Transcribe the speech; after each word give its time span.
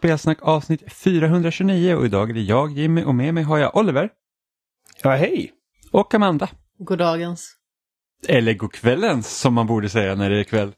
Spelsnack 0.00 0.38
avsnitt 0.42 0.92
429 0.92 1.94
och 1.94 2.04
idag 2.04 2.30
är 2.30 2.34
det 2.34 2.40
jag 2.40 2.72
Jimmy 2.72 3.04
och 3.04 3.14
med 3.14 3.34
mig 3.34 3.42
har 3.42 3.58
jag 3.58 3.76
Oliver 3.76 4.10
Ja, 5.02 5.10
hej! 5.10 5.52
och 5.90 6.14
Amanda. 6.14 6.48
Goddagens. 6.78 7.56
Eller 8.28 8.54
godkvällens 8.54 9.38
som 9.38 9.54
man 9.54 9.66
borde 9.66 9.88
säga 9.88 10.14
när 10.14 10.30
det 10.30 10.40
är 10.40 10.44
kväll. 10.44 10.72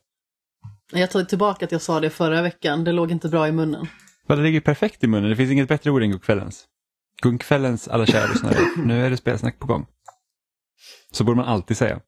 Jag 0.93 1.11
tar 1.11 1.25
tillbaka 1.25 1.65
att 1.65 1.73
jag 1.73 1.83
sa 1.83 2.01
det 2.01 2.11
förra 2.11 2.43
veckan, 2.43 2.85
det 2.85 2.93
låg 2.93 3.11
inte 3.11 3.29
bra 3.29 3.49
i 3.49 3.53
munnen. 3.53 3.87
För 4.27 4.37
det 4.37 4.43
ligger 4.43 4.61
perfekt 4.61 5.05
i 5.05 5.07
munnen, 5.07 5.31
det 5.31 5.37
finns 5.37 5.51
inget 5.51 5.69
bättre 5.69 5.91
ord 5.91 6.03
än 6.03 6.11
godkvällens. 6.11 6.65
Godkvällens 7.23 7.89
alla 7.89 8.07
kära 8.07 8.27
lyssnare, 8.27 8.59
nu 8.77 9.07
är 9.07 9.11
det 9.11 9.17
spelsnack 9.17 9.59
på 9.59 9.67
gång. 9.67 9.87
Så 11.13 11.25
borde 11.25 11.37
man 11.37 11.49
alltid 11.49 11.77
säga. 11.77 12.01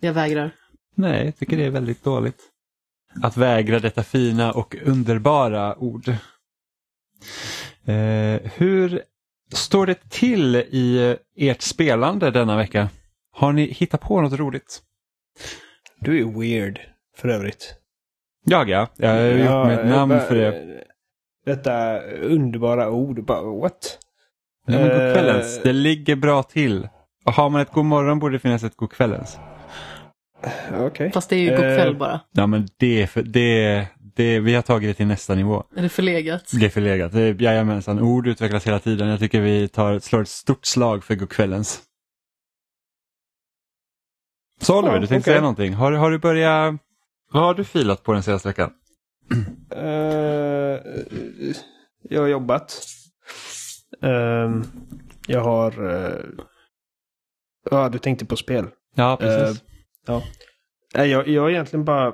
Jag 0.00 0.12
vägrar. 0.12 0.54
Nej, 0.94 1.24
jag 1.24 1.36
tycker 1.36 1.56
det 1.56 1.64
är 1.64 1.70
väldigt 1.70 2.04
dåligt. 2.04 2.42
Att 3.22 3.36
vägra 3.36 3.78
detta 3.78 4.02
fina 4.02 4.52
och 4.52 4.76
underbara 4.84 5.78
ord. 5.78 6.14
Eh, 7.84 8.40
hur 8.56 9.02
står 9.54 9.86
det 9.86 10.10
till 10.10 10.56
i 10.56 11.16
ert 11.36 11.62
spelande 11.62 12.30
denna 12.30 12.56
vecka? 12.56 12.88
Har 13.32 13.52
ni 13.52 13.62
hittat 13.72 14.00
på 14.00 14.20
något 14.20 14.32
roligt? 14.38 14.82
Du 16.00 16.18
är 16.20 16.40
weird, 16.40 16.80
för 17.16 17.28
övrigt. 17.28 17.74
Jag 18.44 18.68
ja, 18.68 18.88
jag 18.96 19.08
har 19.08 19.20
gjort 19.28 19.66
mig 19.66 19.74
ett 19.76 19.86
namn 19.86 20.08
bara- 20.08 20.20
för 20.20 20.34
det. 20.34 20.84
Detta 21.46 22.00
underbara 22.02 22.90
ord, 22.90 23.24
bara 23.24 23.42
what? 23.60 23.98
Ja, 24.66 24.72
men 24.72 24.88
godkvällens, 24.88 25.56
Eh, 25.56 25.62
det 25.62 25.72
ligger 25.72 26.16
bra 26.16 26.42
till. 26.42 26.88
Och 27.24 27.32
har 27.32 27.50
man 27.50 27.60
ett 27.60 27.72
god 27.72 27.84
morgon 27.84 28.18
borde 28.18 28.34
det 28.34 28.38
finnas 28.38 28.64
ett 28.64 28.76
godkvällens. 28.76 29.38
Okej. 30.80 31.12
Fast 31.12 31.30
det 31.30 31.36
är 31.36 31.40
ju 31.40 31.50
Eh, 31.50 31.56
god 31.56 31.60
kväll 31.76 31.96
bara. 31.96 32.20
Ja 32.32 32.46
men 32.46 32.68
det 32.76 33.02
är 33.02 33.06
för, 33.06 33.22
det, 33.22 33.86
det, 34.18 34.40
vi 34.40 34.54
har 34.54 34.62
tagit 34.62 34.90
det 34.90 34.94
till 34.94 35.06
nästa 35.06 35.34
nivå. 35.34 35.64
Är 35.76 35.82
det 35.82 35.88
förlegat? 35.88 36.50
Det 36.60 36.66
är 36.66 36.70
förlegat. 36.70 37.12
Det 37.12 37.20
är- 37.22 37.42
Jajamensan, 37.42 38.00
ord 38.00 38.26
utvecklas 38.26 38.66
hela 38.66 38.78
tiden. 38.78 39.08
Jag 39.08 39.18
tycker 39.18 39.40
vi 39.40 39.68
tar, 39.68 39.98
slår 39.98 40.20
ett 40.22 40.28
stort 40.28 40.66
slag 40.66 41.04
för 41.04 41.14
godkvällens. 41.14 41.82
Så 44.60 44.78
Oliver, 44.78 44.94
Ja, 44.94 45.00
du 45.00 45.06
tänkte 45.06 45.14
okej. 45.30 45.32
säga 45.32 45.40
någonting. 45.40 45.72
Har, 45.74 45.92
har 45.92 46.10
du 46.10 46.18
börjat... 46.18 46.74
Vad 47.32 47.42
har 47.42 47.54
du 47.54 47.64
filat 47.64 48.02
på 48.02 48.12
den 48.12 48.22
senaste 48.22 48.48
veckan? 48.48 48.70
Eh, 49.70 50.80
jag 52.02 52.20
har 52.20 52.26
jobbat. 52.28 52.82
Ehm, 54.02 54.64
jag 55.26 55.40
har... 55.40 55.90
eh, 55.94 56.12
Ja, 57.70 57.88
du 57.88 57.98
tänkte 57.98 58.24
på 58.26 58.36
spel. 58.36 58.66
Ja, 58.94 59.16
precis. 59.20 59.60
Eh, 59.62 59.66
ja. 60.06 60.22
Nej, 60.94 61.08
jag, 61.10 61.28
jag 61.28 61.42
har 61.42 61.50
egentligen 61.50 61.84
bara... 61.84 62.12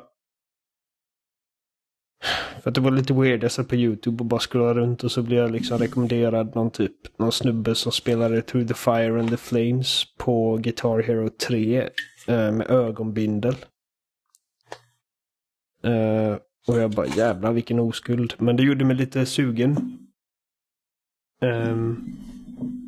För 2.65 2.70
att 2.70 2.75
det 2.75 2.81
var 2.81 2.91
lite 2.91 3.15
weird. 3.15 3.45
Jag 3.45 3.53
satt 3.53 3.69
på 3.69 3.75
YouTube 3.75 4.19
och 4.19 4.27
bara 4.27 4.41
scrollade 4.41 4.81
runt 4.81 5.05
och 5.05 5.12
så 5.12 5.23
blev 5.23 5.39
jag 5.39 5.51
liksom 5.51 5.79
rekommenderad 5.79 6.55
någon 6.55 6.70
typ, 6.70 7.19
någon 7.19 7.33
snubbe 7.33 7.75
som 7.75 7.93
spelade 7.93 8.43
Through 8.43 8.69
the 8.69 8.75
Fire 8.75 9.20
and 9.20 9.31
the 9.31 9.37
Flames 9.37 10.05
på 10.19 10.57
Guitar 10.57 11.03
Hero 11.03 11.29
3 11.29 11.89
eh, 12.27 12.53
med 12.53 12.70
ögonbindel. 12.70 13.55
Eh, 15.83 16.36
och 16.67 16.79
jag 16.79 16.91
bara 16.91 17.07
jävlar 17.07 17.53
vilken 17.53 17.79
oskuld. 17.79 18.35
Men 18.39 18.57
det 18.57 18.63
gjorde 18.63 18.85
mig 18.85 18.97
lite 18.97 19.27
sugen. 19.27 19.98
Ehm, 21.41 22.07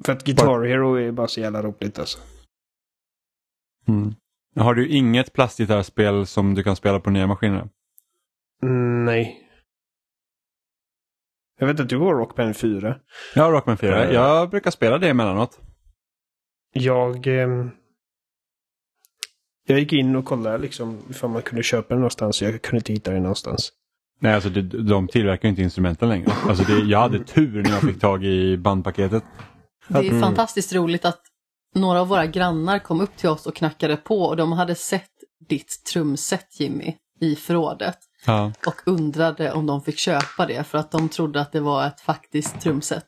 för 0.04 0.12
att 0.12 0.24
Guitar 0.24 0.64
Hero 0.64 0.94
är 0.94 1.12
bara 1.12 1.28
så 1.28 1.40
jävla 1.40 1.62
roligt 1.62 1.98
alltså. 1.98 2.18
Mm. 3.88 4.14
Har 4.56 4.74
du 4.74 4.88
inget 4.88 5.32
plastgitarrspel 5.32 6.26
som 6.26 6.54
du 6.54 6.62
kan 6.62 6.76
spela 6.76 7.00
på 7.00 7.10
nya 7.10 7.26
maskiner? 7.26 7.68
Mm, 8.62 9.04
nej. 9.04 9.45
Jag 11.58 11.66
vet 11.66 11.80
att 11.80 11.88
du 11.88 11.98
har 11.98 12.14
Rock 12.14 12.36
Band 12.36 12.56
4. 12.56 12.96
Jag 13.34 13.42
har 13.42 13.52
Rockman 13.52 13.76
4. 13.76 14.04
Eh. 14.04 14.12
Jag 14.14 14.50
brukar 14.50 14.70
spela 14.70 14.98
det 14.98 15.08
emellanåt. 15.08 15.60
Jag... 16.72 17.26
ehm, 17.26 17.70
jag 19.68 19.78
gick 19.78 19.92
in 19.92 20.16
och 20.16 20.24
kollade 20.24 20.58
liksom 20.58 20.98
ifall 21.10 21.30
man 21.30 21.42
kunde 21.42 21.62
köpa 21.62 21.88
den 21.88 21.98
någonstans. 21.98 22.42
Jag 22.42 22.62
kunde 22.62 22.76
inte 22.76 22.92
hitta 22.92 23.10
den 23.10 23.22
någonstans. 23.22 23.72
Nej, 24.20 24.34
alltså 24.34 24.48
det, 24.50 24.62
de 24.62 25.08
tillverkar 25.08 25.42
ju 25.48 25.50
inte 25.50 25.62
instrumenten 25.62 26.08
längre. 26.08 26.32
Alltså 26.48 26.64
det, 26.64 26.78
jag 26.78 26.98
hade 26.98 27.24
tur 27.24 27.62
när 27.62 27.70
jag 27.70 27.80
fick 27.82 28.00
tag 28.00 28.24
i 28.24 28.56
bandpaketet. 28.56 29.24
Det 29.88 29.98
är 29.98 30.02
Mm. 30.02 30.20
fantastiskt 30.20 30.72
roligt 30.74 31.04
att 31.04 31.20
några 31.74 32.00
av 32.00 32.08
våra 32.08 32.26
grannar 32.26 32.78
kom 32.78 33.00
upp 33.00 33.16
till 33.16 33.28
oss 33.28 33.46
och 33.46 33.54
knackade 33.56 33.96
på 33.96 34.22
och 34.22 34.36
de 34.36 34.52
hade 34.52 34.74
sett 34.74 35.10
ditt 35.48 35.84
trumset 35.92 36.60
Jimmy 36.60 36.94
i 37.20 37.36
förrådet 37.36 37.98
Ja. 38.26 38.52
och 38.66 38.74
undrade 38.84 39.52
om 39.52 39.66
de 39.66 39.82
fick 39.82 39.98
köpa 39.98 40.46
det 40.46 40.66
för 40.66 40.78
att 40.78 40.90
de 40.90 41.08
trodde 41.08 41.40
att 41.40 41.52
det 41.52 41.60
var 41.60 41.86
ett 41.86 42.00
faktiskt 42.00 42.60
trumset. 42.60 43.06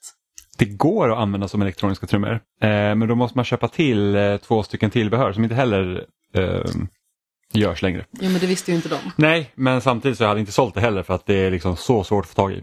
Det 0.58 0.64
går 0.64 1.12
att 1.12 1.18
använda 1.18 1.48
som 1.48 1.62
elektroniska 1.62 2.06
trummor. 2.06 2.32
Eh, 2.32 2.68
men 2.68 3.08
då 3.08 3.14
måste 3.14 3.38
man 3.38 3.44
köpa 3.44 3.68
till 3.68 4.16
eh, 4.16 4.36
två 4.36 4.62
stycken 4.62 4.90
tillbehör 4.90 5.32
som 5.32 5.44
inte 5.44 5.56
heller 5.56 6.04
eh, 6.34 6.64
görs 7.52 7.82
längre. 7.82 8.04
Jo 8.20 8.30
men 8.30 8.40
det 8.40 8.46
visste 8.46 8.70
ju 8.70 8.76
inte 8.76 8.88
de. 8.88 8.98
Nej, 9.16 9.50
men 9.54 9.80
samtidigt 9.80 10.18
så 10.18 10.24
har 10.24 10.30
jag 10.30 10.38
inte 10.38 10.52
sålt 10.52 10.74
det 10.74 10.80
heller 10.80 11.02
för 11.02 11.14
att 11.14 11.26
det 11.26 11.34
är 11.34 11.50
liksom 11.50 11.76
så 11.76 12.04
svårt 12.04 12.24
att 12.24 12.30
få 12.30 12.34
tag 12.34 12.52
i. 12.52 12.62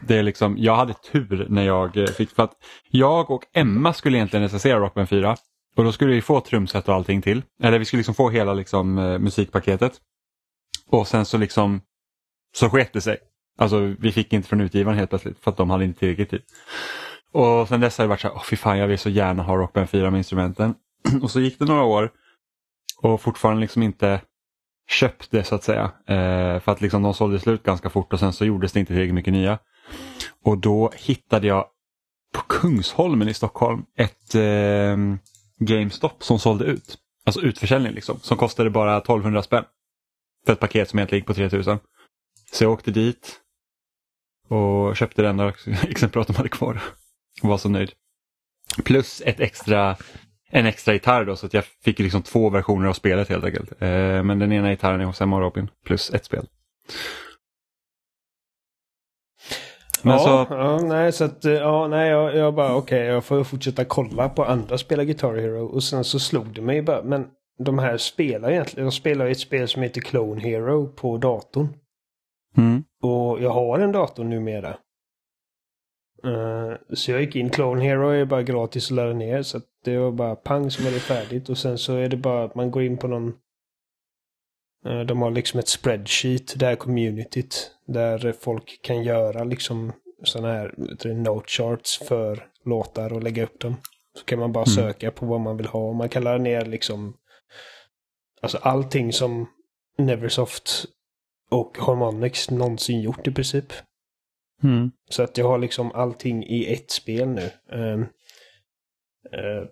Det 0.00 0.18
är 0.18 0.22
liksom, 0.22 0.56
jag 0.58 0.76
hade 0.76 0.94
tur 1.12 1.46
när 1.48 1.62
jag 1.62 1.96
eh, 1.96 2.06
fick, 2.06 2.30
för 2.30 2.42
att 2.42 2.52
jag 2.90 3.30
och 3.30 3.42
Emma 3.54 3.92
skulle 3.92 4.18
egentligen 4.18 4.42
recensera 4.42 4.78
Rockband 4.78 5.08
4 5.08 5.36
och 5.76 5.84
då 5.84 5.92
skulle 5.92 6.14
vi 6.14 6.22
få 6.22 6.40
trumset 6.40 6.88
och 6.88 6.94
allting 6.94 7.22
till. 7.22 7.42
Eller 7.62 7.78
vi 7.78 7.84
skulle 7.84 7.98
liksom 7.98 8.14
få 8.14 8.30
hela 8.30 8.54
liksom, 8.54 8.98
eh, 8.98 9.18
musikpaketet. 9.18 9.92
Och 10.88 11.08
sen 11.08 11.24
så 11.24 11.38
liksom 11.38 11.80
så 12.56 12.70
sket 12.70 12.92
det 12.92 13.00
sig. 13.00 13.18
Alltså 13.58 13.94
vi 13.98 14.12
fick 14.12 14.32
inte 14.32 14.48
från 14.48 14.60
utgivaren 14.60 14.98
helt 14.98 15.10
plötsligt 15.10 15.38
för 15.38 15.50
att 15.50 15.56
de 15.56 15.70
hade 15.70 15.84
inte 15.84 15.98
tillräckligt 15.98 16.30
tid. 16.30 16.42
Och 17.32 17.68
sen 17.68 17.80
dess 17.80 17.98
har 17.98 18.04
det 18.04 18.08
varit 18.08 18.20
så 18.20 18.28
här, 18.28 18.34
oh, 18.34 18.42
fy 18.42 18.56
fan 18.56 18.78
jag 18.78 18.86
vill 18.86 18.98
så 18.98 19.10
gärna 19.10 19.42
ha 19.42 19.56
Rockband 19.56 19.90
4 19.90 20.10
med 20.10 20.18
instrumenten. 20.18 20.74
och 21.22 21.30
så 21.30 21.40
gick 21.40 21.58
det 21.58 21.64
några 21.64 21.82
år 21.82 22.10
och 23.02 23.20
fortfarande 23.20 23.60
liksom 23.60 23.82
inte 23.82 24.20
köpte 24.90 25.44
så 25.44 25.54
att 25.54 25.64
säga. 25.64 25.84
Eh, 26.06 26.60
för 26.60 26.72
att 26.72 26.80
liksom 26.80 27.02
de 27.02 27.14
sålde 27.14 27.40
slut 27.40 27.62
ganska 27.62 27.90
fort 27.90 28.12
och 28.12 28.20
sen 28.20 28.32
så 28.32 28.44
gjordes 28.44 28.72
det 28.72 28.80
inte 28.80 28.92
tillräckligt 28.92 29.14
mycket 29.14 29.32
nya. 29.32 29.58
Och 30.44 30.58
då 30.58 30.92
hittade 30.96 31.46
jag 31.46 31.66
på 32.34 32.40
Kungsholmen 32.40 33.28
i 33.28 33.34
Stockholm 33.34 33.84
ett 33.96 34.34
eh, 34.34 34.96
GameStop 35.58 36.24
som 36.24 36.38
sålde 36.38 36.64
ut. 36.64 36.98
Alltså 37.26 37.40
utförsäljning 37.40 37.92
liksom. 37.92 38.18
Som 38.22 38.36
kostade 38.36 38.70
bara 38.70 38.96
1200 38.96 39.42
spänn. 39.42 39.64
För 40.48 40.52
ett 40.52 40.60
paket 40.60 40.88
som 40.88 40.98
egentligen 40.98 41.20
gick 41.20 41.26
på 41.26 41.34
3000. 41.34 41.78
Så 42.52 42.64
jag 42.64 42.72
åkte 42.72 42.90
dit 42.90 43.40
och 44.48 44.96
köpte 44.96 45.22
det 45.22 45.28
enda 45.28 45.48
exemplaret 45.88 46.26
de 46.26 46.36
hade 46.36 46.48
kvar. 46.48 46.80
Och 47.42 47.48
var 47.48 47.58
så 47.58 47.68
nöjd. 47.68 47.92
Plus 48.84 49.22
ett 49.26 49.40
extra 49.40 49.96
en 50.50 50.66
extra 50.66 50.94
gitarr 50.94 51.24
då 51.24 51.36
så 51.36 51.46
att 51.46 51.54
jag 51.54 51.64
fick 51.64 51.98
liksom 51.98 52.22
två 52.22 52.50
versioner 52.50 52.88
av 52.88 52.92
spelet 52.92 53.28
helt 53.28 53.44
enkelt. 53.44 53.82
Eh, 53.82 54.22
men 54.22 54.38
den 54.38 54.52
ena 54.52 54.70
gitarren 54.70 55.00
är 55.00 55.04
hos 55.04 55.20
Emma 55.20 55.36
och 55.36 55.42
Robin 55.42 55.70
plus 55.84 56.10
ett 56.10 56.24
spel. 56.24 56.46
Men 60.02 60.12
ja, 60.12 60.18
så, 60.18 60.54
ja, 60.54 60.80
nej, 60.82 61.12
så 61.12 61.24
att, 61.24 61.44
eh, 61.44 61.52
ja, 61.52 61.88
nej, 61.88 62.10
jag, 62.10 62.36
jag 62.36 62.54
bara 62.54 62.74
okej, 62.74 63.06
jag 63.06 63.24
får 63.24 63.44
fortsätta 63.44 63.84
kolla 63.84 64.28
på 64.28 64.44
andra 64.44 64.78
spela 64.78 65.04
Guitar 65.04 65.34
Hero. 65.34 65.66
Och 65.66 65.82
sen 65.82 66.04
så 66.04 66.18
slog 66.18 66.54
det 66.54 66.62
mig 66.62 66.82
bara, 66.82 67.02
men 67.02 67.26
de 67.58 67.78
här 67.78 67.96
spelar 67.96 68.50
egentligen, 68.50 68.86
de 68.86 68.92
spelar 68.92 69.26
ett 69.26 69.38
spel 69.40 69.68
som 69.68 69.82
heter 69.82 70.00
Clone 70.00 70.40
Hero 70.40 70.88
på 70.88 71.16
datorn. 71.16 71.68
mm, 72.56 72.84
Och 73.02 73.42
jag 73.42 73.50
har 73.50 73.78
en 73.78 73.92
dator 73.92 74.24
numera. 74.24 74.76
Uh, 76.26 76.72
så 76.94 77.10
jag 77.10 77.20
gick 77.20 77.36
in, 77.36 77.50
Clone 77.50 77.84
Hero 77.84 78.08
är 78.08 78.24
bara 78.24 78.42
gratis 78.42 78.90
att 78.90 78.96
ladda 78.96 79.12
ner. 79.12 79.42
Så 79.42 79.60
det 79.84 79.98
var 79.98 80.10
bara 80.12 80.36
pang 80.36 80.70
så 80.70 80.82
var 80.84 80.90
det 80.90 81.00
färdigt. 81.00 81.48
Och 81.48 81.58
sen 81.58 81.78
så 81.78 81.96
är 81.96 82.08
det 82.08 82.16
bara 82.16 82.44
att 82.44 82.54
man 82.54 82.70
går 82.70 82.82
in 82.82 82.96
på 82.98 83.08
någon... 83.08 83.28
eh, 84.86 85.00
de 85.00 85.22
har 85.22 85.30
liksom 85.30 85.60
ett 85.60 85.68
spreadsheet, 85.68 86.58
det 86.58 86.66
här 86.66 86.76
communityt. 86.76 87.70
Där 87.86 88.32
folk 88.32 88.80
kan 88.82 89.02
göra 89.02 89.44
liksom 89.44 89.92
sådana 90.24 90.52
här 90.52 90.74
note 91.14 91.48
charts 91.48 91.98
för 91.98 92.46
låtar 92.64 93.12
och 93.12 93.22
lägga 93.22 93.42
upp 93.44 93.60
dem. 93.60 93.76
Så 94.18 94.24
kan 94.24 94.38
man 94.38 94.52
bara 94.52 94.64
Mm. 94.64 94.74
söka 94.92 95.10
på 95.10 95.26
vad 95.26 95.40
man 95.40 95.56
vill 95.56 95.66
ha. 95.66 95.92
Man 95.92 96.08
kan 96.08 96.24
ladda 96.24 96.38
ner 96.38 96.64
liksom... 96.64 97.14
Alltså 98.40 98.58
allting 98.58 99.12
som 99.12 99.46
Neversoft 99.98 100.84
och 101.50 101.76
Harmonix 101.78 102.50
någonsin 102.50 103.00
gjort 103.00 103.26
i 103.26 103.30
princip. 103.32 103.72
mm, 104.62 104.90
Så 105.10 105.22
att 105.22 105.38
jag 105.38 105.48
har 105.48 105.58
liksom 105.58 105.92
allting 105.92 106.44
i 106.44 106.72
ett 106.72 106.90
spel 106.90 107.28
nu. 107.28 107.50
Ehm, 107.72 108.02
eh, 109.32 109.68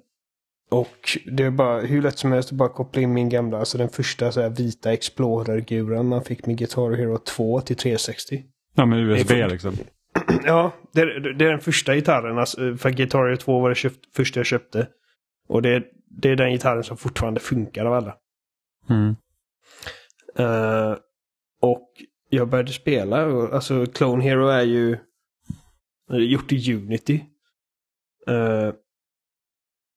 och 0.71 1.19
det 1.27 1.45
är 1.45 1.51
bara 1.51 1.81
hur 1.81 2.03
lätt 2.03 2.19
som 2.19 2.33
helst 2.33 2.53
att 2.53 2.59
bara 2.59 2.69
koppla 2.69 3.03
in 3.03 3.13
min 3.13 3.29
gamla, 3.29 3.59
alltså 3.59 3.79
den 3.79 3.89
första 3.89 4.33
så 4.33 4.41
här, 4.41 4.49
vita 4.51 4.93
Explorer-guran 4.93 6.09
man 6.09 6.25
fick 6.25 6.47
med 6.47 6.59
Guitar 6.59 6.91
Hero 6.97 7.19
2 7.19 7.61
till 7.61 7.77
360. 7.77 8.45
ja 8.75 8.87
med 8.87 8.99
USB 9.01 9.31
är 9.31 9.43
för- 9.43 9.49
liksom. 9.51 9.75
Ja, 10.45 10.73
det 10.93 11.01
är, 11.01 11.07
det 11.35 11.45
är 11.45 11.51
den 11.51 11.61
första 11.61 11.95
gitarren. 11.95 12.39
Alltså, 12.39 12.77
för 12.77 12.91
Guitar 12.91 13.19
Hero 13.27 13.37
2 13.37 13.61
var 13.61 13.69
det 13.69 13.75
köpt, 13.75 14.17
första 14.17 14.41
jag 14.41 14.47
köpte. 14.47 14.89
Och 15.49 15.63
det, 15.63 15.83
det 16.23 16.29
är 16.31 16.37
den 16.37 16.51
gitarren 16.53 16.85
som 16.85 16.97
fortfarande 16.97 17.41
funkar 17.41 17.85
av 17.85 17.93
alla. 17.93 18.17
Mm. 18.91 19.17
Eh, 20.37 20.97
och 21.61 21.91
jag 22.29 22.49
började 22.49 22.73
spela. 22.73 23.49
Alltså 23.53 23.87
Clone 23.87 24.25
Hero 24.25 24.49
är 24.49 24.63
ju 24.63 24.99
gjort 26.09 26.53
i 26.53 26.75
Unity. 26.75 27.25
Uh, 28.31 28.73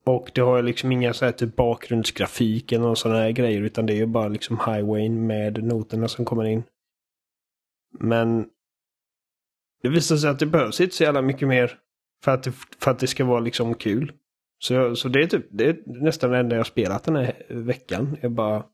och 0.06 0.32
det 0.34 0.42
har 0.42 0.58
ju 0.58 0.64
liksom 0.64 0.92
inga 0.92 1.14
så 1.14 1.26
här 1.26 1.32
typ 1.32 1.56
bakgrundsgrafik 1.56 2.72
eller 2.72 2.86
någon 2.86 2.96
sån 2.96 3.12
här 3.12 3.32
grejer 3.32 3.62
utan 3.62 3.86
det 3.86 3.94
är 3.94 3.98
ju 3.98 4.06
bara 4.06 4.28
liksom 4.28 4.60
highwayn 4.66 5.28
med 5.28 5.64
noterna 5.64 6.08
som 6.08 6.26
kommer 6.26 6.46
in. 6.46 6.64
Men 8.00 8.50
det 9.82 9.90
visar 9.90 10.18
sig 10.18 10.30
att 10.30 10.40
det 10.40 10.46
behövs 10.46 10.82
inte 10.82 10.96
så 10.96 11.04
jävla 11.04 11.22
mycket 11.22 11.48
mer 11.48 11.80
för 12.24 12.32
att 12.32 12.44
det, 12.44 12.52
för 12.52 12.92
att 12.92 13.00
det 13.00 13.08
ska 13.08 13.26
vara 13.26 13.40
liksom 13.40 13.76
kul. 13.76 14.14
Så, 14.60 14.96
så 14.96 15.10
det 15.10 15.20
är 15.20 15.28
typ 15.28 15.46
det 15.50 15.66
är 15.70 15.78
nästan 15.86 16.32
det 16.32 16.38
enda 16.38 16.56
jag 16.56 16.60
har 16.60 16.66
spelat 16.66 17.04
den 17.04 17.16
här 17.16 17.46
veckan. 17.50 18.18
Jag 18.22 18.32
bara 18.32 18.66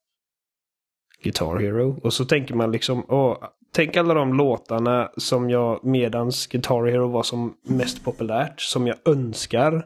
Guitar 1.25 1.59
Hero. 1.59 1.99
Och 2.03 2.13
så 2.13 2.25
tänker 2.25 2.55
man 2.55 2.71
liksom, 2.71 3.05
åh, 3.07 3.37
tänk 3.73 3.97
alla 3.97 4.13
de 4.13 4.33
låtarna 4.33 5.09
som 5.17 5.49
jag 5.49 5.85
medans 5.85 6.47
Guitar 6.47 6.85
Hero 6.85 7.07
var 7.07 7.23
som 7.23 7.53
mest 7.67 8.03
populärt, 8.03 8.61
som 8.61 8.87
jag 8.87 8.97
önskar 9.05 9.85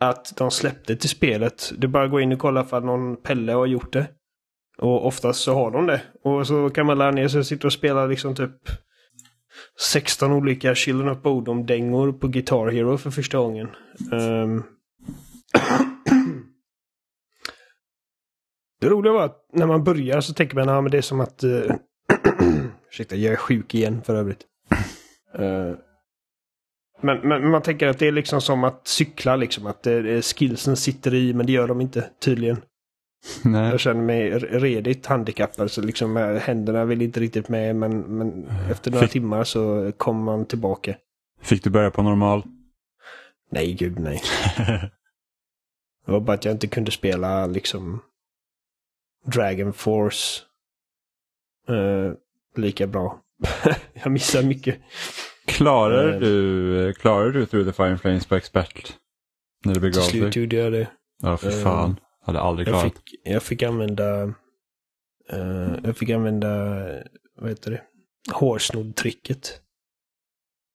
att 0.00 0.36
de 0.36 0.50
släppte 0.50 0.96
till 0.96 1.08
spelet. 1.08 1.72
Det 1.78 1.86
är 1.86 1.88
bara 1.88 2.04
att 2.04 2.10
gå 2.10 2.20
in 2.20 2.32
och 2.32 2.38
kolla 2.38 2.64
för 2.64 2.76
att 2.76 2.84
någon 2.84 3.16
Pelle 3.16 3.52
har 3.52 3.66
gjort 3.66 3.92
det. 3.92 4.06
Och 4.78 5.06
oftast 5.06 5.40
så 5.40 5.54
har 5.54 5.70
de 5.70 5.86
det. 5.86 6.02
Och 6.24 6.46
så 6.46 6.70
kan 6.70 6.86
man 6.86 6.98
lära 6.98 7.10
ner 7.10 7.28
sig 7.28 7.40
att 7.40 7.46
sitta 7.46 7.66
och 7.66 7.72
spela 7.72 8.06
liksom 8.06 8.34
typ 8.34 8.56
16 9.92 10.32
olika 10.32 10.74
Children 10.74 11.08
of 11.08 11.22
Bodom-dängor 11.22 12.12
på 12.12 12.28
Guitar 12.28 12.66
Hero 12.66 12.98
för 12.98 13.10
första 13.10 13.38
gången. 13.38 13.68
Um 14.12 14.62
det 18.84 18.90
roliga 18.90 19.12
var 19.12 19.24
att 19.24 19.46
när 19.52 19.66
man 19.66 19.84
börjar 19.84 20.20
så 20.20 20.34
tänker 20.34 20.56
man 20.56 20.86
att 20.86 20.92
det 20.92 20.98
är 20.98 21.02
som 21.02 21.20
att... 21.20 21.44
Uh... 21.44 21.72
Ursäkta, 22.90 23.16
jag 23.16 23.32
är 23.32 23.36
sjuk 23.36 23.74
igen 23.74 24.02
för 24.02 24.14
övrigt. 24.14 24.40
Uh... 25.38 25.74
Men, 27.00 27.28
men, 27.28 27.50
man 27.50 27.62
tänker 27.62 27.86
att 27.86 27.98
det 27.98 28.08
är 28.08 28.12
liksom 28.12 28.40
som 28.40 28.64
att 28.64 28.86
cykla 28.86 29.36
liksom. 29.36 29.66
Att 29.66 29.82
det, 29.82 30.22
skillsen 30.24 30.76
sitter 30.76 31.14
i 31.14 31.34
men 31.34 31.46
det 31.46 31.52
gör 31.52 31.68
de 31.68 31.80
inte 31.80 32.10
tydligen. 32.20 32.56
Nej. 33.44 33.70
Jag 33.70 33.80
känner 33.80 34.02
mig 34.02 34.30
redigt 34.38 35.06
handikappad 35.06 35.70
så 35.70 35.82
liksom 35.82 36.16
händerna 36.42 36.84
vill 36.84 37.02
inte 37.02 37.20
riktigt 37.20 37.48
med 37.48 37.76
men, 37.76 38.00
men 38.00 38.48
efter 38.70 38.90
några 38.90 39.02
Fick... 39.02 39.12
timmar 39.12 39.44
så 39.44 39.92
kommer 39.96 40.24
man 40.24 40.46
tillbaka. 40.46 40.94
Fick 41.42 41.64
du 41.64 41.70
börja 41.70 41.90
på 41.90 42.02
normal? 42.02 42.42
Nej, 43.50 43.72
gud 43.72 43.98
nej. 43.98 44.22
det 46.06 46.12
var 46.12 46.20
bara 46.20 46.32
att 46.32 46.44
jag 46.44 46.54
inte 46.54 46.66
kunde 46.66 46.90
spela 46.90 47.46
liksom 47.46 48.00
Dragon 49.24 49.72
Force 49.72 50.42
uh, 51.70 52.12
lika 52.56 52.86
bra. 52.86 53.20
jag 53.92 54.12
missar 54.12 54.42
mycket. 54.42 54.78
Klarar 55.46 56.14
uh, 56.14 56.20
du, 56.20 56.92
klarar 56.92 57.30
du 57.30 57.46
Through 57.46 57.66
the 57.66 57.72
Fire 57.72 57.98
Flames 57.98 58.26
på 58.26 58.34
expert? 58.34 58.96
När 59.64 59.74
det 59.74 59.80
begav 59.80 60.00
sig? 60.00 60.10
Till 60.10 60.20
slut 60.20 60.36
gjorde 60.36 60.56
jag 60.56 60.72
det. 60.72 60.88
Ja, 61.22 61.36
för 61.36 61.50
fan. 61.50 61.90
Uh, 61.90 61.96
hade 62.20 62.40
aldrig 62.40 62.68
klarat. 62.68 62.84
Jag 62.84 62.92
fick, 62.92 63.20
jag 63.24 63.42
fick 63.42 63.62
använda 63.62 64.24
uh, 65.32 65.76
jag 65.84 65.96
fick 65.96 66.10
använda, 66.10 66.48
vad 67.36 67.50
heter 67.50 67.70
det, 67.70 67.82
hårsnoddtricket. 68.32 69.60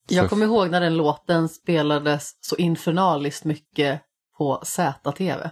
Jag 0.09 0.29
kommer 0.29 0.45
ihåg 0.45 0.69
när 0.69 0.81
den 0.81 0.97
låten 0.97 1.49
spelades 1.49 2.43
så 2.43 2.55
infernaliskt 2.55 3.45
mycket 3.45 4.01
på 4.37 4.61
ZTV. 4.63 5.49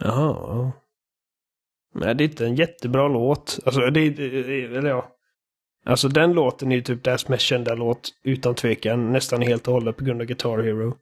Jaha. 0.00 0.72
Nej, 2.00 2.14
det 2.14 2.24
är 2.24 2.28
inte 2.28 2.46
en 2.46 2.54
jättebra 2.54 3.08
låt. 3.08 3.58
Alltså, 3.64 3.80
det, 3.90 4.06
eller 4.76 4.88
ja. 4.88 5.12
Alltså 5.84 6.08
den 6.08 6.32
låten 6.32 6.72
är 6.72 6.76
ju 6.76 6.82
typ 6.82 7.04
deras 7.04 7.28
mest 7.28 7.42
kända 7.42 7.74
låt 7.74 8.10
utan 8.24 8.54
tvekan. 8.54 9.12
Nästan 9.12 9.42
helt 9.42 9.68
och 9.68 9.74
hållet 9.74 9.96
på 9.96 10.04
grund 10.04 10.20
av 10.20 10.26
Guitar 10.26 10.58
Hero. 10.58 10.96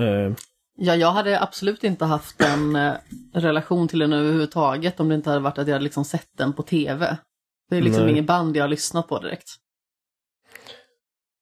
Uh, 0.00 0.34
Ja, 0.80 0.96
jag 0.96 1.12
hade 1.12 1.40
absolut 1.40 1.84
inte 1.84 2.04
haft 2.04 2.42
en 2.42 2.76
eh, 2.76 2.94
relation 3.32 3.88
till 3.88 3.98
den 3.98 4.12
överhuvudtaget 4.12 5.00
om 5.00 5.08
det 5.08 5.14
inte 5.14 5.30
hade 5.30 5.42
varit 5.42 5.58
att 5.58 5.66
jag 5.66 5.74
hade 5.74 5.84
liksom 5.84 6.04
sett 6.04 6.28
den 6.36 6.52
på 6.52 6.62
tv. 6.62 7.18
Det 7.70 7.76
är 7.76 7.82
liksom 7.82 8.02
Nej. 8.02 8.12
ingen 8.12 8.26
band 8.26 8.56
jag 8.56 8.64
har 8.64 8.68
lyssnat 8.68 9.08
på 9.08 9.18
direkt. 9.18 9.48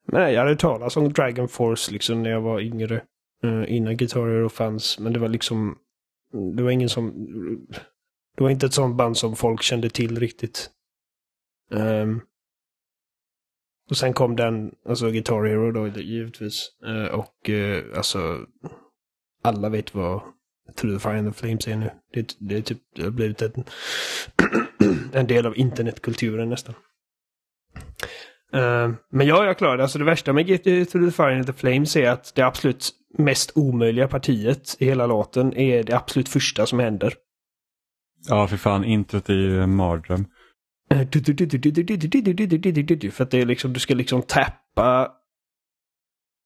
Nej, 0.09 0.35
jag 0.35 0.41
hade 0.41 0.57
talat 0.57 0.97
om 0.97 1.13
Dragon 1.13 1.49
Force 1.49 1.93
liksom 1.93 2.23
när 2.23 2.31
jag 2.31 2.41
var 2.41 2.61
yngre. 2.61 3.03
Uh, 3.45 3.73
innan 3.73 3.97
Guitar 3.97 4.21
Hero 4.21 4.49
fanns. 4.49 4.99
Men 4.99 5.13
det 5.13 5.19
var 5.19 5.29
liksom... 5.29 5.79
Det 6.57 6.63
var 6.63 6.71
ingen 6.71 6.89
som... 6.89 7.29
Det 8.37 8.43
var 8.43 8.51
inte 8.51 8.67
ett 8.67 8.75
sånt 8.75 8.97
band 8.97 9.17
som 9.17 9.37
folk 9.37 9.63
kände 9.63 9.91
till 9.91 10.21
riktigt. 10.21 10.71
Um, 11.71 12.21
och 13.91 13.97
sen 13.97 14.13
kom 14.13 14.37
den, 14.37 14.75
alltså 14.89 15.11
Guitar 15.11 15.45
Hero 15.45 15.73
då 15.73 16.01
givetvis. 16.01 16.71
Uh, 16.87 17.07
och 17.07 17.49
uh, 17.49 17.97
alltså 17.97 18.47
alla 19.43 19.69
vet 19.69 19.95
vad 19.95 20.21
Through 20.77 20.97
the 20.97 21.03
Fire 21.03 21.19
and 21.19 21.35
the 21.35 21.41
Flames 21.41 21.69
är 21.69 21.77
nu. 21.77 21.91
Det, 22.13 22.37
det, 22.39 22.57
är 22.57 22.63
typ, 22.63 22.79
det 22.95 23.03
har 23.03 23.11
blivit 23.11 23.43
en, 23.43 23.65
en 25.13 25.27
del 25.27 25.47
av 25.47 25.59
internetkulturen 25.59 26.49
nästan. 26.49 26.75
Uh, 28.55 28.95
men 29.11 29.27
ja, 29.27 29.45
jag 29.45 29.59
klarade 29.59 29.77
det. 29.77 29.83
Alltså 29.83 29.99
det 29.99 30.05
värsta 30.05 30.33
med 30.33 30.47
GT 30.47 30.65
Through 30.65 31.11
the 31.11 31.17
Fire 31.17 31.37
and 31.37 31.47
the 31.47 31.53
Flames 31.53 31.97
är 31.97 32.11
att 32.11 32.35
det 32.35 32.43
absolut 32.43 32.91
mest 33.19 33.53
omöjliga 33.55 34.09
partiet 34.09 34.77
i 34.79 34.85
hela 34.85 35.07
låten 35.07 35.57
är 35.57 35.83
det 35.83 35.97
absolut 35.97 36.29
första 36.29 36.67
som 36.67 36.79
händer. 36.79 37.15
Ja, 38.29 38.49
för 38.49 38.57
fan. 38.57 38.85
Introt 38.85 39.29
är 39.29 39.35
ju 39.35 39.63
en 39.63 39.77
mardröm. 39.77 40.27
För 43.15 43.25
att 43.25 43.31
det 43.31 43.41
är 43.41 43.47
liksom, 43.47 43.73
du 43.73 43.81
ska 43.81 43.95
liksom 43.95 44.23
tappa 44.23 45.13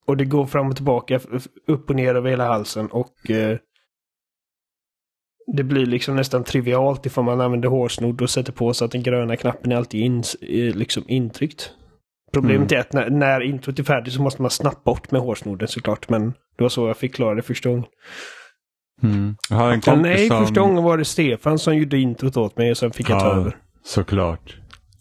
och 0.05 0.17
det 0.17 0.25
går 0.25 0.45
fram 0.45 0.69
och 0.69 0.75
tillbaka, 0.75 1.19
upp 1.67 1.89
och 1.89 1.95
ner 1.95 2.15
över 2.15 2.29
hela 2.29 2.47
halsen 2.47 2.87
och 2.87 3.31
eh, 3.31 3.57
det 5.55 5.63
blir 5.63 5.85
liksom 5.85 6.15
nästan 6.15 6.43
trivialt 6.43 7.05
ifall 7.05 7.23
man 7.23 7.41
använder 7.41 7.69
hårsnodd 7.69 8.21
och 8.21 8.29
sätter 8.29 8.51
på 8.51 8.73
så 8.73 8.85
att 8.85 8.91
den 8.91 9.03
gröna 9.03 9.35
knappen 9.35 9.71
är 9.71 9.75
alltid 9.75 10.01
in, 10.01 10.23
liksom 10.75 11.03
intryckt. 11.07 11.71
Problemet 12.33 12.71
mm. 12.71 12.77
är 12.77 12.81
att 12.81 12.93
när, 12.93 13.09
när 13.09 13.41
introt 13.41 13.79
är 13.79 13.83
färdigt 13.83 14.13
så 14.13 14.21
måste 14.21 14.41
man 14.41 14.51
snabbt 14.51 14.83
bort 14.83 15.11
med 15.11 15.21
hårsnodden 15.21 15.67
såklart, 15.67 16.09
men 16.09 16.33
det 16.57 16.63
var 16.63 16.69
så 16.69 16.87
jag 16.87 16.97
fick 16.97 17.15
klara 17.15 17.35
det 17.35 17.41
första 17.41 17.69
gången. 17.69 17.85
Mm. 19.03 19.35
Jag 19.49 19.57
har 19.57 19.71
en 19.71 19.81
kompis 19.81 20.03
Nej, 20.03 20.27
som... 20.27 20.45
första 20.45 20.61
gången 20.61 20.83
var 20.83 20.97
det 20.97 21.05
Stefan 21.05 21.59
som 21.59 21.77
gjorde 21.77 21.97
introt 21.97 22.37
åt 22.37 22.57
mig 22.57 22.71
och 22.71 22.77
sen 22.77 22.91
fick 22.91 23.09
jag 23.09 23.19
ta 23.19 23.31
över. 23.31 23.57
Såklart. 23.83 24.55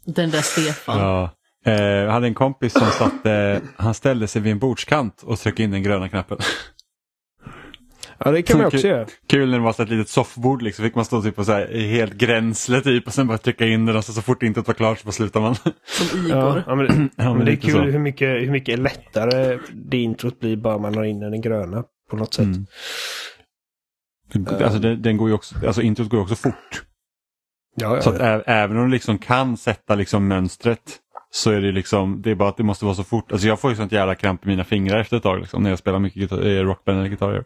Den 0.04 0.30
där 0.30 0.42
Stefan. 0.42 0.98
Ja. 0.98 1.30
Eh, 1.66 1.82
jag 1.82 2.10
hade 2.10 2.26
en 2.26 2.34
kompis 2.34 2.72
som 2.72 2.86
satte, 2.86 3.60
han 3.76 3.94
ställde 3.94 4.26
sig 4.26 4.42
vid 4.42 4.52
en 4.52 4.58
bordskant 4.58 5.22
och 5.22 5.38
tryckte 5.38 5.62
in 5.62 5.70
den 5.70 5.82
gröna 5.82 6.08
knappen. 6.08 6.38
Ja 8.24 8.30
det 8.30 8.42
kan 8.42 8.58
man 8.58 8.66
också 8.66 8.88
göra. 8.88 9.06
Kul 9.28 9.50
när 9.50 9.58
det 9.58 9.64
var 9.64 9.72
så 9.72 9.82
ett 9.82 9.88
litet 9.88 10.08
soffbord 10.08 10.62
liksom. 10.62 10.84
Fick 10.84 10.94
man 10.94 11.04
stå 11.04 11.22
typ 11.22 11.36
på 11.36 11.44
så 11.44 11.52
här, 11.52 11.74
helt 11.74 12.14
gränsle 12.14 12.80
typ 12.80 13.06
och 13.06 13.12
sen 13.12 13.26
bara 13.26 13.38
trycka 13.38 13.66
in 13.66 13.86
den 13.86 13.96
och 13.96 14.04
så, 14.04 14.12
så 14.12 14.22
fort 14.22 14.42
intet 14.42 14.66
var 14.66 14.74
klart 14.74 14.98
så 14.98 15.04
bara 15.04 15.12
slutar 15.12 15.40
man. 15.40 15.54
Som 15.86 16.26
Igor. 16.26 16.64
Ja, 16.66 16.74
men, 16.74 17.10
ja, 17.16 17.34
men 17.34 17.44
det 17.44 17.52
är 17.52 17.56
kul 17.56 17.90
hur 17.90 17.98
mycket, 17.98 18.28
hur 18.28 18.50
mycket 18.50 18.78
lättare 18.78 19.58
det 19.72 19.96
introt 19.96 20.40
blir 20.40 20.56
bara 20.56 20.78
man 20.78 20.94
har 20.94 21.04
in 21.04 21.20
den 21.20 21.40
gröna 21.40 21.84
på 22.10 22.16
något 22.16 22.34
sätt. 22.34 22.44
Mm. 22.44 22.66
Alltså, 24.36 24.78
den, 24.78 25.02
den, 25.02 25.16
går 25.16 25.28
ju 25.28 25.34
också, 25.34 25.66
alltså 25.66 25.82
introt 25.82 26.08
går 26.08 26.18
ju 26.18 26.22
också 26.22 26.34
fort. 26.34 26.84
Ja, 27.76 27.96
ja, 27.96 28.02
så 28.02 28.10
att 28.10 28.42
även 28.46 28.76
om 28.76 28.84
du 28.84 28.90
liksom 28.90 29.18
kan 29.18 29.56
sätta 29.56 29.94
liksom 29.94 30.28
mönstret 30.28 30.98
så 31.30 31.50
är 31.50 31.60
det 31.60 31.72
liksom, 31.72 32.22
det 32.22 32.30
är 32.30 32.34
bara 32.34 32.48
att 32.48 32.56
det 32.56 32.62
måste 32.62 32.84
vara 32.84 32.94
så 32.94 33.04
fort. 33.04 33.32
Alltså 33.32 33.48
jag 33.48 33.60
får 33.60 33.70
ju 33.70 33.76
sånt 33.76 33.92
jävla 33.92 34.14
kramp 34.14 34.44
i 34.44 34.48
mina 34.48 34.64
fingrar 34.64 35.00
efter 35.00 35.16
ett 35.16 35.22
tag 35.22 35.40
liksom, 35.40 35.62
när 35.62 35.70
jag 35.70 35.78
spelar 35.78 35.98
mycket 35.98 36.32
eh, 36.32 36.38
rockband 36.38 36.98
eller 36.98 37.10
gitarr. 37.10 37.44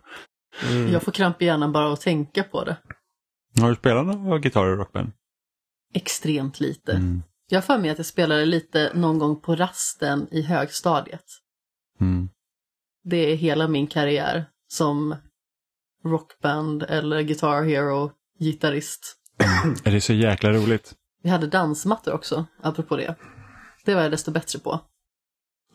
Mm. 0.71 0.93
Jag 0.93 1.03
får 1.03 1.13
kramp 1.13 1.43
i 1.43 1.45
hjärnan 1.45 1.73
bara 1.73 1.93
att 1.93 2.01
tänka 2.01 2.43
på 2.43 2.65
det. 2.65 2.77
Har 3.61 3.69
du 3.69 3.75
spelat 3.75 4.07
några 4.07 4.39
gitarrer 4.39 4.73
och 4.73 4.79
rockband? 4.79 5.13
Extremt 5.95 6.61
lite. 6.61 6.93
Mm. 6.93 7.23
Jag 7.49 7.57
har 7.57 7.63
för 7.63 7.79
mig 7.79 7.91
att 7.91 7.99
jag 7.99 8.07
spelade 8.07 8.45
lite 8.45 8.93
någon 8.95 9.19
gång 9.19 9.41
på 9.41 9.57
rasten 9.57 10.29
i 10.31 10.43
högstadiet. 10.43 11.25
Mm. 12.01 12.29
Det 13.05 13.33
är 13.33 13.37
hela 13.37 13.69
min 13.69 13.87
karriär 13.87 14.45
som 14.69 15.17
rockband 16.05 16.83
eller 16.83 17.23
Guitar 17.23 17.63
Hero-gitarrist. 17.63 19.17
Mm. 19.39 19.77
Är 19.85 19.91
det 19.91 20.01
så 20.01 20.13
jäkla 20.13 20.53
roligt? 20.53 20.95
Vi 21.23 21.31
hade 21.31 21.47
dansmattor 21.47 22.13
också, 22.13 22.47
apropå 22.63 22.97
det. 22.97 23.15
Det 23.85 23.95
var 23.95 24.03
jag 24.03 24.11
desto 24.11 24.31
bättre 24.31 24.59
på. 24.59 24.81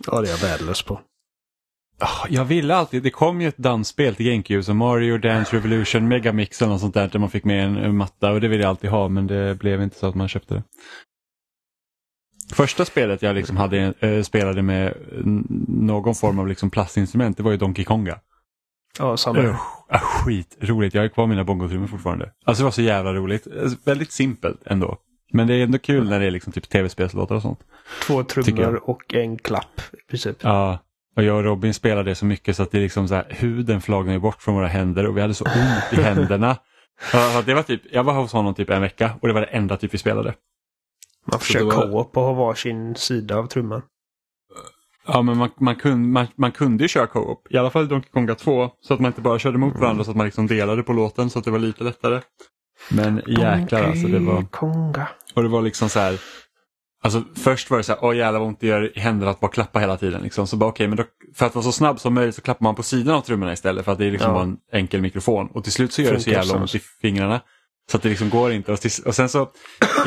Ja, 0.05 0.21
det 0.21 0.27
är 0.27 0.31
jag 0.31 0.38
värdelös 0.38 0.81
på. 0.81 1.01
Ah, 2.01 2.27
jag 2.29 2.45
ville 2.45 2.75
alltid, 2.75 3.03
det 3.03 3.09
kom 3.09 3.41
ju 3.41 3.48
ett 3.48 3.57
dansspel 3.57 4.15
till 4.15 4.25
GameCube 4.25 4.63
som 4.63 4.77
Mario 4.77 5.17
Dance 5.17 5.55
Revolution 5.55 6.07
Megamix 6.07 6.62
eller 6.62 6.71
något 6.71 6.81
sånt 6.81 6.93
där 6.93 7.07
där 7.07 7.19
man 7.19 7.29
fick 7.29 7.43
med 7.43 7.65
en, 7.65 7.77
en 7.77 7.98
matta 7.98 8.31
och 8.31 8.41
det 8.41 8.48
ville 8.48 8.63
jag 8.63 8.69
alltid 8.69 8.89
ha 8.89 9.09
men 9.09 9.27
det 9.27 9.55
blev 9.55 9.81
inte 9.81 10.00
så 10.00 10.07
att 10.07 10.15
man 10.15 10.27
köpte 10.27 10.53
det. 10.53 10.63
Första 12.53 12.86
spelet 12.86 13.21
jag 13.21 13.36
liksom 13.36 13.57
hade, 13.57 13.93
äh, 14.00 14.24
spelade 14.24 14.62
med 14.62 14.93
någon 15.67 16.15
form 16.15 16.39
av 16.39 16.48
liksom 16.48 16.69
plastinstrument 16.69 17.38
det 17.38 17.43
var 17.43 17.51
ju 17.51 17.57
Donkey 17.57 17.86
Konga. 17.86 18.19
Ja, 19.00 19.18
samma. 19.18 19.39
Uh, 19.39 19.56
skitroligt, 19.91 20.96
jag 20.96 21.01
har 21.01 21.08
kvar 21.10 21.27
mina 21.27 21.44
bongotrummor 21.44 21.88
fortfarande. 21.88 22.32
Alltså 22.46 22.62
det 22.62 22.65
var 22.65 22.72
så 22.72 22.82
jävla 22.82 23.13
roligt. 23.13 23.48
Väldigt 23.86 24.12
simpelt 24.12 24.62
ändå. 24.65 24.98
Men 25.34 25.48
det 25.48 25.53
är 25.56 25.63
ändå 25.63 25.77
kul 25.77 26.10
när 26.10 26.20
det 26.20 26.25
är 26.25 26.32
liksom 26.32 26.53
typ 26.53 26.70
tv-spelslåtar 26.70 27.36
och 27.36 27.41
sånt. 27.41 27.60
Två 28.08 28.24
trummor 28.24 28.89
och 28.89 29.13
en 29.13 29.38
klapp 29.38 29.82
i 29.94 30.10
princip. 30.10 30.38
Ja, 30.41 30.79
och 31.15 31.24
jag 31.24 31.38
och 31.38 31.44
Robin 31.44 31.74
spelade 31.74 32.15
så 32.15 32.25
mycket 32.25 32.56
så 32.56 32.63
att 32.63 32.72
det 32.72 32.77
är 32.77 32.82
liksom 32.82 33.08
så 33.08 33.15
här, 33.15 33.25
huden 33.29 33.82
flagnar 33.82 34.20
bort 34.20 34.41
från 34.41 34.56
våra 34.56 34.68
händer 34.68 35.08
och 35.08 35.18
vi 35.18 35.22
hade 35.22 35.34
så 35.34 35.46
ont 35.46 35.94
i 35.94 35.96
händerna. 36.01 36.58
Ja, 37.13 37.44
det 37.46 37.53
var 37.53 37.63
typ, 37.63 37.82
jag 37.91 38.03
var 38.03 38.13
hos 38.13 38.34
honom 38.34 38.53
typ 38.56 38.70
en 38.70 38.82
vecka 38.82 39.12
och 39.22 39.27
det 39.27 39.34
var 39.34 39.41
det 39.41 39.48
enda 39.48 39.77
typ 39.77 39.94
vi 39.94 39.98
spelade. 39.98 40.34
Man 41.32 41.39
försöker 41.39 41.65
var- 41.65 41.91
co-op 41.91 42.18
och 42.18 42.24
ha 42.24 42.34
varsin 42.34 42.96
sida 42.96 43.38
av 43.38 43.48
trumman. 43.48 43.82
Ja, 45.13 45.21
men 45.21 45.37
man, 45.37 45.49
man, 45.59 45.75
kunde, 45.75 46.07
man, 46.07 46.27
man 46.35 46.51
kunde 46.51 46.83
ju 46.83 46.87
köra 46.87 47.07
co-op, 47.07 47.47
i 47.49 47.57
alla 47.57 47.69
fall 47.69 47.83
i 47.83 47.87
Donkey 47.87 48.09
Konga 48.11 48.35
2, 48.35 48.69
så 48.81 48.93
att 48.93 48.99
man 48.99 49.09
inte 49.09 49.21
bara 49.21 49.39
körde 49.39 49.57
mot 49.57 49.75
varandra 49.79 50.03
så 50.03 50.11
att 50.11 50.17
man 50.17 50.25
liksom 50.25 50.47
delade 50.47 50.83
på 50.83 50.93
låten 50.93 51.29
så 51.29 51.39
att 51.39 51.45
det 51.45 51.51
var 51.51 51.59
lite 51.59 51.83
lättare. 51.83 52.21
Men 52.91 53.21
jäklar 53.27 53.83
alltså, 53.83 54.07
det 54.07 54.19
var... 54.19 54.43
Konga. 54.43 55.07
Och 55.33 55.43
det 55.43 55.49
var 55.49 55.61
liksom 55.61 55.89
så 55.89 55.99
här. 55.99 56.19
Alltså 57.03 57.23
först 57.35 57.69
var 57.69 57.77
det 57.77 57.83
så 57.83 57.91
här, 57.91 58.03
åh 58.03 58.15
jävlar 58.17 58.39
vad 58.39 58.47
ont 58.47 58.59
det 58.59 58.67
gör 58.67 58.97
i 58.97 58.99
händerna 58.99 59.31
att 59.31 59.39
bara 59.39 59.51
klappa 59.51 59.79
hela 59.79 59.97
tiden. 59.97 60.21
Liksom. 60.21 60.47
Så 60.47 60.57
bara 60.57 60.69
okej, 60.69 60.87
men 60.87 60.97
då, 60.97 61.03
för 61.35 61.45
att 61.45 61.55
vara 61.55 61.63
så 61.63 61.71
snabb 61.71 61.99
som 61.99 62.13
möjligt 62.13 62.35
så 62.35 62.41
klappar 62.41 62.63
man 62.63 62.75
på 62.75 62.83
sidan 62.83 63.15
av 63.15 63.21
trummorna 63.21 63.53
istället 63.53 63.85
för 63.85 63.91
att 63.91 63.97
det 63.97 64.05
är 64.05 64.11
liksom 64.11 64.29
Ja. 64.29 64.33
bara 64.33 64.43
en 64.43 64.57
enkel 64.73 65.01
mikrofon. 65.01 65.47
Och 65.47 65.63
till 65.63 65.73
slut 65.73 65.93
så 65.93 66.01
gör 66.01 66.13
det 66.13 66.19
så 66.19 66.29
jävla 66.29 66.55
ont 66.57 66.75
i 66.75 66.79
fingrarna. 67.01 67.41
Så 67.89 67.98
att 67.98 68.03
det 68.03 68.10
liksom 68.10 68.29
går 68.29 68.51
inte. 68.51 68.72
Och, 68.72 68.79
och 69.05 69.15
sen 69.15 69.29
så 69.29 69.50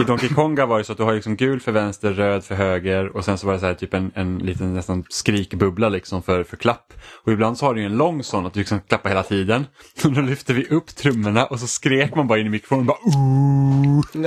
i 0.00 0.04
Donkey 0.04 0.28
Konga 0.28 0.66
var 0.66 0.78
det 0.78 0.84
så 0.84 0.92
att 0.92 0.98
du 0.98 1.04
har 1.04 1.14
liksom 1.14 1.36
gul 1.36 1.60
för 1.60 1.72
vänster, 1.72 2.12
röd 2.12 2.44
för 2.44 2.54
höger 2.54 3.16
och 3.16 3.24
sen 3.24 3.38
så 3.38 3.46
var 3.46 3.54
det 3.54 3.60
så 3.60 3.66
här 3.66 3.74
typ 3.74 3.94
en, 3.94 4.12
en 4.14 4.38
liten 4.38 4.74
nästan 4.74 5.04
skrikbubbla 5.08 5.88
liksom 5.88 6.22
för, 6.22 6.44
för 6.44 6.56
klapp. 6.56 6.92
Och 7.24 7.32
ibland 7.32 7.58
så 7.58 7.66
har 7.66 7.74
du 7.74 7.80
ju 7.80 7.86
en 7.86 7.96
lång 7.96 8.22
sån 8.22 8.46
att 8.46 8.54
du 8.54 8.60
liksom 8.60 8.80
klappar 8.80 9.08
hela 9.08 9.22
tiden. 9.22 9.66
Och 10.04 10.12
då 10.12 10.20
lyfter 10.20 10.54
vi 10.54 10.66
upp 10.66 10.86
trummorna 10.86 11.46
och 11.46 11.60
så 11.60 11.66
skrek 11.66 12.14
man 12.14 12.26
bara 12.26 12.38
in 12.38 12.46
i 12.46 12.50
mikrofonen 12.50 12.86
bara 12.86 12.98
Ooh! 13.04 14.04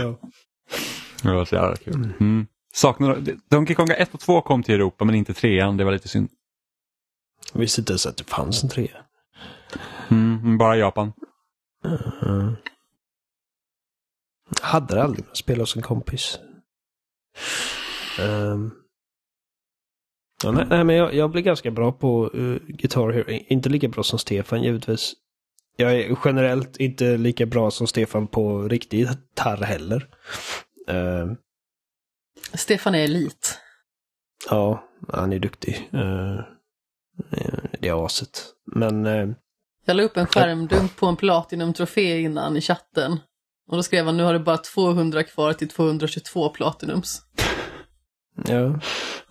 ja. 0.00 0.18
Det 1.22 1.32
var 1.32 1.44
så 1.44 1.54
jävla 1.54 1.76
kul. 1.76 2.08
Mm. 2.20 2.46
Saknar, 2.74 3.24
Donkey 3.50 3.76
Konga 3.76 3.94
1 3.94 4.14
och 4.14 4.20
2 4.20 4.40
kom 4.40 4.62
till 4.62 4.74
Europa 4.74 5.04
men 5.04 5.14
inte 5.14 5.34
3 5.34 5.70
det 5.70 5.84
var 5.84 5.92
lite 5.92 6.08
synd. 6.08 6.28
Jag 7.52 7.60
visste 7.60 7.80
inte 7.80 7.92
ens 7.92 8.06
att 8.06 8.16
det 8.16 8.24
fanns 8.24 8.62
en 8.62 8.68
trea. 8.68 8.96
Mm, 10.10 10.58
bara 10.58 10.76
Japan. 10.76 11.12
Mm. 12.22 12.56
Jag 14.60 14.66
hade 14.66 15.02
aldrig 15.02 15.24
jag 15.28 15.36
spelade 15.36 15.62
hos 15.62 15.76
en 15.76 15.82
kompis. 15.82 16.38
Ehm. 18.20 18.70
Ja, 20.44 20.50
nej, 20.50 20.66
nej, 20.68 20.84
men 20.84 20.96
jag, 20.96 21.14
jag 21.14 21.30
blir 21.30 21.42
ganska 21.42 21.70
bra 21.70 21.92
på 21.92 22.30
uh, 22.34 22.58
Guitar 22.68 23.10
Hero. 23.10 23.30
Inte 23.30 23.68
lika 23.68 23.88
bra 23.88 24.02
som 24.02 24.18
Stefan 24.18 24.62
givetvis. 24.62 25.14
Jag 25.76 25.94
är 25.94 26.18
generellt 26.24 26.76
inte 26.76 27.16
lika 27.16 27.46
bra 27.46 27.70
som 27.70 27.86
Stefan 27.86 28.26
på 28.26 28.62
riktig 28.62 28.98
gitarr 28.98 29.62
heller. 29.62 30.08
Ehm, 30.88 31.36
Stefan 32.54 32.94
är 32.94 33.04
elit. 33.04 33.58
ja, 34.50 34.84
han 35.08 35.32
är 35.32 35.38
duktig. 35.38 35.90
Uh, 35.94 36.40
det 37.80 37.88
är 37.88 38.06
aset. 38.06 38.44
Men 38.74 39.06
Jag 39.86 39.96
la 39.96 40.02
upp 40.02 40.16
en 40.16 40.26
skärmdump 40.26 40.96
på 40.96 41.06
en 41.06 41.16
Platinum-trofé 41.16 42.20
innan 42.20 42.56
i 42.56 42.60
chatten. 42.60 43.18
Och 43.70 43.76
då 43.76 43.82
skrev 43.82 44.06
han 44.06 44.16
nu 44.16 44.22
har 44.22 44.32
du 44.32 44.38
bara 44.38 44.56
200 44.58 45.22
kvar 45.22 45.52
till 45.52 45.68
222 45.68 46.48
Platinums. 46.48 47.22
ja, 48.48 48.80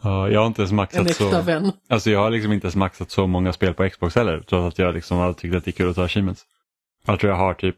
Ja, 0.01 0.29
jag 0.29 0.39
har 0.39 0.47
inte 0.47 0.61
ens 0.61 0.71
En 0.71 0.75
maxat 0.75 1.09
äkta 1.09 1.31
så, 1.31 1.41
vän. 1.41 1.71
alltså 1.89 2.09
jag 2.09 2.19
har 2.19 2.29
liksom 2.29 2.51
inte 2.51 2.65
ens 2.65 2.75
maxat 2.75 3.11
så 3.11 3.27
många 3.27 3.53
spel 3.53 3.73
på 3.73 3.89
Xbox 3.89 4.15
heller. 4.15 4.39
Trots 4.49 4.73
att 4.73 4.79
jag 4.79 4.93
liksom 4.93 5.17
har 5.17 5.33
tyckt 5.33 5.55
att 5.55 5.65
det 5.65 5.69
är 5.69 5.73
kul 5.73 5.89
att 5.89 5.95
ta 5.95 6.03
achievements. 6.05 6.43
Jag 7.05 7.19
tror 7.19 7.31
jag 7.31 7.37
har 7.39 7.53
typ 7.53 7.77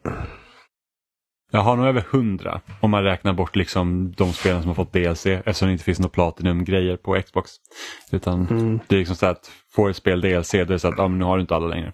jag 1.52 1.60
har 1.60 1.76
nog 1.78 1.86
över 1.86 2.06
100 2.12 2.62
om 2.82 2.92
man 2.92 3.04
räknar 3.04 3.34
bort 3.34 3.56
liksom 3.56 4.12
de 4.12 4.34
spelen 4.34 4.62
som 4.62 4.68
har 4.68 4.76
fått 4.76 4.94
DLC 4.94 5.26
eftersom 5.26 5.68
det 5.68 5.72
inte 5.72 5.84
finns 5.84 6.00
några 6.00 6.10
Platinum-grejer 6.14 6.98
på 6.98 7.22
Xbox. 7.26 7.52
Utan 8.12 8.48
mm, 8.48 8.80
Det 8.88 8.96
är 8.96 9.00
liksom 9.00 9.16
så 9.16 9.26
att 9.26 9.52
får 9.72 9.90
ett 9.90 9.96
spel 9.96 10.22
DLC, 10.22 10.52
då 10.52 10.58
är 10.58 10.66
det 10.66 10.80
så 10.80 10.88
att 10.88 11.00
ah, 11.00 11.08
men 11.08 11.20
nu 11.20 11.26
har 11.26 11.38
du 11.38 11.42
inte 11.42 11.56
alla 11.56 11.68
längre. 11.68 11.94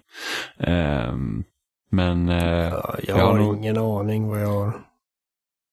Ehm, 0.58 1.44
men, 1.90 2.28
ja, 2.28 2.38
jag, 2.38 3.00
Jag 3.06 3.14
har 3.16 3.22
har 3.32 3.38
nog- 3.38 3.56
ingen 3.56 3.78
aning 3.78 4.28
vad 4.28 4.42
jag 4.42 4.48
har. 4.48 4.72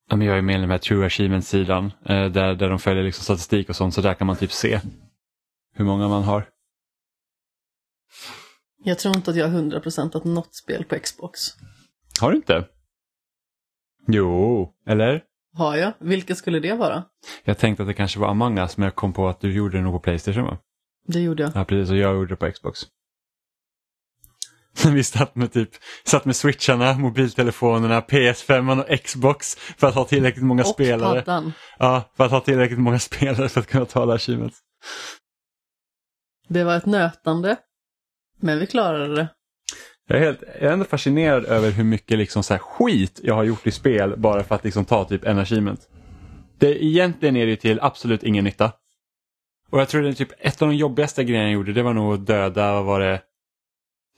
ja, 0.10 0.16
men 0.16 0.28
jag 0.28 0.38
är 0.38 0.42
med 0.42 0.58
i 0.58 0.60
den 0.62 0.70
här 0.72 0.78
True 0.78 1.06
Achievements-sidan 1.06 1.86
eh, 2.06 2.26
där, 2.26 2.56
där 2.56 2.70
de 2.70 2.80
följer 2.80 3.04
liksom 3.04 3.24
statistik 3.24 3.70
och 3.70 3.76
sånt 3.76 3.94
så 3.94 4.02
där 4.02 4.14
kan 4.14 4.28
man 4.28 4.36
typ 4.36 4.52
se 4.52 4.80
hur 5.76 5.86
många 5.86 6.08
man 6.08 6.24
har. 6.24 6.46
Jag 8.84 9.00
tror 9.00 9.16
inte 9.16 9.32
att 9.32 9.38
jag 9.38 9.48
har 9.48 9.60
100% 9.62 10.18
att 10.18 10.24
något 10.24 10.56
spel 10.56 10.84
på 10.86 11.00
Xbox. 11.00 11.40
Har 12.22 12.32
du 12.32 12.38
inte? 12.38 12.66
Jo, 14.08 14.70
eller? 14.88 15.24
Har 15.58 15.76
jag? 15.76 15.94
Vilka 16.00 16.36
skulle 16.36 16.60
det 16.60 16.74
vara? 16.74 17.04
Jag 17.44 17.58
tänkte 17.58 17.84
att 17.84 17.90
det 17.90 17.94
kanske 17.94 18.20
var 18.20 18.28
Among 18.28 18.58
Us 18.58 18.78
men 18.78 18.84
jag 18.86 18.96
kom 18.96 19.14
på 19.14 19.28
att 19.28 19.42
du 19.42 19.54
gjorde 19.54 19.78
det 19.78 19.84
nog 19.84 19.94
på 19.94 20.00
Playstation 20.00 20.44
va? 20.44 20.58
Det 21.08 21.20
gjorde 21.20 21.44
jag. 21.44 21.52
Ja 21.56 21.66
precis, 21.66 21.92
och 21.92 21.98
jag 21.98 22.16
gjorde 22.16 22.28
det 22.30 22.36
på 22.36 22.52
Xbox. 22.52 22.80
Vi 24.94 25.04
satt 25.04 25.36
med, 25.36 25.54
typ, 25.54 25.70
satt 26.04 26.26
med 26.26 26.36
switcharna, 26.36 26.94
mobiltelefonerna, 26.94 28.02
PS5 28.02 28.82
och 28.82 29.00
Xbox 29.04 29.56
för 29.56 29.88
att 29.88 29.96
ha 29.96 30.06
tillräckligt 30.06 30.46
många 30.46 30.62
Och 30.62 30.68
spelare. 30.68 31.22
paddan. 31.22 31.54
Ja, 31.80 32.12
för 32.18 32.26
att 32.26 32.32
ha 32.32 32.40
tillräckligt 32.40 32.80
många 32.80 33.00
spelare 33.10 33.50
för 33.50 33.60
att 33.60 33.68
kunna 33.68 33.86
ta 33.86 34.02
alla 34.02 34.14
achievements. 34.14 34.60
Det 36.48 36.64
var 36.64 36.78
ett 36.78 36.86
nötande. 36.86 37.58
Men 38.40 38.60
vi 38.60 38.68
klarade 38.68 39.16
det. 39.16 39.28
Jag 40.12 40.20
är, 40.22 40.26
helt, 40.26 40.44
jag 40.60 40.70
är 40.70 40.74
ändå 40.74 40.86
fascinerad 40.86 41.46
över 41.46 41.72
hur 41.72 41.84
mycket 41.84 42.18
liksom 42.18 42.44
så 42.44 42.54
här 42.54 42.60
skit 42.60 43.20
jag 43.24 43.36
har 43.36 43.44
gjort 43.44 43.68
i 43.68 43.72
spel 43.72 44.14
bara 44.18 44.44
för 44.44 44.56
att 44.56 44.64
liksom 44.64 44.86
ta 44.86 45.06
typ 45.06 45.26
en 45.26 45.40
achievement. 45.40 45.90
Det, 46.58 46.86
egentligen 46.86 47.36
är 47.36 47.46
det 47.46 47.50
ju 47.50 47.56
till 47.56 47.80
absolut 47.82 48.24
ingen 48.24 48.44
nytta. 48.44 48.72
Och 49.70 49.80
jag 49.80 49.90
tror 49.90 50.02
det 50.02 50.10
är 50.10 50.14
typ 50.14 50.32
ett 50.40 50.62
av 50.62 50.68
de 50.68 50.76
jobbigaste 50.76 51.24
grejerna 51.24 51.46
jag 51.46 51.54
gjorde 51.54 51.74
det 51.74 51.84
var 51.84 51.94
nog 51.94 52.14
att 52.14 52.28
döda, 52.28 52.74
vad 52.74 52.86
var 52.86 53.00
det, 53.00 53.22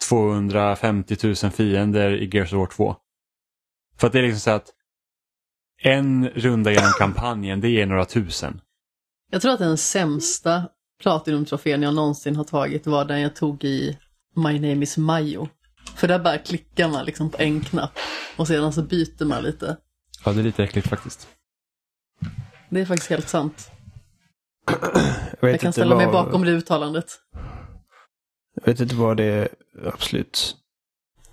250 0.10 1.18
000 1.24 1.36
fiender 1.36 2.12
i 2.12 2.30
Gears 2.34 2.54
of 2.54 2.58
War 2.58 2.66
2. 2.66 2.96
För 3.98 4.08
att 4.08 4.14
det 4.14 4.20
är 4.20 4.24
liksom 4.24 4.40
så 4.40 4.52
att 4.52 4.70
en 5.82 6.30
runda 6.30 6.72
genom 6.72 6.92
kampanjen 7.00 7.62
det 7.62 7.70
ger 7.70 7.86
några 7.86 8.06
tusen. 8.06 8.62
Jag 9.32 9.42
tror 9.42 9.54
att 9.54 9.60
den 9.60 9.78
sämsta 9.78 10.64
Platinum-trofén 11.04 11.82
jag 11.84 11.96
någonsin 11.96 12.36
har 12.36 12.44
tagit 12.44 12.88
var 12.88 13.06
den 13.06 13.22
jag 13.22 13.36
tog 13.36 13.64
i 13.64 13.98
My 14.36 14.54
Name 14.54 14.84
is 14.84 14.98
Mayo. 14.98 15.48
För 15.96 16.08
där 16.08 16.20
bara 16.20 16.38
klickar 16.38 16.88
man 16.90 17.06
liksom 17.06 17.30
på 17.30 17.38
en 17.42 17.62
knapp 17.62 17.92
och 18.38 18.48
sedan 18.48 18.74
så 18.74 18.82
byter 18.82 19.26
man 19.26 19.44
lite. 19.44 19.78
Ja, 20.26 20.34
det 20.34 20.40
är 20.40 20.44
lite 20.44 20.64
äckligt 20.64 20.88
faktiskt. 20.88 21.28
Det 22.70 22.82
är 22.82 22.86
faktiskt 22.86 23.10
helt 23.10 23.30
sant. 23.30 23.72
Jag, 25.42 25.50
Jag 25.52 25.60
kan 25.60 25.74
ställa 25.74 25.96
mig 25.96 26.06
vad- 26.06 26.26
bakom 26.26 26.44
det 26.46 26.52
uttalandet. 26.52 27.06
Jag 28.56 28.66
vet 28.66 28.80
inte 28.80 28.96
vad 28.96 29.18
det 29.18 29.24
är 29.24 29.50
absolut 29.86 30.58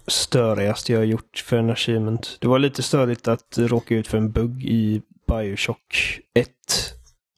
störigaste 0.07 0.93
jag 0.93 1.01
har 1.01 1.05
gjort 1.05 1.39
för 1.47 1.57
en 1.59 1.71
achievement. 1.71 2.37
Det 2.41 2.49
var 2.49 2.59
lite 2.59 2.83
störigt 2.83 3.29
att 3.29 3.59
råka 3.59 3.95
ut 3.95 4.09
för 4.09 4.19
en 4.19 4.33
bugg 4.33 4.65
i 4.65 5.03
Bioshock 5.29 6.21
1. 6.35 6.49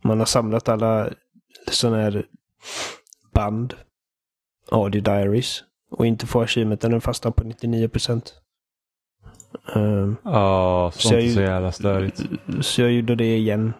Man 0.04 0.18
har 0.18 0.26
samlat 0.26 0.68
alla 0.68 1.10
sådana 1.70 1.96
här 2.02 2.26
band, 3.34 3.74
audio 4.70 5.00
diaries, 5.00 5.64
och 5.92 6.06
inte 6.06 6.26
få 6.26 6.40
achievementen, 6.42 6.90
den 6.90 7.00
fastnar 7.00 7.30
på 7.32 7.44
99 7.44 7.88
procent. 7.88 8.34
Um, 9.74 10.16
Ja, 10.24 10.90
Så 10.94 11.00
sånt 11.00 11.14
är 11.14 11.28
så 11.32 11.40
jävla 11.40 11.72
störigt. 11.72 12.22
så 12.60 12.80
jag 12.82 12.92
gjorde 12.92 13.14
det 13.14 13.36
igen. 13.36 13.72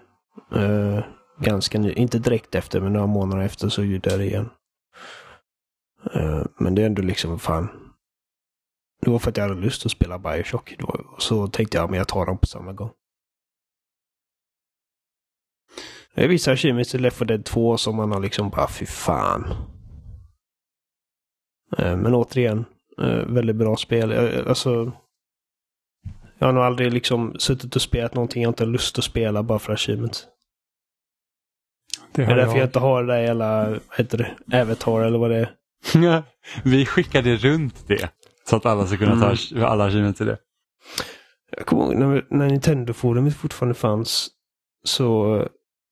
eh, 0.55 1.05
ganska 1.41 1.79
ny. 1.79 1.93
Inte 1.93 2.19
direkt 2.19 2.55
efter, 2.55 2.81
men 2.81 2.93
några 2.93 3.07
månader 3.07 3.43
efter 3.43 3.69
så 3.69 3.83
gjorde 3.85 4.11
jag 4.11 4.19
det 4.21 4.25
igen. 4.27 4.51
Eh, 6.15 6.43
men 6.59 6.75
det 6.75 6.83
är 6.83 6.87
ändå 6.87 7.03
liksom, 7.03 7.39
fan. 7.39 7.69
Det 9.01 9.11
var 9.11 9.19
för 9.19 9.31
att 9.31 9.37
jag 9.37 9.49
hade 9.49 9.61
lust 9.61 9.87
att 9.87 9.93
spela 9.93 10.19
Bioshock. 10.19 10.75
Så 11.19 11.47
tänkte 11.47 11.77
jag, 11.77 11.91
men 11.91 11.99
jag 11.99 12.09
tar 12.09 12.27
dem 12.27 12.39
på 12.39 12.47
samma 12.47 12.73
gång. 12.73 12.91
Det 16.15 16.25
är 16.25 16.29
vissa 16.29 16.53
achievements 16.53 16.95
i 16.95 16.99
Left 16.99 17.17
4 17.17 17.27
Dead 17.27 17.45
2 17.45 17.77
som 17.77 17.97
man 17.97 18.13
har 18.13 18.21
liksom 18.21 18.51
bara, 18.51 18.69
fy 18.69 18.87
fan. 18.87 19.55
Eh, 21.79 21.97
Men 21.97 22.15
återigen, 22.15 22.65
eh, 23.03 23.07
väldigt 23.27 23.57
bra 23.57 23.77
spel. 23.77 24.13
Eh, 24.13 24.47
Alltså, 24.49 24.93
jag 26.39 26.47
har 26.49 26.53
nog 26.53 26.63
aldrig 26.65 26.93
liksom 26.93 27.35
suttit 27.39 27.77
och 27.77 27.83
spelat 27.83 28.15
någonting 28.15 28.43
jag 28.43 28.51
inte 28.51 28.65
har 28.65 28.71
lust 28.71 28.99
att 28.99 29.05
spela 29.05 29.43
bara 29.43 29.59
för 29.59 29.73
achievements. 29.73 30.27
Det 32.13 32.23
är 32.23 32.37
därför 32.37 32.57
jag 32.59 32.67
inte 32.67 32.79
har 32.79 33.03
det 33.03 33.13
där 33.13 33.21
jävla, 33.23 33.71
vad 33.71 33.81
heter 33.97 34.19
det, 34.47 34.61
Avatar 34.63 35.01
eller 35.05 35.19
vad 35.19 35.31
det 35.31 35.37
är. 35.95 36.23
Vi 36.65 36.87
skickade 36.87 37.37
runt 37.37 37.85
det. 37.89 38.11
Så 38.49 38.57
att 38.57 38.67
alla 38.67 38.87
ska 38.87 38.97
kunna 38.97 39.21
ta 39.21 39.37
Mm. 39.57 39.65
alla 39.71 39.85
achievements 39.85 40.19
till 40.19 40.27
det. 40.27 40.39
Jag 41.57 41.67
kommer 41.67 41.83
ihåg 41.85 41.97
när, 41.97 42.27
när 42.31 42.49
Nintendo-forumet 42.51 43.37
fortfarande 43.37 43.75
fanns 43.75 44.29
så 44.85 45.43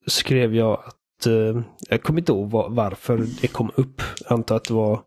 skrev 0.07 0.55
jag 0.55 0.73
att, 0.87 1.27
eh, 1.27 1.61
jag 1.89 2.03
kommer 2.03 2.21
inte 2.21 2.33
ihåg 2.33 2.51
var, 2.51 2.69
varför 2.71 3.19
det 3.41 3.49
kom 3.49 3.71
upp. 3.75 4.03
Jag 4.25 4.33
antar 4.33 4.57
att 4.57 4.65
det 4.65 4.75
var 4.75 5.01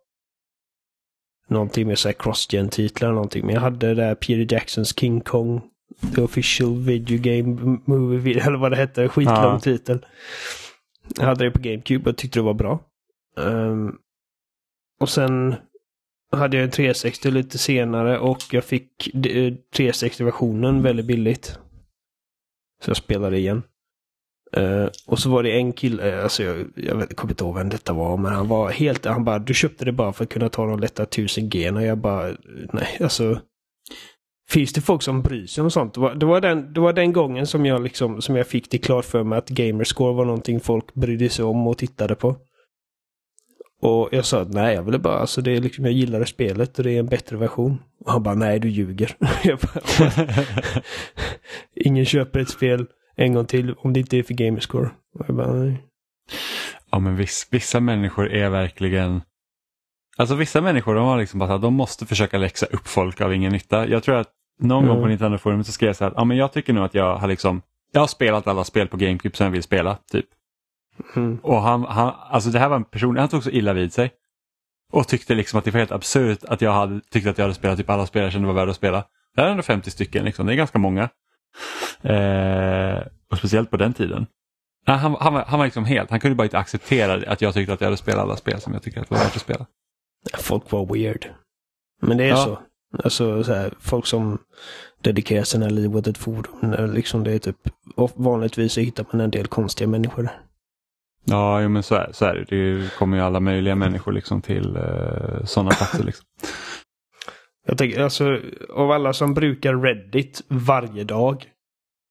någonting 1.48 1.86
med 1.86 1.98
så 1.98 2.08
här 2.08 2.12
cross-gen-titlar 2.12 3.08
eller 3.08 3.14
någonting. 3.14 3.46
Men 3.46 3.54
jag 3.54 3.62
hade 3.62 3.86
det 3.86 3.94
där 3.94 4.14
Peter 4.14 4.54
Jacksons 4.54 4.98
King 4.98 5.20
Kong 5.20 5.62
The 6.14 6.22
official 6.22 6.78
video 6.78 7.18
game 7.18 7.78
movie, 7.84 8.40
eller 8.46 8.58
vad 8.58 8.72
det 8.72 8.76
hette. 8.76 9.08
Skitlång 9.08 9.36
ja. 9.36 9.60
titel. 9.60 10.06
Jag 11.16 11.24
hade 11.24 11.44
det 11.44 11.50
på 11.50 11.60
GameCube 11.60 12.10
och 12.10 12.16
tyckte 12.16 12.38
det 12.38 12.42
var 12.42 12.54
bra. 12.54 12.80
Um, 13.36 13.98
och 15.00 15.08
sen 15.08 15.54
hade 16.32 16.56
jag 16.56 16.64
en 16.64 16.70
360 16.70 17.30
lite 17.30 17.58
senare 17.58 18.18
och 18.18 18.42
jag 18.50 18.64
fick 18.64 19.10
360-versionen 19.74 20.82
väldigt 20.82 21.06
billigt. 21.06 21.58
Så 22.82 22.90
jag 22.90 22.96
spelade 22.96 23.38
igen. 23.38 23.62
Uh, 24.56 24.88
och 25.06 25.18
så 25.18 25.30
var 25.30 25.42
det 25.42 25.56
en 25.56 25.72
kille, 25.72 26.22
alltså 26.22 26.42
jag, 26.42 26.56
jag 26.76 27.16
kommer 27.16 27.32
inte 27.32 27.44
ihåg 27.44 27.54
vem 27.54 27.68
detta 27.68 27.92
var, 27.92 28.16
men 28.16 28.32
han 28.32 28.48
var 28.48 28.70
helt, 28.70 29.04
han 29.04 29.24
bara, 29.24 29.38
du 29.38 29.54
köpte 29.54 29.84
det 29.84 29.92
bara 29.92 30.12
för 30.12 30.24
att 30.24 30.30
kunna 30.30 30.48
ta 30.48 30.66
de 30.66 30.80
lätta 30.80 31.02
1000 31.02 31.48
G. 31.48 31.70
Och 31.70 31.82
jag 31.82 31.98
bara, 31.98 32.36
nej, 32.72 32.98
alltså. 33.00 33.40
Finns 34.50 34.72
det 34.72 34.80
folk 34.80 35.02
som 35.02 35.22
bryr 35.22 35.46
sig 35.46 35.62
om 35.62 35.70
sånt? 35.70 35.94
Det 35.94 36.00
var, 36.00 36.14
det 36.14 36.26
var, 36.26 36.40
den, 36.40 36.72
det 36.72 36.80
var 36.80 36.92
den 36.92 37.12
gången 37.12 37.46
som 37.46 37.66
jag, 37.66 37.82
liksom, 37.82 38.22
som 38.22 38.36
jag 38.36 38.46
fick 38.46 38.70
det 38.70 38.78
klart 38.78 39.04
för 39.04 39.24
mig 39.24 39.38
att 39.38 39.48
gamerscore 39.48 40.14
var 40.14 40.24
någonting 40.24 40.60
folk 40.60 40.94
brydde 40.94 41.28
sig 41.28 41.44
om 41.44 41.66
och 41.66 41.78
tittade 41.78 42.14
på. 42.14 42.36
Och 43.82 44.08
jag 44.12 44.24
sa 44.24 44.40
att 44.40 44.52
nej, 44.52 44.74
jag 44.74 44.82
ville 44.82 44.98
bara, 44.98 45.18
alltså 45.18 45.40
det 45.40 45.50
är 45.56 45.60
liksom, 45.60 45.84
jag 45.84 45.94
gillade 45.94 46.26
spelet 46.26 46.78
och 46.78 46.84
det 46.84 46.92
är 46.92 46.98
en 46.98 47.06
bättre 47.06 47.36
version. 47.36 47.78
Och 48.04 48.12
han 48.12 48.22
bara, 48.22 48.34
nej 48.34 48.58
du 48.58 48.68
ljuger. 48.68 49.16
bara, 49.44 50.28
Ingen 51.74 52.04
köper 52.04 52.40
ett 52.40 52.48
spel 52.48 52.86
en 53.16 53.34
gång 53.34 53.46
till 53.46 53.74
om 53.78 53.92
det 53.92 54.00
inte 54.00 54.16
är 54.16 54.22
för 54.22 54.34
gamerscore. 54.34 54.90
Bara. 55.28 55.76
Ja 56.90 56.98
men 56.98 57.16
viss, 57.16 57.48
vissa 57.50 57.80
människor 57.80 58.32
är 58.32 58.48
verkligen 58.48 59.22
Alltså 60.16 60.34
vissa 60.34 60.60
människor 60.60 60.94
de 60.94 61.04
har 61.04 61.18
liksom 61.18 61.38
bara 61.38 61.58
de 61.58 61.74
måste 61.74 62.06
försöka 62.06 62.38
läxa 62.38 62.66
upp 62.66 62.88
folk 62.88 63.20
av 63.20 63.34
ingen 63.34 63.52
nytta. 63.52 63.88
Jag 63.88 64.02
tror 64.02 64.16
att 64.16 64.28
någon 64.60 64.84
mm. 64.84 64.94
gång 64.94 65.04
på 65.04 65.08
Nintendo-forumet 65.08 65.66
så 65.66 65.72
skrev 65.72 65.88
jag 65.88 65.96
så 65.96 66.04
här, 66.04 66.12
ja 66.16 66.24
men 66.24 66.36
jag 66.36 66.52
tycker 66.52 66.72
nog 66.72 66.84
att 66.84 66.94
jag 66.94 67.16
har 67.16 67.28
liksom, 67.28 67.62
jag 67.92 68.00
har 68.00 68.06
spelat 68.06 68.46
alla 68.46 68.64
spel 68.64 68.88
på 68.88 68.96
GameCube 68.96 69.36
som 69.36 69.44
jag 69.44 69.50
vill 69.50 69.62
spela, 69.62 69.98
typ. 70.12 70.26
Mm. 71.16 71.38
Och 71.42 71.62
han, 71.62 71.84
han, 71.84 72.12
alltså 72.30 72.50
det 72.50 72.58
här 72.58 72.68
var 72.68 72.76
en 72.76 72.84
person, 72.84 73.16
han 73.16 73.28
tog 73.28 73.42
så 73.42 73.50
illa 73.50 73.72
vid 73.72 73.92
sig. 73.92 74.10
Och 74.92 75.08
tyckte 75.08 75.34
liksom 75.34 75.58
att 75.58 75.64
det 75.64 75.70
var 75.70 75.78
helt 75.78 75.92
absurt 75.92 76.44
att 76.44 76.60
jag 76.60 76.72
hade 76.72 77.00
tyckt 77.00 77.26
att 77.26 77.38
jag 77.38 77.44
hade 77.44 77.54
spelat 77.54 77.78
typ 77.78 77.90
alla 77.90 78.06
spel 78.06 78.22
jag 78.22 78.32
kände 78.32 78.46
var 78.46 78.54
värda 78.54 78.70
att 78.70 78.76
spela. 78.76 79.04
Det 79.34 79.40
här 79.40 79.48
är 79.48 79.50
ändå 79.50 79.62
50 79.62 79.90
stycken, 79.90 80.24
liksom. 80.24 80.46
det 80.46 80.52
är 80.52 80.56
ganska 80.56 80.78
många. 80.78 81.08
Eh, 82.02 83.02
och 83.30 83.38
speciellt 83.38 83.70
på 83.70 83.76
den 83.76 83.94
tiden. 83.94 84.26
Nej, 84.86 84.96
han, 84.96 85.16
han, 85.20 85.34
var, 85.34 85.44
han 85.44 85.58
var 85.58 85.66
liksom 85.66 85.84
helt, 85.84 86.10
han 86.10 86.20
kunde 86.20 86.34
bara 86.34 86.44
inte 86.44 86.58
acceptera 86.58 87.32
att 87.32 87.40
jag 87.40 87.54
tyckte 87.54 87.72
att 87.72 87.80
jag 87.80 87.86
hade 87.86 87.96
spelat 87.96 88.22
alla 88.22 88.36
spel 88.36 88.60
som 88.60 88.72
jag 88.72 88.82
tycker 88.82 89.00
att 89.00 89.08
det 89.08 89.14
var 89.14 89.24
värt 89.24 89.36
att 89.36 89.42
spela. 89.42 89.66
Folk 90.38 90.70
var 90.70 90.94
weird. 90.94 91.26
Men 92.02 92.16
det 92.16 92.24
är 92.24 92.28
ja. 92.28 92.36
så. 92.36 92.58
Alltså 93.04 93.44
så 93.44 93.54
här, 93.54 93.74
folk 93.80 94.06
som 94.06 94.38
dedikerar 95.02 95.44
sina 95.44 95.68
liv 95.68 95.96
åt 95.96 96.06
ett 96.06 96.18
forum. 96.18 96.92
Liksom 96.94 97.24
det 97.24 97.32
är 97.32 97.38
typ, 97.38 97.56
vanligtvis 98.14 98.72
så 98.72 98.80
hittar 98.80 99.06
man 99.10 99.20
en 99.20 99.30
del 99.30 99.46
konstiga 99.46 99.88
människor. 99.88 100.28
Ja, 101.24 101.60
jo, 101.60 101.68
men 101.68 101.82
så 101.82 101.94
är, 101.94 102.10
så 102.12 102.24
är 102.24 102.34
det. 102.34 102.56
Det 102.56 102.94
kommer 102.94 103.16
ju 103.16 103.22
alla 103.22 103.40
möjliga 103.40 103.74
människor 103.74 104.12
liksom 104.12 104.42
till 104.42 104.76
eh, 104.76 105.44
sådana 105.44 105.70
platser. 105.70 106.04
Liksom. 106.04 106.26
Jag 107.66 107.78
tänker, 107.78 108.00
alltså, 108.00 108.40
av 108.70 108.90
alla 108.90 109.12
som 109.12 109.34
brukar 109.34 109.74
Reddit 109.74 110.42
varje 110.48 111.04
dag. 111.04 111.50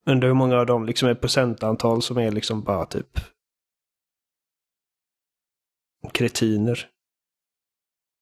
Undrar 0.06 0.28
hur 0.28 0.36
många 0.36 0.58
av 0.58 0.66
dem 0.66 0.86
liksom 0.86 1.10
är 1.10 1.16
procentantal 1.16 2.02
som 2.02 2.18
är 2.18 2.32
liksom 2.32 2.64
bara 2.64 2.86
typ 2.86 3.20
kretiner. 6.12 6.90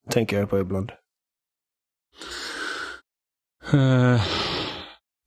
Tänker 0.10 0.40
jag 0.40 0.50
på 0.50 0.60
ibland. 0.60 0.92
Uh, 3.74 4.22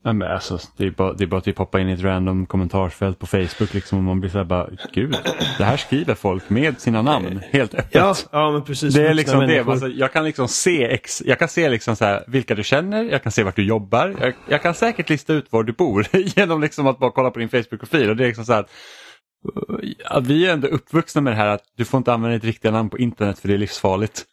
Nej, 0.05 0.15
men 0.15 0.33
alltså, 0.33 0.59
det, 0.77 0.87
är 0.87 0.91
bara, 0.91 1.13
det 1.13 1.25
är 1.25 1.27
bara 1.27 1.39
att 1.39 1.45
typ 1.45 1.59
hoppa 1.59 1.81
in 1.81 1.89
i 1.89 1.93
ett 1.93 2.03
random 2.03 2.47
kommentarsfält 2.47 3.19
på 3.19 3.27
Facebook 3.27 3.75
liksom, 3.75 3.99
och 3.99 4.05
man 4.05 4.21
blir 4.21 4.31
så 4.31 4.39
här 4.39 4.45
bara, 4.45 4.69
gud, 4.93 5.17
det 5.59 5.65
här 5.65 5.77
skriver 5.77 6.15
folk 6.15 6.51
med 6.51 6.81
sina 6.81 7.03
namn 7.03 7.41
helt 7.53 7.75
öppet. 7.75 7.95
Ja, 7.95 8.15
ja 8.33 8.51
men 8.51 8.65
precis. 8.65 8.95
Det 8.95 9.09
är 9.09 9.15
liksom 9.15 9.41
det. 9.41 9.61
Alltså, 9.61 9.89
jag 9.89 10.13
kan 10.13 10.25
liksom 10.25 10.49
se, 10.49 10.85
ex, 10.85 11.23
jag 11.27 11.39
kan 11.39 11.49
se 11.49 11.69
liksom 11.69 11.97
så 11.97 12.05
här, 12.05 12.25
vilka 12.27 12.55
du 12.55 12.65
känner, 12.65 13.05
jag 13.05 13.23
kan 13.23 13.33
se 13.33 13.43
vart 13.43 13.57
du 13.57 13.65
jobbar, 13.65 14.17
jag, 14.21 14.35
jag 14.49 14.63
kan 14.63 14.75
säkert 14.75 15.09
lista 15.09 15.33
ut 15.33 15.53
var 15.53 15.63
du 15.63 15.73
bor 15.73 16.07
genom 16.13 16.61
liksom 16.61 16.87
att 16.87 16.99
bara 16.99 17.11
kolla 17.11 17.31
på 17.31 17.39
din 17.39 17.49
Facebook-profil. 17.49 18.11
Och 18.11 18.17
det 18.17 18.25
är 18.25 18.29
liksom 18.29 18.45
så 18.45 18.53
här, 18.53 18.67
vi 20.21 20.47
är 20.47 20.53
ändå 20.53 20.69
uppvuxna 20.69 21.21
med 21.21 21.33
det 21.33 21.37
här 21.37 21.49
att 21.49 21.65
du 21.77 21.85
får 21.85 21.99
inte 21.99 22.13
använda 22.13 22.35
ditt 22.35 22.45
riktiga 22.45 22.73
namn 22.73 22.91
på 22.91 22.99
internet 22.99 23.39
för 23.39 23.49
det 23.49 23.55
är 23.55 23.59
livsfarligt. 23.59 24.25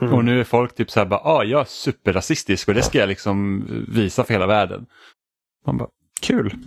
Mm. 0.00 0.14
Och 0.14 0.24
nu 0.24 0.40
är 0.40 0.44
folk 0.44 0.74
typ 0.74 0.90
så 0.90 1.00
här 1.00 1.06
bara, 1.06 1.20
ah, 1.20 1.44
jag 1.44 1.60
är 1.60 1.64
superrasistisk 1.64 2.68
och 2.68 2.74
det 2.74 2.82
ska 2.82 2.98
jag 2.98 3.08
liksom 3.08 3.64
visa 3.88 4.24
för 4.24 4.32
hela 4.32 4.46
världen. 4.46 4.86
Man 5.66 5.78
bara, 5.78 5.88
kul. 6.20 6.66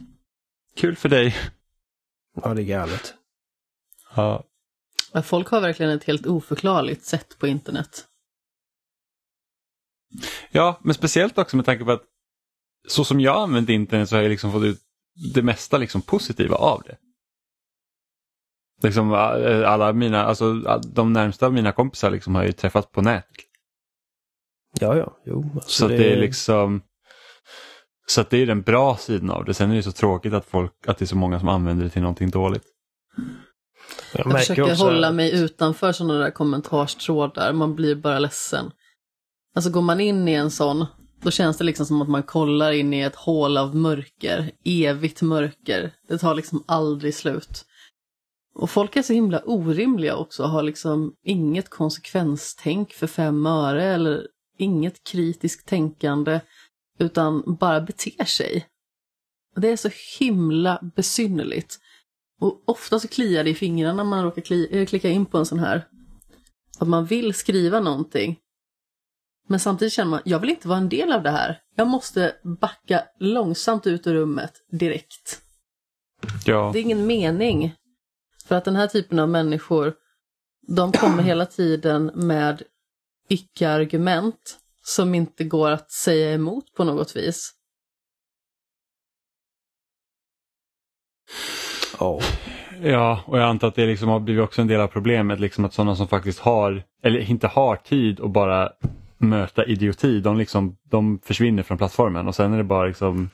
Kul 0.76 0.96
för 0.96 1.10
dig. 1.10 1.36
Ja, 2.44 2.54
det 2.54 2.62
är 2.62 2.66
galet. 2.66 3.14
Ja. 4.16 4.44
Folk 5.24 5.48
har 5.48 5.62
verkligen 5.62 5.92
ett 5.92 6.04
helt 6.04 6.26
oförklarligt 6.26 7.04
sätt 7.04 7.40
på 7.40 7.48
internet. 7.48 8.08
Ja, 10.52 10.80
men 10.84 10.94
speciellt 10.94 11.38
också 11.38 11.56
med 11.56 11.66
tanke 11.66 11.86
på 11.86 11.92
att 11.92 12.04
så 12.88 13.04
som 13.04 13.20
jag 13.20 13.38
använt 13.38 13.70
internet 13.70 14.10
så 14.10 14.16
har 14.16 14.22
jag 14.22 14.30
liksom 14.30 14.52
fått 14.52 14.64
ut 14.64 14.82
det 15.34 15.42
mesta 15.42 15.78
liksom 15.78 16.02
positiva 16.02 16.56
av 16.56 16.84
det. 16.86 16.98
Liksom 18.84 19.14
alla 19.66 19.94
mina, 19.94 20.24
alltså 20.24 20.54
de 20.94 21.14
närmsta 21.14 21.46
av 21.46 21.54
mina 21.54 21.72
kompisar 21.72 22.12
liksom 22.12 22.36
har 22.36 22.42
jag 22.42 22.48
ju 22.48 22.54
träffat 22.54 22.92
på 22.92 23.02
nätet. 23.02 23.38
Ja, 24.80 24.98
ja, 24.98 25.18
jo. 25.26 25.50
Alltså 25.54 25.70
så 25.70 25.88
det... 25.88 25.98
det 25.98 26.14
är 26.14 26.18
liksom 26.18 26.82
så 28.10 28.24
det 28.30 28.38
är 28.38 28.46
den 28.46 28.62
bra 28.62 28.98
sidan 28.98 29.30
av 29.30 29.46
det. 29.46 29.54
Sen 29.54 29.72
är 29.72 29.76
det 29.76 29.84
så 29.84 29.92
tråkigt 29.92 30.34
att, 30.34 30.46
folk, 30.46 30.74
att 30.88 30.98
det 30.98 31.06
är 31.06 31.08
så 31.08 31.18
många 31.18 31.40
som 31.40 31.50
använder 31.50 31.84
det 31.84 31.90
till 31.90 32.02
någonting 32.02 32.30
dåligt. 32.30 32.64
Jag, 34.14 34.26
jag 34.26 34.40
försöker 34.40 34.64
också... 34.64 34.84
hålla 34.84 35.12
mig 35.12 35.42
utanför 35.42 35.92
sådana 35.92 36.20
där 36.20 36.32
kommentarstrådar, 36.32 37.54
man 37.54 37.76
blir 37.76 37.96
bara 37.96 38.20
ledsen. 38.20 38.72
Alltså 39.56 39.72
går 39.72 39.82
man 39.82 40.00
in 40.00 40.28
i 40.28 40.34
en 40.34 40.52
sån, 40.52 40.86
då 41.22 41.32
känns 41.32 41.58
det 41.58 41.64
liksom 41.64 41.86
som 41.86 42.02
att 42.02 42.10
man 42.10 42.24
kollar 42.24 42.72
in 42.72 42.94
i 42.94 43.02
ett 43.02 43.16
hål 43.16 43.58
av 43.58 43.76
mörker, 43.76 44.52
evigt 44.66 45.22
mörker. 45.22 45.92
Det 46.08 46.18
tar 46.18 46.36
liksom 46.36 46.64
aldrig 46.68 47.16
slut. 47.16 47.66
Och 48.56 48.70
folk 48.70 48.96
är 48.96 49.02
så 49.02 49.14
himla 49.14 49.42
orimliga 49.46 50.16
också, 50.16 50.44
har 50.44 50.64
liksom 50.64 51.14
inget 51.24 51.70
konsekvenstänk 51.70 52.94
för 52.94 53.08
fem 53.08 53.46
öre 53.46 53.84
eller 53.84 54.28
inget 54.58 55.04
kritiskt 55.04 55.68
tänkande 55.68 56.40
utan 56.98 57.56
bara 57.60 57.82
beter 57.82 58.26
sig. 58.26 58.66
Det 59.56 59.70
är 59.70 59.78
så 59.78 59.90
himla 60.20 60.80
besynnerligt. 60.96 61.80
Och 62.42 62.64
ofta 62.66 63.00
så 63.00 63.08
kliar 63.08 63.44
det 63.44 63.50
i 63.50 63.56
fingrarna 63.56 63.94
när 63.94 64.04
man 64.04 64.24
råkar 64.24 64.42
kli, 64.42 64.68
eh, 64.72 64.86
klicka 64.86 65.10
in 65.10 65.26
på 65.26 65.38
en 65.38 65.46
sån 65.46 65.60
här. 65.60 65.88
Att 66.80 66.88
man 66.88 67.06
vill 67.06 67.34
skriva 67.34 67.80
någonting. 67.80 68.40
Men 69.48 69.60
samtidigt 69.60 69.94
känner 69.94 70.12
man, 70.12 70.22
jag 70.26 70.40
vill 70.40 70.50
inte 70.50 70.68
vara 70.68 70.80
en 70.80 70.90
del 70.90 71.12
av 71.12 71.24
det 71.24 71.32
här. 71.32 71.62
Jag 71.76 71.88
måste 71.88 72.36
backa 72.44 73.04
långsamt 73.20 73.88
ut 73.88 74.08
ur 74.08 74.14
rummet 74.14 74.54
direkt. 74.72 75.42
Ja. 76.46 76.70
Det 76.74 76.80
är 76.80 76.84
ingen 76.84 77.08
mening. 77.08 77.76
För 78.46 78.56
att 78.56 78.66
den 78.66 78.76
här 78.76 78.88
typen 78.88 79.20
av 79.20 79.30
människor, 79.30 79.94
de 80.68 80.92
kommer 80.92 81.24
hela 81.24 81.46
tiden 81.46 82.12
med 82.16 82.64
icke-argument 83.28 84.58
som 84.88 85.16
inte 85.16 85.44
går 85.44 85.70
att 85.72 85.92
säga 85.92 86.34
emot 86.34 86.74
på 86.74 86.84
något 86.84 87.16
vis. 87.16 87.52
Oh. 92.00 92.24
Ja, 92.82 93.24
och 93.26 93.38
jag 93.38 93.50
antar 93.50 93.68
att 93.68 93.76
det 93.76 93.86
liksom 93.86 94.10
har 94.10 94.20
blivit 94.20 94.44
också 94.44 94.62
en 94.62 94.68
del 94.68 94.82
av 94.82 94.88
problemet, 94.88 95.40
liksom 95.40 95.66
att 95.66 95.74
sådana 95.74 95.96
som 95.96 96.08
faktiskt 96.08 96.40
har, 96.40 96.84
eller 97.04 97.30
inte 97.30 97.48
har 97.48 97.76
tid 97.76 98.20
att 98.20 98.32
bara 98.32 98.70
möta 99.18 99.66
idioti, 99.66 100.20
de, 100.20 100.38
liksom, 100.38 100.78
de 100.84 101.20
försvinner 101.24 101.64
från 101.64 101.78
plattformen 101.78 102.28
och 102.28 102.36
sen 102.36 102.54
är 102.54 102.58
det 102.58 102.64
bara 102.64 102.88
liksom 102.88 103.30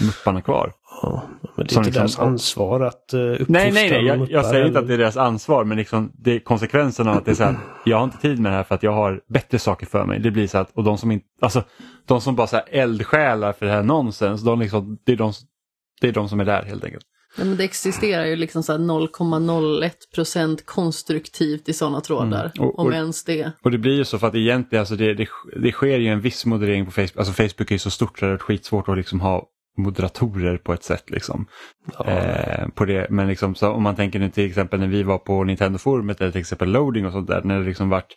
mupparna 0.00 0.42
kvar. 0.42 0.72
Ja, 1.02 1.22
men 1.56 1.66
det 1.66 1.74
är 1.74 1.78
inte 1.78 1.80
liksom, 1.80 2.00
deras 2.02 2.18
ansvar 2.18 2.80
att 2.80 3.10
uh, 3.14 3.20
uppfostra 3.20 3.46
Nej, 3.48 3.72
nej, 3.72 3.90
nej. 3.90 4.06
Jag, 4.06 4.30
jag 4.30 4.46
säger 4.46 4.66
inte 4.66 4.78
att 4.78 4.88
det 4.88 4.94
är 4.94 4.98
deras 4.98 5.16
ansvar 5.16 5.64
men 5.64 5.78
liksom, 5.78 6.12
det 6.14 6.32
är 6.32 6.38
konsekvensen 6.38 7.08
av 7.08 7.16
att 7.16 7.24
det 7.24 7.30
är 7.30 7.34
så 7.34 7.44
här, 7.44 7.56
jag 7.84 7.96
har 7.96 8.04
inte 8.04 8.18
tid 8.18 8.38
med 8.38 8.52
det 8.52 8.56
här 8.56 8.64
för 8.64 8.74
att 8.74 8.82
jag 8.82 8.92
har 8.92 9.20
bättre 9.28 9.58
saker 9.58 9.86
för 9.86 10.04
mig. 10.04 10.20
Det 10.20 10.30
blir 10.30 10.46
så 10.46 10.58
att, 10.58 10.70
och 10.74 10.84
de 10.84 10.98
som 10.98 11.10
inte, 11.10 11.26
alltså 11.40 11.62
de 12.06 12.20
som 12.20 12.36
bara 12.36 12.46
så 12.46 12.56
här 12.56 12.64
eldsjälar 12.70 13.52
för 13.52 13.66
det 13.66 13.72
här 13.72 13.82
nonsens, 13.82 14.42
de 14.42 14.60
liksom, 14.60 14.98
det, 15.04 15.12
är 15.12 15.16
de, 15.16 15.32
det 16.00 16.08
är 16.08 16.12
de 16.12 16.28
som 16.28 16.40
är 16.40 16.44
där 16.44 16.62
helt 16.62 16.84
enkelt. 16.84 17.06
Ja, 17.36 17.44
men 17.44 17.56
det 17.56 17.64
existerar 17.64 18.24
ju 18.24 18.36
liksom 18.36 18.62
0,01 18.62 19.92
procent 20.14 20.66
konstruktivt 20.66 21.68
i 21.68 21.72
sådana 21.72 22.00
trådar, 22.00 22.52
mm. 22.56 22.68
och, 22.68 22.78
och, 22.78 22.86
om 22.86 22.92
ens 22.92 23.24
det. 23.24 23.52
Och 23.62 23.70
det 23.70 23.78
blir 23.78 23.94
ju 23.94 24.04
så 24.04 24.18
för 24.18 24.26
att 24.26 24.34
egentligen, 24.34 24.80
alltså 24.80 24.96
det, 24.96 25.14
det, 25.14 25.28
det 25.56 25.72
sker 25.72 25.98
ju 25.98 26.08
en 26.08 26.20
viss 26.20 26.46
moderering 26.46 26.84
på 26.86 26.92
Facebook, 26.92 27.16
alltså 27.16 27.32
Facebook 27.32 27.70
är 27.70 27.74
ju 27.74 27.78
så 27.78 27.90
stort 27.90 28.18
så 28.18 28.24
det 28.26 28.32
är 28.32 28.38
skitsvårt 28.38 28.88
att 28.88 28.96
liksom 28.96 29.20
ha 29.20 29.48
moderatorer 29.76 30.56
på 30.56 30.72
ett 30.72 30.84
sätt. 30.84 31.10
Liksom. 31.10 31.46
Ja. 31.98 32.10
Eh, 32.10 32.68
på 32.68 32.84
det. 32.84 33.10
Men 33.10 33.28
liksom, 33.28 33.54
så 33.54 33.70
om 33.70 33.82
man 33.82 33.96
tänker 33.96 34.18
nu 34.18 34.30
till 34.30 34.46
exempel 34.46 34.80
när 34.80 34.86
vi 34.86 35.02
var 35.02 35.18
på 35.18 35.44
Nintendo-forumet 35.44 36.20
eller 36.20 36.32
till 36.32 36.40
exempel 36.40 36.72
loading 36.72 37.06
och 37.06 37.12
sånt 37.12 37.28
där. 37.28 37.42
När 37.44 37.58
det 37.58 37.64
liksom 37.64 37.88
vart, 37.88 38.12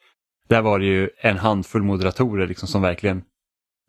där 0.49 0.61
var 0.61 0.79
det 0.79 0.85
ju 0.85 1.09
en 1.21 1.37
handfull 1.37 1.83
moderatorer 1.83 2.47
liksom 2.47 2.67
som 2.67 2.81
verkligen 2.81 3.21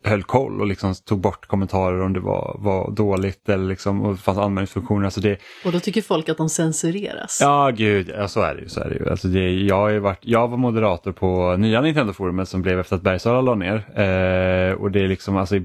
höll 0.04 0.22
koll 0.22 0.60
och 0.60 0.66
liksom 0.66 0.94
tog 0.94 1.20
bort 1.20 1.46
kommentarer 1.46 2.00
om 2.00 2.12
det 2.12 2.20
var, 2.20 2.56
var 2.58 2.90
dåligt 2.90 3.48
eller 3.48 3.64
liksom, 3.64 4.02
och 4.02 4.12
det 4.12 4.18
fanns 4.20 4.38
anmälningsfunktioner. 4.38 5.04
Alltså 5.04 5.20
det... 5.20 5.38
Och 5.64 5.72
då 5.72 5.80
tycker 5.80 6.02
folk 6.02 6.28
att 6.28 6.36
de 6.36 6.48
censureras. 6.48 7.38
Ja, 7.40 7.70
gud, 7.70 8.12
ja, 8.16 8.28
så 8.28 8.40
är 8.40 8.54
det 8.54 8.60
ju. 8.60 8.68
Så 8.68 8.80
är 8.80 8.88
det 8.88 8.94
ju. 8.94 9.10
Alltså 9.10 9.28
det, 9.28 9.50
jag, 9.50 9.76
har 9.76 9.98
varit, 9.98 10.20
jag 10.22 10.48
var 10.48 10.56
moderator 10.56 11.12
på 11.12 11.56
nya 11.56 11.80
Nintendo-forumet 11.80 12.48
som 12.48 12.62
blev 12.62 12.80
efter 12.80 12.96
att 12.96 13.02
Bergsala 13.02 13.40
la 13.40 13.54
ner. 13.54 13.76
Eh, 13.76 14.72
och 14.72 14.90
det 14.90 15.00
är 15.00 15.08
liksom, 15.08 15.36
alltså, 15.36 15.56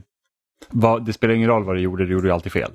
vad, 0.69 1.05
det 1.05 1.13
spelar 1.13 1.33
ingen 1.33 1.49
roll 1.49 1.63
vad 1.63 1.75
du 1.75 1.81
gjorde, 1.81 2.05
du 2.05 2.11
gjorde 2.13 2.27
ju 2.27 2.33
alltid 2.33 2.51
fel. 2.51 2.71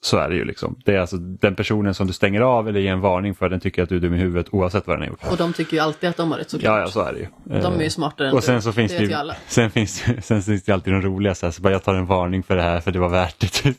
Så 0.00 0.16
är 0.16 0.28
det 0.28 0.34
ju 0.34 0.44
liksom. 0.44 0.80
Det 0.84 0.94
är 0.94 0.98
alltså 1.00 1.16
den 1.16 1.54
personen 1.54 1.94
som 1.94 2.06
du 2.06 2.12
stänger 2.12 2.40
av 2.40 2.68
eller 2.68 2.80
ger 2.80 2.92
en 2.92 3.00
varning 3.00 3.34
för 3.34 3.48
den 3.48 3.60
tycker 3.60 3.82
att 3.82 3.88
du 3.88 3.96
är 3.96 4.00
dum 4.00 4.14
i 4.14 4.18
huvudet 4.18 4.46
oavsett 4.54 4.86
vad 4.86 4.96
den 4.96 5.02
har 5.02 5.08
gjort. 5.08 5.30
Och 5.30 5.36
de 5.36 5.52
tycker 5.52 5.72
ju 5.76 5.80
alltid 5.82 6.10
att 6.10 6.16
de 6.16 6.30
har 6.30 6.38
rätt 6.38 6.50
såklart. 6.50 6.72
Ja, 6.72 6.80
ja 6.80 6.86
så 6.88 7.00
är 7.00 7.12
det 7.12 7.18
ju. 7.18 7.26
De 7.60 7.74
är 7.74 7.82
ju 7.82 7.90
smartare 7.90 8.28
än 8.28 8.34
och 8.34 8.44
sen 8.44 8.54
du. 8.54 8.62
så 8.62 8.72
finns 8.72 8.92
det 8.92 8.98
det, 8.98 9.04
ju, 9.04 9.12
alla. 9.12 9.36
sen 9.48 9.70
finns, 9.70 10.04
sen 10.26 10.42
finns 10.42 10.64
det 10.64 10.72
alltid 10.72 10.92
de 10.92 11.02
roliga 11.02 11.34
så, 11.34 11.46
här, 11.46 11.50
så 11.50 11.62
bara 11.62 11.72
jag 11.72 11.84
tar 11.84 11.94
en 11.94 12.06
varning 12.06 12.42
för 12.42 12.56
det 12.56 12.62
här 12.62 12.80
för 12.80 12.92
det 12.92 12.98
var 12.98 13.08
värt 13.08 13.40
det 13.40 13.48
typ. 13.48 13.76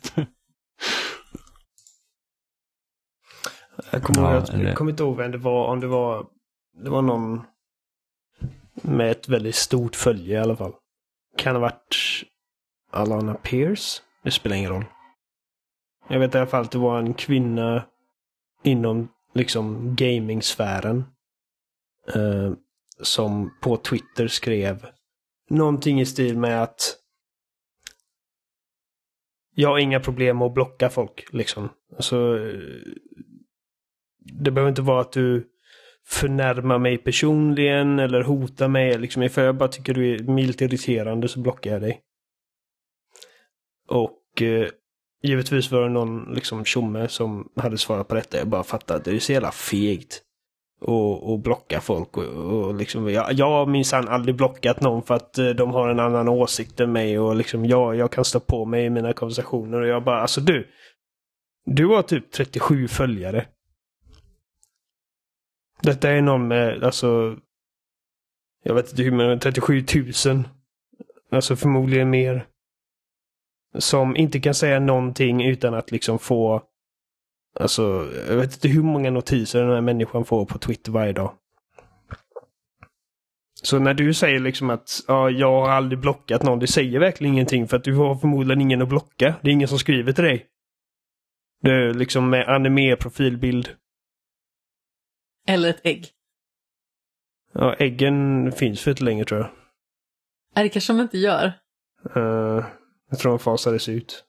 Jag 3.91 4.03
kommer, 4.03 4.21
Ja, 4.21 4.33
ihåg 4.33 4.43
att, 4.43 4.49
eller- 4.49 4.65
jag 4.65 4.75
kommer 4.75 4.91
inte 4.91 5.03
ihåg 5.03 5.17
vem 5.17 5.31
det 5.31 5.37
var. 5.37 5.67
Om 5.67 5.79
det 5.79 5.87
var... 5.87 6.25
Det 6.83 6.89
var 6.89 7.01
någon 7.01 7.41
med 8.81 9.11
ett 9.11 9.29
väldigt 9.29 9.55
stort 9.55 9.95
följe 9.95 10.35
i 10.35 10.39
alla 10.39 10.55
fall. 10.55 10.73
Kan 11.37 11.55
ha 11.55 11.61
varit 11.61 11.95
Alana 12.91 13.33
Pierce. 13.33 14.01
Det 14.23 14.31
spelar 14.31 14.55
ingen 14.55 14.71
roll. 14.71 14.85
Jag 16.09 16.19
vet 16.19 16.35
i 16.35 16.37
alla 16.37 16.47
fall 16.47 16.63
att 16.63 16.71
det 16.71 16.77
var 16.77 16.99
en 16.99 17.13
kvinna 17.13 17.85
inom 18.63 19.09
liksom 19.33 19.95
gamingsfären. 19.95 21.05
Eh, 22.13 22.51
som 23.01 23.57
på 23.61 23.77
Twitter 23.77 24.27
skrev 24.27 24.85
någonting 25.49 26.01
i 26.01 26.05
stil 26.05 26.37
med 26.37 26.63
att 26.63 26.97
jag 29.55 29.69
har 29.69 29.79
inga 29.79 29.99
problem 29.99 30.37
med 30.37 30.45
att 30.45 30.53
blocka 30.53 30.89
folk. 30.89 31.27
Liksom. 31.31 31.69
Alltså, 31.95 32.39
eh, 32.39 32.93
det 34.19 34.51
behöver 34.51 34.69
inte 34.69 34.81
vara 34.81 35.01
att 35.01 35.11
du 35.11 35.47
förnärmar 36.05 36.79
mig 36.79 36.97
personligen 36.97 37.99
eller 37.99 38.21
hotar 38.21 38.67
mig. 38.67 38.97
Liksom, 38.97 39.23
ifall 39.23 39.43
jag 39.43 39.57
bara 39.57 39.69
tycker 39.69 39.93
du 39.93 40.15
är 40.15 40.19
milt 40.19 40.61
irriterande 40.61 41.27
så 41.27 41.39
blockar 41.39 41.71
jag 41.71 41.81
dig. 41.81 42.01
Och 43.87 44.41
eh, 44.41 44.67
givetvis 45.23 45.71
var 45.71 45.81
det 45.81 45.89
någon 45.89 46.33
liksom 46.33 46.65
tjomme 46.65 47.07
som 47.07 47.51
hade 47.55 47.77
svarat 47.77 48.07
på 48.07 48.15
detta. 48.15 48.37
Jag 48.37 48.47
bara 48.47 48.63
fattade 48.63 48.97
att 48.97 49.05
det 49.05 49.11
är 49.11 49.19
så 49.19 49.31
jävla 49.31 49.51
fegt. 49.51 50.23
Och, 50.81 51.31
och 51.31 51.39
blocka 51.39 51.81
folk. 51.81 52.17
Och, 52.17 52.25
och 52.25 52.75
liksom, 52.75 53.09
jag, 53.09 53.33
jag 53.33 53.49
har 53.49 53.65
minsann 53.65 54.07
aldrig 54.07 54.35
blockat 54.35 54.81
någon 54.81 55.03
för 55.03 55.13
att 55.13 55.37
eh, 55.37 55.49
de 55.49 55.71
har 55.71 55.89
en 55.89 55.99
annan 55.99 56.27
åsikt 56.27 56.79
än 56.79 56.91
mig. 56.91 57.19
Och 57.19 57.35
liksom, 57.35 57.65
jag, 57.65 57.95
jag 57.95 58.11
kan 58.11 58.25
stå 58.25 58.39
på 58.39 58.65
mig 58.65 58.85
i 58.85 58.89
mina 58.89 59.13
konversationer. 59.13 59.81
Och 59.81 59.87
jag 59.87 60.03
bara, 60.03 60.21
alltså 60.21 60.41
du. 60.41 60.67
Du 61.65 61.85
har 61.85 62.01
typ 62.01 62.31
37 62.31 62.87
följare. 62.87 63.45
Detta 65.81 66.09
är 66.09 66.21
någon 66.21 66.47
med, 66.47 66.83
alltså... 66.83 67.37
Jag 68.63 68.73
vet 68.75 68.89
inte 68.89 69.03
hur 69.03 69.11
många, 69.11 69.37
37 69.37 69.85
000. 70.25 70.43
Alltså 71.31 71.55
förmodligen 71.55 72.09
mer. 72.09 72.45
Som 73.75 74.15
inte 74.15 74.39
kan 74.39 74.53
säga 74.53 74.79
någonting 74.79 75.45
utan 75.45 75.73
att 75.73 75.91
liksom 75.91 76.19
få... 76.19 76.63
Alltså, 77.59 78.11
jag 78.27 78.35
vet 78.35 78.53
inte 78.53 78.67
hur 78.67 78.83
många 78.83 79.11
notiser 79.11 79.61
den 79.61 79.73
här 79.73 79.81
människan 79.81 80.25
får 80.25 80.45
på 80.45 80.57
Twitter 80.57 80.91
varje 80.91 81.13
dag. 81.13 81.33
Så 83.63 83.79
när 83.79 83.93
du 83.93 84.13
säger 84.13 84.39
liksom 84.39 84.69
att 84.69 84.89
ja, 85.07 85.29
jag 85.29 85.61
har 85.61 85.69
aldrig 85.69 85.99
blockat 85.99 86.43
någon, 86.43 86.59
det 86.59 86.67
säger 86.67 86.99
verkligen 86.99 87.33
ingenting 87.33 87.67
för 87.67 87.77
att 87.77 87.83
du 87.83 87.95
har 87.95 88.15
förmodligen 88.15 88.61
ingen 88.61 88.81
att 88.81 88.89
blocka. 88.89 89.35
Det 89.41 89.49
är 89.49 89.53
ingen 89.53 89.67
som 89.67 89.79
skriver 89.79 90.13
till 90.13 90.23
dig. 90.23 90.45
Det 91.61 91.71
är 91.71 91.93
liksom 91.93 92.29
med 92.29 92.47
anime-profilbild. 92.47 93.69
Eller 95.47 95.69
ett 95.69 95.81
ägg. 95.83 96.07
Ja, 97.53 97.75
äggen 97.75 98.51
finns 98.51 98.81
för 98.81 98.91
inte 98.91 99.03
längre 99.03 99.25
tror 99.25 99.39
jag. 99.39 99.49
Nej, 100.55 100.63
det 100.63 100.69
kanske 100.69 100.93
de 100.93 101.01
inte 101.01 101.17
gör. 101.17 101.45
Eh, 102.15 102.65
jag 103.09 103.19
tror 103.19 103.31
de 103.31 103.39
fasades 103.39 103.89
ut. 103.89 104.23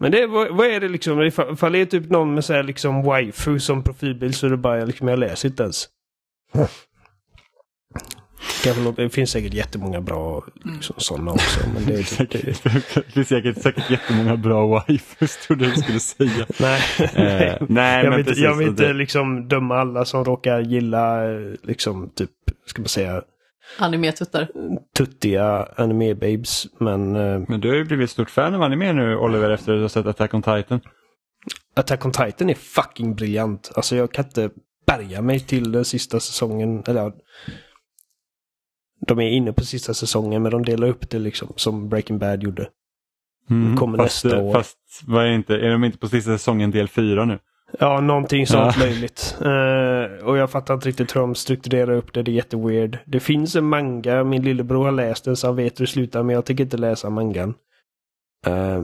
Men 0.00 0.12
det, 0.12 0.26
vad, 0.26 0.56
vad 0.56 0.66
är 0.66 0.80
det 0.80 0.88
liksom? 0.88 1.22
Ifall 1.22 1.72
det 1.72 1.78
är 1.78 1.86
typ 1.86 2.10
någon 2.10 2.34
med 2.34 2.44
så 2.44 2.52
här 2.52 2.62
liksom 2.62 3.02
waifu 3.02 3.58
som 3.60 3.82
profilbild 3.82 4.34
så 4.34 4.46
är 4.46 4.50
det 4.50 4.56
bara 4.56 4.84
liksom, 4.84 5.08
jag 5.08 5.18
läser 5.18 5.48
inte 5.48 5.62
ens. 5.62 5.88
Något, 8.84 8.96
det 8.96 9.10
finns 9.10 9.30
säkert 9.30 9.54
jättemånga 9.54 10.00
bra 10.00 10.44
liksom, 10.64 10.94
sådana 10.98 11.30
också. 11.32 11.60
Men 11.74 11.86
det 11.86 11.94
är 11.94 12.26
typ, 12.26 12.30
det, 12.94 13.12
finns 13.12 13.28
säkert, 13.28 13.62
säkert 13.62 13.90
jättemånga 13.90 14.36
bra 14.36 14.84
wifus 14.88 15.36
trodde 15.46 15.64
jag 15.64 15.74
du 15.74 15.82
skulle 15.82 16.00
säga. 16.00 16.46
nej. 16.60 16.80
Eh, 17.00 17.56
nej, 17.68 18.04
jag 18.04 18.10
men 18.10 18.16
vill, 18.16 18.24
precis. 18.24 18.28
inte- 18.28 18.40
jag 18.40 18.54
vill 18.56 18.68
inte 18.68 18.86
det- 18.86 18.92
liksom 18.92 19.48
döma 19.48 19.76
alla 19.78 20.04
som 20.04 20.24
råkar 20.24 20.60
gilla 20.60 21.22
liksom 21.62 22.10
typ, 22.14 22.30
ska 22.66 22.82
man 22.82 22.88
säga, 22.88 23.22
Animetuttar. 23.78 24.48
tuttiga 24.96 25.68
anime-babes. 25.76 26.66
Men 26.78 27.16
eh, 27.16 27.42
Men 27.48 27.60
du 27.60 27.68
har 27.68 27.76
ju 27.76 27.84
blivit 27.84 28.04
ett 28.04 28.10
stort 28.10 28.30
fan 28.30 28.54
av 28.54 28.62
anime 28.62 28.92
nu 28.92 29.16
Oliver 29.16 29.50
efter 29.50 29.72
att 29.72 29.78
du 29.78 29.82
har 29.82 29.88
sett 29.88 30.06
Attack 30.06 30.34
on 30.34 30.42
Titan. 30.42 30.80
Attack 31.74 32.06
on 32.06 32.12
Titan 32.12 32.50
är 32.50 32.54
fucking 32.54 33.14
briljant. 33.14 33.72
Alltså 33.74 33.96
jag 33.96 34.12
kan 34.12 34.24
inte 34.24 34.50
bärga 34.86 35.22
mig 35.22 35.40
till 35.40 35.72
den 35.72 35.84
sista 35.84 36.20
säsongen. 36.20 36.82
Eller 36.86 37.12
de 39.06 39.18
är 39.20 39.30
inne 39.30 39.52
på 39.52 39.64
sista 39.64 39.94
säsongen 39.94 40.42
men 40.42 40.52
de 40.52 40.64
delar 40.64 40.88
upp 40.88 41.10
det 41.10 41.18
liksom 41.18 41.52
som 41.56 41.88
Breaking 41.88 42.18
Bad 42.18 42.42
gjorde. 42.42 42.68
Mm, 43.50 43.76
kommer 43.76 43.98
fast, 43.98 44.24
nästa 44.24 44.42
år. 44.42 44.52
Fast 44.52 44.78
vad 45.06 45.24
är, 45.24 45.30
inte, 45.30 45.54
är 45.54 45.70
de 45.70 45.84
inte 45.84 45.98
på 45.98 46.08
sista 46.08 46.30
säsongen 46.30 46.70
del 46.70 46.88
fyra 46.88 47.24
nu? 47.24 47.38
Ja, 47.78 48.00
någonting 48.00 48.46
sånt 48.46 48.76
Ja. 48.76 48.84
löjligt. 48.84 49.36
Eh, 49.40 50.26
och 50.26 50.36
jag 50.36 50.50
fattar 50.50 50.74
inte 50.74 50.88
riktigt 50.88 51.16
hur 51.16 51.20
de 51.20 51.34
strukturerar 51.34 51.92
upp 51.92 52.12
det. 52.14 52.22
Det 52.22 52.30
är 52.30 52.34
jätteweird. 52.34 52.98
Det 53.06 53.20
finns 53.20 53.56
en 53.56 53.64
manga. 53.64 54.24
Min 54.24 54.42
lillebror 54.42 54.84
har 54.84 54.92
läst 54.92 55.24
den 55.24 55.36
så 55.36 55.46
han 55.46 55.56
vet 55.56 55.80
hur 55.80 55.86
det 55.86 55.90
slutar. 55.92 56.22
Men 56.22 56.34
jag 56.34 56.44
tänker 56.44 56.64
inte 56.64 56.76
läsa 56.76 57.10
mangan. 57.10 57.54
Eh, 58.46 58.82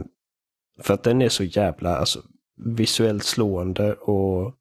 för 0.81 0.95
att 0.95 1.03
den 1.03 1.23
är 1.23 1.29
så 1.29 1.45
jävla 1.45 1.97
alltså, 1.97 2.19
visuellt 2.65 3.25
slående 3.25 3.93
och... 3.95 4.47
och 4.47 4.55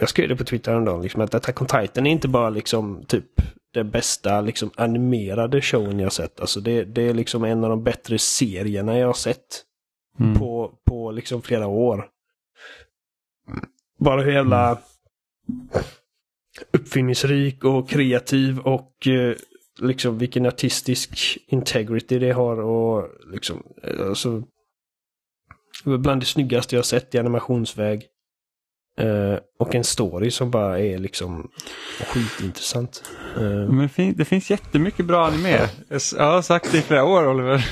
Jag 0.00 0.08
skrev 0.08 0.28
det 0.28 0.36
på 0.36 0.44
Twitter 0.44 0.70
häromdagen. 0.72 1.02
Liksom, 1.02 1.20
att 1.20 1.34
Attack 1.34 1.60
on 1.60 1.66
Titan 1.66 2.06
är 2.06 2.10
inte 2.10 2.28
bara 2.28 2.50
liksom 2.50 3.04
typ 3.04 3.26
den 3.74 3.90
bästa 3.90 4.40
liksom, 4.40 4.70
animerade 4.76 5.60
showen 5.60 6.00
jag 6.00 6.12
sett. 6.12 6.40
Alltså, 6.40 6.60
det, 6.60 6.84
det 6.84 7.02
är 7.02 7.14
liksom 7.14 7.44
en 7.44 7.64
av 7.64 7.70
de 7.70 7.84
bättre 7.84 8.18
serierna 8.18 8.98
jag 8.98 9.06
har 9.06 9.14
sett 9.14 9.62
Mm. 10.20 10.34
på, 10.38 10.72
på 10.86 11.10
liksom 11.10 11.42
flera 11.42 11.66
år. 11.66 12.08
Bara 14.06 14.22
hur 14.22 14.32
jävla 14.32 14.78
uppfinningsrik 16.72 17.64
och 17.64 17.88
kreativ 17.88 18.58
och 18.58 19.06
eh, 19.06 19.34
liksom 19.80 20.18
vilken 20.18 20.46
artistisk 20.46 21.38
integrity 21.46 22.18
det 22.18 22.32
har 22.32 22.60
och 22.60 23.08
liksom 23.32 23.62
eh, 23.82 24.06
alltså 24.08 24.42
bland 25.84 26.22
det 26.22 26.26
snyggaste 26.26 26.76
jag 26.76 26.84
sett 26.84 27.14
i 27.14 27.18
animationsväg. 27.18 28.06
Eh, 28.98 29.38
och 29.58 29.74
en 29.74 29.84
story 29.84 30.30
som 30.30 30.50
bara 30.50 30.78
är 30.80 30.98
liksom 30.98 31.50
skitintressant. 32.06 33.02
Eh, 33.36 33.42
Men 33.42 33.88
det 34.16 34.24
finns 34.24 34.50
jättemycket 34.50 35.06
bra 35.06 35.26
anime. 35.26 35.68
Jag 35.88 36.24
har 36.24 36.42
sagt 36.42 36.72
det 36.72 36.78
i 36.78 36.82
flera 36.82 37.04
år 37.04 37.28
Oliver. 37.28 37.68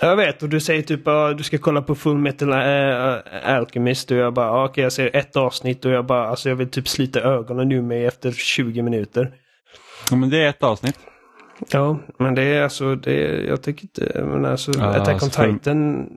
Jag 0.00 0.16
vet, 0.16 0.42
och 0.42 0.48
du 0.48 0.60
säger 0.60 0.82
typ 0.82 1.08
att 1.08 1.38
du 1.38 1.44
ska 1.44 1.58
kolla 1.58 1.82
på 1.82 1.94
Full 1.94 2.18
Metal 2.18 2.52
äh, 2.52 3.54
Alchemist 3.56 4.10
och 4.10 4.16
jag 4.16 4.34
bara, 4.34 4.64
okej 4.64 4.82
jag 4.82 4.92
ser 4.92 5.16
ett 5.16 5.36
avsnitt 5.36 5.84
och 5.84 5.90
jag 5.90 6.06
bara, 6.06 6.28
alltså 6.28 6.48
jag 6.48 6.56
vill 6.56 6.70
typ 6.70 6.88
slita 6.88 7.20
ögonen 7.20 7.72
ur 7.72 7.82
mig 7.82 8.04
efter 8.06 8.32
20 8.32 8.82
minuter. 8.82 9.34
Ja, 10.10 10.16
men 10.16 10.30
det 10.30 10.38
är 10.44 10.48
ett 10.48 10.62
avsnitt. 10.62 10.98
Ja, 11.70 11.98
men 12.18 12.34
det 12.34 12.42
är 12.42 12.62
alltså, 12.62 12.94
det 12.94 13.12
är, 13.26 13.42
jag 13.44 13.62
tycker 13.62 13.82
inte, 13.82 14.24
men 14.24 14.44
alltså 14.44 14.72
Ja, 14.78 14.84
Attack 14.84 15.08
on 15.08 15.12
alltså, 15.14 15.30
för- 15.30 15.52
Titan. 15.52 16.08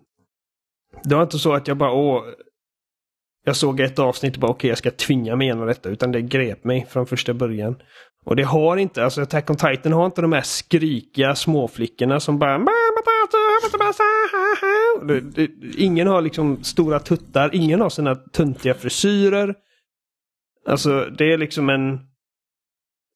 Det 1.04 1.16
var 1.16 1.24
inte 1.24 1.40
så 1.40 1.54
att 1.54 1.68
jag 1.68 1.78
bara, 1.78 1.92
åh, 1.92 2.24
jag 3.46 3.56
såg 3.56 3.80
ett 3.80 4.00
avsnitt 4.00 4.36
och 4.36 4.42
bara, 4.42 4.52
okej 4.52 4.68
jag 4.70 4.78
ska 4.78 4.92
tvinga 4.92 5.36
mig 5.36 5.48
igenom 5.48 5.68
detta, 5.68 5.90
utan 5.90 6.12
det 6.12 6.22
grep 6.22 6.64
mig 6.64 6.88
från 6.90 7.06
första 7.06 7.34
början. 7.34 7.76
Och 8.26 8.36
det 8.36 8.44
har 8.44 8.78
inte, 8.78 9.04
alltså 9.04 9.22
Attack 9.22 9.50
on 9.50 9.56
Titan 9.56 9.94
har 9.94 10.06
inte 10.06 10.22
de 10.22 10.34
här 10.34 10.42
skrikiga 10.42 11.36
småflickorna 11.36 12.20
som 12.20 12.40
bara 12.40 12.66
Ingen 15.78 16.08
har 16.08 16.22
liksom 16.22 16.64
stora 16.64 17.00
tuttar, 17.00 17.50
ingen 17.56 17.82
har 17.82 17.90
sina 17.90 18.16
töntiga 18.16 18.74
frisyrer. 18.74 19.56
Alltså 20.68 21.06
det 21.18 21.34
är 21.34 21.38
liksom 21.38 21.70
en... 21.70 22.00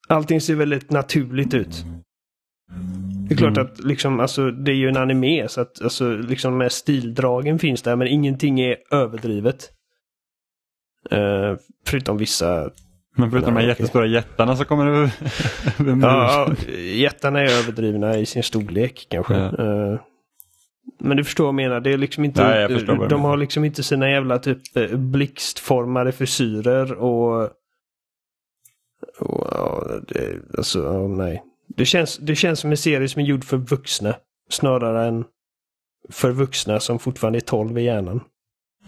Allting 0.07 0.41
ser 0.41 0.55
väldigt 0.55 0.91
naturligt 0.91 1.53
ut. 1.53 1.85
Det 3.27 3.33
är 3.33 3.37
klart 3.37 3.57
Mm. 3.57 3.65
att 3.65 3.79
liksom, 3.79 4.19
alltså, 4.19 4.51
det 4.51 4.71
är 4.71 4.75
ju 4.75 4.89
en 4.89 4.97
anime 4.97 5.47
så 5.47 5.61
att 5.61 5.81
alltså, 5.81 6.09
liksom 6.15 6.57
med 6.57 6.71
stildragen 6.71 7.59
finns 7.59 7.81
där 7.81 7.95
men 7.95 8.07
ingenting 8.07 8.59
är 8.59 8.77
överdrivet. 8.91 9.71
Eh, 11.11 11.55
förutom 11.85 12.17
vissa 12.17 12.69
Men 13.15 13.31
förutom 13.31 13.53
de 13.53 13.61
här 13.61 13.67
jättestora 13.67 14.05
jättarna 14.05 14.55
så 14.55 14.65
kommer 14.65 14.85
det 14.85 15.11
Ja, 16.07 16.53
jättarna 16.79 17.41
är 17.41 17.59
överdrivna 17.59 18.17
i 18.17 18.25
sin 18.25 18.43
storlek 18.43 19.07
kanske. 19.09 19.33
Ja. 19.33 19.63
Uh, 19.63 19.99
men 20.99 21.17
du 21.17 21.23
förstår 21.23 21.43
vad 21.43 21.49
jag 21.49 21.55
menar. 21.55 21.79
Det 21.79 21.93
är 21.93 21.97
liksom 21.97 22.25
inte, 22.25 22.43
Nej, 22.43 23.07
de 23.09 23.21
har 23.21 23.37
liksom 23.37 23.65
inte 23.65 23.83
sina 23.83 24.09
jävla 24.09 24.39
typ 24.39 24.77
eh, 24.77 24.97
blixtformade 24.97 26.11
frisyrer 26.11 26.93
och... 26.93 27.49
och 29.19 29.87
det, 30.07 30.39
alltså, 30.57 30.83
ja, 30.83 31.07
nej. 31.07 31.43
Det 31.67 31.85
känns, 31.85 32.17
det 32.17 32.35
känns 32.35 32.59
som 32.59 32.71
en 32.71 32.77
serie 32.77 33.09
som 33.09 33.21
är 33.21 33.25
gjord 33.25 33.43
för 33.43 33.57
vuxna. 33.57 34.15
Snarare 34.49 35.07
än 35.07 35.25
för 36.09 36.31
vuxna 36.31 36.79
som 36.79 36.99
fortfarande 36.99 37.39
är 37.39 37.41
12 37.41 37.77
i 37.77 37.83
hjärnan. 37.83 38.21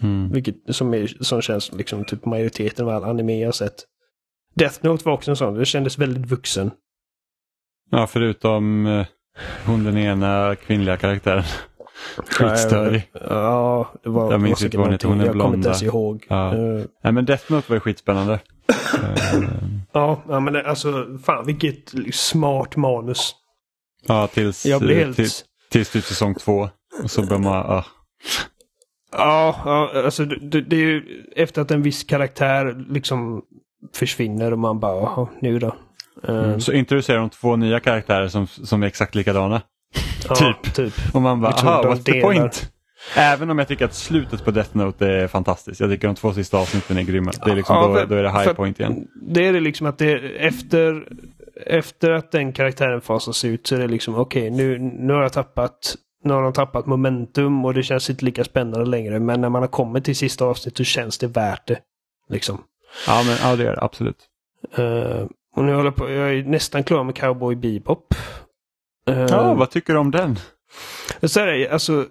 Mm. 0.02 0.32
Vilket 0.32 0.56
som, 0.68 0.94
är, 0.94 1.06
som 1.06 1.42
känns 1.42 1.72
liksom 1.72 2.04
typ 2.04 2.24
majoriteten 2.24 2.88
av 2.88 2.94
all 2.94 3.04
anime 3.10 3.40
jag 3.40 3.54
sett. 3.54 3.84
Death 4.58 4.78
Note 4.84 5.04
var 5.04 5.12
också 5.12 5.30
en 5.30 5.36
sån. 5.36 5.54
Det 5.54 5.64
kändes 5.64 5.98
väldigt 5.98 6.26
vuxen. 6.26 6.70
Ja, 7.90 8.06
förutom 8.06 8.86
eh, 8.86 9.06
hon 9.66 9.84
den 9.84 9.98
ena 9.98 10.56
kvinnliga 10.56 10.96
karaktären. 10.96 11.44
Skitstörig. 12.30 13.10
Ja, 13.12 13.92
det 14.02 14.08
var 14.08 14.32
Jag 14.32 14.40
minns 14.40 14.62
inte 14.62 14.76
vad 14.76 14.86
hon 14.86 14.92
heter, 14.92 15.08
hon 15.08 15.20
är 15.20 15.26
Jag 15.26 15.40
kommer 15.40 15.56
inte 15.56 15.68
ens 15.68 15.82
ihåg. 15.82 16.26
Ja. 16.28 16.54
Uh, 16.54 16.84
Nej, 17.02 17.12
men 17.12 17.24
Death 17.24 17.52
Note 17.52 17.70
var 17.70 17.76
ju 17.76 17.80
skitspännande. 17.80 18.40
ja, 19.92 20.22
ja, 20.28 20.40
men 20.40 20.52
det, 20.52 20.66
alltså 20.68 21.18
fan 21.24 21.46
vilket 21.46 21.94
smart 22.12 22.76
manus. 22.76 23.34
Ja, 24.06 24.26
tills, 24.26 24.66
jag 24.66 24.80
blev 24.80 24.98
helt... 24.98 25.16
till, 25.16 25.30
tills 25.70 25.90
typ 25.90 26.04
säsong 26.04 26.34
två. 26.34 26.68
Och 27.02 27.10
så 27.10 27.22
börjar 27.22 27.38
man... 27.38 27.52
Ja. 27.52 27.84
Ja, 29.12 29.56
ja 29.64 30.02
alltså 30.04 30.24
det, 30.24 30.60
det, 30.60 30.76
är 30.76 30.80
ju 30.80 31.24
efter 31.36 31.62
att 31.62 31.70
en 31.70 31.82
viss 31.82 32.04
karaktär 32.04 32.86
liksom 32.88 33.42
försvinner 33.94 34.52
och 34.52 34.58
man 34.58 34.80
bara, 34.80 34.96
jaha, 34.96 35.28
nu 35.40 35.58
då. 35.58 35.76
Mm, 36.28 36.44
uh, 36.44 36.58
så 36.58 36.72
introducerar 36.72 37.18
de 37.18 37.30
två 37.30 37.56
nya 37.56 37.80
karaktärer 37.80 38.28
som, 38.28 38.46
som 38.46 38.82
är 38.82 38.86
exakt 38.86 39.14
likadana. 39.14 39.62
Ja, 40.28 40.34
typ. 40.34 40.74
typ. 40.74 40.94
Och 41.12 41.22
man 41.22 41.40
bara, 41.40 41.52
aha, 41.52 41.82
what's 41.82 42.02
the 42.02 42.20
point? 42.20 42.72
Även 43.16 43.50
om 43.50 43.58
jag 43.58 43.68
tycker 43.68 43.84
att 43.84 43.94
slutet 43.94 44.44
på 44.44 44.50
Death 44.50 44.76
Note 44.76 45.06
är 45.06 45.26
fantastiskt. 45.26 45.80
Jag 45.80 45.90
tycker 45.90 46.08
de 46.08 46.14
två 46.14 46.32
sista 46.32 46.58
avsnitten 46.58 46.98
är 46.98 47.02
grymma. 47.02 47.32
Det 47.44 47.50
är 47.50 47.56
liksom, 47.56 47.76
ja, 47.76 47.86
då, 47.86 48.06
då 48.06 48.14
är 48.14 48.22
det 48.22 48.30
high 48.30 48.52
point 48.52 48.80
igen. 48.80 49.06
Det 49.22 49.46
är 49.46 49.52
det 49.52 49.60
liksom 49.60 49.86
att 49.86 49.98
det 49.98 50.14
efter, 50.36 51.08
efter 51.66 52.10
att 52.10 52.32
den 52.32 52.52
karaktären 52.52 53.00
fasas 53.00 53.44
ut 53.44 53.66
så 53.66 53.74
är 53.74 53.78
det 53.78 53.88
liksom 53.88 54.14
okej 54.14 54.42
okay, 54.42 54.56
nu, 54.56 54.78
nu 54.78 55.12
har 55.12 55.22
jag 55.22 55.32
tappat 55.32 55.96
nu 56.24 56.32
har 56.32 56.42
de 56.42 56.52
tappat 56.52 56.86
momentum 56.86 57.64
och 57.64 57.74
det 57.74 57.82
känns 57.82 58.10
inte 58.10 58.24
lika 58.24 58.44
spännande 58.44 58.86
längre. 58.86 59.18
Men 59.18 59.40
när 59.40 59.48
man 59.48 59.62
har 59.62 59.68
kommit 59.68 60.04
till 60.04 60.16
sista 60.16 60.44
avsnittet 60.44 60.76
så 60.76 60.84
känns 60.84 61.18
det 61.18 61.26
värt 61.26 61.66
det. 61.66 61.78
Liksom. 62.28 62.58
Ja, 63.06 63.22
men, 63.26 63.36
ja 63.42 63.56
det 63.56 63.64
gör 63.64 63.74
det 63.74 63.82
absolut. 63.82 64.26
Uh, 64.78 65.26
och 65.56 65.64
nu 65.64 65.74
håller 65.74 65.84
jag 65.84 65.96
på, 65.96 66.10
jag 66.10 66.34
är 66.34 66.42
nästan 66.44 66.84
klar 66.84 67.04
med 67.04 67.16
Cowboy 67.16 67.56
Bebop. 67.56 68.14
Uh, 69.10 69.18
ja, 69.18 69.54
vad 69.54 69.70
tycker 69.70 69.92
du 69.92 69.98
om 69.98 70.10
den? 70.10 70.38
Så 71.22 71.40
här, 71.40 71.68
alltså. 71.72 72.06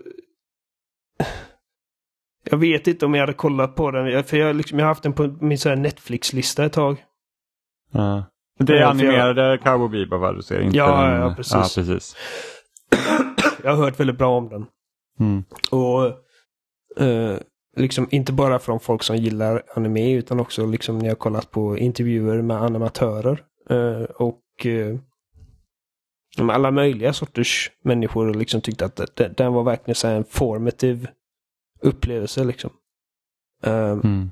Jag 2.50 2.58
vet 2.58 2.88
inte 2.88 3.06
om 3.06 3.14
jag 3.14 3.22
hade 3.22 3.34
kollat 3.34 3.76
på 3.76 3.92
den. 3.92 4.24
För 4.24 4.38
jag, 4.38 4.56
liksom, 4.56 4.80
jag 4.80 4.86
har 4.86 4.92
haft 4.92 5.04
den 5.04 5.14
på 5.14 5.38
min 5.40 5.58
Netflix-lista 5.66 6.66
ett 6.66 6.74
tag. 6.74 7.06
Ja. 7.92 8.24
Det 8.60 8.78
är 8.78 8.84
animerade 8.84 9.42
jag... 9.42 9.62
Cowboy 9.64 9.90
Bebop 9.90 10.22
vad 10.22 10.36
du 10.36 10.42
ser? 10.42 10.62
Inte 10.62 10.78
ja, 10.78 11.02
den... 11.02 11.22
ja, 11.22 11.34
precis. 11.38 11.54
Ja, 11.54 11.62
precis. 11.62 12.16
jag 13.64 13.76
har 13.76 13.84
hört 13.84 14.00
väldigt 14.00 14.18
bra 14.18 14.38
om 14.38 14.50
den. 14.50 14.66
Mm. 15.20 15.44
Och 15.72 16.06
uh, 17.02 17.38
liksom 17.78 18.08
inte 18.12 18.34
bara 18.34 18.60
från 18.60 18.80
folk 18.80 19.04
som 19.04 19.18
gillar 19.18 19.64
anime 19.76 20.14
utan 20.14 20.40
också 20.40 20.66
liksom 20.66 20.98
när 20.98 21.08
jag 21.08 21.20
kollat 21.20 21.52
på 21.52 21.78
intervjuer 21.78 22.42
med 22.42 22.62
animatörer. 22.62 23.44
Uh, 23.72 24.04
och 24.04 24.42
uh, 24.66 25.00
alla 26.38 26.72
möjliga 26.72 27.14
sorters 27.14 27.72
människor 27.84 28.34
liksom 28.34 28.62
tyckte 28.62 28.86
att 28.86 29.16
den, 29.16 29.34
den 29.34 29.54
var 29.54 29.64
verkligen 29.64 29.96
så 29.96 30.08
en 30.08 30.24
formativ 30.24 31.08
upplevelse. 31.82 32.44
liksom. 32.44 32.72
Um, 33.64 34.02
mm. 34.02 34.32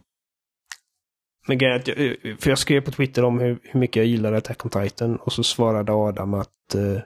Men 1.47 1.57
grejen 1.57 1.75
att 1.75 1.87
jag, 1.87 1.97
för 2.39 2.49
jag 2.49 2.59
skrev 2.59 2.81
på 2.81 2.91
Twitter 2.91 3.23
om 3.23 3.39
hur, 3.39 3.59
hur 3.63 3.79
mycket 3.79 3.95
jag 3.95 4.05
gillade 4.05 4.37
Attack 4.37 4.65
on 4.65 4.71
Titan 4.71 5.15
och 5.15 5.33
så 5.33 5.43
svarade 5.43 5.93
Adam 5.93 6.33
att 6.33 6.75
uh, 6.75 6.99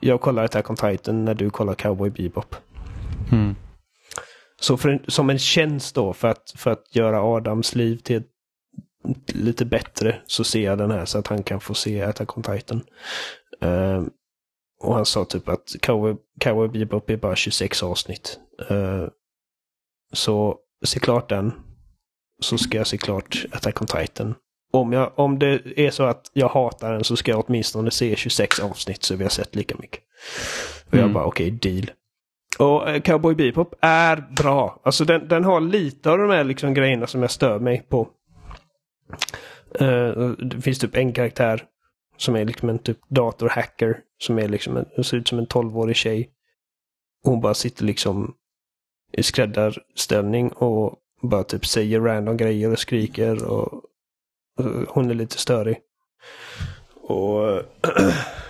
jag 0.00 0.20
kollar 0.20 0.44
Attack 0.44 0.70
on 0.70 0.76
Titan 0.76 1.24
när 1.24 1.34
du 1.34 1.50
kollar 1.50 1.74
Cowboy 1.74 2.10
Bebop. 2.10 2.56
Mm. 3.32 3.54
Så 4.62 4.76
för, 4.76 5.04
som 5.08 5.30
en 5.30 5.38
tjänst 5.38 5.94
då 5.94 6.12
för 6.12 6.28
att, 6.28 6.52
för 6.56 6.70
att 6.70 6.96
göra 6.96 7.22
Adams 7.22 7.74
liv 7.74 7.96
till 7.96 8.22
lite 9.26 9.64
bättre 9.64 10.20
så 10.26 10.44
ser 10.44 10.62
jag 10.62 10.78
den 10.78 10.90
här 10.90 11.04
så 11.04 11.18
att 11.18 11.26
han 11.26 11.42
kan 11.42 11.60
få 11.60 11.74
se 11.74 12.02
Attack 12.02 12.36
on 12.36 12.42
Titan. 12.42 12.84
Uh, 13.64 14.06
och 14.80 14.94
han 14.94 15.06
sa 15.06 15.24
typ 15.24 15.48
att 15.48 15.76
Cowboy, 16.38 16.68
Bebop 16.68 17.10
är 17.10 17.16
bara 17.16 17.36
26 17.36 17.82
avsnitt. 17.82 18.38
Uh, 18.70 19.08
så 20.12 20.58
se 20.84 21.00
klart 21.00 21.28
den. 21.28 21.52
Så 22.40 22.58
ska 22.58 22.78
jag 22.78 22.86
se 22.86 22.98
klart 22.98 23.44
Attack 23.52 23.80
on 23.80 23.86
Titan. 23.86 24.34
Om, 24.72 24.92
jag, 24.92 25.12
om 25.18 25.38
det 25.38 25.80
är 25.80 25.90
så 25.90 26.02
att 26.02 26.30
jag 26.32 26.48
hatar 26.48 26.92
den 26.92 27.04
så 27.04 27.16
ska 27.16 27.30
jag 27.30 27.44
åtminstone 27.48 27.90
se 27.90 28.16
26 28.16 28.60
avsnitt 28.60 29.02
så 29.02 29.16
vi 29.16 29.22
har 29.22 29.30
sett 29.30 29.54
lika 29.54 29.76
mycket. 29.78 30.00
Och 30.90 30.94
jag 30.94 31.00
mm. 31.00 31.12
bara 31.12 31.24
okej, 31.24 31.54
okay, 31.54 31.72
deal. 31.72 31.90
Och 32.58 32.90
eh, 32.90 33.00
Cowboy 33.00 33.34
Bebop 33.34 33.74
är 33.80 34.24
bra. 34.36 34.80
Alltså 34.82 35.04
den, 35.04 35.28
den 35.28 35.44
har 35.44 35.60
lite 35.60 36.10
av 36.10 36.18
de 36.18 36.30
här 36.30 36.44
liksom 36.44 36.74
grejerna 36.74 37.06
som 37.06 37.22
jag 37.22 37.30
stör 37.30 37.58
mig 37.58 37.86
på. 37.88 38.08
Uh, 39.80 40.30
det 40.30 40.60
finns 40.60 40.78
typ 40.78 40.96
en 40.96 41.12
karaktär 41.12 41.64
som 42.16 42.36
är 42.36 42.44
liksom 42.44 42.68
en 42.68 42.78
typ 42.78 42.98
datorhacker. 43.08 43.98
Som 44.18 44.38
är 44.38 44.48
liksom 44.48 44.76
en, 44.76 45.04
ser 45.04 45.16
ut 45.16 45.28
som 45.28 45.38
en 45.38 45.46
12-årig 45.46 45.96
tjej. 45.96 46.30
Hon 47.24 47.40
bara 47.40 47.54
sitter 47.54 47.84
liksom 47.84 48.34
i 49.12 49.22
skräddarställning 49.22 50.48
och 50.48 50.98
bara 51.22 51.44
typ 51.44 51.66
säger 51.66 52.00
random 52.00 52.36
grejer 52.36 52.72
och 52.72 52.78
skriker. 52.78 53.44
Och, 53.44 53.72
och 54.58 54.64
hon 54.88 55.10
är 55.10 55.14
lite 55.14 55.38
störig. 55.38 55.78
Och 57.02 57.62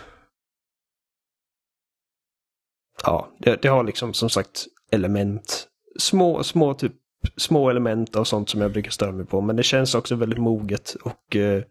ja, 3.02 3.28
det, 3.38 3.62
det, 3.62 3.68
har 3.68 3.84
liksom 3.84 4.14
som 4.14 4.30
sagt 4.30 4.66
element. 4.90 5.68
Små, 5.98 6.42
små 6.42 6.74
typ 6.74 6.92
små 7.36 7.70
element 7.70 8.16
av 8.16 8.24
sånt 8.24 8.48
som 8.48 8.60
jag 8.60 8.72
brukar 8.72 8.90
störa 8.90 9.12
mig 9.12 9.26
på. 9.26 9.40
Men 9.40 9.56
det 9.56 9.62
känns 9.62 9.94
också 9.94 10.14
väldigt 10.16 10.38
moget 10.38 10.94
och 10.94 11.36
uh, 11.36 11.62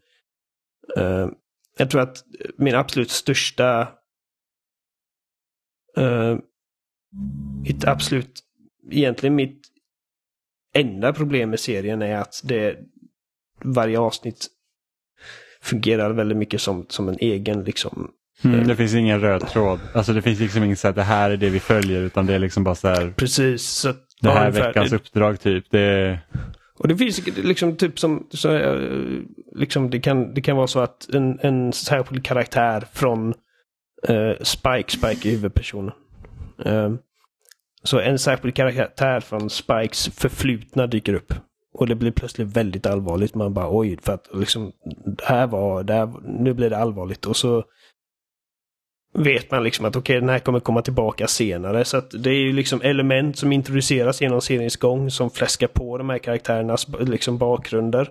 uh, 0.97 1.29
jag 1.77 1.89
tror 1.89 2.01
att 2.01 2.17
min 2.57 2.75
absolut 2.75 3.11
största 3.11 3.81
uh, 5.97 6.37
mitt 7.63 7.85
absolut, 7.85 8.39
egentligen 8.91 9.35
mitt 9.35 9.67
enda 10.73 11.13
problem 11.13 11.49
med 11.49 11.59
serien 11.59 12.01
är 12.01 12.15
att 12.15 12.41
det 12.43 12.79
varje 13.63 13.99
avsnitt 13.99 14.47
fungerar 15.61 16.11
väldigt 16.11 16.37
mycket 16.37 16.61
som, 16.61 16.85
som 16.89 17.09
en 17.09 17.17
egen 17.19 17.63
liksom 17.63 18.11
Mm, 18.43 18.67
det 18.67 18.75
finns 18.75 18.93
ingen 18.93 19.21
röd 19.21 19.47
tråd. 19.47 19.79
Alltså 19.93 20.13
det 20.13 20.21
finns 20.21 20.39
liksom 20.39 20.63
inget 20.63 20.79
så 20.79 20.87
att 20.87 20.95
det 20.95 21.03
här 21.03 21.29
är 21.29 21.37
det 21.37 21.49
vi 21.49 21.59
följer 21.59 22.01
utan 22.01 22.25
det 22.25 22.33
är 22.33 22.39
liksom 22.39 22.63
bara 22.63 22.75
så 22.75 22.87
här. 22.87 23.13
Precis. 23.15 23.63
Så 23.63 23.93
det 24.21 24.29
här 24.29 24.47
är 24.47 24.51
veckans 24.51 24.93
uppdrag 24.93 25.39
typ. 25.39 25.65
Det... 25.71 26.19
Och 26.79 26.87
det 26.87 26.97
finns 26.97 27.27
liksom 27.37 27.75
typ 27.75 27.99
som, 27.99 28.27
så, 28.31 28.77
liksom 29.55 29.89
det 29.89 29.99
kan, 29.99 30.33
det 30.33 30.41
kan 30.41 30.57
vara 30.57 30.67
så 30.67 30.79
att 30.79 31.09
en, 31.13 31.39
en 31.41 31.73
särskild 31.73 32.25
karaktär 32.25 32.83
från 32.93 33.33
uh, 34.09 34.33
Spike, 34.41 34.91
Spike 34.91 35.29
är 35.29 35.31
huvudpersonen. 35.31 35.91
Uh, 36.65 36.95
så 37.83 37.99
en 37.99 38.19
särskild 38.19 38.55
karaktär 38.55 39.19
från 39.19 39.49
Spikes 39.49 40.07
förflutna 40.07 40.87
dyker 40.87 41.13
upp. 41.13 41.33
Och 41.73 41.87
det 41.87 41.95
blir 41.95 42.11
plötsligt 42.11 42.57
väldigt 42.57 42.85
allvarligt. 42.85 43.35
Man 43.35 43.53
bara 43.53 43.77
oj, 43.77 43.97
för 44.01 44.13
att 44.13 44.27
liksom 44.33 44.71
det 45.17 45.25
här 45.25 45.47
var, 45.47 45.83
det 45.83 45.93
här, 45.93 46.13
nu 46.23 46.53
blir 46.53 46.69
det 46.69 46.77
allvarligt. 46.77 47.25
Och 47.25 47.37
så 47.37 47.63
vet 49.13 49.51
man 49.51 49.63
liksom 49.63 49.85
att 49.85 49.95
okej, 49.95 50.13
okay, 50.13 50.19
den 50.19 50.29
här 50.29 50.39
kommer 50.39 50.59
komma 50.59 50.81
tillbaka 50.81 51.27
senare. 51.27 51.85
Så 51.85 51.97
att 51.97 52.11
det 52.11 52.29
är 52.29 52.39
ju 52.39 52.53
liksom 52.53 52.81
element 52.81 53.37
som 53.37 53.51
introduceras 53.51 54.21
genom 54.21 54.41
seriens 54.41 54.77
gång 54.77 55.11
som 55.11 55.29
fläskar 55.29 55.67
på 55.67 55.97
de 55.97 56.09
här 56.09 56.17
karaktärernas 56.17 56.87
liksom 56.99 57.37
bakgrunder. 57.37 58.09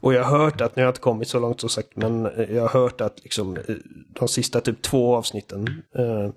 Och 0.00 0.14
jag 0.14 0.24
har 0.24 0.38
hört 0.38 0.60
att, 0.60 0.76
nu 0.76 0.82
har 0.82 0.86
jag 0.86 0.90
inte 0.90 1.00
kommit 1.00 1.28
så 1.28 1.38
långt 1.38 1.60
som 1.60 1.70
sagt, 1.70 1.96
men 1.96 2.30
jag 2.50 2.62
har 2.62 2.80
hört 2.80 3.00
att 3.00 3.22
liksom 3.22 3.58
de 4.08 4.28
sista 4.28 4.60
typ 4.60 4.82
två 4.82 5.16
avsnitten 5.16 5.82
uh, 5.98 6.30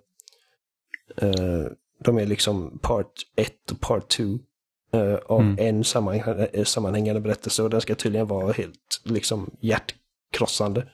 uh, 1.23 1.67
de 2.03 2.17
är 2.17 2.25
liksom 2.25 2.79
part 2.81 3.11
1 3.35 3.71
och 3.71 3.79
part 3.81 4.09
2 4.09 4.23
uh, 4.23 5.15
av 5.25 5.41
mm. 5.41 5.55
en 5.59 5.83
sammanhängande 6.65 7.21
berättelse 7.21 7.63
och 7.63 7.69
den 7.69 7.81
ska 7.81 7.95
tydligen 7.95 8.27
vara 8.27 8.51
helt 8.51 9.01
liksom 9.03 9.49
hjärtkrossande. 9.61 10.87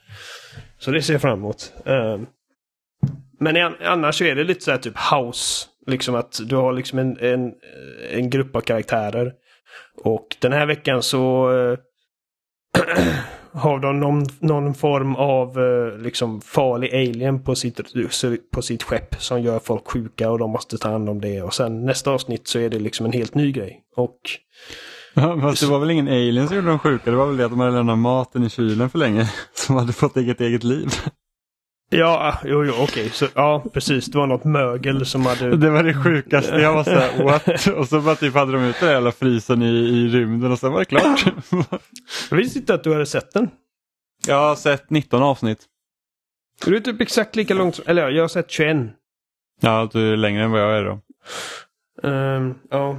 Så 0.78 0.90
det 0.90 1.02
ser 1.02 1.14
jag 1.14 1.22
fram 1.22 1.38
emot. 1.38 1.72
Ehm, 1.84 2.26
men 3.40 3.74
annars 3.80 4.18
så 4.18 4.24
är 4.24 4.34
det 4.34 4.44
lite 4.44 4.64
så 4.64 4.70
här 4.70 4.78
typ 4.78 4.96
house. 5.12 5.66
Liksom 5.86 6.14
att 6.14 6.40
du 6.46 6.56
har 6.56 6.72
liksom 6.72 6.98
en, 6.98 7.18
en, 7.18 7.52
en 8.10 8.30
grupp 8.30 8.56
av 8.56 8.60
karaktärer. 8.60 9.32
Och 9.96 10.36
den 10.40 10.52
här 10.52 10.66
veckan 10.66 11.02
så 11.02 11.52
eh, 11.58 11.78
har 13.52 13.78
de 13.78 14.00
någon, 14.00 14.24
någon 14.38 14.74
form 14.74 15.16
av 15.16 15.58
eh, 15.58 15.98
liksom 15.98 16.40
farlig 16.40 16.94
alien 16.94 17.42
på 17.42 17.54
sitt, 17.54 17.80
på 18.50 18.62
sitt 18.62 18.82
skepp 18.82 19.14
som 19.18 19.42
gör 19.42 19.58
folk 19.58 19.88
sjuka 19.88 20.30
och 20.30 20.38
de 20.38 20.50
måste 20.50 20.78
ta 20.78 20.88
hand 20.88 21.08
om 21.08 21.20
det. 21.20 21.42
Och 21.42 21.54
sen 21.54 21.84
nästa 21.84 22.10
avsnitt 22.10 22.48
så 22.48 22.58
är 22.58 22.68
det 22.68 22.78
liksom 22.78 23.06
en 23.06 23.12
helt 23.12 23.34
ny 23.34 23.52
grej. 23.52 23.80
Och 23.96 24.18
Ja, 25.18 25.40
fast 25.40 25.60
det 25.60 25.66
var 25.66 25.78
väl 25.78 25.90
ingen 25.90 26.08
alien 26.08 26.48
som 26.48 26.56
gjorde 26.56 26.68
dem 26.68 26.78
sjuka, 26.78 27.10
det 27.10 27.16
var 27.16 27.26
väl 27.26 27.36
det 27.36 27.44
att 27.44 27.50
de 27.50 27.60
hade 27.60 27.72
lämnat 27.72 27.98
maten 27.98 28.44
i 28.44 28.50
kylen 28.50 28.90
för 28.90 28.98
länge. 28.98 29.30
Som 29.54 29.76
hade 29.76 29.92
fått 29.92 30.16
eget 30.16 30.40
eget 30.40 30.64
liv. 30.64 30.88
Ja, 31.90 32.38
jo, 32.44 32.64
jo 32.64 32.72
okej. 32.78 33.10
Så, 33.10 33.26
ja, 33.34 33.64
precis. 33.72 34.06
Det 34.06 34.18
var 34.18 34.26
något 34.26 34.44
mögel 34.44 35.06
som 35.06 35.26
hade... 35.26 35.56
Det 35.56 35.70
var 35.70 35.82
det 35.82 35.94
sjukaste. 35.94 36.56
Jag 36.56 36.74
var 36.74 36.84
så 36.84 36.90
här, 36.90 37.24
what? 37.24 37.66
Och 37.66 37.88
så 37.88 38.00
bara 38.00 38.14
typ 38.14 38.34
hade 38.34 38.52
de 38.52 38.62
ut 38.62 38.80
den 38.80 38.88
jävla 38.88 39.12
frysen 39.12 39.62
i, 39.62 39.66
i 39.68 40.08
rymden 40.08 40.52
och 40.52 40.58
sen 40.58 40.72
var 40.72 40.78
det 40.78 40.84
klart. 40.84 41.24
Jag 42.30 42.36
visste 42.36 42.58
inte 42.58 42.74
att 42.74 42.84
du 42.84 42.92
hade 42.92 43.06
sett 43.06 43.32
den. 43.32 43.50
Jag 44.26 44.48
har 44.48 44.56
sett 44.56 44.90
19 44.90 45.22
avsnitt. 45.22 45.58
Du 46.64 46.76
är 46.76 46.80
typ 46.80 47.00
exakt 47.00 47.36
lika 47.36 47.54
långt 47.54 47.74
som... 47.74 47.84
Eller 47.88 48.02
ja, 48.02 48.10
jag 48.10 48.22
har 48.22 48.28
sett 48.28 48.50
21. 48.50 48.76
Ja, 49.60 49.88
du 49.92 50.12
är 50.12 50.16
längre 50.16 50.44
än 50.44 50.50
vad 50.50 50.60
jag 50.60 50.78
är 50.78 50.84
då. 50.84 51.00
Um, 52.08 52.54
ja. 52.70 52.96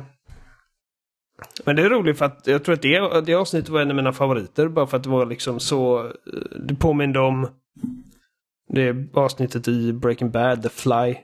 Men 1.66 1.76
det 1.76 1.82
är 1.82 1.90
roligt 1.90 2.18
för 2.18 2.26
att 2.26 2.48
jag 2.48 2.64
tror 2.64 2.76
att 2.76 2.82
det, 2.82 3.22
det 3.22 3.34
avsnittet 3.34 3.70
var 3.70 3.82
en 3.82 3.90
av 3.90 3.96
mina 3.96 4.14
favoriter. 4.14 4.68
Bara 4.68 4.88
för 4.88 4.98
att 4.98 5.04
det 5.04 5.10
var 5.10 5.26
liksom 5.26 5.60
så... 5.60 6.12
Det 6.56 6.76
påminde 6.76 7.20
om 7.20 7.48
det 8.70 8.96
avsnittet 9.14 9.68
i 9.68 9.94
Breaking 9.94 10.32
Bad, 10.32 10.64
The 10.64 10.70
Fly. 10.70 11.16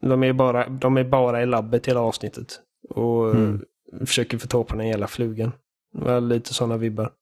De 0.00 0.22
är 0.22 0.32
bara, 0.32 0.68
de 0.68 0.96
är 0.96 1.04
bara 1.04 1.42
i 1.42 1.46
labbet 1.46 1.88
hela 1.88 2.00
avsnittet. 2.00 2.60
Och 2.88 3.30
mm. 3.34 3.64
försöker 4.06 4.38
få 4.38 4.46
tag 4.46 4.66
på 4.66 4.76
den 4.76 4.88
jävla 4.88 5.06
flugan. 5.06 5.52
Det 5.92 6.04
var 6.04 6.20
lite 6.20 6.54
sådana 6.54 6.76
vibbar. 6.76 7.12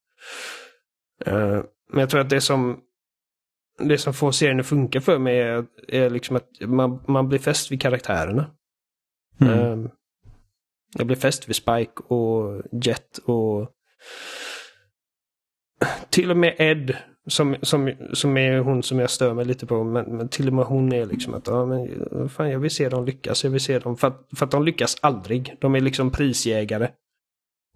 Uh, 1.29 1.63
men 1.91 2.01
jag 2.01 2.11
tror 2.11 2.21
att 2.21 2.31
det 2.31 2.41
som 2.41 2.81
det 3.79 3.99
som 3.99 4.15
får 4.15 4.33
serien 4.33 4.61
att 4.61 4.67
funka 4.67 5.01
för 5.01 5.19
mig 5.19 5.39
är, 5.39 5.67
är 5.89 6.11
liksom 6.11 6.37
att 6.37 6.49
man, 6.61 7.01
man 7.09 7.29
blir 7.29 7.39
fäst 7.39 7.73
vid 7.73 7.81
karaktärerna. 7.81 8.51
Mm. 9.41 9.59
Uh, 9.59 9.91
jag 10.99 11.07
blir 11.07 11.17
fäst 11.17 11.49
vid 11.49 11.57
Spike 11.57 12.03
och 12.09 12.63
Jet 12.73 13.19
och 13.19 13.71
till 16.11 16.31
och 16.31 16.37
med 16.37 16.55
Ed 16.59 16.97
som, 17.27 17.57
som, 17.63 17.93
som 18.13 18.37
är 18.37 18.59
hon 18.59 18.83
som 18.83 18.99
jag 18.99 19.11
stör 19.11 19.35
mig 19.35 19.45
lite 19.45 19.67
på. 19.67 19.85
Men, 19.85 20.17
men 20.17 20.29
till 20.29 20.47
och 20.49 20.53
med 20.53 20.65
hon 20.65 20.93
är 20.93 21.07
liksom 21.07 21.35
att 21.35 21.47
ja, 21.47 21.67
men, 21.67 22.29
fan, 22.29 22.51
jag 22.51 22.59
vill 22.59 22.71
se 22.71 22.89
dem 22.89 23.05
lyckas. 23.05 23.45
Jag 23.45 23.51
vill 23.51 23.61
se 23.61 23.79
dem 23.79 23.97
för 23.97 24.09
att, 24.09 24.29
för 24.37 24.45
att 24.45 24.51
de 24.51 24.65
lyckas 24.65 24.97
aldrig. 25.01 25.55
De 25.61 25.75
är 25.75 25.81
liksom 25.81 26.11
prisjägare. 26.11 26.89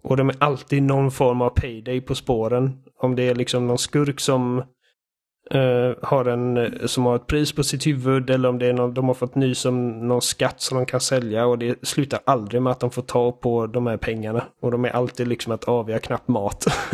Och 0.03 0.17
de 0.17 0.29
är 0.29 0.35
alltid 0.39 0.83
någon 0.83 1.11
form 1.11 1.41
av 1.41 1.49
payday 1.49 2.01
på 2.01 2.15
spåren. 2.15 2.83
Om 2.97 3.15
det 3.15 3.23
är 3.23 3.35
liksom 3.35 3.67
någon 3.67 3.77
skurk 3.77 4.19
som 4.19 4.63
uh, 5.55 5.95
har 6.01 6.25
en 6.25 6.77
som 6.87 7.05
har 7.05 7.15
ett 7.15 7.27
pris 7.27 7.51
på 7.51 7.63
sitt 7.63 7.87
huvud 7.87 8.29
eller 8.29 8.49
om 8.49 8.59
det 8.59 8.67
är 8.67 8.73
någon, 8.73 8.93
de 8.93 9.07
har 9.07 9.13
fått 9.13 9.35
nys 9.35 9.65
om 9.65 10.07
någon 10.07 10.21
skatt 10.21 10.61
som 10.61 10.77
de 10.77 10.85
kan 10.85 11.01
sälja 11.01 11.45
och 11.45 11.57
det 11.57 11.87
slutar 11.87 12.19
aldrig 12.25 12.61
med 12.61 12.71
att 12.71 12.79
de 12.79 12.91
får 12.91 13.01
ta 13.01 13.31
på 13.31 13.67
de 13.67 13.87
här 13.87 13.97
pengarna. 13.97 14.45
Och 14.61 14.71
de 14.71 14.85
är 14.85 14.89
alltid 14.89 15.27
liksom 15.27 15.53
att 15.53 15.63
avgöra 15.63 15.99
knappt 15.99 16.27
mat. 16.27 16.65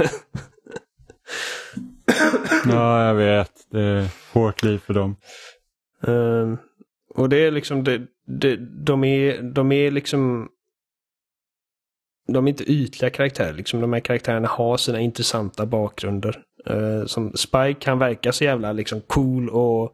ja, 2.65 3.05
jag 3.05 3.15
vet. 3.15 3.51
Det 3.71 3.81
är 3.81 4.07
hårt 4.33 4.63
liv 4.63 4.77
för 4.77 4.93
dem. 4.93 5.15
Uh, 6.07 6.55
och 7.15 7.29
det 7.29 7.37
är 7.37 7.51
liksom, 7.51 7.83
det, 7.83 8.01
det, 8.27 8.55
de, 8.85 9.03
är, 9.03 9.41
de 9.41 9.71
är 9.71 9.91
liksom 9.91 10.49
de 12.27 12.45
är 12.45 12.49
inte 12.49 12.71
ytliga 12.71 13.09
karaktärer. 13.09 13.53
Liksom, 13.53 13.81
de 13.81 13.93
här 13.93 13.99
karaktärerna 13.99 14.47
har 14.47 14.77
sina 14.77 14.99
intressanta 14.99 15.65
bakgrunder. 15.65 16.43
Uh, 16.69 17.05
som 17.05 17.33
Spike 17.33 17.79
kan 17.79 17.99
verka 17.99 18.31
så 18.31 18.43
jävla 18.43 18.71
liksom, 18.71 19.01
cool 19.01 19.49
och 19.49 19.93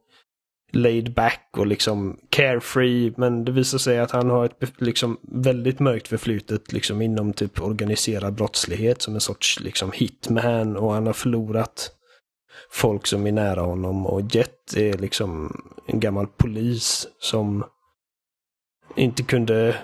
laid 0.71 1.13
back 1.13 1.49
och 1.57 1.67
liksom 1.67 2.19
carefree. 2.29 3.13
Men 3.17 3.45
det 3.45 3.51
visar 3.51 3.77
sig 3.77 3.99
att 3.99 4.11
han 4.11 4.29
har 4.29 4.45
ett 4.45 4.81
liksom, 4.81 5.17
väldigt 5.21 5.79
mörkt 5.79 6.07
förflutet 6.07 6.73
liksom, 6.73 7.01
inom 7.01 7.33
typ 7.33 7.61
organiserad 7.61 8.33
brottslighet 8.33 9.01
som 9.01 9.13
en 9.13 9.21
sorts 9.21 9.59
liksom, 9.59 9.91
hitman. 9.91 10.77
Och 10.77 10.93
han 10.93 11.05
har 11.05 11.13
förlorat 11.13 11.91
folk 12.69 13.07
som 13.07 13.27
är 13.27 13.31
nära 13.31 13.61
honom. 13.61 14.05
Och 14.05 14.21
Jet 14.35 14.73
är 14.77 14.97
liksom 14.97 15.61
en 15.85 15.99
gammal 15.99 16.27
polis 16.27 17.07
som 17.19 17.63
inte 18.95 19.23
kunde 19.23 19.75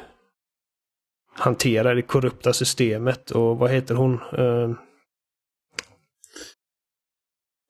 hantera 1.34 1.94
det 1.94 2.02
korrupta 2.02 2.54
systemet. 2.54 3.32
Och 3.32 3.58
vad 3.58 3.72
heter 3.72 3.96
hon? 3.96 4.20
Uh... 4.40 4.74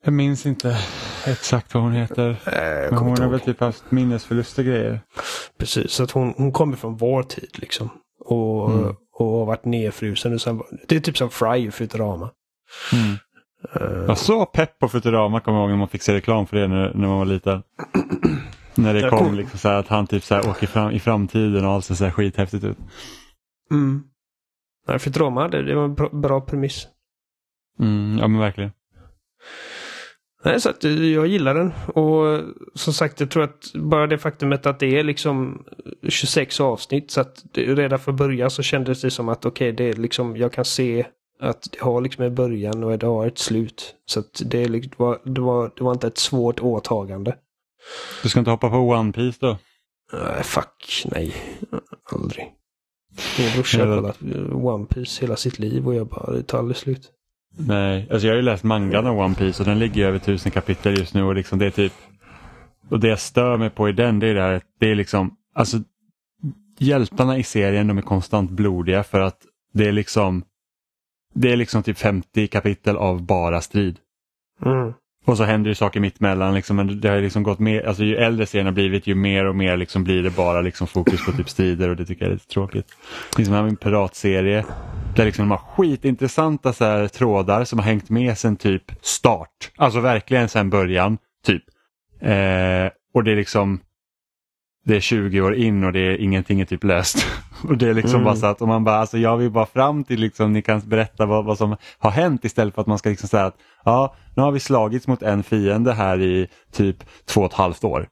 Jag 0.03 0.13
minns 0.13 0.45
inte 0.45 0.77
exakt 1.27 1.73
vad 1.73 1.83
hon 1.83 1.91
heter. 1.91 2.29
Äh, 2.29 2.91
Men 2.91 2.97
hon 2.97 3.17
har 3.17 3.29
väl 3.29 3.39
typ 3.39 3.59
haft 3.59 3.91
minnesförlust 3.91 4.59
och 4.59 4.65
grejer. 4.65 5.01
Precis, 5.57 5.91
så 5.91 6.03
att 6.03 6.11
hon, 6.11 6.33
hon 6.37 6.51
kommer 6.51 6.77
från 6.77 6.97
vår 6.97 7.23
tid 7.23 7.49
liksom. 7.53 7.89
Och, 8.25 8.71
mm. 8.71 8.95
och 9.13 9.25
har 9.25 9.45
varit 9.45 9.65
nedfrusen. 9.65 10.39
sen, 10.39 10.61
det 10.87 10.95
är 10.95 10.99
typ 10.99 11.17
som 11.17 11.29
Fry 11.29 11.67
i 11.67 11.71
Futurama. 11.71 12.31
Mm. 12.93 13.17
Uh, 13.75 14.05
jag 14.07 14.17
så 14.17 14.45
pepp 14.45 14.79
på 14.79 14.89
Futurama 14.89 15.39
kommer 15.39 15.57
jag 15.57 15.63
ihåg 15.63 15.69
när 15.69 15.77
man 15.77 15.87
fick 15.87 16.01
se 16.01 16.13
reklam 16.13 16.47
för 16.47 16.57
det 16.57 16.67
när, 16.67 16.93
när 16.93 17.07
man 17.07 17.17
var 17.17 17.25
liten. 17.25 17.63
när 18.75 18.93
det 18.93 19.09
kom 19.09 19.35
liksom 19.35 19.59
så 19.59 19.69
att 19.69 19.87
han 19.87 20.07
typ 20.07 20.23
så 20.23 20.35
här 20.35 20.49
åker 20.49 20.67
fram 20.67 20.91
i 20.91 20.99
framtiden 20.99 21.65
och 21.65 21.71
allt 21.71 21.85
ser 21.85 21.95
så 21.95 22.03
här 22.03 22.11
skithäftigt 22.11 22.63
ut. 22.63 22.77
Mm. 23.71 24.03
Ja, 24.87 24.99
Futurama, 24.99 25.47
det, 25.47 25.63
det 25.63 25.75
var 25.75 25.85
en 25.85 25.95
bra, 25.95 26.09
bra 26.09 26.41
premiss. 26.41 26.87
Mm, 27.79 28.17
ja 28.19 28.27
men 28.27 28.39
verkligen. 28.39 28.71
Nej, 30.43 30.61
så 30.61 30.69
att 30.69 30.83
jag 30.83 31.27
gillar 31.27 31.53
den. 31.53 31.73
Och 31.87 32.41
som 32.73 32.93
sagt, 32.93 33.19
jag 33.19 33.31
tror 33.31 33.43
att 33.43 33.73
bara 33.73 34.07
det 34.07 34.17
faktumet 34.17 34.65
att 34.65 34.79
det 34.79 34.99
är 34.99 35.03
liksom 35.03 35.63
26 36.07 36.59
avsnitt 36.59 37.11
så 37.11 37.21
att 37.21 37.43
redan 37.53 37.99
från 37.99 38.15
början 38.15 38.51
så 38.51 38.63
kändes 38.63 39.01
det 39.01 39.11
som 39.11 39.29
att 39.29 39.45
okej, 39.45 39.73
okay, 39.73 39.85
det 39.85 39.93
är 39.93 40.01
liksom, 40.01 40.37
jag 40.37 40.53
kan 40.53 40.65
se 40.65 41.05
att 41.39 41.67
det 41.71 41.81
har 41.81 42.01
liksom 42.01 42.23
en 42.23 42.35
början 42.35 42.83
och 42.83 42.99
det 42.99 43.07
har 43.07 43.27
ett 43.27 43.37
slut. 43.37 43.95
Så 44.05 44.19
att 44.19 44.41
det, 44.45 44.67
liksom, 44.67 44.93
det, 44.97 45.03
var, 45.03 45.19
det, 45.23 45.41
var, 45.41 45.71
det 45.75 45.83
var 45.83 45.91
inte 45.91 46.07
ett 46.07 46.17
svårt 46.17 46.59
åtagande. 46.59 47.35
Du 48.23 48.29
ska 48.29 48.39
inte 48.39 48.51
hoppa 48.51 48.69
på 48.69 48.77
One 48.77 49.11
Piece 49.11 49.37
då? 49.41 49.57
Uh, 50.13 50.41
fuck, 50.41 51.05
nej. 51.11 51.33
Aldrig. 52.11 52.53
Min 53.39 53.53
brorsa 53.53 53.85
har 53.85 53.95
kollat 53.95 54.21
One 54.51 54.85
Piece 54.85 55.21
hela 55.21 55.35
sitt 55.35 55.59
liv 55.59 55.87
och 55.87 55.95
jag 55.95 56.07
bara, 56.07 56.31
det 56.31 56.43
tar 56.43 56.59
aldrig 56.59 56.77
slut. 56.77 57.11
Nej, 57.57 58.07
alltså 58.11 58.27
jag 58.27 58.33
har 58.33 58.37
ju 58.37 58.41
läst 58.41 58.63
mangan 58.63 59.07
av 59.07 59.19
One 59.19 59.35
Piece 59.35 59.63
och 59.63 59.69
den 59.69 59.79
ligger 59.79 60.07
över 60.07 60.19
tusen 60.19 60.51
kapitel 60.51 60.99
just 60.99 61.13
nu 61.13 61.23
och 61.23 61.35
liksom 61.35 61.59
det 61.59 61.65
är 61.65 61.71
typ 61.71 61.93
och 62.89 62.99
det 62.99 63.07
jag 63.07 63.19
stör 63.19 63.57
mig 63.57 63.69
på 63.69 63.89
i 63.89 63.91
den 63.91 64.19
det 64.19 64.27
är 64.27 64.35
det 64.35 64.41
här, 64.41 64.61
det 64.79 64.91
är 64.91 64.95
liksom, 64.95 65.35
alltså 65.53 65.77
hjältarna 66.77 67.37
i 67.37 67.43
serien 67.43 67.87
de 67.87 67.97
är 67.97 68.01
konstant 68.01 68.51
blodiga 68.51 69.03
för 69.03 69.19
att 69.19 69.37
det 69.73 69.87
är 69.87 69.91
liksom 69.91 70.43
det 71.33 71.51
är 71.51 71.57
liksom 71.57 71.83
typ 71.83 71.97
50 71.97 72.47
kapitel 72.47 72.97
av 72.97 73.21
bara 73.25 73.61
strid. 73.61 73.97
Mm. 74.65 74.93
Och 75.29 75.37
så 75.37 75.43
händer 75.43 75.69
ju 75.69 75.75
saker 75.75 75.99
mittemellan. 75.99 76.53
Liksom, 76.53 76.75
men 76.75 77.01
det 77.01 77.09
har 77.09 77.21
liksom 77.21 77.43
gått 77.43 77.59
mer, 77.59 77.87
alltså 77.87 78.03
ju 78.03 78.15
äldre 78.15 78.45
serien 78.45 78.65
har 78.65 78.73
blivit 78.73 79.07
ju 79.07 79.15
mer 79.15 79.45
och 79.45 79.55
mer 79.55 79.77
liksom 79.77 80.03
blir 80.03 80.23
det 80.23 80.29
bara 80.29 80.61
liksom 80.61 80.87
fokus 80.87 81.25
på 81.25 81.31
typ 81.31 81.49
strider 81.49 81.89
och 81.89 81.95
det 81.95 82.05
tycker 82.05 82.25
jag 82.25 82.29
är 82.29 82.33
lite 82.33 82.47
tråkigt. 82.47 82.87
Det 83.35 83.41
är 83.41 83.45
som 83.45 83.53
en 83.53 83.75
piratserie 83.75 84.65
där 85.15 85.25
liksom 85.25 85.49
de 85.49 85.51
har 85.51 85.57
skitintressanta 85.57 86.73
så 86.73 86.85
här, 86.85 87.07
trådar 87.07 87.63
som 87.63 87.79
har 87.79 87.85
hängt 87.85 88.09
med 88.09 88.37
sen 88.37 88.55
typ 88.55 88.83
start. 89.01 89.71
Alltså 89.77 89.99
verkligen 89.99 90.49
sen 90.49 90.69
början. 90.69 91.17
typ. 91.45 91.63
Eh, 92.21 92.91
och 93.13 93.23
det 93.23 93.31
är 93.31 93.35
liksom 93.35 93.79
det 94.85 94.95
är 94.95 94.99
20 94.99 95.41
år 95.41 95.55
in 95.55 95.83
och 95.83 95.93
det 95.93 95.99
är 95.99 96.17
ingenting 96.17 96.61
är 96.61 96.65
typ 96.65 96.83
löst. 96.83 97.25
och 97.63 97.77
det 97.77 97.89
är 97.89 97.93
liksom 97.93 98.15
mm. 98.15 98.23
bara 98.23 98.35
så 98.35 98.45
att 98.45 98.61
om 98.61 98.69
man 98.69 98.83
bara, 98.83 98.97
alltså 98.97 99.17
jag 99.17 99.37
vill 99.37 99.51
bara 99.51 99.65
fram 99.65 100.03
till 100.03 100.19
liksom, 100.19 100.53
ni 100.53 100.61
kan 100.61 100.79
berätta 100.79 101.25
vad, 101.25 101.45
vad 101.45 101.57
som 101.57 101.75
har 101.97 102.11
hänt 102.11 102.45
istället 102.45 102.75
för 102.75 102.81
att 102.81 102.87
man 102.87 102.97
ska 102.97 103.09
liksom 103.09 103.29
säga 103.29 103.45
att 103.45 103.57
ja, 103.85 104.15
nu 104.35 104.43
har 104.43 104.51
vi 104.51 104.59
slagits 104.59 105.07
mot 105.07 105.21
en 105.21 105.43
fiende 105.43 105.93
här 105.93 106.21
i 106.21 106.47
typ 106.71 106.97
två 107.25 107.41
och 107.41 107.47
ett 107.47 107.53
halvt 107.53 107.83
år. 107.83 108.07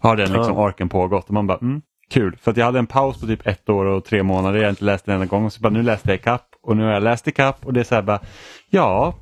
Har 0.00 0.16
den 0.16 0.32
liksom 0.32 0.54
ja. 0.54 0.68
arken 0.68 0.88
pågått 0.88 1.26
och 1.26 1.34
man 1.34 1.46
bara, 1.46 1.58
mm, 1.58 1.82
kul. 2.10 2.36
För 2.40 2.50
att 2.50 2.56
jag 2.56 2.64
hade 2.64 2.78
en 2.78 2.86
paus 2.86 3.20
på 3.20 3.26
typ 3.26 3.46
ett 3.46 3.68
år 3.68 3.84
och 3.84 4.04
tre 4.04 4.22
månader, 4.22 4.58
jag 4.58 4.64
har 4.64 4.70
inte 4.70 4.84
läst 4.84 5.06
den 5.06 5.14
enda 5.14 5.26
gång. 5.26 5.50
Så 5.50 5.60
bara, 5.60 5.72
nu 5.72 5.82
läste 5.82 6.08
jag 6.08 6.14
ikapp 6.14 6.48
och 6.62 6.76
nu 6.76 6.84
har 6.84 6.92
jag 6.92 7.02
läst 7.02 7.28
ikapp 7.28 7.66
och 7.66 7.72
det 7.72 7.80
är 7.80 7.84
så 7.84 7.94
här 7.94 8.02
bara, 8.02 8.20
ja, 8.70 9.14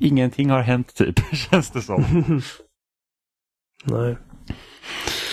ingenting 0.00 0.50
har 0.50 0.60
hänt 0.60 0.94
typ, 0.94 1.14
känns 1.50 1.70
det 1.70 1.82
som. 1.82 2.04
Nej. 3.84 4.16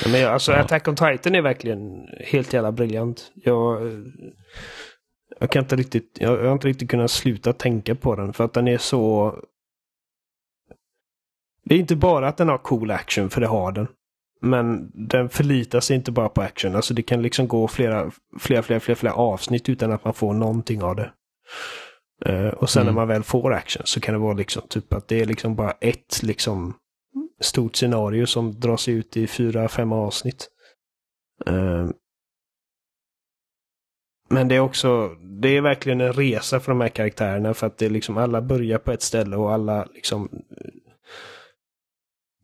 Ja, 0.04 0.10
men 0.12 0.34
alltså 0.34 0.52
ja. 0.52 0.58
Attack 0.58 0.88
on 0.88 0.96
Titan 0.96 1.36
är 1.36 1.42
verkligen 1.42 2.08
helt 2.20 2.54
jävla 2.54 2.72
briljant. 2.72 3.32
Jag, 3.36 3.92
jag 5.40 5.50
kan 5.50 5.64
inte 5.64 5.76
riktigt, 5.76 6.18
jag, 6.20 6.40
jag 6.40 6.46
har 6.46 6.54
inte 6.54 6.68
riktigt 6.68 6.90
kunnat 6.90 7.12
sluta 7.12 7.54
tänka 7.54 7.96
på 7.96 8.16
den 8.16 8.34
för 8.34 8.44
att 8.44 8.54
den 8.54 8.68
är 8.68 8.78
så... 8.78 9.36
Det 11.66 11.76
är 11.76 11.80
inte 11.80 11.96
bara 11.96 12.28
att 12.28 12.38
den 12.38 12.50
har 12.50 12.58
cool 12.58 12.92
action, 12.92 13.30
för 13.30 13.42
det 13.42 13.48
har 13.48 13.72
den. 13.72 13.88
Men 14.42 14.92
den 14.94 15.30
förlitar 15.30 15.80
sig 15.80 15.96
inte 15.96 16.12
bara 16.12 16.30
på 16.30 16.42
action. 16.42 16.76
Alltså 16.76 16.94
det 16.94 17.04
kan 17.04 17.22
liksom 17.22 17.48
gå 17.48 17.68
flera, 17.68 18.12
flera, 18.40 18.64
flera, 18.64 18.80
flera, 18.80 18.96
flera 18.96 19.14
avsnitt 19.14 19.70
utan 19.70 19.92
att 19.92 20.06
man 20.06 20.14
får 20.14 20.34
någonting 20.34 20.84
av 20.84 20.96
det. 20.96 21.12
Uh, 22.30 22.48
och 22.48 22.70
sen 22.70 22.82
mm. 22.82 22.94
när 22.94 23.02
man 23.02 23.08
väl 23.08 23.24
får 23.24 23.54
action 23.54 23.82
så 23.86 24.00
kan 24.00 24.14
det 24.14 24.20
vara 24.20 24.34
liksom 24.34 24.62
typ 24.70 24.94
att 24.94 25.08
det 25.08 25.22
är 25.22 25.26
liksom 25.26 25.56
bara 25.56 25.72
ett 25.72 26.24
liksom 26.24 26.74
stort 27.42 27.76
scenario 27.76 28.26
som 28.26 28.60
dras 28.60 28.88
ut 28.88 29.18
i 29.18 29.28
fyra, 29.28 29.68
fem 29.68 29.92
avsnitt. 29.92 30.48
Uh, 31.50 31.90
men 34.30 34.48
det 34.48 34.56
är 34.56 34.60
också, 34.60 35.16
det 35.42 35.50
är 35.50 35.62
verkligen 35.62 36.02
en 36.02 36.14
resa 36.14 36.60
för 36.60 36.72
de 36.72 36.82
här 36.82 36.90
karaktärerna 36.90 37.54
för 37.54 37.68
att 37.68 37.78
det 37.78 37.86
är 37.86 37.90
liksom 37.90 38.18
alla 38.18 38.42
börjar 38.42 38.78
på 38.78 38.92
ett 38.92 39.02
ställe 39.02 39.36
och 39.36 39.54
alla 39.54 39.88
liksom 39.94 40.30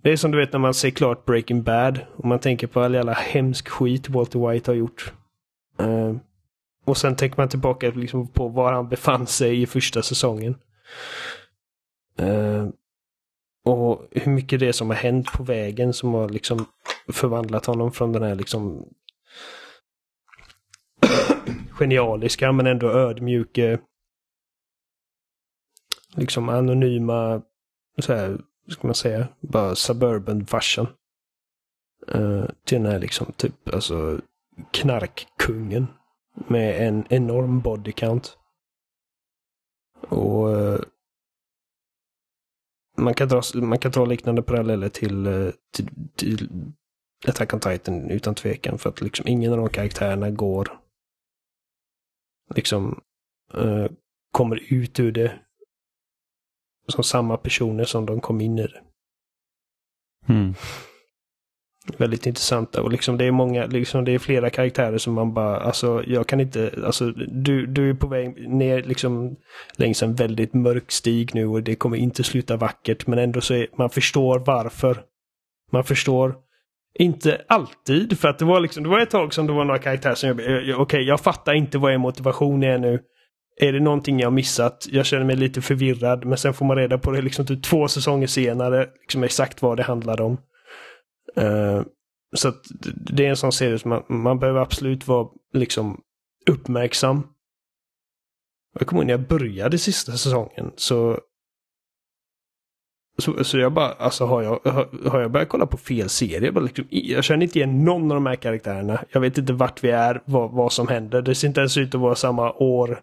det 0.02 0.12
är 0.12 0.18
som 0.18 0.32
du 0.32 0.38
vet 0.38 0.54
när 0.54 0.60
man 0.60 0.74
ser 0.74 0.90
klart 0.90 1.26
Breaking 1.26 1.64
Bad 1.64 2.00
och 2.16 2.26
man 2.26 2.40
tänker 2.40 2.68
på 2.68 2.82
all 2.82 2.94
jävla 2.94 3.14
hemsk 3.14 3.70
skit 3.70 4.10
Walter 4.10 4.50
White 4.50 4.72
har 4.72 4.76
gjort. 4.76 5.14
Uh, 5.82 6.16
och 6.86 6.98
sen 6.98 7.16
tänker 7.16 7.38
man 7.38 7.50
tillbaka 7.50 7.90
liksom 7.90 8.28
på 8.28 8.48
var 8.48 8.74
han 8.74 8.90
befann 8.90 9.28
sig 9.28 9.62
i 9.62 9.66
första 9.66 10.02
säsongen. 10.02 10.56
Uh, 12.22 12.70
och 13.66 14.08
hur 14.12 14.32
mycket 14.32 14.60
det 14.60 14.68
är 14.68 14.72
som 14.72 14.90
har 14.90 14.98
hänt 14.98 15.32
på 15.32 15.44
vägen 15.44 15.94
som 15.94 16.14
har 16.14 16.30
liksom 16.30 16.66
förvandlat 17.08 17.66
honom 17.66 17.92
från 17.92 18.12
den 18.12 18.24
här 18.24 18.36
liksom 18.36 18.90
genialiska 21.72 22.52
men 22.52 22.68
ändå 22.68 22.92
ödmjuke 22.92 23.80
liksom 26.16 26.50
anonyma 26.50 27.42
så 27.98 28.14
här, 28.14 28.38
ska 28.70 28.88
man 28.88 28.96
säga, 28.96 29.28
bara 29.40 29.76
suburban-farsan. 29.76 30.88
Uh, 32.16 32.40
eh, 32.40 32.46
till 32.64 32.78
den 32.78 32.92
här 32.92 33.00
liksom 33.00 33.34
typ, 33.38 33.74
alltså 33.74 34.22
knarkkungen. 34.72 35.88
Med 36.48 36.88
en 36.88 37.06
enorm 37.10 37.62
body 37.62 37.92
count. 37.92 38.38
Och 40.10 40.48
uh, 40.48 40.80
man, 42.98 43.14
kan 43.14 43.28
dra, 43.28 43.42
man 43.54 43.80
kan 43.80 43.92
dra 43.92 44.06
liknande 44.06 44.42
paralleller 44.42 44.90
till, 44.90 45.28
uh, 45.28 45.52
till, 45.74 45.90
till 46.16 46.50
Attack 47.28 47.54
on 47.54 47.60
Titan 47.60 48.10
utan 48.10 48.36
tvekan. 48.36 48.78
För 48.78 48.90
att 48.90 49.02
liksom 49.02 49.28
ingen 49.28 49.52
av 49.52 49.58
de 49.58 49.70
karaktärerna 49.70 50.30
går 50.30 50.80
liksom 52.56 53.02
kommer 54.32 54.74
ut 54.74 55.00
ur 55.00 55.12
det 55.12 55.40
som 56.92 57.04
samma 57.04 57.38
personer 57.38 57.84
som 57.84 58.06
de 58.06 58.22
kom 58.22 58.42
in 58.42 58.60
i 58.60 58.68
det. 58.68 58.82
Mm. 60.34 60.54
Väldigt 61.98 62.26
intressant. 62.26 62.76
Och 62.76 62.92
liksom 62.92 63.18
det 63.18 63.26
är 63.26 63.32
många, 63.32 63.66
liksom 63.66 64.06
det 64.06 64.12
är 64.12 64.20
flera 64.20 64.50
karaktärer 64.50 64.98
som 64.98 65.14
man 65.14 65.34
bara, 65.34 65.60
alltså 65.60 66.04
jag 66.08 66.28
kan 66.28 66.40
inte, 66.40 66.74
alltså 66.86 67.12
du, 67.12 67.66
du 67.66 67.90
är 67.90 67.94
på 67.94 68.08
väg 68.08 68.50
ner 68.50 68.84
liksom 68.84 69.36
längs 69.76 70.04
en 70.04 70.16
väldigt 70.16 70.54
mörk 70.54 70.92
stig 70.92 71.36
nu 71.36 71.48
och 71.48 71.64
det 71.64 71.76
kommer 71.76 71.98
inte 71.98 72.24
sluta 72.24 72.58
vackert 72.58 73.08
men 73.08 73.20
ändå 73.20 73.42
så 73.42 73.54
är, 73.54 73.68
man 73.78 73.90
förstår 73.90 74.40
varför. 74.40 75.04
Man 75.72 75.84
förstår 75.84 76.36
inte 76.94 77.42
alltid, 77.48 78.20
för 78.20 78.28
att 78.28 78.40
det 78.40 78.46
var 78.46 78.60
liksom, 78.60 78.84
det 78.84 78.90
var 78.90 79.00
ett 79.00 79.10
tag 79.10 79.34
som 79.34 79.48
det 79.48 79.54
var 79.54 79.66
några 79.66 79.80
karaktärer 79.80 80.16
som 80.16 80.30
jag, 80.30 80.38
okej, 80.40 80.74
okay, 80.76 81.02
jag 81.02 81.20
fattar 81.20 81.54
inte 81.54 81.78
vad 81.78 81.94
er 81.94 81.98
motivation 81.98 82.64
är 82.64 82.78
nu. 82.78 83.00
Är 83.62 83.74
det 83.74 83.80
någonting 83.80 84.20
jag 84.20 84.34
missat? 84.34 84.88
Jag 84.92 85.06
känner 85.06 85.26
mig 85.26 85.36
lite 85.36 85.62
förvirrad. 85.62 86.26
Men 86.26 86.38
sen 86.38 86.54
får 86.54 86.66
man 86.66 86.78
reda 86.78 86.98
på 86.98 87.12
det 87.12 87.22
liksom 87.22 87.46
typ 87.46 87.64
två 87.64 87.88
säsonger 87.88 88.28
senare. 88.28 88.90
Liksom 89.02 89.24
exakt 89.24 89.62
vad 89.62 89.78
det 89.78 89.84
handlade 89.84 90.24
om. 90.24 90.38
Uh, 91.38 91.82
så 92.36 92.48
att 92.48 92.64
det 92.86 93.26
är 93.26 93.30
en 93.30 93.38
sån 93.38 93.52
serie 93.52 93.80
som 93.80 93.90
man, 93.90 94.04
man 94.10 94.40
behöver 94.40 94.60
absolut 94.60 95.08
vara 95.08 95.28
liksom 95.54 96.02
uppmärksam. 96.48 97.28
Jag 98.80 98.88
kommer 98.88 99.02
ihåg 99.02 99.08
när 99.08 99.14
jag 99.14 99.28
började 99.28 99.78
sista 99.78 100.12
säsongen 100.12 100.72
så 100.76 101.20
så, 103.22 103.44
så 103.44 103.60
jag 103.60 103.74
bara, 103.74 103.92
alltså 103.92 104.26
har 104.26 104.42
jag, 104.42 104.60
har, 104.64 105.10
har 105.10 105.22
jag 105.22 105.32
börjat 105.32 105.50
kolla 105.50 105.66
på 105.66 105.78
fel 105.78 106.10
serie? 106.10 106.46
Jag, 106.46 106.54
bara 106.54 106.64
liksom, 106.66 106.86
jag 106.90 107.24
känner 107.24 107.44
inte 107.44 107.60
igen 107.60 107.84
någon 107.84 108.12
av 108.12 108.16
de 108.16 108.26
här 108.26 108.36
karaktärerna. 108.36 109.00
Jag 109.10 109.22
vet 109.22 109.38
inte 109.38 109.54
vart 109.54 109.84
vi 109.84 109.90
är, 109.90 110.22
vad, 110.26 110.52
vad 110.52 110.74
som 110.74 110.88
händer. 110.88 111.22
Det 111.22 111.36
ser 111.36 111.48
inte 111.48 111.60
ens 111.60 111.78
ut 111.78 111.96
att 111.96 112.02
vara 112.02 112.16
samma 112.16 112.52
år 112.52 113.00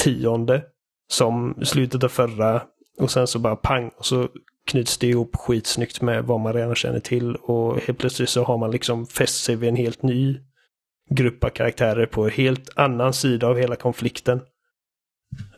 tionde 0.00 0.62
som 1.08 1.54
slutet 1.62 2.04
av 2.04 2.08
förra 2.08 2.62
och 2.98 3.10
sen 3.10 3.26
så 3.26 3.38
bara 3.38 3.56
pang 3.56 3.90
och 3.96 4.06
så 4.06 4.28
knyts 4.66 4.98
det 4.98 5.06
ihop 5.06 5.36
skitsnyggt 5.36 6.00
med 6.00 6.24
vad 6.24 6.40
man 6.40 6.52
redan 6.52 6.74
känner 6.74 7.00
till 7.00 7.36
och 7.36 7.80
helt 7.80 7.98
plötsligt 7.98 8.28
så 8.28 8.44
har 8.44 8.58
man 8.58 8.70
liksom 8.70 9.06
fäst 9.06 9.44
sig 9.44 9.56
vid 9.56 9.68
en 9.68 9.76
helt 9.76 10.02
ny 10.02 10.40
grupp 11.10 11.44
av 11.44 11.48
karaktärer 11.48 12.06
på 12.06 12.24
en 12.24 12.30
helt 12.30 12.78
annan 12.78 13.12
sida 13.12 13.46
av 13.46 13.58
hela 13.58 13.76
konflikten. 13.76 14.40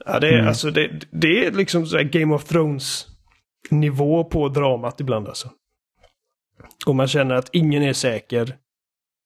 Ja, 0.06 0.20
det 0.20 0.28
är, 0.28 0.34
mm. 0.34 0.48
alltså, 0.48 0.70
det, 0.70 0.90
det 1.10 1.46
är 1.46 1.52
liksom 1.52 1.86
så 1.86 1.98
Game 2.02 2.34
of 2.34 2.44
Thrones 2.44 3.06
nivå 3.70 4.24
på 4.24 4.48
dramat 4.48 5.00
ibland 5.00 5.28
alltså. 5.28 5.48
Och 6.86 6.96
man 6.96 7.08
känner 7.08 7.34
att 7.34 7.48
ingen 7.52 7.82
är 7.82 7.92
säker. 7.92 8.56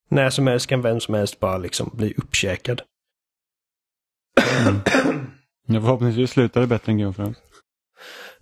När 0.09 0.31
som 0.31 0.47
helst 0.47 0.67
kan 0.67 0.83
vem 0.83 1.01
som 1.01 1.15
helst 1.15 1.41
bara 1.41 1.59
liksom 1.59 1.91
bli 1.95 2.15
uppkäkad. 2.17 2.83
Mm. 4.61 4.81
Ja, 5.67 5.81
förhoppningsvis 5.81 6.31
slutar 6.31 6.61
det 6.61 6.67
bättre 6.67 6.93
än 6.93 6.99
Game 6.99 7.11
of 7.11 7.17
Thrones. 7.17 7.37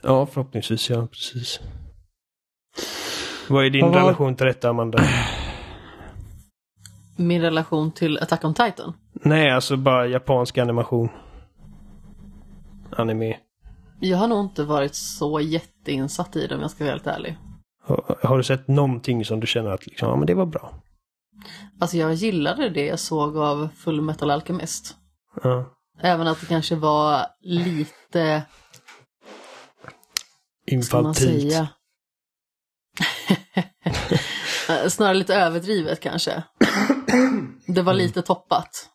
Ja, 0.02 0.26
förhoppningsvis 0.26 0.90
ja, 0.90 1.06
precis. 1.06 1.60
Vad 3.48 3.66
är 3.66 3.70
din 3.70 3.84
Vad 3.84 3.94
relation 3.94 4.36
till 4.36 4.46
detta, 4.46 4.68
Amanda? 4.68 4.98
Min 7.16 7.42
relation 7.42 7.92
till 7.92 8.18
Attack 8.18 8.44
on 8.44 8.54
Titan? 8.54 8.92
Nej, 9.12 9.50
alltså 9.50 9.76
bara 9.76 10.06
japansk 10.06 10.58
animation. 10.58 11.08
Anime. 12.90 13.36
Jag 14.00 14.18
har 14.18 14.28
nog 14.28 14.44
inte 14.44 14.64
varit 14.64 14.94
så 14.94 15.40
jätteinsatt 15.40 16.36
i 16.36 16.46
det 16.46 16.54
om 16.54 16.60
jag 16.60 16.70
ska 16.70 16.84
vara 16.84 16.92
helt 16.92 17.06
ärlig. 17.06 17.36
Har, 17.82 18.18
har, 18.22 18.36
du 18.36 18.44
sett 18.44 18.68
någonting 18.68 19.24
som 19.24 19.40
du 19.40 19.46
känner 19.46 19.70
att 19.70 19.86
liksom, 19.86 20.08
ja 20.08 20.16
men 20.16 20.26
det 20.26 20.34
var 20.34 20.46
bra? 20.46 20.74
Alltså 21.80 21.96
jag 21.96 22.14
gillade 22.14 22.68
det 22.68 22.86
jag 22.86 22.98
såg 22.98 23.36
av 23.36 23.68
Full 23.76 24.00
Metal 24.00 24.30
Alchemist. 24.30 24.96
Ja. 25.42 25.64
Även 25.98 26.26
att 26.26 26.40
det 26.40 26.46
kanske 26.46 26.76
var 26.76 27.26
lite... 27.40 28.42
Infantilt. 30.66 31.54
Snarare 34.88 35.14
lite 35.14 35.34
överdrivet 35.34 36.00
kanske. 36.00 36.42
Det 37.66 37.82
var 37.82 37.94
lite 37.94 38.22
toppat. 38.22 38.90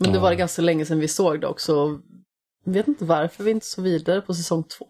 Men 0.00 0.12
det 0.12 0.18
var 0.18 0.30
det 0.30 0.36
ganska 0.36 0.62
länge 0.62 0.86
sedan 0.86 0.98
vi 0.98 1.08
såg 1.08 1.40
det 1.40 1.46
också. 1.46 2.00
Jag 2.64 2.72
vet 2.72 2.88
inte 2.88 3.04
varför 3.04 3.44
vi 3.44 3.50
inte 3.50 3.66
så 3.66 3.82
vidare 3.82 4.20
på 4.20 4.34
säsong 4.34 4.64
två. 4.64 4.86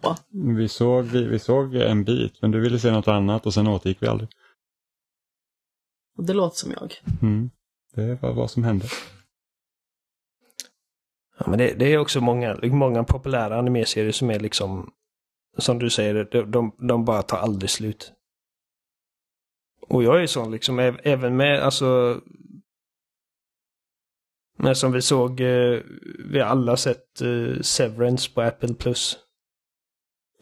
Vi 0.56 0.68
såg, 0.68 1.04
vi, 1.04 1.24
vi 1.24 1.38
såg 1.38 1.74
en 1.74 2.04
bit, 2.04 2.42
men 2.42 2.50
du 2.50 2.60
ville 2.60 2.78
se 2.78 2.90
något 2.90 3.08
annat 3.08 3.46
och 3.46 3.54
sen 3.54 3.66
återgick 3.66 4.02
vi 4.02 4.06
aldrig. 4.06 4.28
Och 6.18 6.24
det 6.24 6.32
låter 6.32 6.56
som 6.56 6.70
jag. 6.70 6.94
Mm. 7.22 7.50
Det 7.94 8.22
var 8.22 8.32
vad 8.32 8.50
som 8.50 8.64
hände. 8.64 8.86
Ja, 11.38 11.46
men 11.48 11.58
det, 11.58 11.74
det, 11.74 11.92
är 11.92 11.98
också 11.98 12.20
många, 12.20 12.58
många 12.62 13.04
populära 13.04 13.58
animeserier 13.58 14.12
som 14.12 14.30
är 14.30 14.40
liksom, 14.40 14.92
som 15.58 15.78
du 15.78 15.90
säger, 15.90 16.28
de, 16.30 16.50
de, 16.50 16.76
de 16.88 17.04
bara 17.04 17.22
tar 17.22 17.38
aldrig 17.38 17.70
slut. 17.70 18.12
Och 19.88 20.02
jag 20.02 20.22
är 20.22 20.26
sån 20.26 20.50
liksom, 20.50 20.78
även 21.04 21.36
med 21.36 21.62
alltså 21.62 22.20
men 24.56 24.76
som 24.76 24.92
vi 24.92 25.02
såg, 25.02 25.40
eh, 25.40 25.80
vi 26.18 26.40
har 26.40 26.46
alla 26.46 26.76
sett 26.76 27.20
eh, 27.20 27.60
Severance 27.60 28.30
på 28.34 28.42
Apple 28.42 28.74
Plus. 28.74 29.18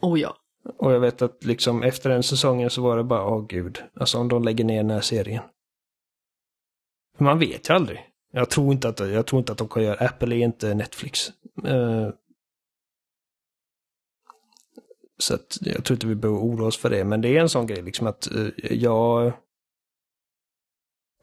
Oh 0.01 0.19
ja. 0.19 0.37
Och 0.77 0.91
jag 0.91 0.99
vet 0.99 1.21
att 1.21 1.43
liksom 1.43 1.83
efter 1.83 2.09
den 2.09 2.23
säsongen 2.23 2.69
så 2.69 2.81
var 2.81 2.97
det 2.97 3.03
bara, 3.03 3.25
åh 3.25 3.37
oh, 3.37 3.47
gud, 3.47 3.83
alltså 3.95 4.17
om 4.17 4.27
de 4.27 4.43
lägger 4.43 4.63
ner 4.63 4.77
den 4.77 4.91
här 4.91 5.01
serien. 5.01 5.43
Man 7.17 7.39
vet 7.39 7.69
ju 7.69 7.73
aldrig. 7.73 8.09
Jag 8.35 8.49
tror 8.49 8.73
inte 8.73 8.89
att, 8.89 8.99
jag 8.99 9.27
tror 9.27 9.39
inte 9.39 9.51
att 9.51 9.57
de 9.57 9.67
kan 9.67 9.83
göra, 9.83 10.05
Apple 10.07 10.35
är 10.35 10.39
inte 10.39 10.73
Netflix. 10.73 11.31
Uh, 11.67 12.09
så 15.17 15.35
att 15.35 15.57
jag 15.61 15.83
tror 15.83 15.95
inte 15.95 16.07
vi 16.07 16.15
behöver 16.15 16.41
oroa 16.41 16.67
oss 16.67 16.77
för 16.77 16.89
det, 16.89 17.03
men 17.03 17.21
det 17.21 17.37
är 17.37 17.41
en 17.41 17.49
sån 17.49 17.67
grej 17.67 17.81
liksom 17.81 18.07
att 18.07 18.27
uh, 18.35 18.49
jag 18.59 19.33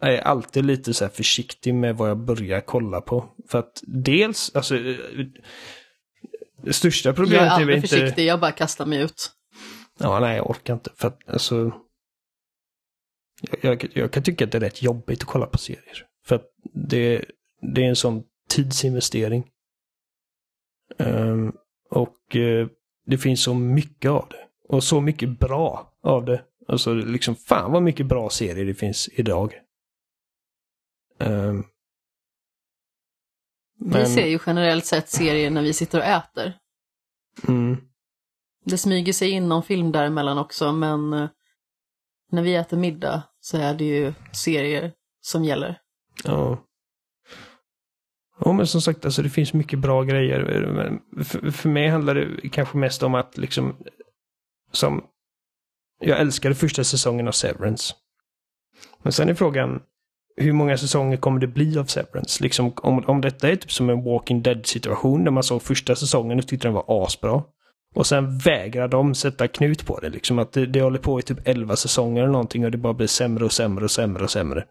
är 0.01 0.19
alltid 0.19 0.65
lite 0.65 0.95
så 0.95 1.09
försiktig 1.09 1.75
med 1.75 1.97
vad 1.97 2.11
jag 2.11 2.19
börjar 2.19 2.61
kolla 2.61 3.01
på. 3.01 3.29
För 3.49 3.59
att 3.59 3.83
dels, 3.87 4.55
alltså 4.55 4.75
uh, 4.75 5.27
det 6.63 6.73
största 6.73 7.13
problemet 7.13 7.43
är 7.43 7.47
Jag 7.47 7.57
är 7.57 7.61
aldrig 7.61 7.81
försiktig, 7.81 8.27
jag 8.27 8.41
bara 8.41 8.53
kastar 8.53 8.87
mig 8.87 9.03
ut. 9.03 9.31
Ja, 9.99 10.21
nej, 10.21 10.37
jag 10.37 10.51
orkar 10.51 10.75
inte. 10.75 10.91
För 10.97 11.09
att 11.09 11.29
alltså... 11.29 11.73
Jag, 13.41 13.65
jag, 13.65 13.91
jag 13.95 14.13
kan 14.13 14.23
tycka 14.23 14.45
att 14.45 14.53
det 14.53 14.59
är 14.59 14.61
rätt 14.61 14.83
jobbigt 14.83 15.21
att 15.21 15.29
kolla 15.29 15.47
på 15.47 15.59
serier. 15.59 16.10
För 16.31 16.37
att 16.37 16.53
det, 16.73 17.25
det 17.61 17.85
är 17.85 17.89
en 17.89 17.97
sån 17.97 18.23
tidsinvestering. 18.49 19.51
Um, 20.99 21.57
och 21.91 22.35
uh, 22.35 22.69
det 23.07 23.19
finns 23.19 23.43
så 23.43 23.55
mycket 23.55 24.11
av 24.11 24.29
det. 24.31 24.49
Och 24.69 24.85
så 24.85 25.01
mycket 25.01 25.39
bra 25.39 25.93
av 26.03 26.25
det. 26.25 26.45
Alltså 26.69 26.95
liksom 26.95 27.37
fan 27.37 27.73
vad 27.73 27.83
mycket 27.83 28.07
bra 28.07 28.31
serier 28.31 28.65
det 28.65 28.75
finns 28.75 29.09
idag. 29.13 29.61
Um, 31.19 31.65
Vi 33.79 34.07
ser 34.07 34.27
ju 34.27 34.39
generellt 34.47 34.87
sett 34.87 35.09
serier 35.09 35.51
när 35.51 35.63
vi 35.63 35.73
sitter 35.73 35.99
och 35.99 36.05
äter. 36.05 36.59
Mm. 37.49 37.77
Det 38.65 38.79
smyger 38.79 39.13
sig 39.13 39.31
in 39.31 39.49
någon 39.49 39.63
film 39.63 39.93
däremellan 39.93 40.39
också, 40.39 40.73
men 40.73 41.13
eh, 41.13 41.29
när 42.31 42.43
vi 42.43 42.55
äter 42.55 42.77
middag 42.77 43.23
så 43.41 43.57
är 43.57 43.75
det 43.75 43.85
ju 43.85 44.13
serier 44.33 44.93
som 45.21 45.45
gäller. 45.45 45.81
Ja. 46.25 46.59
Ja, 48.45 48.53
men 48.53 48.67
som 48.67 48.81
sagt, 48.81 49.05
alltså 49.05 49.23
det 49.23 49.31
finns 49.31 49.53
mycket 49.53 49.79
bra 49.79 50.03
grejer. 50.03 50.67
Men 50.67 51.25
för, 51.25 51.51
för 51.51 51.69
mig 51.69 51.89
handlar 51.89 52.15
det 52.15 52.49
kanske 52.49 52.79
mest 52.79 53.03
om 53.03 53.15
att 53.15 53.39
liksom, 53.39 53.77
som, 54.73 55.05
jag 56.01 56.21
älskade 56.21 56.55
första 56.55 56.85
säsongen 56.85 57.29
av 57.29 57.33
Severance. 57.33 57.95
Men 59.03 59.13
sen 59.13 59.29
är 59.29 59.35
frågan, 59.35 59.83
hur 60.37 60.53
många 60.53 60.79
säsonger 60.79 61.17
kommer 61.17 61.41
det 61.41 61.47
bli 61.47 61.79
av 61.79 61.85
Severance? 61.85 62.43
Liksom, 62.43 62.73
om, 62.77 63.05
om 63.07 63.21
detta 63.21 63.49
är 63.49 63.57
typ 63.57 63.73
som 63.73 63.91
en 63.91 64.05
Walking 64.05 64.43
Dead 64.43 64.67
situation 64.67 65.25
där 65.25 65.31
man 65.31 65.43
såg 65.43 65.63
första 65.63 65.97
säsongen 65.97 66.39
och 66.39 66.49
tyckte 66.49 66.69
den 66.69 66.75
var 66.75 67.05
asbra. 67.05 67.43
Och 67.95 68.07
sen 68.07 68.39
vägrar 68.39 68.89
de 68.89 69.15
sätta 69.15 69.49
knut 69.49 69.87
på 69.87 70.01
det. 70.01 70.09
Liksom 70.09 70.39
att 70.39 70.53
det, 70.53 70.67
det 70.67 70.83
håller 70.83 70.99
på 70.99 71.19
i 71.19 71.23
typ 71.23 71.39
11 71.49 71.77
säsonger 71.77 72.23
eller 72.23 72.33
någonting 72.33 72.65
och 72.65 72.71
det 72.71 72.79
bara 72.79 72.95
blir 72.95 73.07
sämre 73.07 73.45
och 73.45 73.53
sämre 73.53 73.85
och 73.85 73.91
sämre 73.91 74.25
och 74.25 74.31
sämre. 74.31 74.65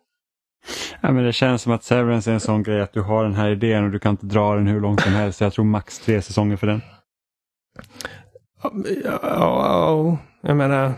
Ja, 1.01 1.11
men 1.11 1.23
det 1.23 1.33
känns 1.33 1.61
som 1.61 1.71
att 1.71 1.83
Severance 1.83 2.31
är 2.31 2.33
en 2.33 2.39
sån 2.39 2.63
grej 2.63 2.81
att 2.81 2.93
du 2.93 3.01
har 3.01 3.23
den 3.23 3.35
här 3.35 3.49
idén 3.49 3.83
och 3.83 3.91
du 3.91 3.99
kan 3.99 4.11
inte 4.11 4.25
dra 4.25 4.55
den 4.55 4.67
hur 4.67 4.81
långt 4.81 5.01
som 5.01 5.13
helst. 5.13 5.41
Jag 5.41 5.53
tror 5.53 5.65
max 5.65 5.99
tre 5.99 6.21
säsonger 6.21 6.57
för 6.57 6.67
den. 6.67 6.81
Ja, 8.63 8.71
ja, 9.03 9.19
ja, 9.23 10.17
jag 10.41 10.57
menar, 10.57 10.93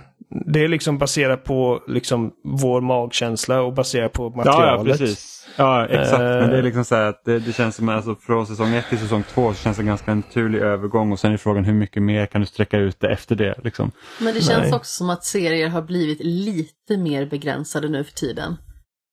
det 0.45 0.63
är 0.63 0.67
liksom 0.67 0.97
baserat 0.97 1.43
på 1.43 1.83
liksom 1.87 2.31
vår 2.43 2.81
magkänsla 2.81 3.61
och 3.61 3.73
baserat 3.73 4.13
på 4.13 4.29
materialet. 4.29 4.85
Ja, 4.85 4.91
ja 4.91 4.97
precis. 4.97 5.47
Ja, 5.55 5.87
exakt. 5.87 6.19
Men 6.19 6.49
det 6.49 6.57
är 6.57 6.63
liksom 6.63 6.85
så 6.85 6.95
här 6.95 7.05
att 7.05 7.25
det, 7.25 7.39
det 7.39 7.53
känns 7.53 7.75
som 7.75 7.89
att 7.89 7.95
alltså, 7.95 8.15
från 8.15 8.47
säsong 8.47 8.73
ett 8.73 8.89
till 8.89 8.99
säsong 8.99 9.23
två 9.33 9.53
så 9.53 9.63
känns 9.63 9.77
det 9.77 9.83
en 9.83 9.87
ganska 9.87 10.15
naturlig 10.15 10.59
övergång 10.59 11.11
och 11.11 11.19
sen 11.19 11.33
är 11.33 11.37
frågan 11.37 11.65
hur 11.65 11.73
mycket 11.73 12.03
mer 12.03 12.25
kan 12.25 12.41
du 12.41 12.47
sträcka 12.47 12.77
ut 12.77 12.99
det 12.99 13.09
efter 13.09 13.35
det. 13.35 13.55
Liksom. 13.63 13.91
Men 14.19 14.33
det 14.33 14.41
känns 14.41 14.63
Nej. 14.63 14.73
också 14.73 14.97
som 14.97 15.09
att 15.09 15.23
serier 15.23 15.69
har 15.69 15.81
blivit 15.81 16.19
lite 16.21 16.97
mer 16.97 17.25
begränsade 17.25 17.89
nu 17.89 18.03
för 18.03 18.13
tiden. 18.13 18.57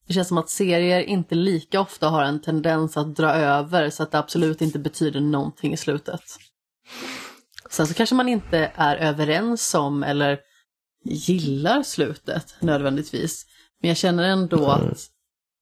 Det 0.08 0.14
känns 0.14 0.28
som 0.28 0.38
att 0.38 0.50
serier 0.50 1.00
inte 1.00 1.34
lika 1.34 1.80
ofta 1.80 2.08
har 2.08 2.22
en 2.22 2.40
tendens 2.40 2.96
att 2.96 3.16
dra 3.16 3.32
över 3.32 3.90
så 3.90 4.02
att 4.02 4.10
det 4.10 4.18
absolut 4.18 4.62
inte 4.62 4.78
betyder 4.78 5.20
någonting 5.20 5.72
i 5.72 5.76
slutet. 5.76 6.20
Sen 7.70 7.86
så 7.86 7.94
kanske 7.94 8.14
man 8.14 8.28
inte 8.28 8.72
är 8.74 8.96
överens 8.96 9.74
om 9.74 10.02
eller 10.02 10.38
gillar 11.04 11.82
slutet 11.82 12.54
nödvändigtvis. 12.60 13.46
Men 13.80 13.88
jag 13.88 13.96
känner 13.96 14.24
ändå 14.24 14.56
mm. 14.56 14.70
att 14.70 14.98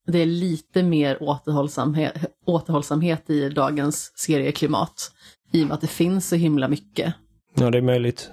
det 0.07 0.19
är 0.19 0.27
lite 0.27 0.83
mer 0.83 1.23
återhållsamhet, 1.23 2.15
återhållsamhet 2.47 3.31
i 3.31 3.49
dagens 3.49 4.13
serieklimat. 4.17 5.13
I 5.53 5.63
och 5.63 5.67
med 5.67 5.75
att 5.75 5.81
det 5.81 5.87
finns 5.87 6.29
så 6.29 6.37
himla 6.37 6.69
mycket. 6.69 7.15
Ja, 7.55 7.71
det 7.71 7.79
är 7.79 7.83
möjligt. 7.83 8.31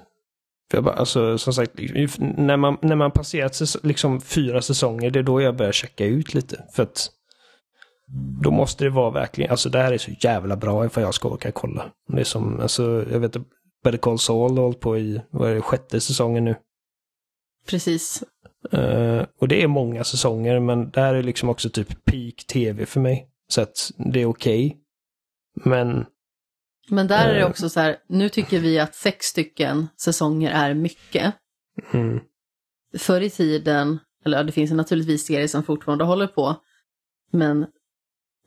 För 0.71 0.77
jag 0.77 0.83
bara, 0.83 0.95
alltså, 0.95 1.37
som 1.37 1.53
sagt, 1.53 1.71
när 2.19 2.57
man, 2.57 2.77
när 2.81 2.95
man 2.95 3.11
passerat 3.11 3.61
liksom 3.83 4.21
fyra 4.21 4.61
säsonger, 4.61 5.11
det 5.11 5.19
är 5.19 5.23
då 5.23 5.41
jag 5.41 5.55
börjar 5.55 5.71
checka 5.71 6.05
ut 6.05 6.33
lite. 6.33 6.63
För 6.73 6.83
att 6.83 7.09
då 8.41 8.51
måste 8.51 8.83
det 8.83 8.89
vara 8.89 9.11
verkligen, 9.11 9.51
alltså 9.51 9.69
det 9.69 9.79
här 9.79 9.91
är 9.91 9.97
så 9.97 10.11
jävla 10.19 10.55
bra 10.55 10.89
för 10.89 11.01
jag 11.01 11.13
ska 11.13 11.29
orka 11.29 11.51
kolla. 11.51 11.91
Det 12.07 12.19
är 12.19 12.23
som, 12.23 12.59
alltså, 12.59 13.05
jag 13.11 13.19
vet 13.19 13.37
Better 13.83 13.97
Call 13.97 14.19
Saul 14.19 14.57
har 14.57 14.63
hållit 14.63 14.79
på 14.79 14.97
i, 14.97 15.21
vad 15.29 15.49
är 15.49 15.55
det, 15.55 15.61
sjätte 15.61 15.99
säsongen 15.99 16.45
nu. 16.45 16.55
Precis. 17.67 18.23
Uh, 18.73 19.23
och 19.39 19.47
det 19.47 19.63
är 19.63 19.67
många 19.67 20.03
säsonger, 20.03 20.59
men 20.59 20.89
det 20.89 21.01
här 21.01 21.13
är 21.13 21.23
liksom 21.23 21.49
också 21.49 21.69
typ 21.69 22.05
peak 22.05 22.45
tv 22.47 22.85
för 22.85 22.99
mig. 22.99 23.29
Så 23.47 23.61
att 23.61 23.91
det 23.97 24.21
är 24.21 24.25
okej. 24.25 24.65
Okay. 24.65 24.79
Men... 25.69 26.05
Men 26.89 27.07
där 27.07 27.29
är 27.29 27.33
det 27.33 27.39
eh. 27.39 27.49
också 27.49 27.69
så 27.69 27.79
här, 27.79 27.97
nu 28.09 28.29
tycker 28.29 28.59
vi 28.59 28.79
att 28.79 28.95
sex 28.95 29.25
stycken 29.25 29.87
säsonger 30.01 30.51
är 30.51 30.73
mycket. 30.73 31.33
Mm. 31.93 32.19
Förr 32.97 33.21
i 33.21 33.29
tiden, 33.29 33.99
eller 34.25 34.43
det 34.43 34.51
finns 34.51 34.71
naturligtvis 34.71 35.25
serier 35.25 35.47
som 35.47 35.63
fortfarande 35.63 36.03
håller 36.03 36.27
på, 36.27 36.55
men 37.31 37.65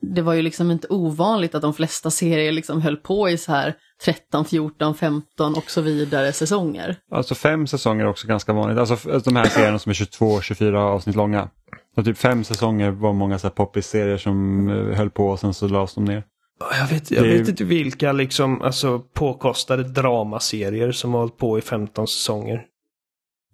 det 0.01 0.21
var 0.21 0.33
ju 0.33 0.41
liksom 0.41 0.71
inte 0.71 0.87
ovanligt 0.87 1.55
att 1.55 1.61
de 1.61 1.73
flesta 1.73 2.11
serier 2.11 2.51
liksom 2.51 2.81
höll 2.81 2.97
på 2.97 3.29
i 3.29 3.37
så 3.37 3.51
här 3.51 3.75
13, 4.05 4.45
14, 4.45 4.95
15 4.95 5.55
och 5.55 5.71
så 5.71 5.81
vidare 5.81 6.33
säsonger. 6.33 6.95
Alltså 7.11 7.35
fem 7.35 7.67
säsonger 7.67 8.05
är 8.05 8.09
också 8.09 8.27
ganska 8.27 8.53
vanligt. 8.53 8.77
Alltså 8.77 9.19
de 9.19 9.35
här 9.35 9.45
serierna 9.45 9.79
som 9.79 9.89
är 9.89 9.93
22, 9.93 10.41
24 10.41 10.83
avsnitt 10.83 11.15
långa. 11.15 11.49
Och 11.95 12.05
typ 12.05 12.17
fem 12.17 12.43
säsonger 12.43 12.91
var 12.91 13.13
många 13.13 13.39
så 13.39 13.47
här 13.47 13.53
poppis-serier 13.53 14.17
som 14.17 14.69
eh, 14.69 14.97
höll 14.97 15.09
på 15.09 15.27
och 15.27 15.39
sen 15.39 15.53
så 15.53 15.67
lades 15.67 15.93
de 15.93 16.05
ner. 16.05 16.23
Jag 16.59 16.87
vet, 16.87 17.11
jag 17.11 17.23
vet 17.23 17.47
inte 17.47 17.63
vilka 17.63 18.11
liksom, 18.11 18.61
alltså, 18.61 18.99
påkostade 18.99 19.83
dramaserier 19.83 20.91
som 20.91 21.13
har 21.13 21.19
hållit 21.19 21.37
på 21.37 21.57
i 21.57 21.61
15 21.61 22.07
säsonger. 22.07 22.65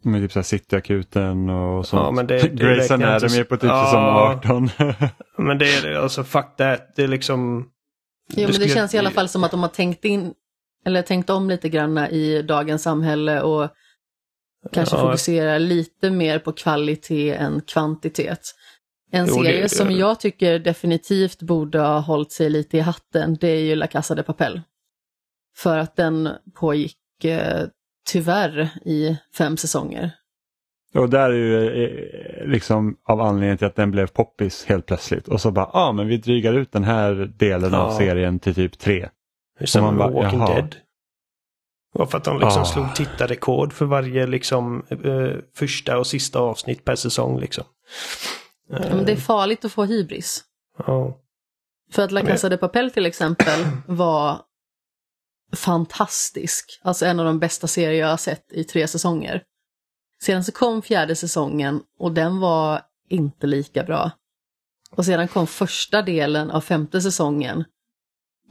Med 0.02 0.22
typ 0.22 0.32
såhär 0.32 0.44
Cityakuten 0.44 1.50
och 1.50 1.88
sånt. 1.88 2.04
Ja, 2.04 2.12
men 2.12 2.28
det, 2.28 2.40
det 2.40 2.50
Grace 2.50 2.94
Anatomy 2.94 3.38
är 3.38 3.44
på 3.44 3.58
typ 3.58 3.70
ja, 3.70 3.86
säsong 3.86 4.04
18. 4.68 4.70
men 5.38 5.58
det 5.58 5.74
är 5.74 5.96
alltså 5.96 6.24
fuck 6.24 6.56
that. 6.58 6.96
Det 6.96 7.04
är 7.04 7.08
liksom... 7.08 7.70
Jo, 8.30 8.50
men 8.52 8.60
det 8.60 8.70
känns 8.70 8.94
i 8.94 8.98
alla 8.98 9.12
fall 9.12 9.30
som 9.30 9.44
att 9.44 9.52
de 9.52 9.62
har 9.62 9.70
tänkt 9.70 10.06
in, 10.06 10.34
eller 10.86 11.02
tänkt 11.02 11.30
om 11.30 11.50
lite 11.50 11.70
grann 11.70 11.98
i 11.98 12.42
dagens 12.42 12.84
samhälle 12.84 13.42
och 13.42 13.70
kanske 14.72 14.96
ja. 14.96 15.02
fokuserar 15.02 15.60
lite 15.60 16.10
mer 16.10 16.40
på 16.40 16.52
kvalitet 16.52 17.36
än 17.36 17.62
kvantitet. 17.62 18.40
En 19.16 19.26
jo, 19.28 19.34
serie 19.34 19.62
det, 19.62 19.70
som 19.70 19.92
jag 19.92 20.20
tycker 20.20 20.60
definitivt 20.60 21.42
borde 21.42 21.80
ha 21.80 22.00
hållit 22.00 22.32
sig 22.32 22.50
lite 22.50 22.78
i 22.78 22.80
hatten, 22.80 23.38
det 23.42 23.48
är 23.48 23.60
ju 23.60 23.76
La 23.76 23.88
Casa 23.88 24.16
de 24.16 24.24
Papel. 24.24 24.62
För 25.58 25.78
att 25.78 25.96
den 25.96 26.30
pågick 26.54 26.98
eh, 27.24 27.68
tyvärr 28.10 28.70
i 28.86 29.18
fem 29.38 29.58
säsonger. 29.58 30.12
Och 30.94 31.10
där 31.10 31.30
är 31.30 31.34
ju 31.34 31.84
eh, 31.84 32.48
liksom 32.48 32.98
av 33.04 33.22
anledningen 33.22 33.58
till 33.58 33.68
att 33.68 33.76
den 33.76 33.92
blev 33.92 34.08
poppis 34.08 34.66
helt 34.66 34.86
plötsligt. 34.86 35.28
Och 35.28 35.42
så 35.42 35.52
bara, 35.52 35.70
ja 35.74 35.80
ah, 35.80 35.92
men 35.92 36.08
vi 36.08 36.18
drygar 36.18 36.54
ut 36.54 36.72
den 36.72 36.84
här 36.84 37.14
delen 37.38 37.74
ja. 37.74 37.80
av 37.80 37.98
serien 37.98 38.40
till 38.40 38.56
typ 38.56 38.80
tre. 38.80 39.10
Som 39.66 39.84
man 39.84 39.98
bara, 39.98 40.10
Walking 40.10 40.40
Jaha. 40.40 40.56
Dead. 40.56 40.76
Och 41.94 42.12
för 42.12 42.18
att 42.18 42.24
de 42.24 42.40
liksom 42.40 42.62
ah. 42.62 42.66
slog 42.66 42.96
tittarrekord 42.96 43.74
för 43.74 43.86
varje 43.86 44.28
liksom 44.28 44.84
eh, 44.90 45.40
första 45.56 45.98
och 45.98 46.08
sista 46.08 46.40
avsnitt 46.40 46.86
per 46.86 46.96
säsong 46.96 47.40
liksom. 47.40 47.64
Ja, 48.82 48.96
men 48.96 49.06
det 49.06 49.12
är 49.12 49.18
farligt 49.18 49.66
att 49.66 49.72
få 49.72 49.84
hybris. 49.84 50.44
Ja. 50.78 51.20
För 51.92 52.02
att 52.02 52.12
La 52.12 52.22
Casa 52.22 52.50
de 52.50 52.58
Papel 52.58 52.92
till 52.92 53.06
exempel 53.06 53.60
var 53.88 54.42
fantastisk. 55.56 56.80
Alltså 56.82 57.06
en 57.06 57.20
av 57.20 57.26
de 57.26 57.40
bästa 57.40 57.68
serier 57.68 58.00
jag 58.00 58.08
har 58.08 58.18
sett 58.18 58.52
i 58.52 58.64
tre 58.64 58.88
säsonger. 58.88 59.44
Sedan 60.22 60.44
så 60.44 60.52
kom 60.52 60.82
fjärde 60.82 61.16
säsongen 61.16 61.82
och 62.00 62.12
den 62.12 62.40
var 62.40 62.82
inte 63.10 63.48
lika 63.48 63.84
bra. 63.84 64.12
Och 64.92 65.06
sedan 65.06 65.28
kom 65.28 65.48
första 65.48 66.02
delen 66.02 66.52
av 66.52 66.62
femte 66.62 67.02
säsongen. 67.02 67.64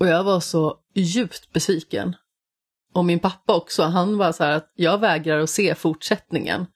Och 0.01 0.07
jag 0.07 0.25
var 0.25 0.41
så 0.41 0.79
djupt 0.95 1.53
besviken. 1.53 2.16
Och 2.95 3.05
min 3.05 3.18
pappa 3.18 3.57
också, 3.57 3.83
han 3.83 4.18
var 4.18 4.33
så 4.33 4.45
här 4.45 4.53
att 4.53 4.73
jag 4.75 4.99
vägrar 4.99 5.39
att 5.39 5.51
se 5.51 5.75
fortsättningen. 5.75 6.66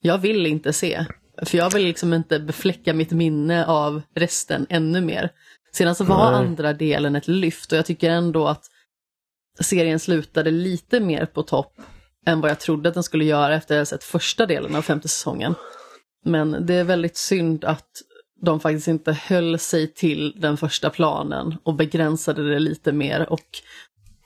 Jag 0.00 0.18
vill 0.18 0.46
inte 0.46 0.72
se. 0.72 1.06
För 1.42 1.58
jag 1.58 1.72
vill 1.72 1.82
liksom 1.84 2.12
inte 2.12 2.40
befläcka 2.40 2.94
mitt 2.94 3.10
minne 3.10 3.66
av 3.66 4.02
resten 4.14 4.66
ännu 4.70 5.00
mer. 5.00 5.30
Sedan 5.72 5.94
så 5.94 6.04
var 6.04 6.30
Nej. 6.30 6.40
andra 6.40 6.72
delen 6.72 7.16
ett 7.16 7.28
lyft 7.28 7.72
och 7.72 7.78
jag 7.78 7.86
tycker 7.86 8.10
ändå 8.10 8.48
att 8.48 8.64
serien 9.60 9.98
slutade 9.98 10.50
lite 10.50 11.00
mer 11.00 11.26
på 11.26 11.42
topp 11.42 11.80
än 12.26 12.40
vad 12.40 12.50
jag 12.50 12.60
trodde 12.60 12.88
att 12.88 12.94
den 12.94 13.02
skulle 13.02 13.24
göra 13.24 13.54
efter 13.54 13.74
att 13.74 13.78
jag 13.78 13.88
sett 13.88 14.04
första 14.04 14.46
delen 14.46 14.76
av 14.76 14.82
femte 14.82 15.08
säsongen. 15.08 15.54
Men 16.24 16.66
det 16.66 16.74
är 16.74 16.84
väldigt 16.84 17.16
synd 17.16 17.64
att 17.64 17.88
de 18.42 18.60
faktiskt 18.60 18.88
inte 18.88 19.12
höll 19.12 19.58
sig 19.58 19.94
till 19.94 20.34
den 20.36 20.56
första 20.56 20.90
planen 20.90 21.56
och 21.62 21.74
begränsade 21.74 22.50
det 22.50 22.58
lite 22.58 22.92
mer 22.92 23.32
och 23.32 23.46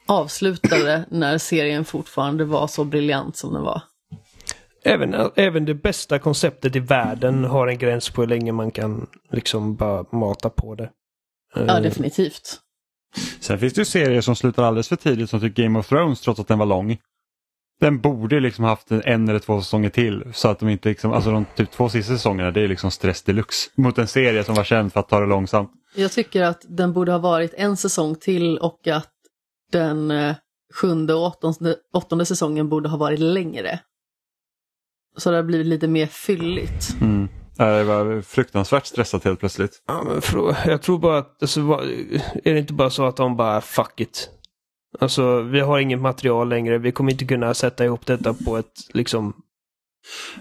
avslutade 0.07 1.05
när 1.09 1.37
serien 1.37 1.85
fortfarande 1.85 2.45
var 2.45 2.67
så 2.67 2.83
briljant 2.83 3.37
som 3.37 3.53
den 3.53 3.61
var. 3.61 3.81
Även, 4.87 5.31
även 5.35 5.65
det 5.65 5.73
bästa 5.73 6.19
konceptet 6.19 6.75
i 6.75 6.79
världen 6.79 7.43
har 7.43 7.67
en 7.67 7.77
gräns 7.77 8.09
på 8.09 8.21
hur 8.21 8.27
länge 8.27 8.51
man 8.51 8.71
kan 8.71 9.07
liksom 9.31 9.75
bara 9.75 10.05
mata 10.11 10.49
på 10.49 10.75
det. 10.75 10.89
Ja, 11.55 11.77
eh, 11.77 11.81
definitivt. 11.81 12.59
Sen 13.39 13.59
finns 13.59 13.73
det 13.73 13.81
ju 13.81 13.85
serier 13.85 14.21
som 14.21 14.35
slutar 14.35 14.63
alldeles 14.63 14.87
för 14.87 14.95
tidigt 14.95 15.29
som 15.29 15.39
typ 15.39 15.55
Game 15.55 15.79
of 15.79 15.87
Thrones 15.87 16.21
trots 16.21 16.39
att 16.39 16.47
den 16.47 16.59
var 16.59 16.65
lång. 16.65 16.97
Den 17.79 17.99
borde 17.99 18.39
liksom 18.39 18.63
haft 18.63 18.91
en 18.91 19.29
eller 19.29 19.39
två 19.39 19.61
säsonger 19.61 19.89
till 19.89 20.23
så 20.33 20.47
att 20.47 20.59
de 20.59 20.69
inte 20.69 20.89
liksom, 20.89 21.13
alltså 21.13 21.31
de 21.31 21.45
typ 21.55 21.71
två 21.71 21.89
sista 21.89 22.13
säsongerna 22.13 22.51
det 22.51 22.61
är 22.61 22.67
liksom 22.67 22.91
stress 22.91 23.23
deluxe 23.23 23.69
mot 23.75 23.97
en 23.97 24.07
serie 24.07 24.43
som 24.43 24.55
var 24.55 24.63
känd 24.63 24.93
för 24.93 24.99
att 24.99 25.09
ta 25.09 25.19
det 25.19 25.25
långsamt. 25.25 25.71
Jag 25.95 26.11
tycker 26.11 26.41
att 26.41 26.65
den 26.67 26.93
borde 26.93 27.11
ha 27.11 27.19
varit 27.19 27.53
en 27.53 27.77
säsong 27.77 28.15
till 28.15 28.57
och 28.57 28.87
att 28.87 29.11
den 29.71 30.11
eh, 30.11 30.35
sjunde 30.73 31.13
och 31.13 31.23
åttonde, 31.23 31.75
åttonde 31.93 32.25
säsongen 32.25 32.69
borde 32.69 32.89
ha 32.89 32.97
varit 32.97 33.19
längre. 33.19 33.79
Så 35.17 35.31
det 35.31 35.35
har 35.35 35.43
blivit 35.43 35.67
lite 35.67 35.87
mer 35.87 36.05
fylligt. 36.05 36.95
Mm. 37.01 37.27
Det 37.57 37.83
var 37.83 38.21
fruktansvärt 38.21 38.85
stressat 38.85 39.23
helt 39.23 39.39
plötsligt. 39.39 39.83
Ja, 39.87 40.03
men 40.03 40.21
för, 40.21 40.55
jag 40.65 40.81
tror 40.81 40.99
bara 40.99 41.17
att, 41.17 41.41
alltså, 41.41 41.59
är 42.43 42.53
det 42.53 42.59
inte 42.59 42.73
bara 42.73 42.89
så 42.89 43.05
att 43.05 43.17
de 43.17 43.37
bara 43.37 43.61
fuck 43.61 43.99
it. 43.99 44.29
Alltså 44.99 45.41
vi 45.41 45.59
har 45.59 45.79
inget 45.79 45.99
material 45.99 46.49
längre, 46.49 46.77
vi 46.77 46.91
kommer 46.91 47.11
inte 47.11 47.25
kunna 47.25 47.53
sätta 47.53 47.85
ihop 47.85 48.05
detta 48.05 48.33
på 48.33 48.57
ett 48.57 48.73
liksom 48.93 49.33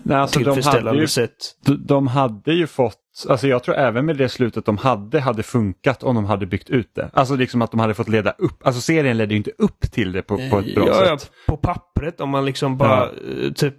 Nej, 0.03 0.17
alltså 0.17 0.39
tillfredsställande 0.39 0.93
de 0.93 1.01
ju, 1.01 1.07
sätt. 1.07 1.37
De, 1.65 1.87
de 1.87 2.07
hade 2.07 2.53
ju 2.53 2.67
fått, 2.67 3.27
alltså 3.29 3.49
jag 3.49 3.63
tror 3.63 3.75
även 3.75 4.07
med 4.07 4.17
det 4.17 4.29
slutet 4.29 4.65
de 4.65 4.79
hade, 4.79 5.21
hade 5.21 5.43
funkat 5.43 6.03
om 6.03 6.15
de 6.15 6.25
hade 6.25 6.47
byggt 6.47 6.71
ut 6.71 6.95
det. 6.95 7.11
Alltså 7.13 7.35
liksom 7.35 7.63
att 7.63 7.71
de 7.71 7.81
hade 7.81 7.95
fått 7.95 8.09
leda 8.09 8.31
upp, 8.31 8.67
alltså 8.67 8.81
serien 8.81 9.17
ledde 9.17 9.35
ju 9.35 9.39
inte 9.39 9.53
upp 9.59 9.81
till 9.93 10.13
det 10.13 10.23
på, 10.23 10.37
på 10.51 10.59
ett 10.59 10.75
bra 10.75 10.87
ja, 10.87 10.95
sätt. 10.95 11.31
Ja, 11.47 11.53
på 11.53 11.57
pappret 11.57 12.21
om 12.21 12.31
man 12.31 12.45
liksom 12.45 12.77
bara 12.79 13.09
ja. 13.45 13.51
typ 13.55 13.77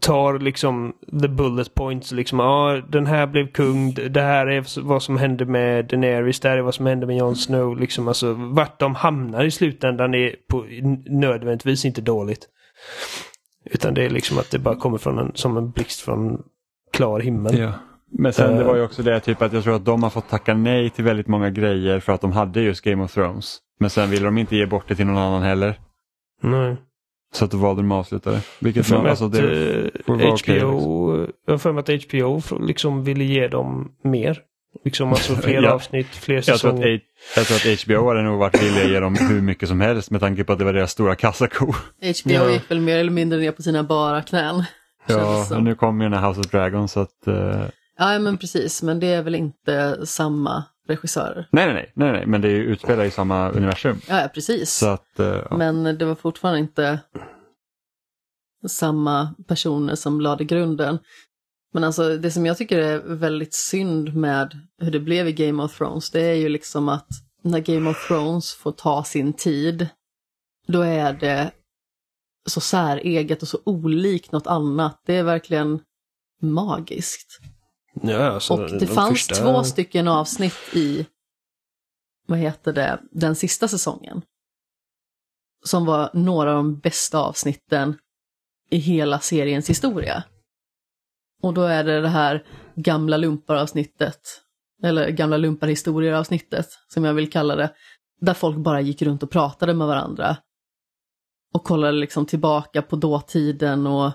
tar 0.00 0.38
liksom 0.38 0.92
the 1.22 1.28
bullet 1.28 1.74
points. 1.74 2.12
Liksom, 2.12 2.38
ja, 2.38 2.82
den 2.88 3.06
här 3.06 3.26
blev 3.26 3.52
kung, 3.52 3.94
det 3.94 4.20
här 4.20 4.46
är 4.46 4.80
vad 4.82 5.02
som 5.02 5.16
hände 5.16 5.44
med 5.44 5.84
Daenerys, 5.84 6.40
det 6.40 6.48
här 6.48 6.58
är 6.58 6.62
vad 6.62 6.74
som 6.74 6.86
hände 6.86 7.06
med 7.06 7.16
Jon 7.16 7.36
Snow. 7.36 7.78
Liksom, 7.78 8.08
alltså, 8.08 8.32
vart 8.32 8.80
de 8.80 8.94
hamnar 8.94 9.44
i 9.44 9.50
slutändan 9.50 10.14
är 10.14 10.34
på, 10.50 10.66
nödvändigtvis 11.06 11.84
inte 11.84 12.00
dåligt. 12.00 12.48
Utan 13.64 13.94
det 13.94 14.04
är 14.04 14.10
liksom 14.10 14.38
att 14.38 14.50
det 14.50 14.58
bara 14.58 14.76
kommer 14.76 14.98
från 14.98 15.18
en, 15.18 15.32
som 15.34 15.56
en 15.56 15.70
blixt 15.70 16.00
från 16.00 16.42
klar 16.92 17.20
himmel. 17.20 17.58
Ja. 17.58 17.72
Men 18.10 18.32
sen 18.32 18.50
uh, 18.50 18.58
det 18.58 18.64
var 18.64 18.76
ju 18.76 18.82
också 18.82 19.02
det 19.02 19.20
typ 19.20 19.42
att 19.42 19.52
jag 19.52 19.64
tror 19.64 19.74
att 19.74 19.84
de 19.84 20.02
har 20.02 20.10
fått 20.10 20.28
tacka 20.28 20.54
nej 20.54 20.90
till 20.90 21.04
väldigt 21.04 21.26
många 21.26 21.50
grejer 21.50 22.00
för 22.00 22.12
att 22.12 22.20
de 22.20 22.32
hade 22.32 22.60
just 22.60 22.84
Game 22.84 23.04
of 23.04 23.12
Thrones. 23.12 23.58
Men 23.80 23.90
sen 23.90 24.10
ville 24.10 24.24
de 24.24 24.38
inte 24.38 24.56
ge 24.56 24.66
bort 24.66 24.88
det 24.88 24.94
till 24.94 25.06
någon 25.06 25.18
annan 25.18 25.42
heller. 25.42 25.80
Nej. 26.42 26.76
Så 27.32 27.44
att 27.44 27.50
då 27.50 27.56
valde 27.56 27.82
de 27.82 27.92
att 27.92 27.98
avsluta 27.98 28.30
det. 28.30 28.40
Vilket 28.58 28.90
man, 28.90 29.06
alltså 29.06 29.28
det 29.28 29.40
HBO, 30.04 30.14
okay, 30.14 30.30
liksom. 30.30 30.54
Jag 31.46 31.52
har 31.52 31.58
för 31.58 31.72
mig 31.72 31.80
att 31.80 32.04
HBO 32.04 32.40
liksom 32.66 33.04
ville 33.04 33.24
ge 33.24 33.48
dem 33.48 33.92
mer. 34.04 34.38
Liksom 34.84 35.10
alltså 35.10 35.34
fler 35.42 35.62
ja. 35.62 35.72
avsnitt, 35.72 36.06
fler 36.06 36.40
säsonger. 36.40 36.86
Jag 36.86 37.00
jag 37.36 37.46
tror 37.46 37.72
att 37.72 37.80
HBO 37.84 38.08
hade 38.08 38.22
nog 38.22 38.38
varit 38.38 38.62
villiga 38.62 38.84
att 38.84 38.90
ge 38.90 39.00
dem 39.00 39.16
hur 39.20 39.40
mycket 39.40 39.68
som 39.68 39.80
helst 39.80 40.10
med 40.10 40.20
tanke 40.20 40.44
på 40.44 40.52
att 40.52 40.58
det 40.58 40.64
var 40.64 40.72
deras 40.72 40.90
stora 40.90 41.14
kassako. 41.14 41.66
HBO 41.66 42.32
ja. 42.32 42.50
gick 42.50 42.70
väl 42.70 42.80
mer 42.80 42.98
eller 42.98 43.10
mindre 43.10 43.38
ner 43.38 43.52
på 43.52 43.62
sina 43.62 43.82
bara 43.82 44.22
knän. 44.22 44.64
Ja, 45.06 45.46
och 45.56 45.62
nu 45.62 45.74
kommer 45.74 46.04
ju 46.04 46.10
den 46.10 46.18
här 46.18 46.28
House 46.28 46.40
of 46.40 46.46
Dragon 46.46 46.88
så 46.88 47.00
att... 47.00 47.28
Uh... 47.28 47.64
Ja, 47.98 48.18
men 48.18 48.38
precis, 48.38 48.82
men 48.82 49.00
det 49.00 49.06
är 49.06 49.22
väl 49.22 49.34
inte 49.34 50.06
samma 50.06 50.64
regissörer? 50.88 51.48
Nej, 51.52 51.66
nej, 51.66 51.74
nej, 51.74 51.92
nej, 51.94 52.12
nej. 52.12 52.26
men 52.26 52.40
det 52.40 52.48
utspelar 52.48 53.04
i 53.04 53.10
samma 53.10 53.50
universum. 53.50 54.00
Ja, 54.08 54.28
precis. 54.34 54.70
Så 54.70 54.86
att, 54.86 55.08
uh, 55.20 55.26
ja. 55.26 55.56
Men 55.56 55.98
det 55.98 56.04
var 56.04 56.14
fortfarande 56.14 56.60
inte 56.60 57.00
samma 58.66 59.34
personer 59.46 59.94
som 59.94 60.20
lade 60.20 60.44
grunden. 60.44 60.98
Men 61.72 61.84
alltså 61.84 62.16
det 62.16 62.30
som 62.30 62.46
jag 62.46 62.56
tycker 62.56 62.78
är 62.78 62.98
väldigt 62.98 63.54
synd 63.54 64.14
med 64.14 64.60
hur 64.78 64.90
det 64.90 65.00
blev 65.00 65.28
i 65.28 65.32
Game 65.32 65.62
of 65.62 65.78
Thrones, 65.78 66.10
det 66.10 66.20
är 66.20 66.34
ju 66.34 66.48
liksom 66.48 66.88
att 66.88 67.08
när 67.42 67.60
Game 67.60 67.90
of 67.90 68.08
Thrones 68.08 68.54
får 68.54 68.72
ta 68.72 69.04
sin 69.04 69.32
tid, 69.32 69.88
då 70.66 70.80
är 70.80 71.12
det 71.12 71.50
så 72.46 72.60
säreget 72.60 73.42
och 73.42 73.48
så 73.48 73.58
olikt 73.64 74.32
något 74.32 74.46
annat. 74.46 75.02
Det 75.06 75.16
är 75.16 75.22
verkligen 75.22 75.80
magiskt. 76.42 77.40
Ja, 77.92 78.24
alltså, 78.24 78.54
och 78.54 78.70
det 78.70 78.78
de 78.78 78.86
fanns 78.86 79.26
första... 79.26 79.34
två 79.34 79.64
stycken 79.64 80.08
avsnitt 80.08 80.58
i, 80.72 81.06
vad 82.26 82.38
heter 82.38 82.72
det, 82.72 83.00
den 83.10 83.36
sista 83.36 83.68
säsongen. 83.68 84.22
Som 85.64 85.86
var 85.86 86.10
några 86.14 86.50
av 86.50 86.56
de 86.56 86.78
bästa 86.78 87.18
avsnitten 87.18 87.98
i 88.70 88.76
hela 88.76 89.20
seriens 89.20 89.70
historia. 89.70 90.24
Och 91.42 91.54
då 91.54 91.62
är 91.62 91.84
det 91.84 92.00
det 92.00 92.08
här 92.08 92.46
gamla 92.74 93.16
lumpar-avsnittet, 93.16 94.20
eller 94.82 95.10
gamla 95.10 95.36
lumpar-historier-avsnittet, 95.36 96.68
som 96.88 97.04
jag 97.04 97.14
vill 97.14 97.30
kalla 97.30 97.56
det, 97.56 97.74
där 98.20 98.34
folk 98.34 98.56
bara 98.56 98.80
gick 98.80 99.02
runt 99.02 99.22
och 99.22 99.30
pratade 99.30 99.74
med 99.74 99.86
varandra. 99.86 100.36
Och 101.54 101.64
kollade 101.64 101.92
liksom 101.92 102.26
tillbaka 102.26 102.82
på 102.82 102.96
dåtiden 102.96 103.86
och 103.86 104.12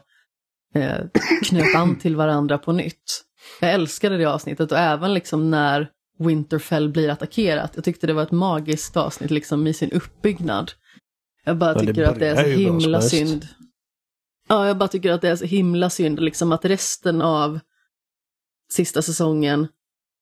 eh, 0.76 1.06
knöt 1.44 1.76
an 1.76 2.00
till 2.00 2.16
varandra 2.16 2.58
på 2.58 2.72
nytt. 2.72 3.24
Jag 3.60 3.74
älskade 3.74 4.18
det 4.18 4.26
avsnittet 4.26 4.72
och 4.72 4.78
även 4.78 5.14
liksom 5.14 5.52
när 5.52 5.90
Winterfell 6.20 6.90
blir 6.90 7.10
attackerat. 7.10 7.72
Jag 7.76 7.84
tyckte 7.84 8.08
det 8.08 8.14
var 8.14 8.24
ett 8.24 8.32
magiskt 8.32 8.98
avsnitt 8.98 9.32
liksom 9.32 9.68
i 9.68 9.74
sin 9.74 9.92
uppbyggnad. 9.92 10.72
Jag 11.46 11.58
bara 11.58 11.80
tycker 11.80 12.04
att 12.04 12.20
det 12.20 12.28
är 12.28 12.36
så 12.36 12.50
himla 12.50 13.02
synd. 13.02 13.48
Ja, 14.48 14.68
jag 14.68 14.78
bara 14.78 14.88
tycker 14.88 15.12
att 15.12 15.22
det 15.22 15.30
är 15.30 15.36
så 15.36 15.46
himla 15.46 15.90
synd 15.90 16.20
liksom 16.20 16.52
att 16.52 16.66
resten 16.66 17.22
av 17.22 17.60
sista 18.72 19.02
säsongen, 19.02 19.68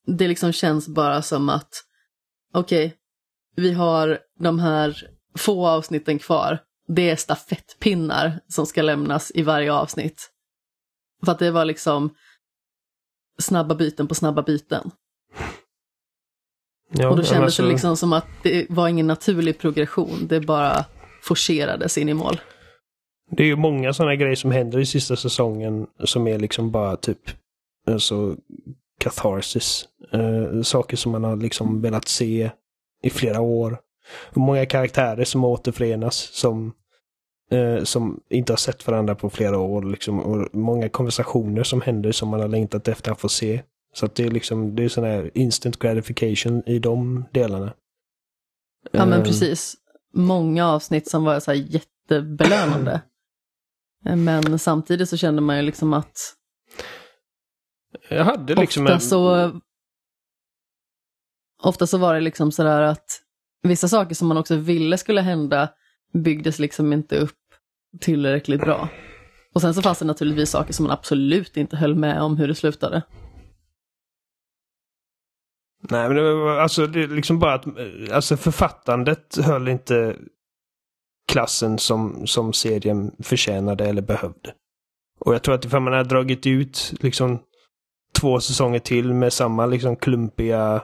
det 0.07 0.27
liksom 0.27 0.51
känns 0.51 0.87
bara 0.87 1.21
som 1.21 1.49
att 1.49 1.83
okej, 2.53 2.85
okay, 2.85 2.97
vi 3.55 3.73
har 3.73 4.19
de 4.39 4.59
här 4.59 5.09
få 5.37 5.67
avsnitten 5.67 6.19
kvar. 6.19 6.59
Det 6.87 7.09
är 7.09 7.15
stafettpinnar 7.15 8.39
som 8.47 8.65
ska 8.65 8.81
lämnas 8.81 9.31
i 9.35 9.41
varje 9.41 9.73
avsnitt. 9.73 10.29
För 11.25 11.31
att 11.31 11.39
det 11.39 11.51
var 11.51 11.65
liksom 11.65 12.15
snabba 13.41 13.75
byten 13.75 14.07
på 14.07 14.15
snabba 14.15 14.41
byten. 14.41 14.91
Ja, 16.93 17.09
och 17.09 17.17
då 17.17 17.23
kändes 17.23 17.43
alltså... 17.43 17.63
det 17.63 17.69
liksom 17.69 17.97
som 17.97 18.13
att 18.13 18.27
det 18.43 18.65
var 18.69 18.87
ingen 18.87 19.07
naturlig 19.07 19.59
progression, 19.59 20.27
det 20.27 20.39
bara 20.39 20.85
forcerades 21.21 21.97
in 21.97 22.09
i 22.09 22.13
mål. 22.13 22.39
Det 23.31 23.43
är 23.43 23.47
ju 23.47 23.55
många 23.55 23.93
sådana 23.93 24.15
grejer 24.15 24.35
som 24.35 24.51
händer 24.51 24.79
i 24.79 24.85
sista 24.85 25.15
säsongen 25.15 25.87
som 26.03 26.27
är 26.27 26.39
liksom 26.39 26.71
bara 26.71 26.97
typ 26.97 27.19
alltså 27.87 28.35
catharsis. 28.99 29.85
Uh, 30.13 30.61
saker 30.61 30.97
som 30.97 31.11
man 31.11 31.23
har 31.23 31.35
liksom 31.35 31.81
velat 31.81 32.07
se 32.07 32.51
i 33.03 33.09
flera 33.09 33.41
år. 33.41 33.77
många 34.33 34.65
karaktärer 34.65 35.23
som 35.23 35.45
återförenas 35.45 36.15
som, 36.17 36.73
uh, 37.53 37.83
som 37.83 38.19
inte 38.29 38.51
har 38.51 38.57
sett 38.57 38.87
varandra 38.87 39.15
på 39.15 39.29
flera 39.29 39.59
år. 39.59 39.83
Liksom, 39.83 40.19
och 40.19 40.55
många 40.55 40.89
konversationer 40.89 41.63
som 41.63 41.81
händer 41.81 42.11
som 42.11 42.29
man 42.29 42.39
har 42.39 42.47
längtat 42.47 42.87
efter 42.87 43.11
att 43.11 43.21
få 43.21 43.29
se. 43.29 43.63
Så 43.93 44.05
att 44.05 44.15
det 44.15 44.25
är 44.25 44.31
liksom, 44.31 44.75
det 44.75 44.83
är 44.83 44.89
sån 44.89 45.03
här 45.03 45.31
instant 45.33 45.79
gratification 45.79 46.63
i 46.65 46.79
de 46.79 47.25
delarna. 47.31 47.73
Ja 48.91 49.05
men 49.05 49.19
uh, 49.19 49.25
precis. 49.25 49.75
Många 50.13 50.67
avsnitt 50.67 51.09
som 51.09 51.23
var 51.23 51.39
så 51.39 51.51
här 51.51 51.57
jättebelönande. 51.57 53.01
Men 54.03 54.59
samtidigt 54.59 55.09
så 55.09 55.17
kände 55.17 55.41
man 55.41 55.57
ju 55.57 55.61
liksom 55.61 55.93
att 55.93 56.17
jag 58.09 58.25
hade 58.25 58.55
liksom 58.55 58.83
ofta 58.83 58.93
en... 58.93 59.01
så 59.01 59.51
Ofta 61.63 61.87
så 61.87 61.97
var 61.97 62.13
det 62.13 62.21
liksom 62.21 62.51
sådär 62.51 62.81
att 62.81 63.21
vissa 63.63 63.87
saker 63.87 64.15
som 64.15 64.27
man 64.27 64.37
också 64.37 64.55
ville 64.55 64.97
skulle 64.97 65.21
hända 65.21 65.69
byggdes 66.13 66.59
liksom 66.59 66.93
inte 66.93 67.17
upp 67.17 67.37
tillräckligt 67.99 68.61
bra. 68.61 68.89
Och 69.53 69.61
sen 69.61 69.73
så 69.73 69.81
fanns 69.81 69.99
det 69.99 70.05
naturligtvis 70.05 70.49
saker 70.49 70.73
som 70.73 70.83
man 70.83 70.93
absolut 70.93 71.57
inte 71.57 71.77
höll 71.77 71.95
med 71.95 72.21
om 72.21 72.37
hur 72.37 72.47
det 72.47 72.55
slutade. 72.55 73.01
Nej, 75.89 76.07
men 76.07 76.17
det 76.17 76.33
var, 76.33 76.57
alltså 76.57 76.87
det 76.87 77.03
är 77.03 77.07
liksom 77.07 77.39
bara 77.39 77.53
att 77.53 77.65
eh, 77.65 78.15
alltså 78.15 78.37
författandet 78.37 79.37
höll 79.37 79.67
inte 79.67 80.15
klassen 81.27 81.77
som, 81.77 82.27
som 82.27 82.53
serien 82.53 83.11
förtjänade 83.19 83.85
eller 83.85 84.01
behövde. 84.01 84.53
Och 85.19 85.33
jag 85.33 85.43
tror 85.43 85.55
att 85.55 85.65
ifall 85.65 85.81
man 85.81 85.93
hade 85.93 86.09
dragit 86.09 86.47
ut 86.47 86.93
liksom 86.99 87.39
två 88.19 88.39
säsonger 88.39 88.79
till 88.79 89.13
med 89.13 89.33
samma 89.33 89.65
liksom 89.65 89.95
klumpiga 89.95 90.83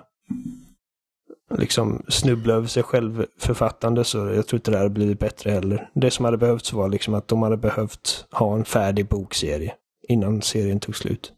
liksom 1.50 2.06
snubbla 2.10 2.54
över 2.54 2.68
sig 2.68 2.84
själv 2.84 3.26
författande 3.40 4.04
så 4.04 4.18
jag 4.18 4.48
tror 4.48 4.58
inte 4.58 4.72
det 4.72 4.78
hade 4.78 4.90
blivit 4.90 5.20
bättre 5.20 5.52
heller. 5.52 5.90
Det 5.94 6.12
som 6.12 6.26
hade 6.26 6.38
behövts 6.38 6.74
var 6.74 6.90
liksom 6.90 7.14
att 7.14 7.28
de 7.28 7.42
hade 7.42 7.58
behövt 7.58 8.26
ha 8.32 8.56
en 8.56 8.66
färdig 8.66 9.08
bokserie 9.08 9.74
innan 10.08 10.42
serien 10.42 10.80
tog 10.80 10.96
slut. 10.96 11.32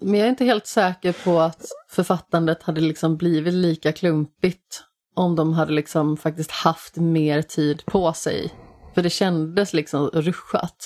Men 0.00 0.14
jag 0.14 0.26
är 0.26 0.30
inte 0.30 0.44
helt 0.44 0.66
säker 0.66 1.12
på 1.24 1.40
att 1.40 1.66
författandet 1.90 2.62
hade 2.62 2.80
liksom 2.80 3.16
blivit 3.16 3.54
lika 3.54 3.92
klumpigt 3.92 4.82
om 5.14 5.36
de 5.36 5.52
hade 5.52 5.72
liksom 5.72 6.16
faktiskt 6.16 6.50
haft 6.50 6.96
mer 6.96 7.42
tid 7.42 7.82
på 7.86 8.12
sig. 8.12 8.52
För 8.94 9.02
det 9.02 9.10
kändes 9.10 9.72
liksom 9.72 10.06
ruschat. 10.06 10.76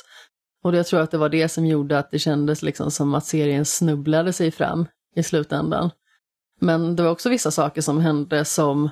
Och 0.63 0.77
jag 0.77 0.87
tror 0.87 1.01
att 1.01 1.11
det 1.11 1.19
var 1.19 1.29
det 1.29 1.49
som 1.49 1.67
gjorde 1.67 1.99
att 1.99 2.11
det 2.11 2.19
kändes 2.19 2.63
liksom 2.63 2.91
som 2.91 3.15
att 3.15 3.25
serien 3.25 3.65
snubblade 3.65 4.33
sig 4.33 4.51
fram 4.51 4.87
i 5.17 5.23
slutändan. 5.23 5.91
Men 6.61 6.97
det 6.97 7.03
var 7.03 7.11
också 7.11 7.29
vissa 7.29 7.51
saker 7.51 7.81
som 7.81 8.01
hände 8.01 8.45
som 8.45 8.91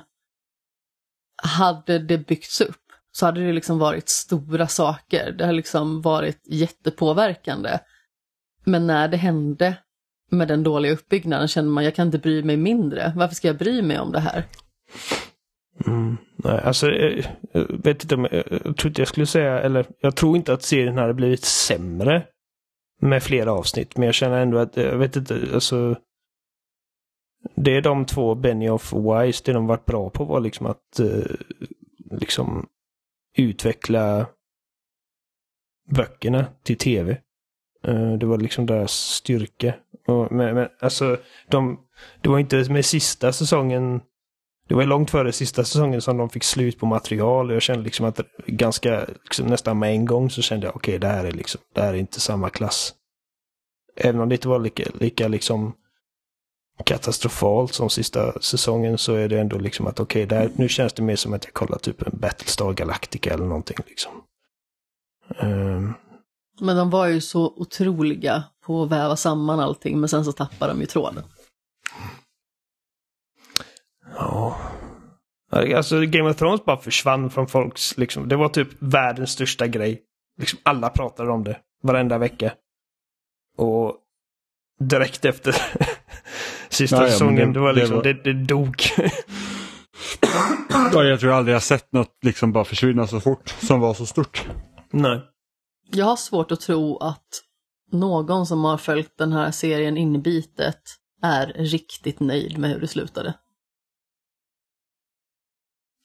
hade 1.43 1.99
det 1.99 2.17
byggts 2.17 2.61
upp 2.61 2.75
så 3.11 3.25
hade 3.25 3.45
det 3.45 3.53
liksom 3.53 3.79
varit 3.79 4.09
stora 4.09 4.67
saker. 4.67 5.31
Det 5.31 5.45
har 5.45 5.53
liksom 5.53 6.01
varit 6.01 6.41
jättepåverkande. 6.45 7.79
Men 8.63 8.87
när 8.87 9.07
det 9.07 9.17
hände 9.17 9.77
med 10.31 10.47
den 10.47 10.63
dåliga 10.63 10.93
uppbyggnaden 10.93 11.47
kände 11.47 11.71
man 11.71 11.83
jag 11.83 11.95
kan 11.95 12.07
inte 12.07 12.19
bry 12.19 12.43
mig 12.43 12.57
mindre. 12.57 13.13
Varför 13.15 13.35
ska 13.35 13.47
jag 13.47 13.57
bry 13.57 13.81
mig 13.81 13.99
om 13.99 14.11
det 14.11 14.19
här? 14.19 14.45
Mm. 15.87 16.17
Nej, 16.35 16.61
alltså 16.63 16.87
jag, 16.87 17.37
jag 17.53 17.83
vet 17.83 18.03
inte 18.03 18.15
om 18.15 18.27
jag, 18.31 18.43
jag 18.63 18.77
tror 18.77 18.87
inte 18.87 19.01
jag 19.01 19.07
skulle 19.07 19.25
säga, 19.25 19.59
eller 19.59 19.85
jag 19.99 20.15
tror 20.15 20.37
inte 20.37 20.53
att 20.53 20.63
serien 20.63 20.97
hade 20.97 21.13
blivit 21.13 21.45
sämre. 21.45 22.23
med 23.01 23.23
flera 23.23 23.51
avsnitt. 23.51 23.97
Men 23.97 24.05
jag 24.05 24.15
känner 24.15 24.41
ändå 24.41 24.57
att, 24.57 24.77
jag 24.77 24.97
vet 24.97 25.15
inte, 25.15 25.47
alltså. 25.53 25.95
Det 27.55 27.77
är 27.77 27.81
de 27.81 28.05
två, 28.05 28.35
Benioff 28.35 28.93
och 28.93 29.23
Wise, 29.23 29.41
det 29.45 29.53
de 29.53 29.67
varit 29.67 29.85
bra 29.85 30.09
på 30.09 30.23
var 30.23 30.39
liksom 30.39 30.65
att 30.65 30.99
eh, 30.99 31.35
liksom 32.11 32.67
utveckla 33.37 34.25
böckerna 35.89 36.45
till 36.63 36.77
tv. 36.77 37.17
Eh, 37.83 38.13
det 38.13 38.25
var 38.25 38.37
liksom 38.37 38.65
deras 38.65 38.91
styrka. 38.91 39.73
Och, 40.07 40.31
men, 40.31 40.55
men, 40.55 40.67
alltså, 40.79 41.17
de, 41.47 41.79
det 42.21 42.29
var 42.29 42.39
inte 42.39 42.71
med 42.71 42.85
sista 42.85 43.31
säsongen 43.31 44.01
det 44.69 44.75
var 44.75 44.85
långt 44.85 45.11
före 45.11 45.31
sista 45.31 45.63
säsongen 45.63 46.01
som 46.01 46.17
de 46.17 46.29
fick 46.29 46.43
slut 46.43 46.79
på 46.79 46.85
material. 46.85 47.51
Jag 47.51 47.61
kände 47.61 47.83
liksom 47.83 48.05
att 48.05 48.19
ganska, 48.47 49.05
liksom 49.23 49.47
nästan 49.47 49.79
med 49.79 49.91
en 49.91 50.05
gång 50.05 50.29
så 50.29 50.41
kände 50.41 50.67
jag 50.67 50.75
okej, 50.75 50.97
okay, 50.97 50.99
det 50.99 51.15
här 51.15 51.25
är 51.25 51.31
liksom, 51.31 51.61
det 51.73 51.81
här 51.81 51.93
är 51.93 51.97
inte 51.97 52.19
samma 52.19 52.49
klass. 52.49 52.93
Även 53.95 54.21
om 54.21 54.29
det 54.29 54.35
inte 54.35 54.47
var 54.47 54.59
lika, 54.59 54.83
lika 54.99 55.27
liksom 55.27 55.73
katastrofalt 56.83 57.73
som 57.73 57.89
sista 57.89 58.41
säsongen 58.41 58.97
så 58.97 59.13
är 59.13 59.27
det 59.27 59.39
ändå 59.39 59.57
liksom 59.57 59.87
att 59.87 59.99
okej, 59.99 60.25
okay, 60.25 60.49
nu 60.55 60.69
känns 60.69 60.93
det 60.93 61.03
mer 61.03 61.15
som 61.15 61.33
att 61.33 61.45
jag 61.45 61.53
kollar 61.53 61.77
typ 61.77 62.01
en 62.01 62.19
Battlestar 62.19 62.73
Galactica 62.73 63.33
eller 63.33 63.45
någonting 63.45 63.77
liksom. 63.87 64.11
Um... 65.39 65.93
Men 66.61 66.77
de 66.77 66.89
var 66.89 67.07
ju 67.07 67.21
så 67.21 67.53
otroliga 67.57 68.43
på 68.65 68.83
att 68.83 68.91
väva 68.91 69.15
samman 69.15 69.59
allting, 69.59 69.99
men 69.99 70.09
sen 70.09 70.25
så 70.25 70.31
tappade 70.31 70.73
de 70.73 70.79
ju 70.79 70.85
tråden. 70.85 71.23
Ja. 74.15 74.57
Alltså 75.51 76.01
Game 76.01 76.29
of 76.29 76.37
Thrones 76.37 76.65
bara 76.65 76.77
försvann 76.77 77.29
från 77.29 77.47
folks, 77.47 77.97
liksom. 77.97 78.27
Det 78.27 78.35
var 78.35 78.49
typ 78.49 78.67
världens 78.79 79.31
största 79.31 79.67
grej. 79.67 80.01
Liksom 80.39 80.59
alla 80.63 80.89
pratade 80.89 81.31
om 81.31 81.43
det 81.43 81.59
varenda 81.83 82.17
vecka. 82.17 82.53
Och 83.57 83.97
direkt 84.79 85.25
efter 85.25 85.55
sista 86.79 86.95
ja, 86.95 87.03
ja, 87.03 87.11
säsongen, 87.11 87.47
det, 87.47 87.53
det, 87.53 87.59
var 87.59 87.73
liksom, 87.73 88.01
det, 88.03 88.13
var... 88.13 88.23
det, 88.23 88.33
det 88.33 88.45
dog. 88.45 88.75
ja, 90.93 91.03
jag 91.03 91.19
tror 91.19 91.31
aldrig 91.31 91.55
jag 91.55 91.63
sett 91.63 91.93
något 91.93 92.17
liksom 92.21 92.51
bara 92.51 92.65
försvinna 92.65 93.07
så 93.07 93.19
fort 93.19 93.49
som 93.49 93.79
var 93.79 93.93
så 93.93 94.05
stort. 94.05 94.47
Nej. 94.91 95.21
Jag 95.91 96.05
har 96.05 96.15
svårt 96.15 96.51
att 96.51 96.61
tro 96.61 96.97
att 96.97 97.27
någon 97.91 98.45
som 98.45 98.63
har 98.63 98.77
följt 98.77 99.17
den 99.17 99.33
här 99.33 99.51
serien 99.51 99.97
inbitet 99.97 100.81
är 101.23 101.47
riktigt 101.47 102.19
nöjd 102.19 102.57
med 102.57 102.69
hur 102.69 102.79
det 102.79 102.87
slutade. 102.87 103.33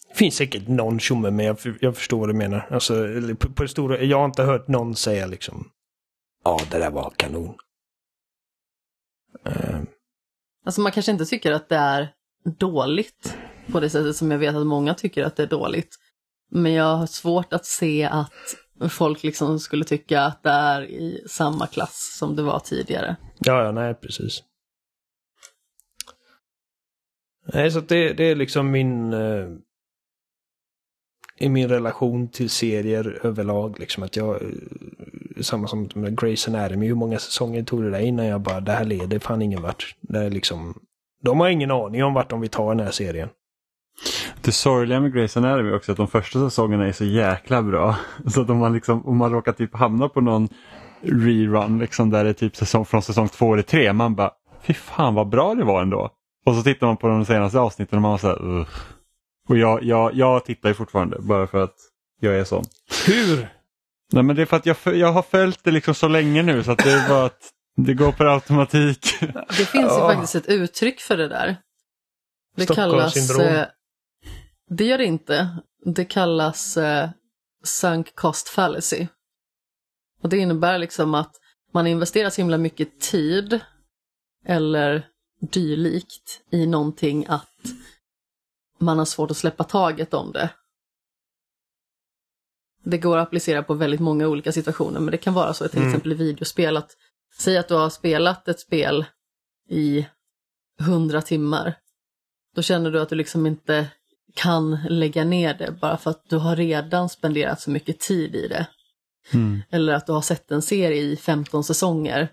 Det 0.09 0.18
finns 0.18 0.35
säkert 0.37 0.68
någon 0.68 1.01
tjomme, 1.01 1.31
men 1.31 1.47
jag, 1.47 1.59
jag 1.81 1.97
förstår 1.97 2.18
vad 2.18 2.29
du 2.29 2.35
menar. 2.35 2.68
Alltså, 2.70 2.95
på, 3.39 3.53
på 3.53 3.62
det 3.62 3.68
stora, 3.68 4.03
jag 4.03 4.18
har 4.18 4.25
inte 4.25 4.43
hört 4.43 4.68
någon 4.68 4.97
säga 4.97 5.27
liksom 5.27 5.70
Ja, 6.45 6.61
det 6.70 6.79
där 6.79 6.91
var 6.91 7.12
kanon. 7.16 7.57
Uh. 9.49 9.83
Alltså 10.65 10.81
man 10.81 10.93
kanske 10.93 11.12
inte 11.12 11.25
tycker 11.25 11.53
att 11.53 11.69
det 11.69 11.77
är 11.77 12.09
dåligt 12.59 13.37
på 13.73 13.81
det 13.81 13.91
sättet 13.91 14.17
som 14.17 14.31
jag 14.31 14.39
vet 14.39 14.55
att 14.55 14.67
många 14.67 14.95
tycker 14.95 15.25
att 15.25 15.37
det 15.37 15.43
är 15.43 15.47
dåligt. 15.47 15.97
Men 16.51 16.73
jag 16.73 16.97
har 16.97 17.07
svårt 17.07 17.53
att 17.53 17.67
se 17.67 18.05
att 18.05 18.55
folk 18.89 19.23
liksom 19.23 19.59
skulle 19.59 19.85
tycka 19.85 20.21
att 20.21 20.43
det 20.43 20.51
är 20.51 20.83
i 20.83 21.25
samma 21.29 21.67
klass 21.67 22.17
som 22.19 22.37
det 22.37 22.43
var 22.43 22.59
tidigare. 22.59 23.17
Ja, 23.39 23.65
ja, 23.65 23.73
nej, 23.73 23.95
precis. 23.95 24.43
Nej, 27.53 27.71
så 27.71 27.81
det, 27.81 28.12
det 28.12 28.25
är 28.25 28.37
liksom 28.37 28.71
min... 28.71 29.12
Eh, 29.12 29.49
i 31.37 31.49
min 31.49 31.69
relation 31.69 32.29
till 32.29 32.51
serier 32.51 33.21
överlag. 33.23 33.81
Liksom 33.81 34.03
att 34.03 34.17
jag, 34.17 34.43
eh, 34.43 34.49
samma 35.41 35.68
som 35.68 35.89
med 35.95 36.20
Grey's 36.20 36.49
Anatomy, 36.49 36.87
hur 36.87 36.95
många 36.95 37.18
säsonger 37.18 37.62
tog 37.62 37.82
det 37.82 37.91
där 37.91 37.99
innan 37.99 38.26
jag 38.26 38.41
bara, 38.41 38.61
det 38.61 38.72
här 38.72 38.85
leder 38.85 39.18
fan 39.18 39.43
ingen 39.43 39.62
vart. 39.62 39.97
Det 40.01 40.18
är 40.18 40.30
liksom, 40.30 40.78
de 41.22 41.41
har 41.41 41.49
ingen 41.49 41.70
aning 41.70 42.05
om 42.05 42.14
vart 42.14 42.30
de 42.30 42.41
vill 42.41 42.51
ta 42.51 42.68
den 42.68 42.85
här 42.85 42.91
serien. 42.91 43.28
Det 44.43 44.53
sorgliga 44.53 45.01
med 45.01 45.14
Grey's 45.14 45.39
Anatomy 45.39 45.68
är 45.68 45.76
också 45.76 45.93
att 45.93 45.99
de 45.99 46.09
första 46.09 46.39
säsongerna 46.39 46.87
är 46.87 46.93
så 46.93 47.05
jäkla 47.05 47.62
bra. 47.62 47.97
Så 48.26 48.41
att 48.41 48.51
om 48.51 48.59
man, 48.59 48.72
liksom, 48.72 49.07
om 49.07 49.16
man 49.16 49.32
råkar 49.32 49.53
typ 49.53 49.74
hamna 49.74 50.09
på 50.09 50.20
någon 50.20 50.49
rerun 51.01 51.78
liksom 51.78 52.11
där 52.11 52.24
det 52.24 52.30
är 52.30 52.35
typ 52.35 52.57
säsong, 52.57 52.85
från 52.85 53.03
säsong 53.03 53.28
två 53.28 53.53
eller 53.53 53.62
tre, 53.62 53.93
man 53.93 54.14
bara, 54.14 54.30
fy 54.62 54.74
fan 54.74 55.14
vad 55.14 55.28
bra 55.28 55.55
det 55.55 55.64
var 55.64 55.82
ändå. 55.82 56.11
Och 56.47 56.55
så 56.55 56.62
tittar 56.62 56.87
man 56.87 56.97
på 56.97 57.09
de 57.09 57.24
senaste 57.24 57.61
avsnitten 57.61 57.97
och 57.97 58.03
man 58.03 58.11
var 58.11 58.18
så 58.18 58.28
här, 58.28 58.43
Ugh. 58.43 58.68
Och 59.49 59.59
jag, 59.59 59.82
jag, 59.82 60.14
jag 60.14 60.45
tittar 60.45 60.68
ju 60.68 60.74
fortfarande 60.74 61.18
bara 61.20 61.47
för 61.47 61.62
att 61.62 61.74
jag 62.20 62.35
är 62.35 62.45
sån. 62.45 62.64
Hur? 63.07 63.49
Nej 64.12 64.22
men 64.22 64.36
det 64.36 64.42
är 64.42 64.46
för 64.46 64.57
att 64.57 64.66
jag, 64.66 64.76
jag 64.84 65.12
har 65.12 65.22
följt 65.22 65.64
det 65.64 65.70
liksom 65.70 65.94
så 65.94 66.09
länge 66.09 66.42
nu 66.42 66.64
så 66.64 66.72
att 66.72 66.78
det 66.78 66.92
är 66.92 67.09
bara 67.09 67.24
att 67.24 67.50
det 67.76 67.94
går 67.94 68.12
per 68.12 68.24
automatik. 68.24 69.20
Det 69.48 69.66
finns 69.66 69.92
ju 69.92 69.98
faktiskt 69.98 70.34
ett 70.34 70.48
uttryck 70.48 71.00
för 71.00 71.16
det 71.16 71.28
där. 71.28 71.57
Det 72.57 72.66
kallas... 72.66 73.30
Eh, 73.30 73.66
det 74.70 74.84
gör 74.84 74.98
det 74.98 75.05
inte. 75.05 75.59
Det 75.84 76.05
kallas 76.05 76.76
eh, 76.76 77.11
sunk 77.64 78.14
cost 78.14 78.48
fallacy. 78.48 79.07
Och 80.22 80.28
det 80.28 80.38
innebär 80.38 80.78
liksom 80.78 81.14
att 81.14 81.36
man 81.72 81.86
investerar 81.86 82.30
så 82.30 82.40
himla 82.40 82.59
mycket 82.59 83.00
tid 83.00 83.61
eller 84.46 85.07
dylikt 85.40 86.42
i 86.50 86.66
någonting 86.66 87.26
att 87.28 87.50
man 88.78 88.98
har 88.98 89.05
svårt 89.05 89.30
att 89.30 89.36
släppa 89.36 89.64
taget 89.64 90.14
om 90.14 90.32
det. 90.32 90.50
Det 92.85 92.99
går 92.99 93.18
att 93.18 93.26
applicera 93.26 93.62
på 93.62 93.74
väldigt 93.74 94.01
många 94.01 94.28
olika 94.28 94.53
situationer, 94.53 95.01
men 95.01 95.11
det 95.11 95.18
kan 95.18 95.35
vara 95.35 95.55
så 95.55 95.68
till 95.68 95.78
mm. 95.78 95.89
exempel 95.89 96.12
i 96.12 96.14
videospel 96.14 96.76
att 96.76 96.91
säg 97.39 97.59
att 97.59 97.68
du 97.68 97.74
har 97.74 97.91
spelat 97.91 98.49
ett 98.49 98.61
spel 98.61 99.05
i 99.68 100.07
hundra 100.78 101.22
timmar. 101.22 101.78
Då 102.55 102.62
känner 102.62 102.91
du 102.91 103.01
att 103.01 103.09
du 103.09 103.14
liksom 103.14 103.47
inte 103.47 103.89
kan 104.35 104.78
lägga 104.89 105.24
ner 105.24 105.55
det 105.55 105.70
bara 105.80 105.97
för 105.97 106.11
att 106.11 106.28
du 106.28 106.37
har 106.37 106.57
redan 106.57 107.09
spenderat 107.09 107.61
så 107.61 107.70
mycket 107.70 108.01
tid 108.01 108.35
i 108.35 108.49
det. 108.49 108.66
Mm. 109.32 109.62
Eller 109.70 109.93
att 109.93 110.07
du 110.07 110.12
har 110.12 110.22
sett 110.22 110.51
en 110.51 110.62
serie 110.62 111.03
i 111.03 111.16
15 111.16 111.64
säsonger. 111.64 112.28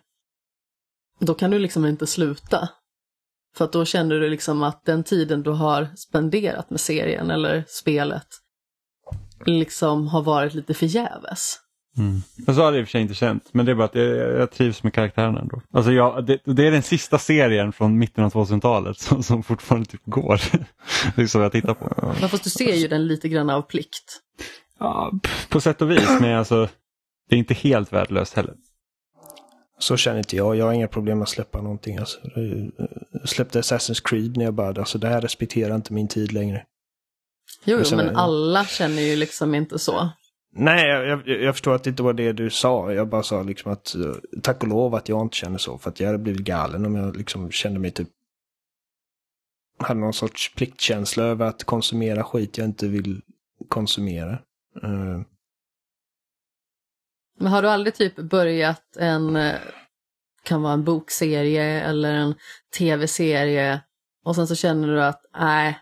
Då 1.19 1.33
kan 1.33 1.51
du 1.51 1.59
liksom 1.59 1.85
inte 1.85 2.07
sluta. 2.07 2.69
För 3.55 3.65
att 3.65 3.71
då 3.71 3.85
känner 3.85 4.19
du 4.19 4.29
liksom 4.29 4.63
att 4.63 4.85
den 4.85 5.03
tiden 5.03 5.43
du 5.43 5.51
har 5.51 5.87
spenderat 5.95 6.69
med 6.69 6.79
serien 6.79 7.31
eller 7.31 7.63
spelet 7.67 8.27
liksom 9.45 10.07
har 10.07 10.21
varit 10.21 10.53
lite 10.53 10.73
förgäves. 10.73 11.59
Mm. 11.97 12.21
Och 12.47 12.55
så 12.55 12.61
har 12.61 12.71
det 12.71 12.79
i 12.79 12.83
och 12.83 12.87
för 12.87 12.91
sig 12.91 13.01
inte 13.01 13.13
känt, 13.13 13.49
men 13.53 13.65
det 13.65 13.71
är 13.71 13.75
bara 13.75 13.85
att 13.85 13.95
jag, 13.95 14.07
jag 14.17 14.51
trivs 14.51 14.83
med 14.83 14.93
karaktären 14.93 15.37
ändå. 15.37 15.61
Alltså 15.73 15.91
jag, 15.91 16.25
det, 16.25 16.39
det, 16.45 16.67
är 16.67 16.71
den 16.71 16.83
sista 16.83 17.17
serien 17.17 17.73
från 17.73 17.97
mitten 17.97 18.23
av 18.23 18.33
2000-talet 18.33 18.99
som, 18.99 19.23
som 19.23 19.43
fortfarande 19.43 19.89
typ 19.89 20.01
går. 20.05 20.41
det 21.15 21.21
är 21.21 21.27
så 21.27 21.39
jag 21.39 21.51
tittar 21.51 21.73
på. 21.73 22.13
Men 22.19 22.29
fast 22.29 22.43
du 22.43 22.49
ser 22.49 22.75
ju 22.75 22.87
den 22.87 23.07
lite 23.07 23.29
grann 23.29 23.49
av 23.49 23.61
plikt. 23.61 24.19
Ja, 24.79 25.11
på 25.49 25.61
sätt 25.61 25.81
och 25.81 25.91
vis, 25.91 26.09
men 26.21 26.37
alltså 26.37 26.69
det 27.29 27.35
är 27.35 27.39
inte 27.39 27.53
helt 27.53 27.93
värdelöst 27.93 28.33
heller. 28.33 28.53
Så 29.79 29.97
känner 29.97 30.17
inte 30.17 30.35
jag. 30.35 30.55
Jag 30.55 30.65
har 30.65 30.73
inga 30.73 30.87
problem 30.87 31.21
att 31.21 31.29
släppa 31.29 31.61
någonting. 31.61 31.97
Alltså, 31.97 32.19
jag 33.11 33.29
släppte 33.29 33.61
Assassin's 33.61 34.01
Creed 34.03 34.37
när 34.37 34.45
jag 34.45 34.53
bara, 34.53 34.79
alltså 34.79 34.97
det 34.97 35.07
här 35.07 35.21
respekterar 35.21 35.75
inte 35.75 35.93
min 35.93 36.07
tid 36.07 36.31
längre. 36.31 36.65
Jo, 37.63 37.81
jo 37.85 37.97
men 37.97 38.15
alla 38.15 38.65
känner 38.65 39.01
ju 39.01 39.15
liksom 39.15 39.55
inte 39.55 39.79
så. 39.79 40.09
Nej, 40.53 40.87
jag, 40.87 41.27
jag, 41.27 41.55
förstår 41.55 41.75
att 41.75 41.83
det 41.83 41.89
inte 41.89 42.03
var 42.03 42.13
det 42.13 42.33
du 42.33 42.49
sa. 42.49 42.93
Jag 42.93 43.09
bara 43.09 43.23
sa 43.23 43.43
liksom 43.43 43.71
att 43.71 43.95
tack 44.43 44.63
och 44.63 44.69
lov 44.69 44.95
att 44.95 45.09
jag 45.09 45.21
inte 45.21 45.37
känner 45.37 45.57
så. 45.57 45.77
För 45.77 45.89
att 45.89 45.99
jag 45.99 46.07
hade 46.07 46.19
blivit 46.19 46.41
galen 46.41 46.85
om 46.85 46.95
jag 46.95 47.17
liksom 47.17 47.51
kände 47.51 47.79
mig 47.79 47.91
typ... 47.91 48.07
Hade 49.79 49.99
någon 49.99 50.13
sorts 50.13 50.53
pliktkänsla 50.55 51.23
över 51.23 51.45
att 51.45 51.63
konsumera 51.63 52.23
skit 52.23 52.57
jag 52.57 52.65
inte 52.65 52.87
vill 52.87 53.21
konsumera. 53.67 54.31
Uh, 54.83 55.21
men 57.41 57.51
har 57.51 57.61
du 57.61 57.69
aldrig 57.69 57.95
typ 57.95 58.15
börjat 58.15 58.97
en, 58.97 59.35
eh, 59.35 59.55
kan 60.43 60.61
vara 60.61 60.73
en 60.73 60.83
bokserie 60.83 61.81
eller 61.81 62.13
en 62.13 62.35
tv-serie 62.77 63.81
och 64.25 64.35
sen 64.35 64.47
så 64.47 64.55
känner 64.55 64.87
du 64.87 65.03
att 65.03 65.25
nej, 65.39 65.79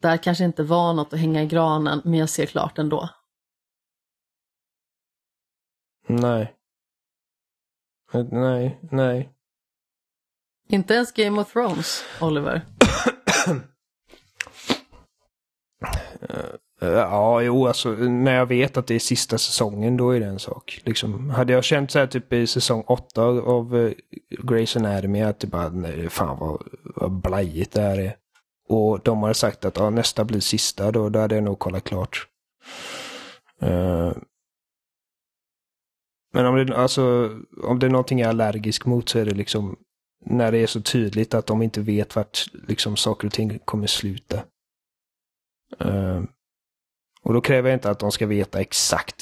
där 0.00 0.16
kanske 0.16 0.44
inte 0.44 0.62
var 0.62 0.94
något 0.94 1.12
att 1.12 1.20
hänga 1.20 1.42
i 1.42 1.46
granen, 1.46 2.02
men 2.04 2.14
jag 2.14 2.28
ser 2.28 2.46
klart 2.46 2.78
ändå. 2.78 3.08
Nej. 6.06 6.54
Nej, 8.30 8.80
nej. 8.90 9.32
Inte 10.68 10.94
ens 10.94 11.12
Game 11.12 11.40
of 11.40 11.52
Thrones, 11.52 12.04
Oliver. 12.20 12.66
Eh, 16.20 16.54
Eh, 16.82 16.88
ja, 16.88 17.42
jo, 17.42 17.66
alltså 17.66 17.90
när 17.90 18.34
jag 18.34 18.46
vet 18.46 18.76
att 18.76 18.86
det 18.86 18.94
är 18.94 18.98
sista 18.98 19.38
säsongen 19.38 19.96
då 19.96 20.10
är 20.10 20.20
det 20.20 20.26
en 20.26 20.38
sak. 20.38 20.80
Liksom, 20.84 21.30
hade 21.30 21.52
jag 21.52 21.64
känt 21.64 21.90
så 21.90 21.98
här 21.98 22.06
typ 22.06 22.32
i 22.32 22.46
säsong 22.46 22.84
åtta 22.86 23.22
av 23.22 23.74
uh, 23.74 23.92
Grey's 24.30 24.78
Anatomy 24.78 25.22
att 25.22 25.40
det 25.40 25.46
bara, 25.46 25.68
nej, 25.68 26.10
fan 26.10 26.38
vad, 26.38 26.62
vad 26.96 27.12
blajigt 27.12 27.72
det 27.72 27.80
här 27.80 27.98
är. 28.00 28.16
Och 28.70 29.00
de 29.04 29.22
hade 29.22 29.34
sagt 29.34 29.64
att 29.64 29.76
ja, 29.76 29.90
nästa 29.90 30.24
blir 30.24 30.40
sista, 30.40 30.92
då, 30.92 31.08
då 31.08 31.18
hade 31.18 31.34
jag 31.34 31.44
nog 31.44 31.58
kollat 31.58 31.84
klart. 31.84 32.26
Uh, 33.62 34.12
Men 36.32 36.46
om 36.46 36.56
det, 36.56 36.76
alltså, 36.76 37.30
om 37.62 37.78
det 37.78 37.86
är 37.86 37.90
någonting 37.90 38.18
jag 38.18 38.26
är 38.26 38.30
allergisk 38.30 38.86
mot 38.86 39.08
så 39.08 39.18
är 39.18 39.24
det 39.24 39.34
liksom 39.34 39.76
när 40.26 40.52
det 40.52 40.58
är 40.58 40.66
så 40.66 40.80
tydligt 40.80 41.34
att 41.34 41.46
de 41.46 41.62
inte 41.62 41.80
vet 41.80 42.16
vart 42.16 42.46
liksom, 42.68 42.96
saker 42.96 43.26
och 43.26 43.32
ting 43.32 43.58
kommer 43.58 43.86
sluta. 43.86 44.44
Uh, 45.84 46.22
och 47.22 47.34
då 47.34 47.40
kräver 47.40 47.70
jag 47.70 47.76
inte 47.76 47.90
att 47.90 47.98
de 47.98 48.12
ska 48.12 48.26
veta 48.26 48.60
exakt 48.60 49.16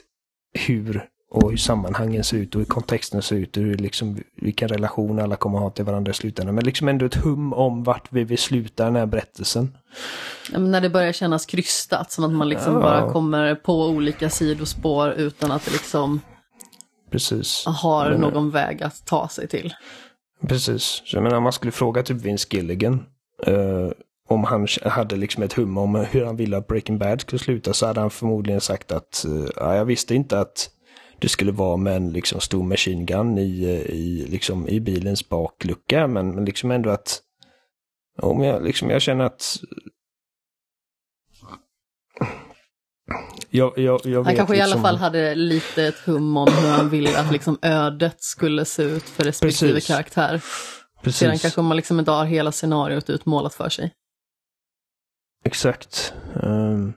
hur 0.66 1.08
och 1.30 1.50
hur 1.50 1.56
sammanhangen 1.56 2.24
ser 2.24 2.36
ut 2.36 2.54
och 2.54 2.58
hur 2.58 2.66
kontexten 2.66 3.22
ser 3.22 3.36
ut 3.36 3.56
och 3.56 3.62
hur, 3.62 3.76
liksom, 3.76 4.18
vilken 4.34 4.68
relation 4.68 5.20
alla 5.20 5.36
kommer 5.36 5.58
att 5.58 5.64
ha 5.64 5.70
till 5.70 5.84
varandra 5.84 6.10
i 6.10 6.14
slutändan. 6.14 6.54
Men 6.54 6.64
liksom 6.64 6.88
ändå 6.88 7.06
ett 7.06 7.14
hum 7.14 7.52
om 7.52 7.84
vart 7.84 8.12
vi 8.12 8.24
vill 8.24 8.38
sluta 8.38 8.84
den 8.84 8.96
här 8.96 9.06
berättelsen. 9.06 9.76
Ja, 10.52 10.58
när 10.58 10.80
det 10.80 10.90
börjar 10.90 11.12
kännas 11.12 11.46
krystat, 11.46 12.12
som 12.12 12.24
att 12.24 12.32
man 12.32 12.48
liksom 12.48 12.74
ja. 12.74 12.80
bara 12.80 13.12
kommer 13.12 13.54
på 13.54 13.86
olika 13.86 14.30
sidospår 14.30 15.12
utan 15.12 15.50
att 15.50 15.64
det 15.64 15.70
liksom 15.70 16.20
Precis. 17.10 17.64
har 17.66 18.10
men, 18.10 18.20
någon 18.20 18.50
väg 18.50 18.82
att 18.82 19.06
ta 19.06 19.28
sig 19.28 19.48
till. 19.48 19.74
Precis. 20.46 21.02
Så 21.04 21.16
jag 21.16 21.22
menar, 21.22 21.40
man 21.40 21.52
skulle 21.52 21.72
fråga 21.72 22.02
typ 22.02 22.16
Vince 22.16 22.48
Gilligan 22.50 23.06
uh, 23.48 23.90
om 24.28 24.44
han 24.44 24.66
hade 24.84 25.16
liksom 25.16 25.42
ett 25.42 25.52
hum 25.52 25.78
om 25.78 25.94
hur 25.94 26.24
han 26.24 26.36
ville 26.36 26.56
att 26.56 26.66
Breaking 26.66 26.98
Bad 26.98 27.20
skulle 27.20 27.38
sluta 27.38 27.72
så 27.72 27.86
hade 27.86 28.00
han 28.00 28.10
förmodligen 28.10 28.60
sagt 28.60 28.92
att 28.92 29.24
uh, 29.28 29.48
ja, 29.56 29.76
jag 29.76 29.84
visste 29.84 30.14
inte 30.14 30.40
att 30.40 30.70
det 31.18 31.28
skulle 31.28 31.52
vara 31.52 31.76
med 31.76 31.96
en 31.96 32.10
liksom 32.12 32.40
stor 32.40 32.62
machine 32.62 33.06
gun 33.06 33.38
i, 33.38 33.64
i, 33.88 34.26
liksom, 34.30 34.68
i 34.68 34.80
bilens 34.80 35.28
baklucka. 35.28 36.06
Men, 36.06 36.34
men 36.34 36.44
liksom 36.44 36.70
ändå 36.70 36.90
att 36.90 37.20
om 38.22 38.42
jag, 38.42 38.64
liksom, 38.64 38.90
jag 38.90 39.02
känner 39.02 39.24
att 39.24 39.56
jag, 43.50 43.78
jag, 43.78 44.00
jag 44.04 44.24
han 44.24 44.36
kanske 44.36 44.52
liksom... 44.52 44.54
i 44.54 44.60
alla 44.60 44.66
liksom- 44.66 44.82
fall 44.82 44.96
hade 44.96 45.34
lite 45.34 45.84
ett 45.84 45.98
hum 45.98 46.36
om 46.36 46.48
hur 46.52 46.68
han 46.68 46.90
ville 46.90 47.20
att 47.20 47.32
liksom 47.32 47.58
ödet 47.62 48.22
skulle 48.22 48.64
se 48.64 48.82
ut 48.82 49.02
för 49.02 49.24
respektive 49.24 49.72
Precis. 49.72 49.88
karaktär. 49.88 50.42
Precis. 51.02 51.18
Sedan 51.18 51.38
kanske 51.38 51.62
man 51.62 51.76
liksom 51.76 51.98
inte 51.98 52.10
har 52.10 52.24
hela 52.24 52.52
scenariot 52.52 53.10
utmålat 53.10 53.54
för 53.54 53.68
sig. 53.68 53.92
Exakt. 55.44 56.14
Um... 56.42 56.94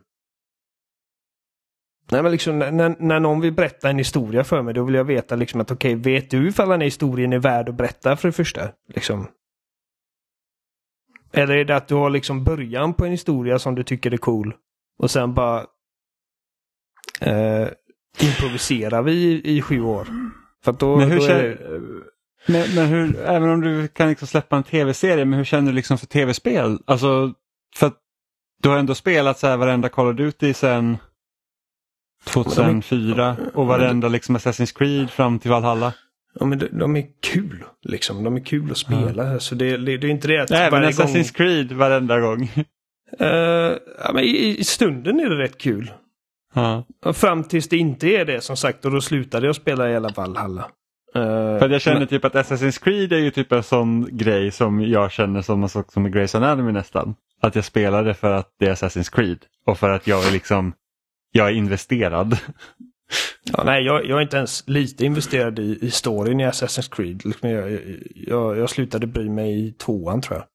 Nej, 2.11 2.23
men 2.23 2.31
liksom, 2.31 2.59
när, 2.59 2.95
när 2.99 3.19
någon 3.19 3.41
vill 3.41 3.53
berätta 3.53 3.89
en 3.89 3.97
historia 3.97 4.43
för 4.43 4.61
mig, 4.61 4.73
då 4.73 4.83
vill 4.83 4.95
jag 4.95 5.03
veta 5.03 5.35
liksom 5.35 5.61
att 5.61 5.71
okej, 5.71 5.95
okay, 5.95 6.13
vet 6.13 6.29
du 6.29 6.47
ifall 6.47 6.69
den 6.69 6.81
här 6.81 6.85
historien 6.85 7.33
är 7.33 7.39
värd 7.39 7.69
att 7.69 7.75
berätta 7.75 8.17
för 8.17 8.27
det 8.27 8.31
första? 8.31 8.69
Liksom. 8.87 9.27
Eller 11.33 11.57
är 11.57 11.65
det 11.65 11.75
att 11.75 11.87
du 11.87 11.95
har 11.95 12.09
liksom 12.09 12.43
början 12.43 12.93
på 12.93 13.05
en 13.05 13.11
historia 13.11 13.59
som 13.59 13.75
du 13.75 13.83
tycker 13.83 14.13
är 14.13 14.17
cool 14.17 14.53
och 14.99 15.11
sen 15.11 15.33
bara 15.33 15.65
eh, 17.21 17.67
improviserar 18.19 19.01
vi 19.01 19.11
i, 19.11 19.57
i 19.57 19.61
sju 19.61 19.81
år? 19.81 20.07
För 20.63 20.71
då, 20.71 20.97
men 20.97 21.11
hur 21.11 21.19
då 21.19 21.25
är 21.25 21.43
det... 21.43 21.57
men, 22.47 22.75
men, 22.75 22.87
hur, 22.87 23.19
även 23.19 23.49
om 23.49 23.61
du 23.61 23.87
kan 23.87 24.09
liksom 24.09 24.27
släppa 24.27 24.57
en 24.57 24.63
tv-serie, 24.63 25.25
men 25.25 25.37
hur 25.37 25.45
känner 25.45 25.71
du 25.71 25.75
liksom 25.75 25.97
för 25.97 26.07
tv-spel? 26.07 26.79
Alltså, 26.85 27.33
för 27.75 27.87
att 27.87 27.97
du 28.61 28.69
har 28.69 28.77
ändå 28.77 28.95
spelat 28.95 29.39
så 29.39 29.47
här 29.47 29.57
varenda 29.57 29.89
Call 29.89 30.07
of 30.07 30.15
Duty 30.15 30.53
sen 30.53 30.97
2004 32.25 33.37
och 33.53 33.67
varenda 33.67 34.07
liksom 34.07 34.37
Assassin's 34.37 34.77
Creed 34.77 35.09
fram 35.09 35.39
till 35.39 35.51
Valhalla. 35.51 35.93
Ja 36.39 36.45
men 36.45 36.59
de, 36.59 36.67
de 36.67 36.95
är 36.95 37.05
kul 37.21 37.63
liksom. 37.81 38.23
De 38.23 38.35
är 38.35 38.39
kul 38.39 38.71
att 38.71 38.77
spela. 38.77 39.23
Mm. 39.23 39.39
Så 39.39 39.55
det, 39.55 39.77
det, 39.77 39.97
det, 39.97 40.07
är 40.07 40.11
inte 40.11 40.27
det 40.27 40.39
att 40.39 40.51
Även 40.51 40.83
Assassin's 40.83 41.37
gång... 41.37 41.47
Creed 41.47 41.71
varenda 41.71 42.19
gång. 42.19 42.51
Uh, 43.21 43.27
ja, 44.03 44.11
men 44.13 44.23
i, 44.23 44.55
i, 44.59 44.63
stunden 44.63 45.19
är 45.19 45.29
det 45.29 45.43
rätt 45.43 45.57
kul. 45.57 45.91
Ja. 46.53 46.85
Fram 47.13 47.43
tills 47.43 47.69
det 47.69 47.77
inte 47.77 48.07
är 48.07 48.25
det 48.25 48.41
som 48.41 48.57
sagt 48.57 48.85
och 48.85 48.91
då 48.91 49.01
slutade 49.01 49.45
jag 49.45 49.55
spela 49.55 49.89
i 49.89 49.95
alla 49.95 50.09
Valhalla. 50.09 50.61
Uh, 51.15 51.59
För 51.59 51.69
jag 51.69 51.81
känner 51.81 51.99
men... 51.99 52.07
typ 52.07 52.25
att 52.25 52.33
Assassin's 52.33 52.83
Creed 52.83 53.13
är 53.13 53.17
ju 53.17 53.31
typ 53.31 53.51
en 53.51 53.63
sån 53.63 54.17
grej 54.17 54.51
som 54.51 54.81
jag 54.81 55.11
känner 55.11 55.41
som 55.41 55.63
en 55.63 55.69
sak 55.69 55.91
som 55.91 56.05
är 56.05 56.09
Grace 56.09 56.37
Anatomy 56.37 56.71
nästan. 56.71 57.15
Att 57.41 57.55
jag 57.55 57.65
spelar 57.65 58.03
det 58.03 58.13
för 58.13 58.31
att 58.31 58.47
det 58.59 58.65
är 58.65 58.73
Assassin's 58.73 59.15
Creed 59.15 59.39
och 59.65 59.77
för 59.77 59.89
att 59.89 60.07
jag 60.07 60.27
är 60.27 60.31
liksom 60.31 60.73
jag 61.31 61.47
är 61.47 61.53
investerad. 61.53 62.37
Ja, 63.43 63.63
nej, 63.63 63.83
jag, 63.83 64.05
jag, 64.05 64.17
är 64.17 64.21
inte 64.21 64.37
ens 64.37 64.63
lite 64.67 65.05
investerad 65.05 65.59
i, 65.59 65.77
i 65.81 65.91
storyn 65.91 66.39
i 66.39 66.45
Assassin's 66.45 66.95
Creed. 66.95 67.25
Liksom, 67.25 67.49
jag, 67.49 67.79
jag, 68.15 68.57
jag 68.57 68.69
slutade 68.69 69.07
bry 69.07 69.29
mig 69.29 69.67
i 69.67 69.71
tvåan 69.71 70.21
tror 70.21 70.39
jag. 70.39 70.47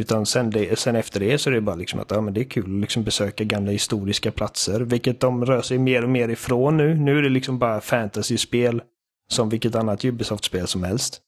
Utan 0.00 0.26
sen, 0.26 0.50
det, 0.50 0.78
sen 0.78 0.96
efter 0.96 1.20
det 1.20 1.38
så 1.38 1.50
är 1.50 1.54
det 1.54 1.60
bara 1.60 1.76
liksom 1.76 2.00
att 2.00 2.10
ja, 2.10 2.20
men 2.20 2.34
det 2.34 2.40
är 2.40 2.44
kul 2.44 2.64
att 2.64 2.80
liksom 2.80 3.04
besöka 3.04 3.44
gamla 3.44 3.72
historiska 3.72 4.32
platser. 4.32 4.80
Vilket 4.80 5.20
de 5.20 5.44
rör 5.44 5.62
sig 5.62 5.78
mer 5.78 6.02
och 6.02 6.10
mer 6.10 6.28
ifrån 6.28 6.76
nu. 6.76 6.94
Nu 6.94 7.18
är 7.18 7.22
det 7.22 7.28
liksom 7.28 7.58
bara 7.58 7.80
fantasy-spel 7.80 8.82
som 9.28 9.48
vilket 9.48 9.74
annat 9.74 10.04
Ubisoft-spel 10.04 10.66
som 10.66 10.84
helst. 10.84 11.20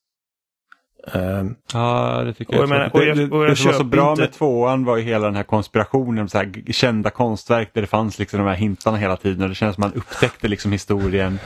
Um, 1.12 1.57
ja, 1.72 2.22
det 2.24 2.34
tycker 2.34 2.52
jag. 2.52 2.59
Och 2.59 2.62
jag 2.62 2.68
menar, 2.68 2.90
och 2.94 3.05
jag, 3.05 3.32
och 3.32 3.42
jag 3.42 3.50
det, 3.50 3.57
som 3.57 3.70
var 3.70 3.78
så 3.78 3.84
bra 3.84 4.11
inte... 4.11 4.22
med 4.22 4.32
tvåan 4.32 4.84
var 4.84 4.96
ju 4.96 5.02
hela 5.02 5.26
den 5.26 5.36
här 5.36 5.42
konspirationen, 5.42 6.28
så 6.28 6.38
här 6.38 6.72
kända 6.72 7.11
konstverk 7.11 7.70
där 7.74 7.80
det 7.80 7.86
fanns 7.86 8.18
liksom 8.18 8.38
de 8.38 8.48
här 8.48 8.55
hintarna 8.55 8.96
hela 8.96 9.16
tiden 9.16 9.42
och 9.42 9.48
det 9.48 9.55
känns 9.55 9.74
som 9.74 9.82
man 9.82 9.92
upptäckte 9.92 10.48
liksom 10.48 10.72
historien 10.72 11.38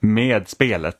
med 0.00 0.48
spelet. 0.48 0.96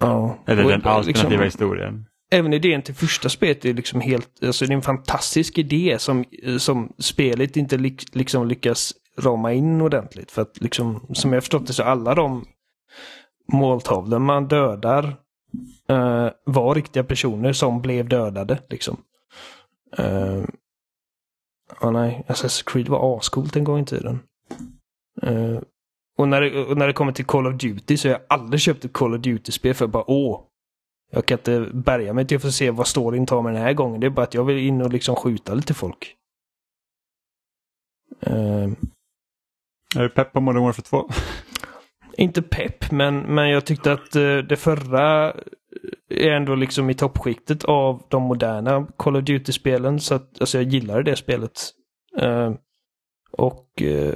Ja. 0.00 0.38
Eller 0.46 0.62
den 0.62 0.72
alternativa 0.84 1.28
liksom, 1.28 1.42
historien. 1.42 2.06
Även 2.30 2.52
idén 2.52 2.82
till 2.82 2.94
första 2.94 3.28
spelet 3.28 3.64
är 3.64 3.74
liksom 3.74 4.00
helt, 4.00 4.28
alltså 4.44 4.66
det 4.66 4.72
är 4.72 4.76
en 4.76 4.82
fantastisk 4.82 5.58
idé 5.58 5.96
som, 5.98 6.24
som 6.58 6.92
spelet 6.98 7.56
inte 7.56 7.76
li, 7.76 7.96
liksom 8.12 8.48
lyckas 8.48 8.92
rama 9.18 9.52
in 9.52 9.80
ordentligt. 9.80 10.30
För 10.30 10.42
att 10.42 10.60
liksom, 10.60 11.06
som 11.12 11.32
jag 11.32 11.42
förstått 11.42 11.66
det 11.66 11.72
så 11.72 11.82
alla 11.82 12.14
de 12.14 12.44
måltavlor 13.52 14.18
man 14.18 14.48
dödar 14.48 15.16
uh, 15.90 16.30
var 16.44 16.74
riktiga 16.74 17.04
personer 17.04 17.52
som 17.52 17.82
blev 17.82 18.08
dödade. 18.08 18.58
Liksom. 18.68 18.96
Uh, 19.98 20.44
oh, 21.80 21.92
nej, 21.92 22.24
Assassin's 22.28 22.62
Creed 22.72 22.88
var 22.88 23.18
ascoolt 23.18 23.56
en 23.56 23.64
gång 23.64 23.80
i 23.80 23.86
tiden. 23.86 24.20
Uh, 25.26 25.60
och, 26.16 26.28
när 26.28 26.40
det, 26.40 26.64
och 26.64 26.76
när 26.76 26.86
det 26.86 26.92
kommer 26.92 27.12
till 27.12 27.24
Call 27.24 27.46
of 27.46 27.54
Duty 27.54 27.96
så 27.96 28.08
har 28.08 28.12
jag 28.12 28.22
aldrig 28.28 28.60
köpt 28.60 28.84
ett 28.84 28.92
Call 28.92 29.14
of 29.14 29.20
Duty-spel 29.20 29.74
för 29.74 29.86
bara 29.86 30.10
åh, 30.10 30.40
jag 31.10 31.26
kan 31.26 31.38
inte 31.38 31.70
bärga 31.74 32.12
mig 32.12 32.26
till 32.26 32.36
att 32.36 32.42
få 32.42 32.52
se 32.52 32.70
vad 32.70 32.86
storyn 32.86 33.26
tar 33.26 33.42
mig 33.42 33.52
den 33.52 33.62
här 33.62 33.72
gången. 33.72 34.00
Det 34.00 34.06
är 34.06 34.10
bara 34.10 34.22
att 34.22 34.34
jag 34.34 34.44
vill 34.44 34.58
in 34.58 34.82
och 34.82 34.92
liksom 34.92 35.16
skjuta 35.16 35.54
lite 35.54 35.74
folk. 35.74 36.16
Uh, 38.26 38.72
är 39.96 40.02
du 40.02 40.08
pepp 40.08 40.32
på 40.32 40.40
Modern 40.40 40.62
Warfare 40.62 40.84
2? 40.84 41.10
Inte 42.16 42.42
pepp, 42.42 42.90
men, 42.90 43.18
men 43.18 43.50
jag 43.50 43.66
tyckte 43.66 43.92
att 43.92 44.16
uh, 44.16 44.38
det 44.38 44.56
förra 44.56 45.34
är 46.08 46.30
ändå 46.30 46.54
liksom 46.54 46.90
i 46.90 46.94
toppskiktet 46.94 47.64
av 47.64 48.06
de 48.08 48.22
moderna 48.22 48.86
Call 48.96 49.16
of 49.16 49.24
Duty-spelen. 49.24 50.00
Så 50.00 50.14
att 50.14 50.40
alltså 50.40 50.58
jag 50.58 50.68
gillade 50.68 51.02
det 51.02 51.16
spelet. 51.16 51.70
Uh, 52.22 52.54
och 53.30 53.68
uh, 53.80 54.14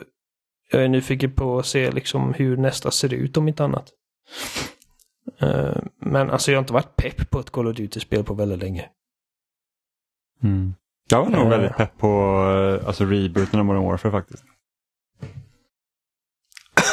jag 0.70 0.84
är 0.84 0.88
nyfiken 0.88 1.32
på 1.32 1.59
att 1.59 1.66
se 1.66 1.90
liksom 1.90 2.34
hur 2.34 2.57
nästa 2.57 2.90
ser 2.90 3.14
ut 3.14 3.36
om 3.36 3.49
inte 3.49 3.64
annat. 3.64 3.88
Uh, 5.42 5.76
men 6.01 6.30
alltså 6.30 6.51
jag 6.51 6.59
har 6.59 6.62
inte 6.62 6.72
varit 6.72 6.96
pepp 6.96 7.30
på 7.30 7.40
ett 7.40 7.51
Call 7.51 7.66
of 7.66 7.76
Duty-spel 7.76 8.24
på 8.24 8.34
väldigt 8.34 8.59
länge. 8.59 8.88
Mm. 10.42 10.74
Jag 11.11 11.24
var 11.24 11.30
nog 11.30 11.49
väldigt 11.49 11.76
pepp 11.76 11.99
på 11.99 12.32
alltså 12.86 13.05
rebooten 13.05 13.61
av 13.61 13.66
Modern 13.66 13.84
Warfare 13.84 14.12
faktiskt. 14.12 14.44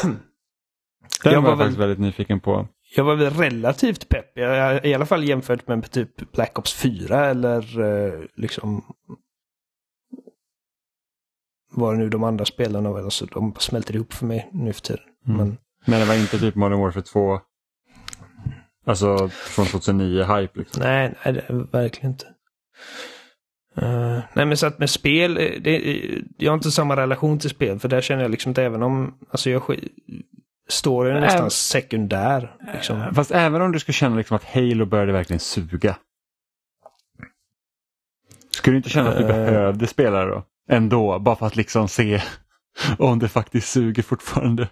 Den 1.24 1.34
jag 1.34 1.42
var, 1.42 1.50
var 1.50 1.58
faktiskt 1.58 1.80
väldigt 1.80 2.00
nyfiken 2.00 2.40
på. 2.40 2.68
Jag 2.96 3.04
var 3.04 3.16
väl 3.16 3.34
relativt 3.34 4.10
pepp. 4.10 4.32
Jag, 4.38 4.86
I 4.86 4.94
alla 4.94 5.06
fall 5.06 5.24
jämfört 5.24 5.68
med 5.68 5.92
typ 5.92 6.32
Black 6.32 6.60
Ops 6.60 6.74
4 6.74 7.26
eller 7.26 7.80
uh, 7.80 8.24
liksom 8.36 8.84
det 11.76 11.98
nu 11.98 12.10
de 12.10 12.24
andra 12.24 12.46
spelarna 12.46 12.92
var. 12.92 13.04
Alltså, 13.04 13.26
de 13.26 13.56
smälter 13.60 13.96
ihop 13.96 14.14
för 14.14 14.26
mig 14.26 14.50
nu 14.54 14.74
för 14.74 14.82
tiden. 14.82 15.04
Mm. 15.28 15.38
Men... 15.38 15.58
Men 15.88 16.00
det 16.00 16.06
var 16.06 16.16
inte 16.16 16.40
typ 16.40 16.56
Modern 16.56 16.80
Warfare 16.80 17.04
2? 17.04 17.40
Alltså 18.86 19.30
från 19.30 19.66
2009-hype 19.66 20.58
liksom? 20.58 20.84
Nej, 20.84 21.14
nej 21.26 21.34
det 21.34 21.68
verkligen 21.72 22.12
inte. 22.12 22.26
Uh, 23.82 24.20
nej 24.34 24.46
men 24.46 24.58
så 24.58 24.68
att 24.68 24.80
med 24.80 24.90
spel, 24.90 25.38
eh, 25.38 25.62
det, 25.62 26.02
jag 26.38 26.52
har 26.52 26.58
inte 26.58 26.72
samma 26.72 26.96
relation 26.96 27.40
till 27.40 27.50
spel 27.50 27.80
för 27.80 27.90
där 27.90 28.02
känner 28.02 28.22
jag 28.22 28.32
liksom 28.32 28.52
att 28.52 28.58
även 28.58 28.84
om, 28.84 29.18
alltså 29.30 29.50
jag 29.50 29.62
storyn 30.68 31.16
är 31.16 31.22
nästan 31.22 31.40
även, 31.40 31.52
sekundär. 31.52 32.56
Liksom. 32.74 33.14
Fast 33.16 33.32
även 33.32 33.62
om 33.62 33.72
du 33.72 33.80
skulle 33.80 33.94
känna 33.94 34.16
liksom 34.16 34.36
att 34.36 34.44
Halo 34.44 34.86
började 34.86 35.12
verkligen 35.12 35.40
suga. 35.40 35.98
Skulle 38.52 38.74
du 38.74 38.78
inte 38.78 38.90
känna 38.90 39.10
att 39.10 39.18
du 39.18 39.24
uh, 39.24 39.28
behövde 39.28 39.88
spela 39.88 40.26
då? 40.26 40.44
Ändå, 40.70 41.20
bara 41.20 41.36
för 41.36 41.46
att 41.46 41.56
liksom 41.56 41.88
se 41.88 42.22
om 43.00 43.20
det 43.20 43.28
faktiskt 43.28 43.72
suger 43.72 44.04
fortfarande. 44.04 44.64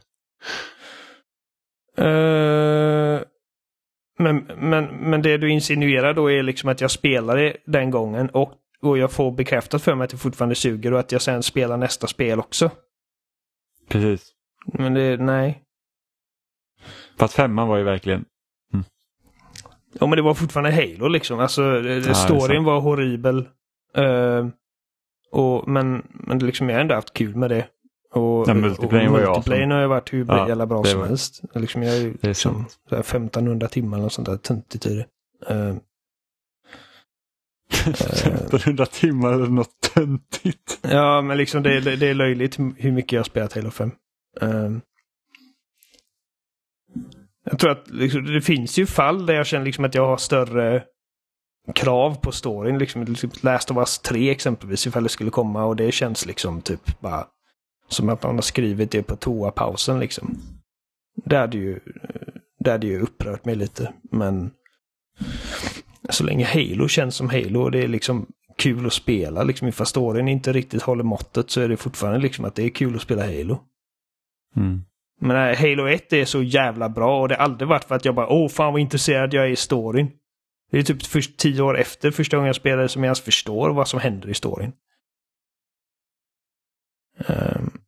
Uh, 1.99 3.21
men, 4.19 4.37
men, 4.57 4.85
men 4.85 5.21
det 5.21 5.37
du 5.37 5.49
insinuerar 5.49 6.13
då 6.13 6.31
är 6.31 6.43
liksom 6.43 6.69
att 6.69 6.81
jag 6.81 6.91
spelade 6.91 7.57
den 7.65 7.91
gången 7.91 8.29
och, 8.29 8.53
och 8.81 8.97
jag 8.97 9.11
får 9.11 9.31
bekräftat 9.31 9.81
för 9.81 9.95
mig 9.95 10.05
att 10.05 10.11
det 10.11 10.17
fortfarande 10.17 10.55
suger 10.55 10.93
och 10.93 10.99
att 10.99 11.11
jag 11.11 11.21
sen 11.21 11.43
spelar 11.43 11.77
nästa 11.77 12.07
spel 12.07 12.39
också. 12.39 12.71
Precis. 13.89 14.31
Men 14.65 14.93
det, 14.93 15.17
nej. 15.17 15.62
Fast 17.17 17.33
femman 17.33 17.67
var 17.67 17.77
ju 17.77 17.83
verkligen... 17.83 18.25
Mm. 18.73 18.85
Ja 19.99 20.07
men 20.07 20.15
det 20.15 20.21
var 20.21 20.33
fortfarande 20.33 20.71
Halo 20.71 21.07
liksom. 21.07 21.39
Alltså 21.39 21.63
ja, 21.63 22.13
storyn 22.13 22.63
var 22.63 22.79
horribel. 22.79 23.47
Uh, 23.97 24.47
och, 25.31 25.67
men, 25.67 26.07
men 26.09 26.39
liksom, 26.39 26.69
jag 26.69 26.75
har 26.75 26.81
ändå 26.81 26.95
haft 26.95 27.13
kul 27.13 27.35
med 27.35 27.49
det. 27.49 27.67
Och, 28.13 28.49
ja, 28.49 28.53
multiplayern 28.53 29.11
var 29.11 29.19
jag 29.19 29.29
Multiplayern 29.29 29.71
har 29.71 29.81
ju 29.81 29.87
varit 29.87 30.13
hur 30.13 30.25
ja, 30.25 30.47
jävla 30.47 30.65
bra 30.65 30.83
som 30.83 30.99
var... 30.99 31.07
helst. 31.07 31.41
Liksom, 31.55 31.83
jag 31.83 31.95
är 31.95 32.01
ju 32.01 32.13
liksom, 32.21 32.65
1500 32.91 33.67
timmar 33.67 33.97
eller 33.97 34.09
sånt 34.09 34.27
där 34.27 34.37
töntigt 34.37 34.85
i 34.85 34.95
det. 34.95 35.05
Uh, 35.51 35.75
1500 37.69 38.85
timmar 38.85 39.33
eller 39.33 39.47
något 39.47 39.81
töntigt. 39.93 40.79
Ja, 40.81 41.21
men 41.21 41.37
liksom 41.37 41.63
det, 41.63 41.79
det, 41.79 41.95
det, 41.95 42.07
är 42.07 42.13
löjligt 42.13 42.59
hur 42.77 42.91
mycket 42.91 43.11
jag 43.11 43.19
har 43.19 43.23
spelat 43.23 43.53
Halo 43.53 43.71
5. 43.71 43.91
Uh, 44.43 44.77
jag 47.43 47.59
tror 47.59 47.71
att 47.71 47.89
liksom, 47.89 48.25
det 48.25 48.41
finns 48.41 48.77
ju 48.79 48.85
fall 48.85 49.25
där 49.25 49.33
jag 49.33 49.45
känner 49.45 49.65
liksom 49.65 49.85
att 49.85 49.95
jag 49.95 50.07
har 50.07 50.17
större 50.17 50.83
krav 51.75 52.15
på 52.15 52.31
storyn. 52.31 52.77
Liksom, 52.77 53.03
liksom 53.03 53.31
Last 53.41 53.71
of 53.71 53.77
Us 53.77 53.99
3 53.99 54.29
exempelvis, 54.29 54.87
ifall 54.87 55.03
det 55.03 55.09
skulle 55.09 55.29
komma 55.29 55.65
och 55.65 55.75
det 55.75 55.91
känns 55.91 56.25
liksom 56.25 56.61
typ 56.61 56.99
bara 56.99 57.27
som 57.89 58.09
att 58.09 58.23
man 58.23 58.35
har 58.35 58.41
skrivit 58.41 58.91
det 58.91 59.03
på 59.03 59.15
toapausen 59.15 59.99
liksom. 59.99 60.37
Det 61.25 61.37
hade 61.37 61.57
ju, 61.57 61.79
det 62.59 62.71
hade 62.71 62.87
ju 62.87 62.99
upprört 62.99 63.45
mig 63.45 63.55
lite, 63.55 63.93
men 64.11 64.51
så 66.09 66.23
länge 66.23 66.45
Halo 66.45 66.87
känns 66.87 67.15
som 67.15 67.29
Halo 67.29 67.61
och 67.61 67.71
det 67.71 67.83
är 67.83 67.87
liksom 67.87 68.25
kul 68.57 68.85
att 68.85 68.93
spela, 68.93 69.43
liksom 69.43 69.67
ifall 69.67 69.87
storyn 69.87 70.27
inte 70.27 70.53
riktigt 70.53 70.81
håller 70.81 71.03
måttet 71.03 71.49
så 71.49 71.61
är 71.61 71.69
det 71.69 71.77
fortfarande 71.77 72.19
liksom 72.19 72.45
att 72.45 72.55
det 72.55 72.63
är 72.63 72.69
kul 72.69 72.95
att 72.95 73.01
spela 73.01 73.25
Halo. 73.25 73.59
Mm. 74.55 74.83
Men 75.25 75.55
Halo 75.55 75.87
1 75.87 76.13
är 76.13 76.25
så 76.25 76.43
jävla 76.43 76.89
bra 76.89 77.21
och 77.21 77.27
det 77.27 77.35
har 77.35 77.43
aldrig 77.43 77.67
varit 77.67 77.83
för 77.83 77.95
att 77.95 78.05
jag 78.05 78.15
bara 78.15 78.27
åh 78.27 78.49
fan 78.49 78.73
vad 78.73 78.81
intresserad 78.81 79.33
jag 79.33 79.45
är 79.45 79.49
i 79.49 79.55
storyn. 79.55 80.11
Det 80.71 80.79
är 80.79 80.83
typ 80.83 81.03
först 81.03 81.37
tio 81.37 81.61
år 81.61 81.77
efter 81.77 82.11
första 82.11 82.37
gången 82.37 82.47
jag 82.47 82.55
spelade 82.55 82.89
som 82.89 83.03
jag 83.03 83.07
ens 83.07 83.21
förstår 83.21 83.73
vad 83.73 83.87
som 83.87 83.99
händer 83.99 84.29
i 84.29 84.33
storyn. 84.33 84.71
Um, 87.27 87.82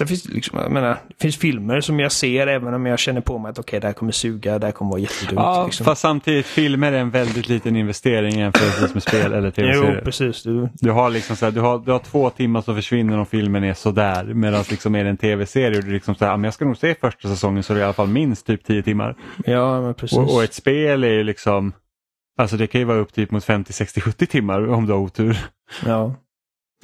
Sen 0.00 0.06
finns 0.06 0.22
det 0.22 0.32
liksom, 0.32 0.58
jag 0.58 0.72
menar, 0.72 0.88
det 1.08 1.14
finns 1.20 1.36
filmer 1.36 1.80
som 1.80 2.00
jag 2.00 2.12
ser 2.12 2.46
även 2.46 2.74
om 2.74 2.86
jag 2.86 2.98
känner 2.98 3.20
på 3.20 3.38
mig 3.38 3.50
att 3.50 3.58
okej, 3.58 3.68
okay, 3.68 3.80
det 3.80 3.86
här 3.86 3.94
kommer 3.94 4.12
suga, 4.12 4.58
det 4.58 4.66
här 4.66 4.72
kommer 4.72 4.90
vara 4.90 5.00
jättedumt. 5.00 5.40
Ja, 5.40 5.64
liksom. 5.64 5.84
fast 5.84 6.00
samtidigt, 6.00 6.46
filmer 6.46 6.92
är 6.92 6.98
en 6.98 7.10
väldigt 7.10 7.48
liten 7.48 7.76
investering 7.76 8.38
jämfört 8.38 8.94
med 8.94 9.02
spel 9.02 9.32
eller 9.32 9.50
tv-serier. 9.50 9.94
Jo, 9.98 10.04
precis. 10.04 10.42
Du... 10.42 10.68
Du, 10.74 10.90
har 10.90 11.10
liksom 11.10 11.36
så 11.36 11.44
här, 11.44 11.52
du, 11.52 11.60
har, 11.60 11.78
du 11.78 11.92
har 11.92 11.98
två 11.98 12.30
timmar 12.30 12.62
som 12.62 12.74
försvinner 12.74 13.18
om 13.18 13.26
filmen 13.26 13.64
är 13.64 13.74
sådär. 13.74 14.24
Medan 14.24 14.64
liksom 14.70 14.94
är 14.94 15.04
det 15.04 15.10
en 15.10 15.16
tv-serie 15.16 15.78
och 15.78 15.84
du 15.84 15.92
liksom 15.92 16.14
så 16.14 16.24
här, 16.24 16.36
men 16.36 16.44
jag 16.44 16.54
ska 16.54 16.64
nog 16.64 16.76
se 16.76 16.94
första 16.94 17.28
säsongen 17.28 17.62
så 17.62 17.72
det 17.72 17.78
är 17.78 17.82
i 17.82 17.84
alla 17.84 17.92
fall 17.92 18.08
minst 18.08 18.46
typ 18.46 18.64
tio 18.64 18.82
timmar. 18.82 19.16
Ja, 19.44 19.80
men 19.80 19.94
precis. 19.94 20.18
Och, 20.18 20.34
och 20.34 20.44
ett 20.44 20.54
spel 20.54 21.04
är 21.04 21.12
ju 21.12 21.24
liksom, 21.24 21.72
alltså 22.38 22.56
det 22.56 22.66
kan 22.66 22.80
ju 22.80 22.84
vara 22.84 22.98
upp 22.98 23.12
typ 23.12 23.30
mot 23.30 23.44
50, 23.44 23.72
60, 23.72 24.00
70 24.00 24.26
timmar 24.26 24.68
om 24.68 24.86
du 24.86 24.92
har 24.92 25.00
otur. 25.00 25.38
Ja. 25.86 26.14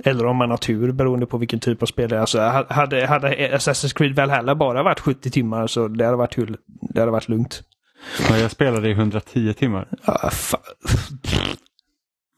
Eller 0.04 0.26
om 0.26 0.36
man 0.36 0.50
har 0.50 0.56
tur 0.56 0.92
beroende 0.92 1.26
på 1.26 1.38
vilken 1.38 1.60
typ 1.60 1.82
av 1.82 1.86
spel 1.86 2.08
det 2.08 2.16
är. 2.16 2.20
Alltså, 2.20 2.40
hade, 2.68 3.06
hade 3.06 3.28
Assassin's 3.28 3.94
Creed 3.96 4.14
Valhalla 4.14 4.54
bara 4.54 4.82
varit 4.82 5.00
70 5.00 5.30
timmar 5.30 5.66
så 5.66 5.88
det 5.88 6.04
hade 6.04 6.16
varit, 6.16 6.36
det 6.80 7.00
hade 7.00 7.12
varit 7.12 7.28
lugnt. 7.28 7.62
Ja, 8.28 8.38
jag 8.38 8.50
spelade 8.50 8.88
i 8.88 8.92
110 8.92 9.52
timmar. 9.52 9.88
Ah, 10.04 10.30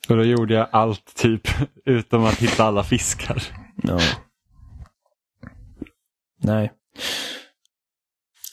och 0.09 0.17
då 0.17 0.25
gjorde 0.25 0.55
jag 0.55 0.69
allt 0.73 1.15
typ 1.15 1.49
utom 1.85 2.25
att 2.25 2.39
hitta 2.39 2.65
alla 2.65 2.85
fiskar. 2.85 3.43
Ja. 3.83 3.99
Nej. 6.43 6.73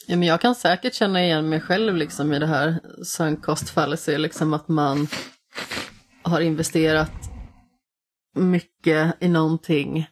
Ja, 0.06 0.16
men 0.16 0.28
jag 0.28 0.40
kan 0.40 0.54
säkert 0.54 0.94
känna 0.94 1.24
igen 1.24 1.48
mig 1.48 1.60
själv 1.60 1.96
liksom 1.96 2.32
i 2.32 2.38
det 2.38 2.46
här 2.46 2.80
sunk 3.04 3.44
cost 3.44 3.70
fallacy, 3.70 4.18
liksom 4.18 4.54
att 4.54 4.68
man 4.68 5.08
har 6.22 6.40
investerat 6.40 7.12
mycket 8.36 9.14
i 9.20 9.28
någonting 9.28 10.06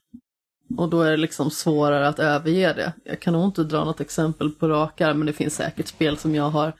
och 0.76 0.90
då 0.90 1.02
är 1.02 1.10
det 1.10 1.16
liksom 1.16 1.50
svårare 1.50 2.08
att 2.08 2.18
överge 2.18 2.72
det. 2.72 2.92
Jag 3.04 3.20
kan 3.20 3.32
nog 3.32 3.44
inte 3.44 3.64
dra 3.64 3.84
något 3.84 4.00
exempel 4.00 4.50
på 4.50 4.68
rakar 4.68 5.14
men 5.14 5.26
det 5.26 5.32
finns 5.32 5.54
säkert 5.54 5.86
spel 5.86 6.16
som 6.16 6.34
jag 6.34 6.50
har 6.50 6.72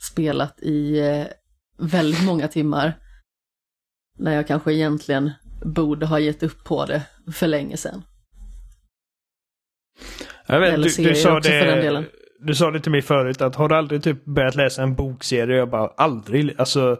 spelat 0.00 0.62
i 0.62 0.98
eh, 0.98 1.26
väldigt 1.78 2.24
många 2.24 2.48
timmar. 2.48 2.92
När 4.18 4.34
jag 4.34 4.46
kanske 4.46 4.72
egentligen 4.72 5.30
borde 5.64 6.06
ha 6.06 6.18
gett 6.18 6.42
upp 6.42 6.64
på 6.64 6.86
det 6.86 7.02
för 7.32 7.46
länge 7.46 7.76
sedan. 7.76 8.02
Jag 10.46 10.60
vet, 10.60 10.74
Eller 10.74 10.88
du, 10.96 11.08
du 11.08 11.14
sa 11.14 11.40
det, 11.40 12.04
Du 12.40 12.54
sa 12.54 12.70
det 12.70 12.80
till 12.80 12.92
mig 12.92 13.02
förut 13.02 13.40
att 13.40 13.54
har 13.54 13.68
du 13.68 13.74
aldrig 13.74 14.02
typ 14.02 14.24
börjat 14.24 14.54
läsa 14.54 14.82
en 14.82 14.94
bokserie? 14.94 15.56
Jag 15.56 15.70
bara 15.70 15.88
aldrig. 15.96 16.54
Alltså 16.58 16.98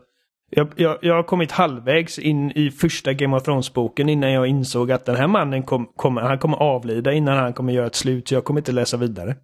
jag, 0.51 0.73
jag, 0.77 0.99
jag 1.03 1.15
har 1.15 1.23
kommit 1.23 1.53
halvvägs 1.53 2.19
in 2.19 2.51
i 2.51 2.71
första 2.71 3.13
Game 3.13 3.37
of 3.37 3.43
Thrones-boken 3.43 4.09
innan 4.09 4.33
jag 4.33 4.47
insåg 4.47 4.93
att 4.93 5.05
den 5.05 5.17
här 5.17 5.27
mannen 5.27 5.63
kom, 5.63 5.87
kommer, 5.97 6.23
han 6.23 6.39
kommer 6.39 6.57
avlida 6.57 7.13
innan 7.13 7.39
han 7.39 7.53
kommer 7.53 7.73
göra 7.73 7.87
ett 7.87 7.95
slut. 7.95 8.29
Så 8.29 8.35
jag 8.35 8.45
kommer 8.45 8.61
inte 8.61 8.73
läsa 8.73 8.97
vidare. 8.97 9.37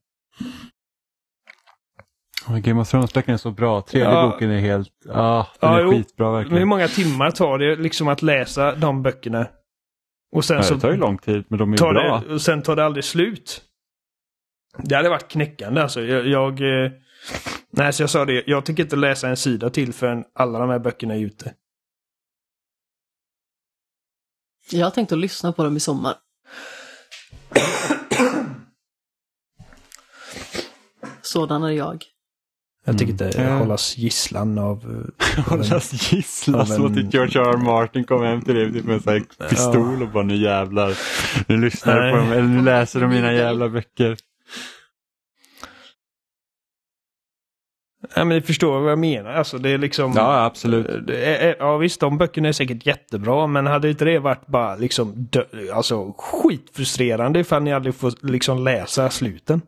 Game 2.48 2.80
of 2.80 2.88
Thrones-böckerna 2.88 3.34
är 3.34 3.38
så 3.38 3.50
bra. 3.50 3.80
Tredje 3.80 4.08
ja. 4.08 4.30
boken 4.30 4.50
är 4.50 4.60
helt... 4.60 4.90
Ah, 5.08 5.46
den 5.60 5.72
ja, 5.72 5.80
är 5.80 5.90
skitbra 5.90 6.32
verkligen. 6.32 6.58
Hur 6.58 6.64
många 6.64 6.88
timmar 6.88 7.30
tar 7.30 7.58
det 7.58 7.76
liksom 7.76 8.08
att 8.08 8.22
läsa 8.22 8.74
de 8.74 9.02
böckerna? 9.02 9.46
Och 10.32 10.44
sen 10.44 10.56
ja, 10.56 10.74
det 10.74 10.80
tar 10.80 10.90
ju 10.90 10.96
lång 10.96 11.18
tid, 11.18 11.44
men 11.48 11.58
de 11.58 11.72
är 11.72 11.76
bra. 11.76 12.22
Det, 12.26 12.34
och 12.34 12.42
sen 12.42 12.62
tar 12.62 12.76
det 12.76 12.84
aldrig 12.84 13.04
slut. 13.04 13.62
Det 14.78 14.94
hade 14.94 15.08
varit 15.08 15.28
knäckande 15.28 15.80
alltså. 15.80 16.02
Jag... 16.02 16.26
jag 16.26 16.84
eh, 16.84 16.90
Nej, 17.70 17.92
så 17.92 18.02
jag 18.02 18.10
sa 18.10 18.24
det. 18.24 18.44
Jag 18.46 18.64
tycker 18.64 18.82
inte 18.82 18.96
läsa 18.96 19.28
en 19.28 19.36
sida 19.36 19.70
till 19.70 19.92
förrän 19.92 20.24
alla 20.34 20.58
de 20.58 20.70
här 20.70 20.78
böckerna 20.78 21.14
är 21.14 21.20
ute. 21.20 21.54
Jag 24.70 24.86
har 24.86 24.90
tänkt 24.90 25.12
att 25.12 25.18
lyssna 25.18 25.52
på 25.52 25.64
dem 25.64 25.76
i 25.76 25.80
sommar. 25.80 26.14
Sådan 31.22 31.62
är 31.62 31.70
jag. 31.70 32.04
Jag 32.86 32.98
tycker 32.98 33.12
inte 33.12 33.30
mm. 33.30 33.58
hållas 33.58 33.98
gisslan 33.98 34.58
av... 34.58 35.06
hållas 35.46 36.12
gisslan? 36.12 36.66
Så 36.66 36.86
att 36.86 37.14
George 37.14 37.40
R. 37.40 37.48
R. 37.48 37.56
Martin 37.56 38.04
kom 38.04 38.22
hem 38.22 38.42
till 38.42 38.54
dig 38.54 38.72
typ 38.72 38.84
med 38.84 39.08
en 39.08 39.24
pistol 39.48 40.02
och 40.02 40.08
bara 40.08 40.24
nu 40.24 40.36
jävlar. 40.36 40.98
Nu 41.48 41.56
lyssnar 41.56 42.00
du 42.00 42.10
på 42.10 42.16
dem, 42.16 42.32
eller 42.32 42.48
nu 42.48 42.62
läser 42.62 43.00
de 43.00 43.10
mina 43.10 43.32
jävla 43.32 43.68
böcker. 43.68 44.16
Ja, 48.14 48.24
men 48.24 48.28
ni 48.28 48.40
förstår 48.40 48.80
vad 48.80 48.90
jag 48.90 48.98
menar. 48.98 49.30
Alltså, 49.30 49.58
det 49.58 49.70
är 49.70 49.78
liksom... 49.78 50.12
Ja, 50.16 50.44
absolut. 50.44 51.10
Är, 51.10 51.56
ja, 51.58 51.76
visst, 51.76 52.00
de 52.00 52.18
böckerna 52.18 52.48
är 52.48 52.52
säkert 52.52 52.86
jättebra, 52.86 53.46
men 53.46 53.66
hade 53.66 53.90
inte 53.90 54.04
det 54.04 54.18
varit 54.18 54.46
bara 54.46 54.76
liksom 54.76 55.12
dö, 55.16 55.44
alltså, 55.74 56.14
skitfrustrerande 56.18 57.40
ifall 57.40 57.62
ni 57.62 57.72
aldrig 57.72 57.94
får 57.94 58.12
liksom 58.26 58.64
läsa 58.64 59.10
sluten? 59.10 59.60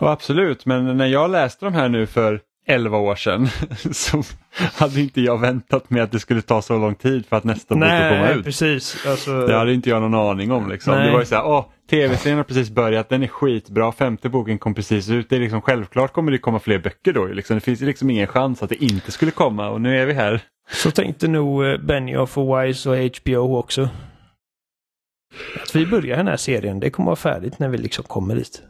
Ja, 0.00 0.10
absolut, 0.10 0.66
men 0.66 0.96
när 0.96 1.06
jag 1.06 1.30
läste 1.30 1.64
de 1.64 1.74
här 1.74 1.88
nu 1.88 2.06
för 2.06 2.40
11 2.68 2.98
år 2.98 3.14
sedan 3.14 3.48
så 3.92 4.22
hade 4.56 5.00
inte 5.00 5.20
jag 5.20 5.40
väntat 5.40 5.90
mig 5.90 6.02
att 6.02 6.12
det 6.12 6.20
skulle 6.20 6.42
ta 6.42 6.62
så 6.62 6.78
lång 6.78 6.94
tid 6.94 7.26
för 7.26 7.36
att 7.36 7.44
nästa 7.44 7.74
bok 7.74 7.84
ska 7.84 8.08
komma 8.08 8.30
ut. 8.30 8.44
precis. 8.44 9.06
Alltså... 9.06 9.46
Det 9.46 9.54
hade 9.54 9.74
inte 9.74 9.90
jag 9.90 10.02
någon 10.02 10.14
aning 10.14 10.52
om. 10.52 10.70
Liksom. 10.70 10.92
Det 10.92 11.10
var 11.10 11.20
ju 11.20 11.26
så 11.26 11.34
här, 11.34 11.46
åh, 11.46 11.66
tv-serien 11.90 12.36
har 12.36 12.44
precis 12.44 12.70
börjat, 12.70 13.08
den 13.08 13.22
är 13.22 13.26
skitbra, 13.26 13.92
femte 13.92 14.28
boken 14.28 14.58
kom 14.58 14.74
precis 14.74 15.10
ut. 15.10 15.30
Det 15.30 15.36
är 15.36 15.40
liksom, 15.40 15.60
självklart 15.60 16.12
kommer 16.12 16.32
det 16.32 16.38
komma 16.38 16.58
fler 16.58 16.78
böcker 16.78 17.12
då. 17.12 17.24
Liksom. 17.24 17.54
Det 17.54 17.60
finns 17.60 17.80
liksom 17.80 18.10
ingen 18.10 18.26
chans 18.26 18.62
att 18.62 18.68
det 18.68 18.84
inte 18.84 19.12
skulle 19.12 19.30
komma 19.30 19.68
och 19.68 19.80
nu 19.80 19.98
är 19.98 20.06
vi 20.06 20.12
här. 20.12 20.40
Så 20.70 20.90
tänkte 20.90 21.28
nog 21.28 21.66
eh, 21.66 21.78
Benioff 21.78 22.38
och 22.38 22.62
Wise 22.64 22.90
och 22.90 22.96
HBO 22.96 23.58
också. 23.58 23.88
Att 25.62 25.76
vi 25.76 25.86
börjar 25.86 26.16
den 26.16 26.28
här 26.28 26.36
serien, 26.36 26.80
det 26.80 26.90
kommer 26.90 27.06
vara 27.06 27.16
färdigt 27.16 27.58
när 27.58 27.68
vi 27.68 27.78
liksom 27.78 28.04
kommer 28.04 28.34
dit. 28.34 28.62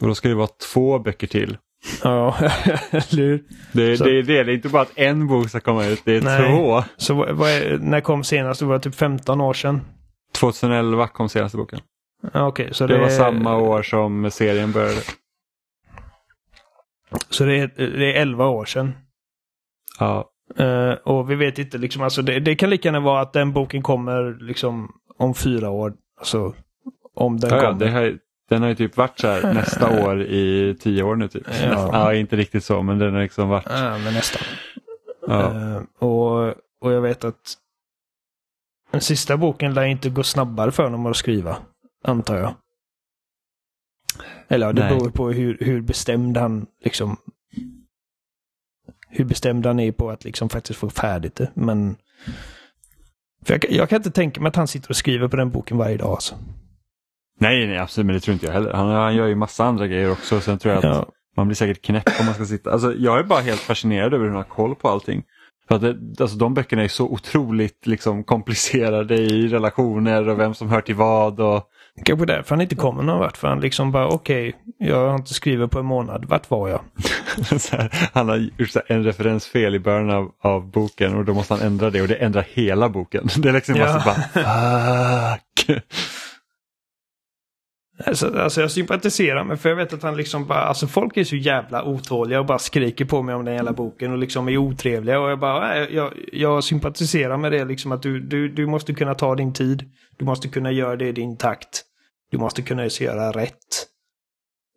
Och 0.00 0.08
då 0.08 0.14
ska 0.14 0.28
det 0.28 0.34
vara 0.34 0.48
två 0.72 0.98
böcker 0.98 1.26
till. 1.26 1.56
Ja, 2.02 2.36
eller 2.90 3.16
hur? 3.16 3.44
Det, 3.72 3.96
så. 3.96 4.04
det 4.04 4.10
är 4.10 4.22
det, 4.22 4.44
det 4.44 4.52
är 4.52 4.54
inte 4.54 4.68
bara 4.68 4.82
att 4.82 4.98
en 4.98 5.26
bok 5.26 5.48
ska 5.48 5.60
komma 5.60 5.86
ut, 5.86 6.02
det 6.04 6.16
är 6.16 6.22
Nej. 6.22 6.50
två. 6.50 6.84
Så 6.96 7.14
vad 7.14 7.50
är, 7.50 7.78
när 7.78 8.00
kom 8.00 8.24
senast? 8.24 8.60
Det 8.60 8.66
var 8.66 8.78
typ 8.78 8.94
15 8.94 9.40
år 9.40 9.54
sedan? 9.54 9.80
2011 10.32 11.08
kom 11.08 11.28
senaste 11.28 11.56
boken. 11.56 11.80
Ja, 12.32 12.46
okay, 12.46 12.72
så 12.72 12.86
det, 12.86 12.94
det 12.94 13.00
var 13.00 13.08
samma 13.08 13.56
år 13.56 13.82
som 13.82 14.30
serien 14.30 14.72
började. 14.72 15.00
Så 17.30 17.44
det 17.44 17.58
är, 17.58 17.70
det 17.76 18.16
är 18.16 18.20
11 18.20 18.46
år 18.46 18.64
sedan? 18.64 18.92
Ja. 19.98 20.30
Uh, 20.60 20.92
och 20.92 21.30
vi 21.30 21.34
vet 21.34 21.58
inte, 21.58 21.78
liksom, 21.78 22.02
alltså 22.02 22.22
det, 22.22 22.40
det, 22.40 22.56
kan 22.56 22.70
lika 22.70 22.88
gärna 22.88 23.00
vara 23.00 23.20
att 23.20 23.32
den 23.32 23.52
boken 23.52 23.82
kommer 23.82 24.36
liksom 24.40 24.92
om 25.18 25.34
fyra 25.34 25.70
år. 25.70 25.94
Alltså, 26.18 26.54
om 27.14 27.40
den 27.40 27.50
ja, 27.50 27.60
kommer. 27.60 27.72
Ja, 27.72 27.78
det 27.78 27.90
här, 27.90 28.18
den 28.48 28.62
har 28.62 28.68
ju 28.68 28.74
typ 28.74 28.96
varit 28.96 29.18
så 29.18 29.28
här 29.28 29.54
nästa 29.54 30.04
år 30.04 30.22
i 30.22 30.76
tio 30.80 31.02
år 31.02 31.16
nu 31.16 31.28
typ. 31.28 31.46
Ja. 31.62 31.88
ja, 31.92 32.14
inte 32.14 32.36
riktigt 32.36 32.64
så 32.64 32.82
men 32.82 32.98
den 32.98 33.14
har 33.14 33.22
liksom 33.22 33.48
varit. 33.48 33.66
Ja, 33.70 33.98
men 33.98 34.14
nästan. 34.14 34.42
Ja. 35.26 35.50
Uh, 35.50 35.82
och, 35.98 36.54
och 36.80 36.92
jag 36.92 37.00
vet 37.00 37.24
att 37.24 37.56
Den 38.90 39.00
sista 39.00 39.36
boken 39.36 39.74
lär 39.74 39.84
inte 39.84 40.10
gå 40.10 40.22
snabbare 40.22 40.72
för 40.72 40.82
honom 40.82 41.06
att 41.06 41.16
skriva, 41.16 41.56
antar 42.04 42.36
jag. 42.36 42.54
Eller 44.48 44.66
ja, 44.66 44.72
det 44.72 44.82
Nej. 44.82 44.98
beror 44.98 45.10
på 45.10 45.30
hur, 45.30 45.58
hur 45.60 45.80
bestämd 45.80 46.36
han 46.36 46.66
liksom... 46.84 47.16
Hur 49.08 49.24
bestämd 49.24 49.66
han 49.66 49.80
är 49.80 49.92
på 49.92 50.10
att 50.10 50.24
liksom 50.24 50.48
faktiskt 50.48 50.78
få 50.78 50.90
färdigt 50.90 51.34
det, 51.34 51.50
men... 51.54 51.96
För 53.42 53.54
jag, 53.54 53.70
jag 53.70 53.88
kan 53.88 53.96
inte 53.96 54.10
tänka 54.10 54.40
mig 54.40 54.48
att 54.48 54.56
han 54.56 54.68
sitter 54.68 54.90
och 54.90 54.96
skriver 54.96 55.28
på 55.28 55.36
den 55.36 55.50
boken 55.50 55.76
varje 55.76 55.96
dag 55.96 56.10
alltså. 56.10 56.34
Nej, 57.40 57.66
nej 57.66 57.78
absolut, 57.78 58.06
men 58.06 58.14
det 58.14 58.20
tror 58.20 58.32
inte 58.32 58.46
jag 58.46 58.52
heller. 58.52 58.72
Han, 58.72 58.88
han 58.88 59.14
gör 59.16 59.26
ju 59.26 59.34
massa 59.34 59.64
andra 59.64 59.86
grejer 59.86 60.12
också. 60.12 60.40
Sen 60.40 60.58
tror 60.58 60.74
jag 60.74 60.78
att 60.84 60.96
Ja. 60.96 61.06
man 61.36 61.46
blir 61.48 61.56
säkert 61.56 61.82
knäpp 61.82 62.08
om 62.20 62.26
man 62.26 62.34
ska 62.34 62.44
sitta. 62.44 62.70
Alltså, 62.72 62.94
jag 62.94 63.18
är 63.18 63.22
bara 63.22 63.40
helt 63.40 63.60
fascinerad 63.60 64.14
över 64.14 64.24
hur 64.24 64.30
han 64.32 64.36
har 64.36 64.44
koll 64.44 64.74
på 64.74 64.88
allting. 64.88 65.22
För 65.68 65.74
att 65.74 65.80
det, 65.82 66.20
alltså, 66.20 66.36
de 66.36 66.54
böckerna 66.54 66.82
är 66.82 66.88
så 66.88 67.04
otroligt 67.08 67.86
liksom, 67.86 68.24
komplicerade 68.24 69.14
i 69.14 69.48
relationer 69.48 70.28
och 70.28 70.38
vem 70.40 70.54
som 70.54 70.68
hör 70.68 70.80
till 70.80 70.94
vad. 70.94 71.40
Och... 71.40 71.70
Kanske 72.04 72.26
därför 72.26 72.50
han 72.54 72.60
inte 72.60 72.74
kommer 72.74 73.02
någon 73.02 73.18
vart. 73.18 73.36
För 73.36 73.48
han 73.48 73.60
liksom 73.60 73.92
bara, 73.92 74.06
okej, 74.08 74.54
jag 74.78 75.08
har 75.08 75.14
inte 75.14 75.34
skrivit 75.34 75.70
på 75.70 75.78
en 75.78 75.86
månad. 75.86 76.24
Vart 76.24 76.50
var 76.50 76.68
jag? 76.68 76.80
här, 77.72 78.10
han 78.12 78.28
har 78.28 78.36
gjort 78.36 78.70
en 78.86 79.04
referensfel 79.04 79.74
i 79.74 79.78
början 79.78 80.10
av, 80.10 80.30
av 80.42 80.70
boken 80.70 81.14
och 81.14 81.24
då 81.24 81.34
måste 81.34 81.54
han 81.54 81.62
ändra 81.62 81.90
det 81.90 82.02
och 82.02 82.08
det 82.08 82.14
ändrar 82.14 82.46
hela 82.52 82.88
boken. 82.88 83.28
Det 83.38 83.48
är 83.48 83.52
liksom 83.52 83.74
Ja. 83.76 84.02
bara 84.04 84.14
fuck. 85.64 85.82
Alltså, 88.06 88.38
alltså 88.38 88.60
jag 88.60 88.70
sympatiserar 88.70 89.44
med 89.44 89.60
för 89.60 89.68
jag 89.68 89.76
vet 89.76 89.92
att 89.92 90.02
han 90.02 90.16
liksom 90.16 90.46
bara, 90.46 90.62
alltså 90.62 90.86
folk 90.86 91.16
är 91.16 91.24
så 91.24 91.36
jävla 91.36 91.84
otåliga 91.84 92.40
och 92.40 92.46
bara 92.46 92.58
skriker 92.58 93.04
på 93.04 93.22
mig 93.22 93.34
om 93.34 93.44
den 93.44 93.54
hela 93.54 93.72
boken 93.72 94.12
och 94.12 94.18
liksom 94.18 94.48
är 94.48 94.56
otrevliga 94.56 95.20
och 95.20 95.30
jag 95.30 95.38
bara, 95.38 95.68
nej, 95.68 95.88
jag, 95.90 96.12
jag 96.32 96.64
sympatiserar 96.64 97.36
med 97.36 97.52
det 97.52 97.64
liksom 97.64 97.92
att 97.92 98.02
du, 98.02 98.20
du, 98.20 98.48
du 98.48 98.66
måste 98.66 98.94
kunna 98.94 99.14
ta 99.14 99.34
din 99.34 99.52
tid. 99.52 99.90
Du 100.16 100.24
måste 100.24 100.48
kunna 100.48 100.72
göra 100.72 100.96
det 100.96 101.08
i 101.08 101.12
din 101.12 101.36
takt. 101.36 101.84
Du 102.30 102.38
måste 102.38 102.62
kunna 102.62 102.86
göra 102.86 103.32
rätt. 103.32 103.86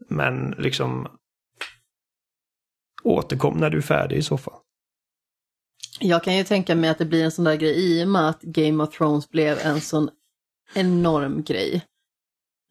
Men 0.09 0.55
liksom 0.57 1.07
återkom 3.03 3.57
när 3.57 3.69
du 3.69 3.78
är 3.78 3.82
färdig 3.82 4.17
i 4.17 4.21
så 4.21 4.38
fall. 4.38 4.59
Jag 5.99 6.23
kan 6.23 6.38
ju 6.38 6.43
tänka 6.43 6.75
mig 6.75 6.89
att 6.89 6.97
det 6.97 7.05
blir 7.05 7.23
en 7.23 7.32
sån 7.32 7.45
där 7.45 7.55
grej 7.55 7.99
i 7.99 8.03
och 8.03 8.07
med 8.07 8.30
att 8.30 8.41
Game 8.41 8.84
of 8.84 8.97
Thrones 8.97 9.30
blev 9.30 9.59
en 9.59 9.82
sån 9.82 10.09
enorm 10.75 11.43
grej. 11.43 11.82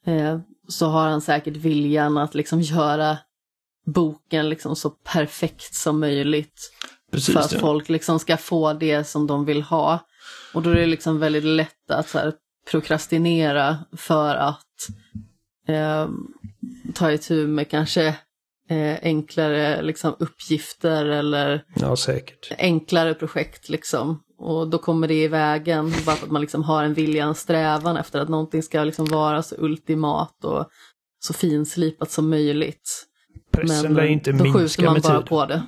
Eh, 0.07 0.39
så 0.69 0.87
har 0.87 1.09
han 1.09 1.21
säkert 1.21 1.57
viljan 1.57 2.19
att 2.19 2.35
liksom 2.35 2.61
göra 2.61 3.19
boken 3.87 4.49
liksom 4.49 4.77
så 4.77 4.91
perfekt 4.91 5.75
som 5.75 6.01
möjligt. 6.01 6.73
Precis. 7.13 7.35
för 7.35 7.41
att 7.41 7.53
ja. 7.53 7.59
folk 7.59 7.89
liksom 7.89 8.19
ska 8.19 8.37
få 8.37 8.73
det 8.73 9.05
som 9.05 9.27
de 9.27 9.45
vill 9.45 9.63
ha. 9.63 9.99
Och 10.55 10.63
då 10.63 10.71
är 10.71 10.75
det 10.75 10.87
liksom 10.87 11.19
väldigt 11.19 11.45
lätt 11.45 11.91
att 11.91 12.09
så 12.09 12.19
här, 12.19 12.33
prokrastinera 12.71 13.79
för 13.97 14.35
att 14.35 14.89
eh, 15.69 16.09
ta 16.95 17.13
itu 17.13 17.47
med 17.47 17.71
kanske 17.71 18.07
eh, 18.71 18.99
enklare 19.03 19.83
liksom, 19.83 20.17
uppgifter 20.19 21.07
eller 21.07 21.65
Ja, 21.75 21.97
enklare 22.59 23.15
projekt 23.15 23.69
liksom. 23.69 24.23
Och 24.39 24.69
då 24.69 24.79
kommer 24.79 25.09
det 25.09 25.15
i 25.25 25.29
vägen 25.29 25.93
bara 26.07 26.17
för 26.17 26.27
att 26.27 26.33
man 26.33 26.41
liksom 26.41 26.63
har 26.63 26.85
en 26.85 26.95
vilja, 26.95 27.25
en 27.25 27.35
strävan 27.35 27.97
efter 27.97 28.21
att 28.21 28.29
någonting 28.29 28.63
ska 28.63 28.85
liksom 28.85 29.07
vara 29.07 29.43
så 29.43 29.55
ultimat 29.59 30.45
och 30.45 30.67
så 31.21 31.33
finslipat 31.33 32.11
som 32.11 32.31
möjligt. 32.31 33.05
Pressen 33.53 33.83
Men 33.83 33.95
lär 33.95 34.05
inte 34.05 34.33
då 34.33 34.45
skjuter 34.45 34.59
minska 34.59 34.85
man 34.85 34.93
med 34.93 35.03
bara 35.03 35.19
tid. 35.19 35.29
på 35.29 35.47
det. 35.47 35.63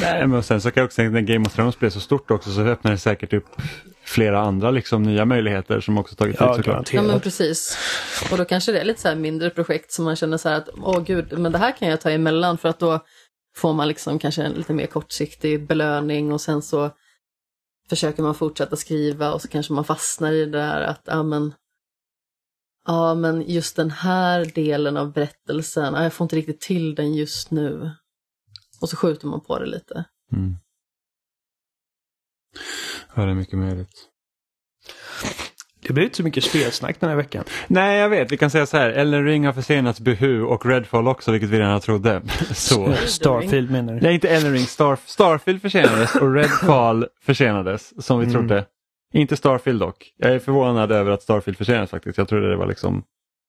Nej, 0.00 0.26
men 0.26 0.42
sen 0.42 0.60
så 0.60 0.70
kan 0.70 0.80
jag 0.80 0.86
också 0.86 0.96
tänka 0.96 1.10
när 1.12 1.20
Game 1.20 1.46
of 1.46 1.54
Thrones 1.54 1.78
blev 1.78 1.90
så 1.90 2.00
stort 2.00 2.30
också 2.30 2.50
så 2.50 2.60
öppnar 2.60 2.92
det 2.92 2.98
säkert 2.98 3.32
upp 3.32 3.46
flera 4.04 4.40
andra 4.40 4.70
liksom, 4.70 5.02
nya 5.02 5.24
möjligheter 5.24 5.80
som 5.80 5.98
också 5.98 6.14
tagit 6.14 6.38
tid 6.38 6.46
Ja, 6.46 6.54
såklart. 6.56 6.92
Ja 6.92 7.02
men 7.02 7.20
precis. 7.20 7.78
Och 8.30 8.38
då 8.38 8.44
kanske 8.44 8.72
det 8.72 8.80
är 8.80 8.84
lite 8.84 9.00
så 9.00 9.08
här 9.08 9.16
mindre 9.16 9.50
projekt 9.50 9.92
som 9.92 10.04
man 10.04 10.16
känner 10.16 10.36
så 10.36 10.48
här 10.48 10.56
att 10.56 10.68
åh 10.82 11.04
gud, 11.04 11.38
men 11.38 11.52
det 11.52 11.58
här 11.58 11.76
kan 11.78 11.88
jag 11.88 12.00
ta 12.00 12.10
emellan 12.10 12.58
för 12.58 12.68
att 12.68 12.78
då 12.78 13.00
får 13.56 13.72
man 13.72 13.88
liksom 13.88 14.18
kanske 14.18 14.42
en 14.42 14.52
lite 14.52 14.72
mer 14.72 14.86
kortsiktig 14.86 15.66
belöning 15.66 16.32
och 16.32 16.40
sen 16.40 16.62
så 16.62 16.90
försöker 17.92 18.22
man 18.22 18.34
fortsätta 18.34 18.76
skriva 18.76 19.32
och 19.32 19.42
så 19.42 19.48
kanske 19.48 19.72
man 19.72 19.84
fastnar 19.84 20.32
i 20.32 20.44
det 20.44 20.58
där 20.58 20.80
att 20.80 21.02
ja 21.04 21.22
men 21.22 21.54
ja 22.86 23.14
men 23.14 23.42
just 23.42 23.76
den 23.76 23.90
här 23.90 24.44
delen 24.44 24.96
av 24.96 25.12
berättelsen, 25.12 25.94
ja, 25.94 26.02
jag 26.02 26.12
får 26.12 26.24
inte 26.24 26.36
riktigt 26.36 26.60
till 26.60 26.94
den 26.94 27.14
just 27.14 27.50
nu. 27.50 27.90
Och 28.80 28.88
så 28.88 28.96
skjuter 28.96 29.26
man 29.26 29.40
på 29.40 29.58
det 29.58 29.66
lite. 29.66 30.04
Mm. 30.32 30.56
Ja, 33.14 33.24
det 33.24 33.30
är 33.30 33.34
mycket 33.34 33.58
möjligt. 33.58 34.08
Det 35.92 35.94
blir 35.94 36.04
inte 36.04 36.16
så 36.16 36.22
mycket 36.22 36.44
spelsnack 36.44 36.96
den 37.00 37.08
här 37.08 37.16
veckan. 37.16 37.44
Nej, 37.66 37.98
jag 37.98 38.08
vet. 38.08 38.32
Vi 38.32 38.36
kan 38.36 38.50
säga 38.50 38.66
så 38.66 38.76
här. 38.76 38.90
Ellen 38.90 39.24
Ring 39.24 39.46
har 39.46 39.52
försenats 39.52 40.00
Buhu 40.00 40.42
och 40.42 40.66
Redfall 40.66 41.08
också, 41.08 41.32
vilket 41.32 41.50
vi 41.50 41.58
redan 41.58 41.80
trodde. 41.80 42.22
Så. 42.54 42.92
Starfield 43.06 43.70
menar 43.70 43.92
du? 43.94 44.00
Nej, 44.00 44.14
inte 44.14 44.28
Ellen 44.28 44.52
Ring. 44.52 44.66
Star, 44.66 44.98
Starfield 45.06 45.62
försenades 45.62 46.14
och 46.16 46.34
Redfall 46.34 47.06
försenades, 47.22 48.04
som 48.06 48.18
vi 48.20 48.26
Mm. 48.26 48.34
trodde. 48.34 48.64
Inte 49.14 49.36
Starfield 49.36 49.80
dock. 49.80 50.12
Jag 50.18 50.32
är 50.32 50.38
förvånad 50.38 50.92
över 50.92 51.10
att 51.10 51.22
Starfield 51.22 51.58
försenades 51.58 51.90
faktiskt. 51.90 52.18
Jag 52.18 52.28
trodde 52.28 52.50
det 52.50 52.56
var 52.56 52.66
liksom... 52.66 53.02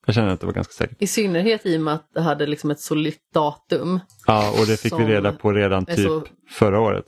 Jag 0.05 0.15
känner 0.15 0.33
att 0.33 0.39
det 0.39 0.45
var 0.45 0.53
ganska 0.53 0.73
säkert. 0.73 1.01
I 1.01 1.07
synnerhet 1.07 1.65
i 1.65 1.77
och 1.77 1.81
med 1.81 1.93
att 1.93 2.09
det 2.13 2.21
hade 2.21 2.45
liksom 2.45 2.71
ett 2.71 2.79
solitt 2.79 3.19
datum. 3.33 3.99
Ja, 4.27 4.51
och 4.59 4.67
det 4.67 4.79
fick 4.81 4.93
vi 4.99 5.03
reda 5.05 5.31
på 5.31 5.51
redan 5.51 5.85
typ 5.85 5.99
så- 6.07 6.23
förra 6.51 6.79
året. 6.79 7.05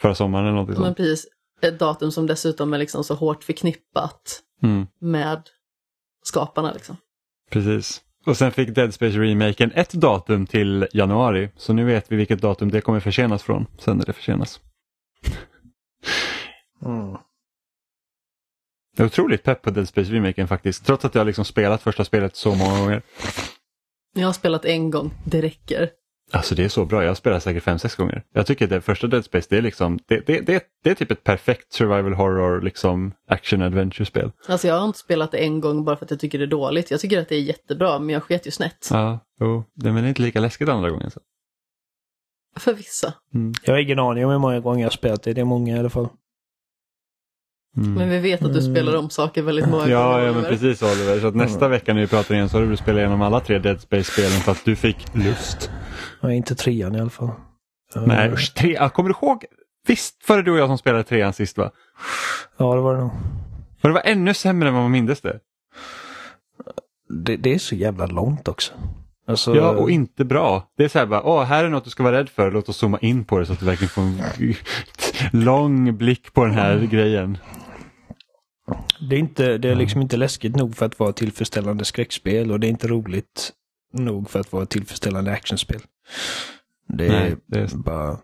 Förra 0.00 0.14
sommaren 0.14 0.44
eller 0.44 0.52
någonting 0.54 0.74
Men 0.74 0.84
sånt. 0.84 0.96
precis, 0.96 1.26
ett 1.60 1.78
datum 1.78 2.12
som 2.12 2.26
dessutom 2.26 2.74
är 2.74 2.78
liksom 2.78 3.04
så 3.04 3.14
hårt 3.14 3.44
förknippat 3.44 4.42
Mm, 4.62 4.86
med 5.00 5.42
skaparna 6.22 6.72
liksom. 6.72 6.96
precis. 7.50 8.00
Och 8.26 8.36
sen 8.36 8.52
fick 8.52 8.74
Dead 8.74 8.94
Space 8.94 9.18
remaken 9.18 9.72
ett 9.74 9.92
datum 9.92 10.46
till 10.46 10.86
januari. 10.92 11.50
Så 11.56 11.72
nu 11.72 11.84
vet 11.84 12.12
vi 12.12 12.16
vilket 12.16 12.40
datum 12.42 12.70
det 12.70 12.80
kommer 12.80 13.00
försenas 13.00 13.42
från. 13.42 13.66
Sen 13.78 13.96
när 13.96 14.04
det 14.04 14.12
försenas. 14.12 14.60
Mm. 16.84 17.10
Jag 18.96 19.04
är 19.04 19.06
otroligt 19.06 19.42
pepp 19.42 19.62
på 19.62 19.70
Dead 19.70 19.88
Space 19.88 20.12
remaken 20.12 20.48
faktiskt. 20.48 20.86
Trots 20.86 21.04
att 21.04 21.14
jag 21.14 21.26
liksom 21.26 21.44
spelat 21.44 21.82
första 21.82 22.04
spelet 22.04 22.36
så 22.36 22.54
många 22.54 22.78
gånger. 22.80 23.02
Jag 24.14 24.26
har 24.26 24.32
spelat 24.32 24.64
en 24.64 24.90
gång, 24.90 25.14
det 25.26 25.42
räcker. 25.42 25.90
Alltså 26.32 26.54
det 26.54 26.64
är 26.64 26.68
så 26.68 26.84
bra, 26.84 27.02
jag 27.02 27.10
har 27.10 27.14
spelat 27.14 27.42
säkert 27.42 27.62
fem 27.62 27.78
sex 27.78 27.94
gånger. 27.96 28.22
Jag 28.32 28.46
tycker 28.46 28.66
det 28.66 28.80
första 28.80 29.06
Dead 29.06 29.24
Space 29.24 29.46
det 29.50 29.56
är 29.56 29.62
liksom, 29.62 29.98
det, 30.06 30.26
det, 30.26 30.40
det, 30.40 30.64
det 30.84 30.90
är 30.90 30.94
typ 30.94 31.10
ett 31.10 31.24
perfekt 31.24 31.72
survival 31.72 32.14
horror 32.14 32.60
liksom 32.60 33.12
action 33.28 33.62
adventure-spel. 33.62 34.32
Alltså 34.48 34.68
jag 34.68 34.78
har 34.78 34.86
inte 34.86 34.98
spelat 34.98 35.32
det 35.32 35.38
en 35.38 35.60
gång 35.60 35.84
bara 35.84 35.96
för 35.96 36.04
att 36.04 36.10
jag 36.10 36.20
tycker 36.20 36.38
det 36.38 36.44
är 36.44 36.46
dåligt. 36.46 36.90
Jag 36.90 37.00
tycker 37.00 37.20
att 37.20 37.28
det 37.28 37.36
är 37.36 37.40
jättebra, 37.40 37.98
men 37.98 38.08
jag 38.08 38.22
sket 38.22 38.46
ju 38.46 38.50
snett. 38.50 38.88
Ja, 38.90 39.18
jo, 39.40 39.64
det 39.74 39.88
är 39.88 40.06
inte 40.06 40.22
lika 40.22 40.40
läskigt 40.40 40.68
andra 40.68 40.90
gången. 40.90 41.10
Så. 41.10 41.20
För 42.56 42.74
vissa. 42.74 43.14
Jag 43.62 43.74
har 43.74 43.80
ingen 43.80 43.98
aning 43.98 44.24
om 44.24 44.30
hur 44.30 44.38
många 44.38 44.60
gånger 44.60 44.80
jag 44.80 44.86
har 44.86 44.90
spelat 44.90 45.22
det. 45.22 45.32
Det 45.32 45.40
är 45.40 45.44
många 45.44 45.76
i 45.76 45.78
alla 45.78 45.90
fall. 45.90 46.08
Mm. 47.76 47.94
Men 47.94 48.08
vi 48.10 48.18
vet 48.18 48.42
att 48.42 48.52
du 48.52 48.58
Mm. 48.60 48.72
spelar 48.74 48.96
om 48.96 49.10
saker 49.10 49.42
väldigt 49.42 49.68
många 49.68 49.88
Ja, 49.88 50.12
gånger. 50.12 50.26
ja 50.26 50.32
men 50.32 50.44
precis 50.44 50.82
Oliver. 50.82 51.20
Så 51.20 51.26
att 51.26 51.34
nästa 51.34 51.68
vecka 51.68 51.94
när 51.94 52.00
vi 52.00 52.06
pratar 52.06 52.34
igen 52.34 52.48
så 52.48 52.58
har 52.60 52.66
du 52.66 52.76
spelat 52.76 52.98
igenom 52.98 53.22
alla 53.22 53.40
tre 53.40 53.58
Dead 53.58 53.80
Space-spelen 53.80 54.30
för 54.40 54.52
att 54.52 54.64
du 54.64 54.76
fick 54.76 55.06
lust. 55.14 55.70
Ja, 56.20 56.32
inte 56.32 56.54
trean 56.54 56.94
i 56.94 57.00
alla 57.00 57.10
fall. 57.10 57.30
Nej, 58.06 58.28
Uh, 58.28 58.34
usch, 58.34 58.54
tre, 58.54 58.72
ja, 58.74 58.88
kommer 58.88 59.08
du 59.10 59.14
ihåg? 59.26 59.44
Visst 59.86 60.28
var 60.28 60.36
det 60.36 60.42
du 60.42 60.50
och 60.50 60.58
jag 60.58 60.68
som 60.68 60.78
spelade 60.78 61.04
trean 61.04 61.32
sist 61.32 61.58
va? 61.58 61.70
Ja, 62.56 62.74
det 62.74 62.80
var 62.80 62.94
det 62.94 63.00
nog. 63.00 63.10
Och 63.82 63.88
det 63.88 63.92
var 63.94 64.02
ännu 64.04 64.34
sämre 64.34 64.68
än 64.68 64.74
vad 64.74 64.82
man 64.82 64.92
mindes 64.92 65.20
det. 65.20 65.38
Det, 67.24 67.36
det 67.36 67.54
är 67.54 67.58
så 67.58 67.74
jävla 67.74 68.06
långt 68.06 68.48
också. 68.48 68.72
Alltså, 69.28 69.56
Ja, 69.56 69.70
och 69.70 69.90
inte 69.90 70.24
bra. 70.24 70.70
Det 70.76 70.84
är 70.84 70.88
så 70.88 70.98
här 70.98 71.06
bara, 71.06 71.22
åh, 71.22 71.44
här 71.44 71.64
är 71.64 71.68
något 71.68 71.84
du 71.84 71.90
ska 71.90 72.02
vara 72.02 72.16
rädd 72.18 72.28
för. 72.28 72.50
Låt 72.50 72.68
oss 72.68 72.76
zooma 72.76 72.98
in 72.98 73.24
på 73.24 73.38
det 73.38 73.46
så 73.46 73.52
att 73.52 73.58
du 73.60 73.66
verkligen 73.66 73.88
får 73.88 74.02
en 74.02 74.20
lång 75.44 75.96
blick 75.96 76.32
på 76.32 76.44
den 76.44 76.54
här 76.54 76.78
grejen. 76.86 77.38
det, 79.10 79.16
är 79.16 79.20
inte, 79.20 79.58
det 79.58 79.68
är 79.70 79.74
liksom 79.74 80.02
inte 80.02 80.16
läskigt 80.16 80.56
nog 80.56 80.76
för 80.76 80.86
att 80.86 80.98
vara 80.98 81.12
tillfredsställande 81.12 81.84
skräckspel 81.84 82.52
och 82.52 82.60
det 82.60 82.66
är 82.66 82.68
inte 82.68 82.88
roligt 82.88 83.52
nog 83.92 84.30
för 84.30 84.40
att 84.40 84.52
vara 84.52 84.66
tillfredsställande 84.66 85.32
actionspel. 85.32 85.80
Det 86.88 87.06
är, 87.06 87.10
Nej, 87.10 87.36
det 87.46 87.60
är- 87.60 87.76
bara... 87.76 88.18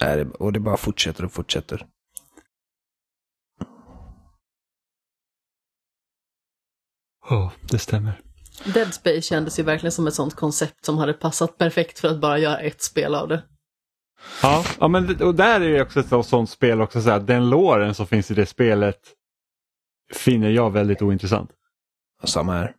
Nej, 0.00 0.16
det, 0.16 0.30
och 0.30 0.52
det 0.52 0.60
bara 0.60 0.76
fortsätter 0.76 1.24
och 1.24 1.32
fortsätter. 1.32 1.86
Ja, 7.30 7.52
det 7.70 7.78
stämmer. 7.78 8.20
Dead 8.64 8.94
Space 8.94 9.22
kändes 9.22 9.58
ju 9.58 9.62
verkligen 9.62 9.92
som 9.92 10.06
ett 10.06 10.14
sånt 10.14 10.34
koncept 10.34 10.84
som 10.84 10.98
hade 10.98 11.12
passat 11.12 11.58
perfekt 11.58 11.98
för 11.98 12.08
att 12.08 12.20
bara 12.20 12.38
göra 12.38 12.58
ett 12.58 12.82
spel 12.82 13.14
av 13.14 13.28
det. 13.28 13.42
Ja, 14.42 14.64
ja 14.80 14.88
men 14.88 15.06
det- 15.06 15.24
och 15.24 15.34
där 15.34 15.60
är 15.60 15.72
det 15.72 15.82
också 15.82 16.00
ett 16.00 16.08
så- 16.08 16.22
sånt 16.22 16.50
spel 16.50 16.80
också 16.80 17.00
så 17.00 17.10
här, 17.10 17.20
den 17.20 17.50
låren 17.50 17.94
som 17.94 18.06
finns 18.06 18.30
i 18.30 18.34
det 18.34 18.46
spelet 18.46 18.98
finner 20.14 20.50
jag 20.50 20.70
väldigt 20.72 21.02
ointressant. 21.02 21.50
Samma 22.24 22.52
här. 22.52 22.72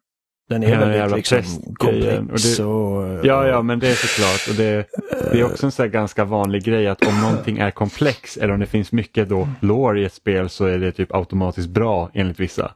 Den 0.49 0.64
är 0.64 0.68
Hela 0.68 0.85
väldigt 0.85 1.31
liksom, 1.31 1.76
komplex 1.76 2.60
Och 2.60 2.65
och, 2.68 3.26
Ja, 3.26 3.47
ja, 3.47 3.61
men 3.61 3.80
det 3.80 3.88
är 3.88 3.95
såklart. 3.95 4.47
Och 4.49 4.55
det, 4.55 4.88
det 5.31 5.39
är 5.39 5.43
också 5.45 5.65
en 5.65 5.72
sån 5.72 5.84
här 5.84 5.89
ganska 5.89 6.26
vanlig 6.26 6.64
grej 6.64 6.88
att 6.88 7.07
om 7.07 7.22
någonting 7.22 7.57
är 7.57 7.72
komplex 7.72 8.38
eller 8.38 8.53
om 8.53 8.60
det 8.60 8.65
finns 8.65 8.91
mycket 8.91 9.30
då 9.30 9.47
lore 9.61 10.01
i 10.01 10.05
ett 10.05 10.14
spel 10.14 10.49
så 10.49 10.65
är 10.65 10.77
det 10.80 10.91
typ 10.91 11.14
automatiskt 11.15 11.69
bra 11.69 12.10
enligt 12.14 12.39
vissa. 12.39 12.72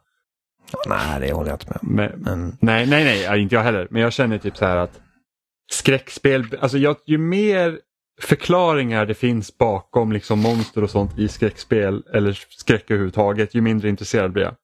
Nej, 0.86 1.20
det 1.20 1.32
håller 1.32 1.50
jag 1.50 1.56
inte 1.56 1.78
med 1.80 2.10
om. 2.10 2.18
Men, 2.22 2.56
nej, 2.60 2.86
nej, 2.86 3.04
nej, 3.04 3.42
inte 3.42 3.54
jag 3.54 3.62
heller. 3.62 3.88
Men 3.90 4.02
jag 4.02 4.12
känner 4.12 4.38
typ 4.38 4.56
så 4.56 4.64
här 4.64 4.76
att 4.76 5.00
skräckspel, 5.70 6.44
alltså 6.60 6.78
jag, 6.78 6.96
ju 7.06 7.18
mer 7.18 7.78
förklaringar 8.20 9.06
det 9.06 9.14
finns 9.14 9.58
bakom 9.58 10.12
liksom 10.12 10.38
monster 10.38 10.84
och 10.84 10.90
sånt 10.90 11.18
i 11.18 11.28
skräckspel 11.28 12.02
eller 12.14 12.32
skräck 12.32 12.90
överhuvudtaget, 12.90 13.54
ju 13.54 13.60
mindre 13.60 13.88
intresserad 13.88 14.32
blir 14.32 14.42
jag. 14.42 14.54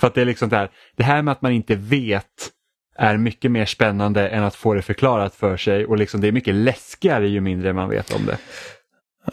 För 0.00 0.06
att 0.06 0.14
det 0.14 0.20
är 0.20 0.24
liksom 0.24 0.48
det 0.48 0.56
här, 0.56 0.70
det 0.96 1.02
här 1.02 1.22
med 1.22 1.32
att 1.32 1.42
man 1.42 1.52
inte 1.52 1.74
vet 1.74 2.50
är 2.98 3.16
mycket 3.16 3.50
mer 3.50 3.66
spännande 3.66 4.28
än 4.28 4.44
att 4.44 4.54
få 4.54 4.74
det 4.74 4.82
förklarat 4.82 5.34
för 5.34 5.56
sig 5.56 5.86
och 5.86 5.96
liksom 5.96 6.20
det 6.20 6.28
är 6.28 6.32
mycket 6.32 6.54
läskigare 6.54 7.28
ju 7.28 7.40
mindre 7.40 7.72
man 7.72 7.88
vet 7.88 8.14
om 8.14 8.26
det. 8.26 8.38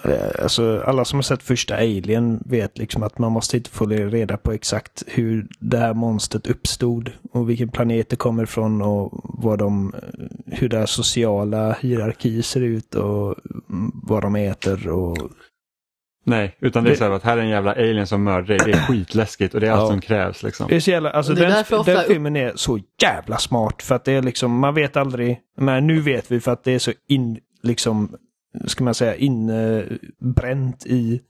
Eh, 0.03 0.43
alltså, 0.43 0.81
alla 0.85 1.05
som 1.05 1.17
har 1.17 1.23
sett 1.23 1.43
första 1.43 1.75
Alien 1.75 2.43
vet 2.45 2.77
liksom 2.77 3.03
att 3.03 3.17
man 3.19 3.31
måste 3.31 3.57
inte 3.57 3.69
få 3.69 3.85
reda 3.85 4.37
på 4.37 4.51
exakt 4.51 5.03
hur 5.07 5.47
det 5.59 5.77
här 5.77 5.93
monstret 5.93 6.47
uppstod 6.47 7.11
och 7.31 7.49
vilken 7.49 7.69
planet 7.69 8.09
det 8.09 8.15
kommer 8.15 8.43
ifrån 8.43 8.81
och 8.81 9.09
vad 9.23 9.59
de, 9.59 9.93
hur 10.45 10.69
deras 10.69 10.91
sociala 10.91 11.75
hierarki 11.81 12.43
ser 12.43 12.61
ut 12.61 12.95
och 12.95 13.35
vad 14.03 14.21
de 14.21 14.35
äter 14.35 14.87
och 14.89 15.17
Nej, 16.25 16.55
utan 16.59 16.83
det 16.83 16.91
är 16.91 16.95
så 16.95 17.03
här 17.03 17.11
att 17.11 17.23
här 17.23 17.37
är 17.37 17.41
en 17.41 17.49
jävla 17.49 17.71
alien 17.71 18.07
som 18.07 18.23
mördar 18.23 18.47
dig, 18.47 18.57
det 18.65 18.71
är 18.71 18.77
skitläskigt 18.87 19.53
och 19.53 19.59
det 19.61 19.67
är 19.67 19.71
allt 19.71 19.81
Ja. 19.81 19.87
som 19.87 20.01
krävs. 20.01 20.43
Liksom. 20.43 20.67
Det 20.69 20.75
är 20.75 20.79
så 20.79 20.91
jävla, 20.91 21.09
alltså 21.09 21.33
Det 21.33 21.45
är 21.45 21.49
den, 21.49 21.79
ofta- 21.79 21.93
den 21.93 22.03
filmen 22.07 22.35
är 22.35 22.51
så 22.55 22.79
jävla 23.01 23.37
smart 23.37 23.81
för 23.81 23.95
att 23.95 24.05
det 24.05 24.11
är 24.11 24.21
liksom, 24.21 24.59
man 24.59 24.73
vet 24.73 24.97
aldrig, 24.97 25.39
men 25.57 25.87
nu 25.87 25.99
vet 26.01 26.31
vi 26.31 26.39
för 26.39 26.51
att 26.51 26.63
det 26.63 26.71
är 26.71 26.79
så 26.79 26.91
in, 27.07 27.39
liksom, 27.63 28.15
ska 28.65 28.83
man 28.83 28.93
säga, 28.93 29.15
inbränt 29.15 30.85
i 30.85 31.21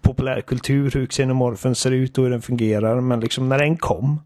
populärkultur 0.00 0.90
hur 0.90 1.06
xenomorfen 1.06 1.74
ser 1.74 1.90
ut 1.90 2.18
och 2.18 2.24
hur 2.24 2.30
den 2.30 2.42
fungerar. 2.42 3.00
Men 3.00 3.20
liksom 3.20 3.48
när 3.48 3.58
den 3.58 3.76
kom. 3.76 4.20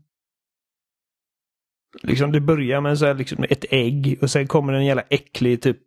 Liksom 2.03 2.33
det 2.33 2.41
börjar 2.41 2.81
med 2.81 2.99
så 2.99 3.07
här, 3.07 3.15
liksom 3.15 3.45
ett 3.51 3.65
ägg 3.71 4.19
och 4.23 4.31
sen 4.31 4.47
kommer 4.47 4.73
en 4.73 4.85
jävla 4.85 5.05
äcklig 5.11 5.63
typ 5.63 5.79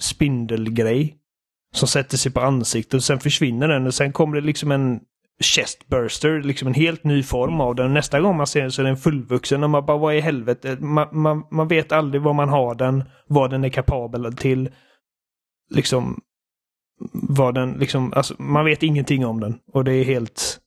spindelgrej. 0.00 1.16
Som 1.74 1.88
sätter 1.88 2.16
sig 2.16 2.32
på 2.32 2.40
ansiktet 2.40 2.94
och 2.94 3.04
sen 3.04 3.20
försvinner 3.20 3.68
den 3.68 3.86
och 3.86 3.94
sen 3.94 4.12
kommer 4.12 4.36
det 4.36 4.46
liksom 4.46 4.72
en 4.72 5.00
chestburster, 5.40 6.42
liksom 6.42 6.68
en 6.68 6.74
helt 6.74 7.04
ny 7.04 7.22
form 7.22 7.60
av 7.60 7.74
den. 7.74 7.94
Nästa 7.94 8.20
gång 8.20 8.36
man 8.36 8.46
ser 8.46 8.60
den 8.60 8.72
så 8.72 8.82
är 8.82 8.86
den 8.86 8.96
fullvuxen 8.96 9.64
och 9.64 9.70
man 9.70 9.86
bara 9.86 9.98
vad 9.98 10.14
i 10.14 10.20
helvete. 10.20 10.76
Man, 10.80 11.08
man, 11.12 11.44
man 11.50 11.68
vet 11.68 11.92
aldrig 11.92 12.22
vad 12.22 12.34
man 12.34 12.48
har 12.48 12.74
den, 12.74 13.04
vad 13.26 13.50
den 13.50 13.64
är 13.64 13.68
kapabel 13.68 14.36
till. 14.36 14.70
Liksom 15.74 16.20
vad 17.12 17.54
den 17.54 17.72
liksom, 17.72 18.12
alltså 18.12 18.34
man 18.38 18.64
vet 18.64 18.82
ingenting 18.82 19.26
om 19.26 19.40
den 19.40 19.58
och 19.72 19.84
det 19.84 19.92
är 19.92 20.04
helt 20.04 20.60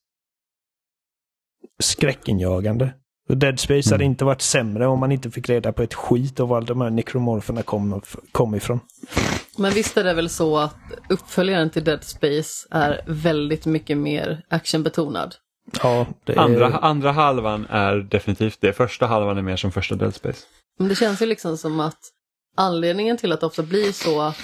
skräckinjagande. 1.79 2.93
Och 3.29 3.37
Dead 3.37 3.59
Space 3.59 3.93
hade 3.93 4.03
Mm. 4.03 4.11
inte 4.11 4.25
varit 4.25 4.41
sämre 4.41 4.87
om 4.87 4.99
man 4.99 5.11
inte 5.11 5.31
fick 5.31 5.49
reda 5.49 5.73
på 5.73 5.83
ett 5.83 5.93
skit 5.93 6.39
av 6.39 6.47
var 6.47 6.61
de 6.61 6.81
här 6.81 6.89
nekromorferna 6.89 7.63
kom, 7.63 8.01
kom 8.31 8.55
ifrån. 8.55 8.79
Men 9.57 9.73
visst 9.73 9.97
är 9.97 10.03
det 10.03 10.13
väl 10.13 10.29
så 10.29 10.57
att 10.57 10.75
uppföljaren 11.09 11.69
till 11.69 11.83
Dead 11.83 12.03
Space 12.03 12.67
är 12.71 13.01
väldigt 13.07 13.65
mycket 13.65 13.97
mer 13.97 14.45
actionbetonad. 14.49 15.35
Ja, 15.83 16.05
det 16.23 16.33
är... 16.33 16.37
Andra, 16.37 16.67
andra 16.77 17.11
halvan 17.11 17.65
är 17.69 17.95
definitivt 17.95 18.57
det, 18.61 18.73
första 18.73 19.05
halvan 19.07 19.37
är 19.37 19.41
mer 19.41 19.55
som 19.55 19.71
första 19.71 19.95
Dead 19.95 20.15
Space. 20.15 20.45
Men 20.79 20.87
det 20.87 20.95
känns 20.95 21.21
ju 21.21 21.25
liksom 21.25 21.57
som 21.57 21.79
att 21.79 21.99
anledningen 22.55 23.17
till 23.17 23.31
att 23.31 23.39
det 23.39 23.45
ofta 23.45 23.63
blir 23.63 23.91
så 23.91 24.21
att 24.21 24.37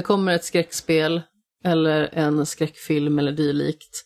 det 0.00 0.04
kommer 0.04 0.32
ett 0.32 0.44
skräckspel 0.44 1.22
eller 1.64 2.08
en 2.12 2.46
skräckfilm 2.46 3.18
eller 3.18 3.32
dylikt 3.32 4.04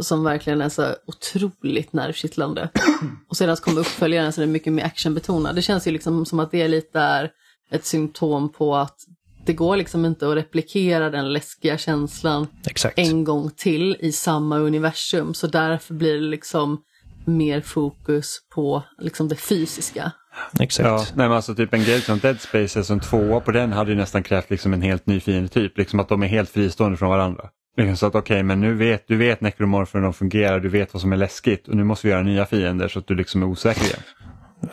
som 0.00 0.24
verkligen 0.24 0.60
är 0.60 0.68
så 0.68 0.94
otroligt 1.06 1.92
nervkittlande. 1.92 2.68
Och 3.28 3.36
sedan 3.36 3.56
så 3.56 3.62
kommer 3.62 3.80
uppföljaren 3.80 4.32
som 4.32 4.42
är 4.42 4.46
mycket 4.46 4.72
mer 4.72 4.84
actionbetonad. 4.84 5.54
Det 5.54 5.62
känns 5.62 5.86
ju 5.86 5.90
liksom 5.90 6.26
som 6.26 6.40
att 6.40 6.50
det 6.50 6.68
lite 6.68 7.00
är 7.00 7.30
ett 7.70 7.84
symptom 7.84 8.52
på 8.52 8.76
att 8.76 8.96
det 9.44 9.52
går 9.52 9.76
liksom 9.76 10.04
inte 10.04 10.28
att 10.28 10.36
replikera 10.36 11.10
den 11.10 11.32
läskiga 11.32 11.78
känslan 11.78 12.46
Exakt. 12.66 12.98
en 12.98 13.24
gång 13.24 13.50
till 13.56 13.96
i 14.00 14.12
samma 14.12 14.58
universum. 14.58 15.34
Så 15.34 15.46
därför 15.46 15.94
blir 15.94 16.14
det 16.14 16.28
liksom 16.28 16.82
mer 17.24 17.60
fokus 17.60 18.38
på 18.54 18.82
liksom 18.98 19.28
det 19.28 19.36
fysiska. 19.36 20.12
Exakt. 20.60 20.86
Ja, 20.86 20.96
nej, 20.98 21.28
men 21.28 21.36
alltså 21.36 21.54
typ 21.54 21.74
en 21.74 21.84
grej 21.84 22.00
som 22.00 22.18
Dead 22.18 22.40
Space 22.40 22.84
som 22.84 23.00
tvåa 23.00 23.40
på 23.40 23.52
den 23.52 23.72
hade 23.72 23.90
ju 23.90 23.96
nästan 23.96 24.22
krävt 24.22 24.50
liksom 24.50 24.72
en 24.72 24.82
helt 24.82 25.06
ny 25.06 25.20
fiendetyp, 25.20 25.78
liksom 25.78 26.00
att 26.00 26.08
de 26.08 26.22
är 26.22 26.26
helt 26.26 26.50
fristående 26.50 26.96
från 26.96 27.10
varandra. 27.10 27.48
Liksom 27.76 27.96
så 27.96 28.06
att 28.06 28.14
okej, 28.14 28.42
men 28.42 28.60
nu 28.60 28.74
vet 28.74 29.08
du 29.08 29.16
vet 29.16 29.40
nekromorfer 29.40 29.98
hur 29.98 30.04
de 30.04 30.12
fungerar, 30.14 30.60
du 30.60 30.68
vet 30.68 30.94
vad 30.94 31.00
som 31.00 31.12
är 31.12 31.16
läskigt 31.16 31.68
och 31.68 31.76
nu 31.76 31.84
måste 31.84 32.06
vi 32.06 32.12
göra 32.12 32.22
nya 32.22 32.46
fiender 32.46 32.88
så 32.88 32.98
att 32.98 33.06
du 33.06 33.14
liksom 33.14 33.42
är 33.42 33.46
osäker 33.46 33.84
igen. 33.84 34.00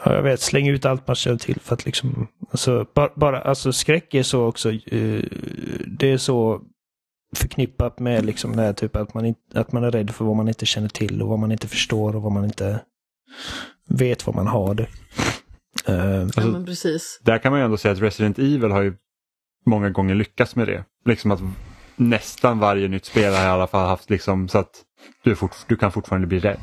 Ja, 0.04 0.14
jag 0.14 0.24
vet, 0.24 0.42
släng 0.42 0.68
ut 0.68 0.86
allt 0.86 1.08
man 1.08 1.16
känner 1.16 1.38
till 1.38 1.60
för 1.60 1.74
att 1.74 1.86
liksom, 1.86 2.28
alltså, 2.52 2.86
bara, 2.94 3.10
bara 3.16 3.42
alltså 3.42 3.74
skräck 3.74 4.14
är 4.14 4.24
så 4.24 4.46
också, 4.46 4.72
eh, 4.72 5.24
det 5.88 6.12
är 6.12 6.18
så 6.18 6.62
förknippat 7.36 8.00
med 8.00 8.26
liksom 8.26 8.56
det 8.56 8.62
här 8.62 8.74
typ 8.74 8.96
att 8.96 9.14
man, 9.14 9.36
att 9.54 9.72
man 9.72 9.84
är 9.84 9.92
rädd 9.92 10.12
för 10.12 10.26
vad 10.26 10.36
man 10.36 10.48
inte 10.48 10.66
känner 10.66 10.90
till 10.90 11.22
och 11.22 11.30
vad 11.30 11.40
man 11.40 11.52
inte 11.52 11.68
förstår 11.68 12.16
och 12.16 12.22
vad 12.22 12.32
man 12.32 12.46
inte 12.46 12.80
vet 13.90 14.28
vad 14.28 14.36
man 14.36 14.48
har 14.48 14.74
det. 14.74 14.88
Eh, 15.88 16.22
Alltså, 16.22 16.42
ja 16.42 16.48
men 16.48 16.66
precis. 16.66 17.20
Där 17.24 17.38
kan 17.38 17.52
man 17.52 17.60
ju 17.62 17.66
ändå 17.66 17.78
säga 17.78 17.92
att 17.92 18.02
Resident 18.02 18.40
Evil 18.40 18.72
har 18.72 18.82
ju 18.82 18.94
många 19.66 19.90
gånger 19.90 20.16
lyckats 20.16 20.56
med 20.56 20.68
det. 20.68 20.84
Liksom 21.06 21.32
att 21.32 21.40
nästan 21.96 22.60
varje 22.60 22.88
nytt 22.88 23.06
spel 23.06 23.34
har 23.34 23.44
i 23.44 23.48
alla 23.48 23.68
fall 23.68 23.88
haft 23.88 24.10
liksom 24.10 24.48
så 24.48 24.58
att 24.58 24.72
du, 25.24 25.36
fort, 25.36 25.56
du 25.68 25.76
kan 25.76 25.92
fortfarande 25.92 26.28
bli 26.28 26.40
rädd. 26.40 26.60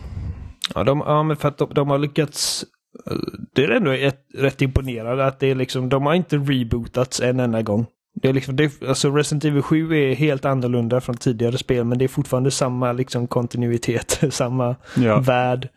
Ja, 0.75 0.85
de, 0.85 1.03
ja 1.07 1.23
men 1.23 1.37
för 1.37 1.49
att 1.49 1.59
de, 1.59 1.75
de 1.75 1.91
har 1.91 1.99
lyckats. 1.99 2.65
eh, 3.07 3.17
Det 3.55 3.65
är 3.65 3.71
ändå 3.71 3.91
ett, 3.91 4.21
rätt 4.35 4.63
imponerande 4.63 5.27
att 5.27 5.41
det 5.41 5.47
är 5.51 5.55
liksom, 5.55 5.89
de 5.89 6.07
har 6.07 6.15
inte 6.15 6.37
rebootats 6.37 7.21
en 7.21 7.41
enda 7.41 7.63
gång. 7.63 7.87
Det 8.23 8.29
är 8.29 8.33
liksom, 8.33 8.57
det 8.57 8.83
alltså 8.83 9.11
Resident 9.11 9.45
Evil 9.45 9.63
7 9.63 9.95
är 9.97 10.15
helt 10.15 10.45
annorlunda 10.45 11.01
från 11.01 11.17
tidigare 11.17 11.59
spel 11.59 11.85
men 11.85 11.99
det 11.99 12.05
är 12.05 12.09
fortfarande 12.09 12.51
samma 12.51 12.93
liksom 12.93 13.27
kontinuitet, 13.27 14.21
samma 14.31 14.77
Ja. 14.97 15.19
värld. 15.21 15.69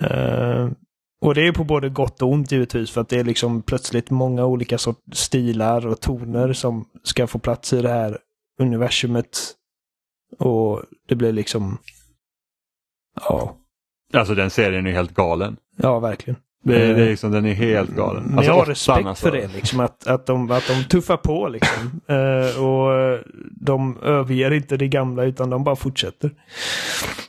Eh, 0.00 0.68
och 1.24 1.34
det 1.34 1.46
är 1.46 1.52
på 1.52 1.64
både 1.64 1.88
gott 1.88 2.22
och 2.22 2.28
ont 2.28 2.52
givetvis 2.52 2.90
för 2.90 3.00
att 3.00 3.08
det 3.08 3.20
är 3.20 3.24
liksom 3.24 3.62
plötsligt 3.62 4.10
många 4.10 4.44
olika 4.44 4.78
sorts 4.78 5.00
stilar 5.12 5.86
och 5.86 6.00
toner 6.00 6.52
som 6.52 6.84
ska 7.02 7.26
få 7.26 7.38
plats 7.38 7.72
i 7.72 7.82
det 7.82 7.88
här 7.88 8.18
universumet. 8.58 9.54
Och 10.38 10.82
det 11.08 11.14
blir 11.14 11.32
liksom, 11.32 11.78
ja, 13.20 13.56
Alltså 14.12 14.34
den 14.34 14.50
serien 14.50 14.86
är 14.86 14.92
helt 14.92 15.14
galen. 15.14 15.56
ja 15.76 15.98
verkligen. 15.98 16.40
Det, 16.64 16.82
är- 16.82 16.94
det 16.94 17.02
är 17.02 17.08
liksom, 17.10 17.30
den 17.32 17.46
är 17.46 17.52
helt 17.54 17.90
galen. 17.90 18.22
Men 18.24 18.38
Alltså, 18.38 18.52
jag 18.52 18.58
har 18.58 18.66
respekt 18.66 19.06
alltså. 19.06 19.26
för 19.26 19.36
det, 19.36 19.48
liksom, 19.54 19.80
att, 19.80 20.06
att, 20.06 20.26
de, 20.26 20.50
att 20.50 20.64
de 20.68 20.84
tuffar 20.88 21.16
på. 21.16 21.48
Liksom. 21.48 22.00
Eh, 22.08 22.62
och 22.64 22.94
eh, 23.00 23.20
de 23.60 23.98
överger 24.02 24.50
inte 24.50 24.76
det 24.76 24.88
gamla 24.88 25.24
utan 25.24 25.50
de 25.50 25.64
bara 25.64 25.76
fortsätter. 25.76 26.30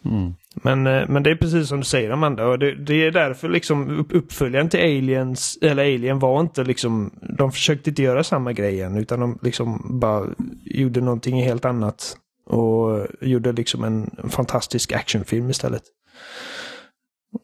Mm. 0.05 0.33
Men, 0.63 0.87
eh, 0.87 1.03
men 1.09 1.23
det 1.23 1.31
är 1.31 1.35
precis 1.35 1.67
som 1.67 1.77
du 1.77 1.83
säger 1.85 2.09
Amanda. 2.09 2.47
Och 2.47 2.59
det, 2.59 2.75
det 2.75 2.93
är 3.05 3.11
därför 3.11 3.49
liksom 3.49 3.99
upp- 3.99 4.13
uppföljaren 4.15 4.69
till 4.69 4.79
Aliens, 4.79 5.57
eller 5.61 5.83
Alien 5.83 6.19
var 6.19 6.39
inte 6.41 6.63
liksom, 6.63 7.11
de 7.37 7.51
försökte 7.51 7.89
inte 7.89 8.03
göra 8.03 8.23
samma 8.23 8.53
grej 8.53 8.73
igen 8.73 8.97
utan 8.97 9.19
de 9.19 9.39
liksom 9.41 9.99
bara 9.99 10.25
gjorde 10.65 11.01
någonting 11.01 11.41
helt 11.43 11.65
annat. 11.65 12.17
Och 12.49 13.07
gjorde 13.21 13.51
liksom 13.51 13.83
en 13.83 14.09
fantastisk 14.29 14.91
actionfilm 14.91 15.49
istället. 15.49 15.83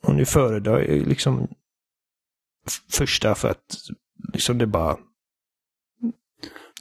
Och 0.07 0.15
nu 0.15 0.25
föredrar 0.25 0.81
liksom 0.87 1.47
första 2.89 3.35
för 3.35 3.49
att 3.49 3.77
liksom 4.33 4.57
det 4.57 4.67
bara 4.67 4.97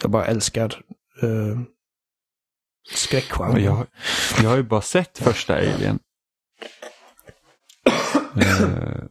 jag 0.02 0.11
bara 0.11 0.27
älskar 0.27 0.82
uh, 1.23 1.61
skräckgenren. 2.93 3.65
Jag, 3.65 3.86
jag 4.43 4.51
har 4.51 4.57
ju 4.57 4.62
bara 4.62 4.81
sett 4.81 5.19
första 5.19 5.57
Alien. 5.57 5.98
Eh, 8.36 9.05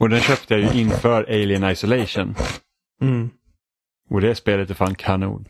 och 0.00 0.08
den 0.08 0.20
köpte 0.20 0.54
jag 0.54 0.74
ju 0.74 0.80
inför 0.80 1.24
Alien 1.24 1.70
Isolation. 1.70 2.34
Mm. 3.00 3.30
Och 4.10 4.20
det 4.20 4.34
spelet 4.34 4.70
är 4.70 4.74
fan 4.74 4.94
kanon. 4.94 5.46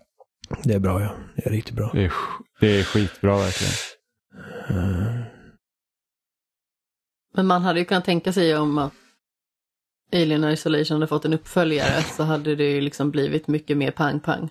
Det 0.63 0.75
är 0.75 0.79
bra 0.79 1.03
ja. 1.03 1.17
Det 1.37 1.47
är 1.47 1.51
riktigt 1.51 1.75
bra. 1.75 1.91
Det 1.93 2.05
är, 2.05 2.13
det 2.61 2.81
är 2.81 2.85
skitbra 2.85 3.37
verkligen. 3.37 3.75
Eh, 4.69 5.25
Men 7.35 7.47
man 7.47 7.63
hade 7.63 7.79
ju 7.79 7.85
kunnat 7.85 8.05
tänka 8.05 8.33
sig 8.33 8.57
om 8.57 8.79
att 8.79 8.93
Alien 10.13 10.45
Isolation 10.45 10.95
hade 10.95 11.07
fått 11.07 11.25
en 11.25 11.33
uppföljare 11.33 12.03
så 12.03 12.23
hade 12.23 12.55
det 12.57 12.65
ju 12.71 12.81
liksom 12.81 13.11
blivit 13.11 13.49
mycket 13.49 13.77
mer 13.77 13.91
pang-pang. 13.91 14.49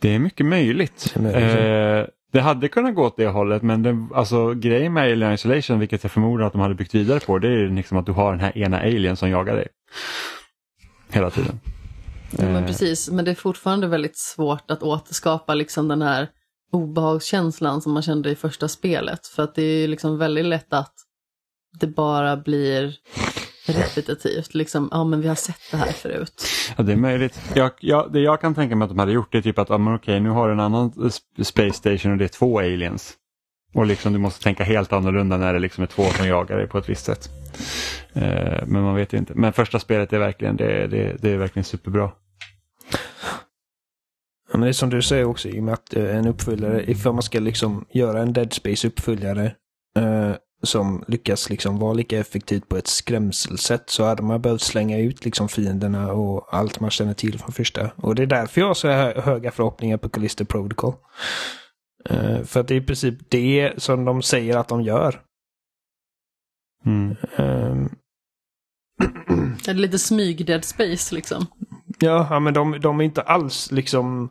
Det 0.00 0.14
är 0.14 0.18
mycket 0.18 0.46
möjligt. 0.46 1.10
Det 1.14 1.20
är 1.20 1.22
möjligt. 1.22 2.08
Eh, 2.08 2.12
Det 2.32 2.40
hade 2.40 2.68
kunnat 2.68 2.94
gå 2.94 3.04
åt 3.04 3.16
det 3.16 3.26
hållet 3.26 3.62
men 3.62 3.82
det, 3.82 4.08
alltså, 4.14 4.54
grejen 4.54 4.92
med 4.92 5.12
Alien 5.12 5.32
Isolation, 5.32 5.78
vilket 5.78 6.02
jag 6.04 6.12
förmodar 6.12 6.46
att 6.46 6.52
de 6.52 6.60
hade 6.60 6.74
byggt 6.74 6.94
vidare 6.94 7.20
på, 7.20 7.38
det 7.38 7.48
är 7.48 7.68
liksom 7.68 7.98
att 7.98 8.06
du 8.06 8.12
har 8.12 8.30
den 8.30 8.40
här 8.40 8.58
ena 8.58 8.80
alien 8.80 9.16
som 9.16 9.30
jagar 9.30 9.56
dig. 9.56 9.68
Hela 11.10 11.30
tiden. 11.30 11.60
Ja, 12.30 12.44
men 12.44 12.56
eh. 12.56 12.66
precis, 12.66 13.10
men 13.10 13.24
det 13.24 13.30
är 13.30 13.34
fortfarande 13.34 13.86
väldigt 13.86 14.18
svårt 14.18 14.70
att 14.70 14.82
återskapa 14.82 15.54
liksom 15.54 15.88
den 15.88 16.02
här 16.02 16.28
obehagskänslan 16.72 17.82
som 17.82 17.92
man 17.92 18.02
kände 18.02 18.30
i 18.30 18.34
första 18.34 18.68
spelet. 18.68 19.26
För 19.26 19.42
att 19.42 19.54
det 19.54 19.62
är 19.62 19.88
liksom 19.88 20.18
väldigt 20.18 20.44
lätt 20.44 20.72
att 20.72 20.92
det 21.80 21.86
bara 21.86 22.36
blir 22.36 22.96
repetitivt. 23.68 24.54
Liksom, 24.54 24.88
ja 24.92 25.04
men 25.04 25.20
vi 25.20 25.28
har 25.28 25.34
sett 25.34 25.60
det 25.70 25.76
här 25.76 25.92
förut. 25.92 26.46
Ja 26.76 26.82
det 26.82 26.92
är 26.92 26.96
möjligt. 26.96 27.40
Jag, 27.54 27.70
jag, 27.80 28.12
det 28.12 28.20
jag 28.20 28.40
kan 28.40 28.54
tänka 28.54 28.76
mig 28.76 28.84
att 28.84 28.90
de 28.90 28.98
hade 28.98 29.12
gjort 29.12 29.34
är 29.34 29.42
typ 29.42 29.58
att, 29.58 29.68
ja, 29.68 29.78
men 29.78 29.94
okej 29.94 30.20
nu 30.20 30.28
har 30.30 30.46
du 30.46 30.52
en 30.52 30.60
annan 30.60 31.10
space 31.42 31.72
station 31.72 32.12
och 32.12 32.18
det 32.18 32.24
är 32.24 32.28
två 32.28 32.58
aliens. 32.58 33.14
Och 33.74 33.86
liksom 33.86 34.12
du 34.12 34.18
måste 34.18 34.42
tänka 34.42 34.64
helt 34.64 34.92
annorlunda 34.92 35.36
när 35.36 35.52
det 35.52 35.58
liksom 35.58 35.82
är 35.82 35.86
två 35.86 36.04
som 36.04 36.28
jagar 36.28 36.56
dig 36.56 36.66
på 36.66 36.78
ett 36.78 36.88
visst 36.88 37.04
sätt. 37.04 37.28
Eh, 38.12 38.66
men 38.66 38.82
man 38.82 38.94
vet 38.94 39.12
ju 39.12 39.18
inte. 39.18 39.34
Men 39.34 39.52
första 39.52 39.78
spelet 39.78 40.12
är 40.12 40.18
verkligen, 40.18 40.56
det, 40.56 40.86
det, 40.86 41.16
det 41.20 41.30
är 41.30 41.36
verkligen 41.36 41.64
superbra. 41.64 42.10
Ja, 44.52 44.58
men 44.58 44.60
det 44.60 44.68
är 44.68 44.72
som 44.72 44.90
du 44.90 45.02
säger 45.02 45.24
också 45.24 45.48
i 45.48 45.60
och 45.60 45.64
med 45.64 45.74
att 45.74 45.96
eh, 45.96 46.16
en 46.16 46.26
uppföljare, 46.26 46.90
ifall 46.90 47.12
man 47.12 47.22
ska 47.22 47.40
liksom 47.40 47.86
göra 47.90 48.22
en 48.22 48.32
Dead 48.32 48.52
Space 48.52 48.88
uppföljare 48.88 49.54
eh, 49.96 50.32
som 50.62 51.04
lyckas 51.08 51.50
liksom 51.50 51.78
vara 51.78 51.92
lika 51.92 52.18
effektivt 52.18 52.68
på 52.68 52.76
ett 52.76 52.86
skrämselsätt 52.86 53.90
så 53.90 54.04
hade 54.04 54.22
man 54.22 54.42
behövt 54.42 54.60
slänga 54.60 54.98
ut 54.98 55.24
liksom 55.24 55.48
fienderna 55.48 56.12
och 56.12 56.54
allt 56.54 56.80
man 56.80 56.90
känner 56.90 57.14
till 57.14 57.38
från 57.38 57.52
första. 57.52 57.90
Och 57.96 58.14
det 58.14 58.22
är 58.22 58.26
därför 58.26 58.60
jag 58.60 58.68
har 58.68 58.74
så 58.74 58.88
höga 59.20 59.50
förhoppningar 59.50 59.96
på 59.96 60.08
Callisto 60.08 60.44
Protocol. 60.44 60.94
Uh, 62.10 62.42
för 62.42 62.60
att 62.60 62.68
det 62.68 62.74
är 62.74 62.80
i 62.80 62.86
princip 62.86 63.30
det 63.30 63.72
som 63.76 64.04
de 64.04 64.22
säger 64.22 64.56
att 64.56 64.68
de 64.68 64.82
gör. 64.82 65.20
Mm. 66.86 67.16
Är 69.68 69.74
det 69.74 69.80
lite 69.80 69.98
smyg 69.98 70.46
Dead 70.46 70.64
Space 70.64 71.14
liksom? 71.14 71.46
Ja, 71.98 72.26
ja 72.30 72.40
men 72.40 72.54
de, 72.54 72.80
de 72.80 73.00
är 73.00 73.04
inte 73.04 73.22
alls 73.22 73.72
liksom 73.72 74.30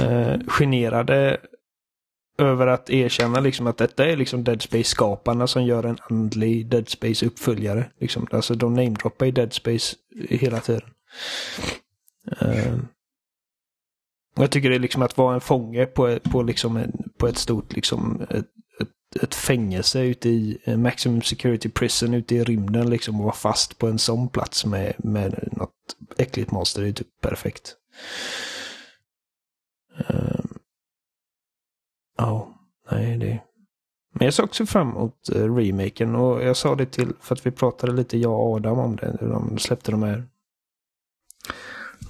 uh, 0.00 0.38
generade 0.48 1.40
över 2.38 2.66
att 2.66 2.90
erkänna 2.90 3.40
liksom 3.40 3.66
att 3.66 3.76
detta 3.76 4.06
är 4.06 4.16
liksom 4.16 4.44
Dead 4.44 4.62
Space-skaparna 4.62 5.46
som 5.46 5.64
gör 5.64 5.84
en 5.84 5.98
andlig 6.10 6.66
Dead 6.66 6.88
Space-uppföljare. 6.88 7.90
Liksom. 7.98 8.26
Alltså 8.30 8.54
de 8.54 8.74
namedroppar 8.74 9.26
i 9.26 9.30
Dead 9.30 9.52
Space 9.52 9.96
hela 10.28 10.60
tiden. 10.60 10.82
Uh, 12.42 12.78
jag 14.36 14.50
tycker 14.50 14.70
det 14.70 14.76
är 14.76 14.80
liksom 14.80 15.02
att 15.02 15.16
vara 15.16 15.34
en 15.34 15.40
fånge 15.40 15.86
på, 15.86 16.18
på, 16.18 16.42
liksom 16.42 16.76
en, 16.76 16.92
på 17.18 17.28
ett 17.28 17.38
stort 17.38 17.72
liksom, 17.72 18.26
ett, 18.30 18.46
ett, 18.80 19.22
ett, 19.22 19.34
fängelse 19.34 20.00
ute 20.00 20.28
i 20.28 20.58
eh, 20.64 20.76
Maximum 20.76 21.22
Security 21.22 21.68
Prison 21.68 22.14
ute 22.14 22.34
i 22.34 22.44
rymden 22.44 22.90
liksom 22.90 23.20
och 23.20 23.24
vara 23.24 23.34
fast 23.34 23.78
på 23.78 23.86
en 23.86 23.98
sån 23.98 24.28
plats 24.28 24.66
med, 24.66 24.94
med 24.98 25.48
något 25.52 25.96
äckligt 26.16 26.50
monster. 26.50 26.82
Det 26.82 26.88
är 26.88 26.92
typ 26.92 27.20
perfekt. 27.20 27.76
Uh, 30.10 30.35
Ja, 32.16 32.48
nej 32.90 33.16
det... 33.18 33.40
Men 34.12 34.24
jag 34.24 34.34
såg 34.34 34.44
också 34.44 34.66
fram 34.66 34.90
emot 34.90 35.28
eh, 35.28 35.54
remaken 35.54 36.14
och 36.14 36.42
jag 36.42 36.56
sa 36.56 36.74
det 36.74 36.86
till, 36.86 37.12
för 37.20 37.34
att 37.34 37.46
vi 37.46 37.50
pratade 37.50 37.92
lite 37.92 38.18
jag 38.18 38.40
och 38.40 38.56
Adam 38.56 38.78
om 38.78 38.96
det. 38.96 39.16
De 39.20 39.58
släppte 39.58 39.90
de 39.90 40.02
här 40.02 40.24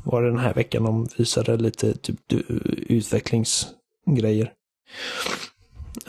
var 0.06 0.22
det 0.22 0.28
den 0.28 0.38
här 0.38 0.54
veckan 0.54 0.84
de 0.84 1.08
visade 1.16 1.56
lite 1.56 1.94
typ 1.94 2.32
utvecklingsgrejer. 2.88 4.52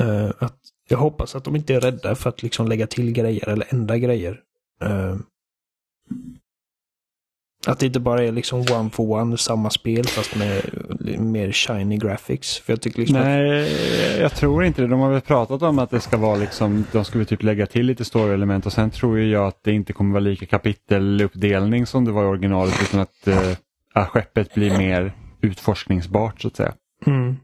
Uh, 0.02 0.32
att 0.40 0.58
jag 0.90 0.98
hoppas 0.98 1.36
att 1.36 1.44
de 1.44 1.56
inte 1.56 1.76
är 1.76 1.82
rädda 1.82 2.16
för 2.16 2.30
att 2.30 2.44
liksom 2.44 2.68
lägga 2.68 2.88
till 2.88 3.12
grejer 3.12 3.50
eller 3.50 3.68
ändra 3.70 3.98
grejer. 3.98 4.42
Uh, 4.84 5.16
att 7.68 7.80
det 7.80 7.86
inte 7.86 8.00
bara 8.00 8.24
är 8.24 8.32
liksom 8.32 8.60
one 8.60 8.90
for 8.90 9.12
one 9.12 9.38
samma 9.38 9.70
spel 9.70 10.06
fast 10.06 10.36
med 10.36 10.62
mer 11.20 11.52
shiny 11.52 11.98
graphics. 11.98 12.58
För 12.58 12.74
jag 12.74 12.82
tycker 12.82 13.00
liksom 13.00 13.20
Nej, 13.20 13.64
att... 14.16 14.20
jag 14.20 14.36
tror 14.36 14.64
inte 14.64 14.82
det. 14.82 14.88
De 14.88 15.00
har 15.00 15.12
väl 15.12 15.22
pratat 15.22 15.62
om 15.62 15.80
att 15.80 15.90
det 15.90 16.00
ska 16.00 16.18
vara 16.18 16.36
liksom, 16.36 16.86
de 16.92 17.06
skulle 17.06 17.26
typ 17.26 17.44
lägga 17.44 17.66
till 17.66 17.86
lite 17.86 18.06
story-element 18.06 18.66
och 18.66 18.74
sen 18.74 18.90
tror 18.90 19.20
jag 19.20 19.48
att 19.48 19.64
det 19.64 19.72
inte 19.72 19.94
kommer 19.94 20.12
vara 20.12 20.24
lika 20.24 20.46
kapiteluppdelning 20.46 21.86
som 21.86 22.06
det 22.06 22.12
var 22.12 22.24
i 22.24 22.28
originalet 22.28 22.76
utan 22.82 23.00
att 23.00 23.28
äh, 23.96 24.06
skeppet 24.06 24.54
blir 24.54 24.78
mer 24.78 25.14
utforskningsbart 25.42 26.42
så 26.42 26.48
att 26.48 26.56
säga. 26.56 26.74
Mm. 27.06 27.36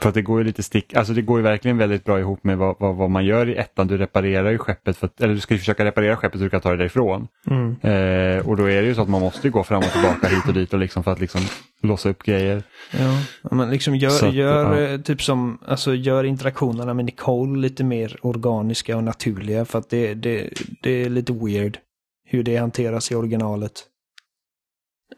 För 0.00 0.08
att 0.08 0.14
det 0.14 0.22
går 0.22 0.38
ju 0.38 0.44
lite 0.44 0.62
stick, 0.62 0.94
alltså 0.94 1.12
det 1.12 1.22
går 1.22 1.38
ju 1.38 1.42
verkligen 1.42 1.78
väldigt 1.78 2.04
bra 2.04 2.18
ihop 2.20 2.44
med 2.44 2.58
vad, 2.58 2.76
vad, 2.78 2.96
vad 2.96 3.10
man 3.10 3.24
gör 3.24 3.48
i 3.48 3.56
ettan. 3.56 3.86
Du 3.86 3.98
reparerar 3.98 4.50
ju 4.50 4.58
skeppet, 4.58 4.96
för 4.96 5.06
att, 5.06 5.20
eller 5.20 5.34
du 5.34 5.40
ska 5.40 5.54
ju 5.54 5.58
försöka 5.58 5.84
reparera 5.84 6.16
skeppet 6.16 6.38
så 6.38 6.44
du 6.44 6.50
kan 6.50 6.60
ta 6.60 6.70
det 6.70 6.76
därifrån. 6.76 7.28
Mm. 7.46 7.70
Eh, 7.82 8.48
och 8.48 8.56
då 8.56 8.70
är 8.70 8.82
det 8.82 8.88
ju 8.88 8.94
så 8.94 9.02
att 9.02 9.08
man 9.08 9.20
måste 9.20 9.50
gå 9.50 9.62
fram 9.62 9.78
och 9.78 9.92
tillbaka 9.92 10.28
hit 10.28 10.48
och 10.48 10.54
dit 10.54 10.72
och 10.72 10.78
liksom 10.78 11.04
för 11.04 11.12
att 11.12 11.20
liksom 11.20 11.40
låsa 11.82 12.08
upp 12.08 12.22
grejer. 12.22 12.62
Ja, 12.98 13.56
men 13.56 13.70
liksom 13.70 13.96
gör, 13.96 14.28
att, 14.28 14.34
gör 14.34 14.80
ja. 14.80 14.88
Eh, 14.88 15.00
typ 15.00 15.22
som, 15.22 15.58
alltså 15.66 15.94
gör 15.94 16.24
interaktionerna 16.24 16.94
med 16.94 17.04
Nicole 17.04 17.58
lite 17.58 17.84
mer 17.84 18.16
organiska 18.22 18.96
och 18.96 19.04
naturliga 19.04 19.64
för 19.64 19.78
att 19.78 19.90
det, 19.90 20.14
det, 20.14 20.50
det 20.82 20.90
är 20.90 21.08
lite 21.08 21.32
weird 21.32 21.78
hur 22.24 22.42
det 22.42 22.56
hanteras 22.56 23.12
i 23.12 23.14
originalet. 23.14 23.72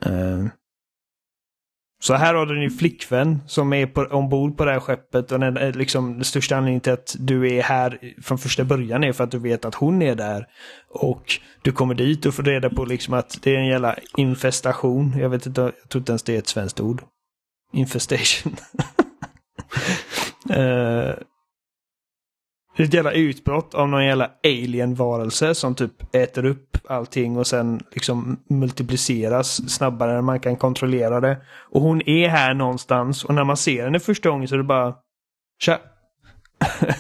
Uh. 0.06 0.46
Så 2.02 2.14
här 2.14 2.34
har 2.34 2.46
du 2.46 2.60
din 2.60 2.70
flickvän 2.70 3.42
som 3.46 3.72
är 3.72 3.86
på, 3.86 4.02
ombord 4.02 4.56
på 4.56 4.64
det 4.64 4.72
här 4.72 4.80
skeppet 4.80 5.32
och 5.32 5.40
den, 5.40 5.56
är 5.56 5.72
liksom, 5.72 6.14
den 6.14 6.24
största 6.24 6.56
anledningen 6.56 6.80
till 6.80 6.92
att 6.92 7.16
du 7.18 7.56
är 7.56 7.62
här 7.62 7.98
från 8.22 8.38
första 8.38 8.64
början 8.64 9.04
är 9.04 9.12
för 9.12 9.24
att 9.24 9.30
du 9.30 9.38
vet 9.38 9.64
att 9.64 9.74
hon 9.74 10.02
är 10.02 10.14
där. 10.14 10.46
Och 10.90 11.40
du 11.62 11.72
kommer 11.72 11.94
dit 11.94 12.26
och 12.26 12.34
får 12.34 12.42
reda 12.42 12.70
på 12.70 12.84
liksom 12.84 13.14
att 13.14 13.38
det 13.42 13.56
är 13.56 13.58
en 13.58 13.66
jävla 13.66 13.96
infestation. 14.16 15.14
Jag 15.18 15.28
vet 15.28 15.46
inte, 15.46 15.60
jag 15.60 15.88
tror 15.88 16.00
inte 16.00 16.12
ens 16.12 16.22
det 16.22 16.34
är 16.34 16.38
ett 16.38 16.48
svenskt 16.48 16.80
ord. 16.80 17.02
Infestation. 17.72 18.56
uh, 20.50 21.14
ett 22.76 22.94
jävla 22.94 23.12
utbrott 23.12 23.74
av 23.74 23.88
någon 23.88 24.04
jävla 24.04 24.30
alien-varelse 24.44 25.54
som 25.54 25.74
typ 25.74 26.14
äter 26.14 26.44
upp 26.44 26.78
allting 26.88 27.36
och 27.36 27.46
sen 27.46 27.80
liksom 27.92 28.36
multipliceras 28.48 29.74
snabbare 29.74 30.18
än 30.18 30.24
man 30.24 30.40
kan 30.40 30.56
kontrollera 30.56 31.20
det. 31.20 31.36
Och 31.70 31.80
hon 31.80 32.08
är 32.08 32.28
här 32.28 32.54
någonstans 32.54 33.24
och 33.24 33.34
när 33.34 33.44
man 33.44 33.56
ser 33.56 33.84
henne 33.84 34.00
första 34.00 34.28
gången 34.28 34.48
så 34.48 34.54
är 34.54 34.58
det 34.58 34.64
bara 34.64 34.94
Tja! 35.62 35.80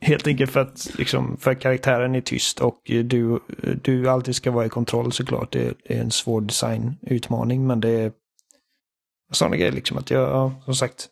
Helt 0.00 0.26
enkelt 0.26 0.50
för 0.50 0.60
att, 0.60 0.98
liksom, 0.98 1.36
för 1.40 1.50
att 1.50 1.60
karaktären 1.60 2.14
är 2.14 2.20
tyst 2.20 2.60
och 2.60 2.80
du, 2.84 3.40
du 3.82 4.08
alltid 4.08 4.36
ska 4.36 4.50
vara 4.50 4.66
i 4.66 4.68
kontroll 4.68 5.12
såklart. 5.12 5.52
Det, 5.52 5.74
är 5.84 6.00
en 6.00 6.10
svår 6.10 6.40
designutmaning 6.40 7.66
men 7.66 7.80
det 7.80 7.88
är 7.88 8.12
sådana 9.32 9.56
grejer 9.56 9.72
liksom 9.72 9.98
att 9.98 10.10
jag, 10.10 10.22
ja, 10.22 10.52
som 10.64 10.74
sagt. 10.74 11.08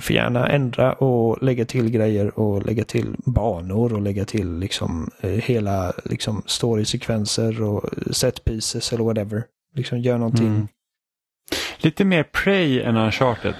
Får 0.00 0.16
gärna 0.16 0.48
ändra 0.48 0.92
och 0.92 1.42
lägga 1.42 1.64
till 1.64 1.90
grejer 1.90 2.38
och 2.38 2.66
lägga 2.66 2.84
till 2.84 3.16
banor 3.18 3.92
och 3.92 4.02
lägga 4.02 4.24
till 4.24 4.58
liksom 4.58 5.10
eh, 5.20 5.30
hela 5.30 5.92
liksom 6.04 6.42
storysekvenser 6.46 7.62
och 7.62 7.90
set 8.10 8.44
pieces 8.44 8.92
eller 8.92 9.04
whatever. 9.04 9.44
Liksom 9.74 9.98
gör 9.98 10.18
någonting. 10.18 10.46
Mm. 10.46 10.68
Lite 11.78 12.04
mer 12.04 12.22
Prey 12.22 12.80
än 12.80 12.96
Uncharted. 12.96 13.54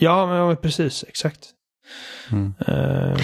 Ja, 0.00 0.26
men 0.26 0.56
precis, 0.56 1.04
exakt. 1.08 1.50
Mm. 2.32 2.54
Uh, 2.68 3.16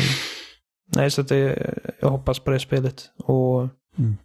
nej, 0.96 1.10
så 1.10 1.20
att 1.20 1.28
det, 1.28 1.74
jag 2.00 2.10
hoppas 2.10 2.38
på 2.38 2.50
det 2.50 2.60
spelet. 2.60 3.10
Och 3.16 3.68
mm. 3.98 4.16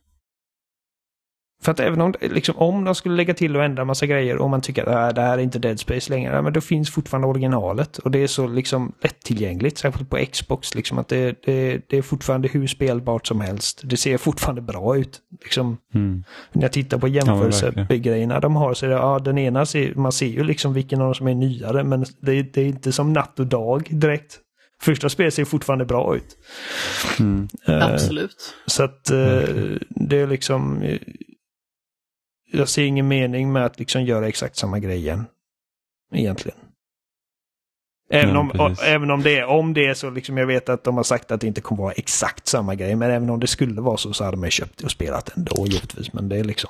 För 1.64 1.72
att 1.72 1.80
även 1.80 2.02
om, 2.02 2.14
liksom, 2.22 2.58
om 2.58 2.86
de 2.86 2.96
skulle 2.96 3.16
lägga 3.16 3.34
till 3.34 3.56
och 3.56 3.64
ändra 3.64 3.86
massa 3.86 4.06
grejer 4.06 4.38
och 4.38 4.50
man 4.50 4.62
tycker 4.62 4.84
att 4.84 5.10
äh, 5.10 5.16
det 5.16 5.22
här 5.22 5.38
är 5.38 5.42
inte 5.42 5.60
Dead 5.60 5.80
Space 5.80 6.12
längre, 6.12 6.42
men 6.42 6.54
då 6.54 6.62
finns 6.62 6.92
fortfarande 6.92 7.28
originalet. 7.28 7.98
Och 7.98 8.12
det 8.12 8.20
är 8.20 8.28
så 8.28 8.48
liksom 8.48 8.94
lättillgängligt, 9.04 9.78
särskilt 9.78 10.10
på 10.10 10.26
Xbox, 10.32 10.76
liksom, 10.76 11.00
att 11.00 11.08
det, 11.08 11.44
det, 11.46 11.82
det 11.90 11.98
är 11.98 12.02
fortfarande 12.02 12.48
hur 12.48 12.68
spelbart 12.68 13.28
som 13.28 13.42
helst. 13.42 13.82
Det 13.84 13.98
ser 13.98 14.18
fortfarande 14.18 14.62
bra 14.62 14.98
ut. 14.98 15.20
Liksom. 15.44 15.78
Mm. 15.94 16.24
När 16.52 16.62
jag 16.62 16.72
tittar 16.72 16.98
på 16.98 17.08
jämförelsegrejerna 17.08 18.34
ja, 18.34 18.40
de 18.40 18.56
har, 18.56 18.74
så 18.74 18.86
är 18.86 18.90
det, 18.90 18.96
ja, 18.96 19.20
den 19.20 19.38
ena 19.38 19.66
ser, 19.66 19.96
man 19.96 20.12
ser 20.12 20.28
ju 20.28 20.44
liksom 20.44 20.74
vilken 20.74 21.02
av 21.02 21.06
dem 21.06 21.16
som 21.16 21.28
är 21.28 21.36
nyare, 21.36 21.84
men 21.84 22.06
det, 22.22 22.54
det 22.54 22.62
är 22.62 22.66
inte 22.66 22.92
som 22.92 23.14
natt 23.14 23.40
och 23.40 23.48
dag 23.48 23.88
direkt. 23.90 24.40
Första 24.82 25.10
spelet 25.10 25.34
ser 25.34 25.46
fortfarande 25.46 25.86
bra 25.86 26.16
ut. 26.16 26.38
Mm. 27.20 27.48
Uh, 27.70 27.94
Absolut. 27.94 28.56
Så 28.66 28.84
att 28.84 29.12
uh, 29.12 29.78
det 29.90 30.18
är 30.18 30.28
liksom 30.28 30.84
jag 32.52 32.70
ser 32.70 32.84
ingen 32.84 33.08
mening 33.08 33.52
med 33.52 33.66
att 33.66 33.80
liksom 33.80 34.04
göra 34.04 34.28
exakt 34.28 34.56
samma 34.56 34.80
grej 34.80 34.98
igen. 34.98 35.26
Egentligen. 36.14 36.58
Även, 38.12 38.36
ja, 38.36 38.66
om, 38.66 38.76
även 38.84 39.12
om, 39.12 39.24
det 39.24 39.44
om 39.44 39.74
det 39.74 39.86
är 39.86 39.94
så, 39.94 40.10
liksom 40.10 40.38
jag 40.38 40.48
vet 40.48 40.70
att 40.70 40.84
de 40.84 40.98
har 40.98 41.04
sagt 41.04 41.32
att 41.32 41.42
det 41.42 41.48
inte 41.48 41.62
kommer 41.62 41.84
vara 41.84 41.94
exakt 41.94 42.48
samma 42.48 42.76
grej, 42.76 42.96
men 42.96 43.12
även 43.12 43.30
om 43.30 43.40
det 43.40 43.48
skulle 43.48 43.82
vara 43.82 43.98
så 43.98 44.14
så 44.14 44.24
hade 44.24 44.38
man 44.38 44.52
köpt 44.52 44.78
det 44.78 44.86
och 44.86 44.92
spelat 44.92 45.38
ändå 45.38 45.68
givetvis. 45.68 46.14
Men 46.14 46.30
det 46.30 46.38
är 46.38 46.44
liksom... 46.44 46.70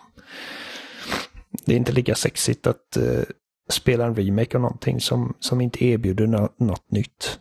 Det 1.65 1.73
är 1.73 1.77
inte 1.77 1.91
lika 1.91 2.15
sexigt 2.15 2.67
att 2.67 2.97
uh, 2.97 3.21
spela 3.69 4.05
en 4.05 4.15
remake 4.15 4.57
av 4.57 4.61
någonting 4.61 5.01
som, 5.01 5.33
som 5.39 5.61
inte 5.61 5.85
erbjuder 5.85 6.27
no 6.27 6.49
något 6.57 6.91
nytt. 6.91 7.39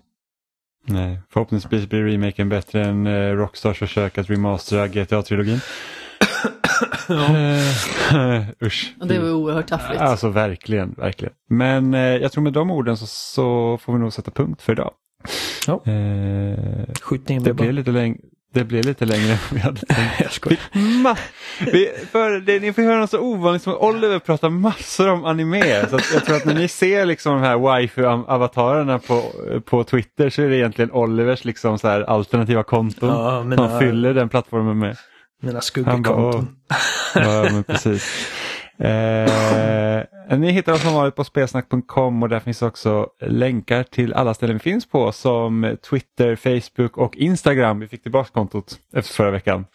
Nej, 0.86 1.20
förhoppningsvis 1.30 1.88
blir 1.88 2.04
remaken 2.04 2.48
bättre 2.48 2.84
än 2.84 3.06
uh, 3.06 3.36
Rockstars 3.36 3.78
försök 3.78 4.18
att 4.18 4.30
remastera 4.30 4.86
GTA-trilogin. 4.86 5.60
Uh, 7.10 8.42
usch. 8.62 8.94
Och 9.00 9.06
det 9.06 9.18
var 9.18 9.30
oerhört 9.30 9.66
taffligt. 9.66 10.00
Alltså 10.00 10.28
verkligen, 10.28 10.94
verkligen. 10.98 11.34
Men 11.50 11.94
uh, 11.94 12.00
jag 12.00 12.32
tror 12.32 12.44
med 12.44 12.52
de 12.52 12.70
orden 12.70 12.96
så, 12.96 13.06
så, 13.06 13.78
får 13.82 13.92
vi 13.92 13.98
nog 13.98 14.12
sätta 14.12 14.30
punkt 14.30 14.62
för 14.62 14.72
idag. 14.72 14.90
Ja. 15.66 15.72
Uh, 15.72 16.84
Skjut 17.02 17.28
ner 17.28 17.40
det 17.40 17.54
blir 17.54 17.72
lite 17.72 17.90
längre. 17.90 18.18
Det 18.54 18.64
blev 18.64 18.84
lite 18.84 19.04
längre 19.04 19.32
än 19.32 19.38
vi 19.52 19.58
hade 19.58 19.80
tänkt. 19.80 20.12
jag 20.20 20.32
skojar. 20.32 20.60
Vi, 21.72 21.90
för 22.12 22.40
det, 22.40 22.60
ni 22.60 22.72
får 22.72 22.82
höra 22.82 22.98
något 22.98 23.10
så 23.10 23.20
ovanligt 23.20 23.62
som 23.62 23.74
Oliver 23.74 24.18
pratar 24.18 24.50
massor 24.50 25.08
om 25.08 25.24
anime. 25.24 25.86
Så 25.90 25.98
jag 26.14 26.24
tror 26.24 26.36
att 26.36 26.44
när 26.44 26.54
ni 26.54 26.68
ser 26.68 27.06
liksom 27.06 27.32
de 27.32 27.42
här 27.42 27.56
waifu-avatarerna 27.56 28.98
på, 28.98 29.22
på 29.64 29.84
Twitter 29.84 30.30
så 30.30 30.42
är 30.42 30.48
det 30.48 30.56
egentligen 30.56 30.92
Olivers 30.92 31.44
liksom 31.44 31.78
så 31.78 31.88
här 31.88 32.00
alternativa 32.00 32.62
konton. 32.62 33.08
Ja, 33.08 33.44
mina, 33.44 33.68
som 33.68 33.78
fyller 33.78 34.14
den 34.14 34.28
plattformen 34.28 34.78
med. 34.78 34.96
Mina 35.40 35.60
skuggkonton. 35.60 36.56
Ja, 37.14 37.48
men 37.52 37.64
precis. 37.64 38.28
Eh, 38.78 40.38
ni 40.38 40.50
hittar 40.50 40.72
oss 40.72 40.82
som 40.82 40.94
vanligt 40.94 41.14
på 41.14 41.24
spelsnack.com 41.24 42.22
och 42.22 42.28
där 42.28 42.40
finns 42.40 42.62
också 42.62 43.06
länkar 43.20 43.82
till 43.82 44.14
alla 44.14 44.34
ställen 44.34 44.56
vi 44.56 44.60
finns 44.60 44.86
på 44.86 45.12
som 45.12 45.76
Twitter, 45.90 46.36
Facebook 46.36 46.96
och 46.96 47.16
Instagram. 47.16 47.80
Vi 47.80 47.88
fick 47.88 48.02
tillbaka 48.02 48.30
kontot 48.32 48.78
efter 48.94 49.14
förra 49.14 49.30
veckan. 49.30 49.66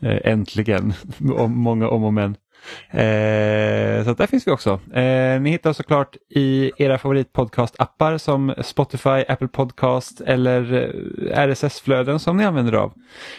Eh, 0.00 0.32
äntligen, 0.32 0.92
om, 1.36 1.58
många 1.58 1.88
om 1.88 2.04
och 2.04 2.12
men. 2.12 2.36
Eh, 2.90 4.04
så 4.04 4.14
där 4.14 4.26
finns 4.26 4.46
vi 4.46 4.50
också. 4.52 4.80
Eh, 4.94 5.40
ni 5.40 5.50
hittar 5.50 5.72
såklart 5.72 6.16
i 6.30 6.72
era 6.78 6.98
favoritpodcastappar 6.98 8.18
som 8.18 8.54
Spotify, 8.62 9.24
Apple 9.28 9.48
Podcast 9.48 10.20
eller 10.20 10.72
eh, 10.72 11.48
RSS-flöden 11.48 12.18
som 12.18 12.36
ni 12.36 12.44
använder 12.44 12.72
av. 12.72 12.92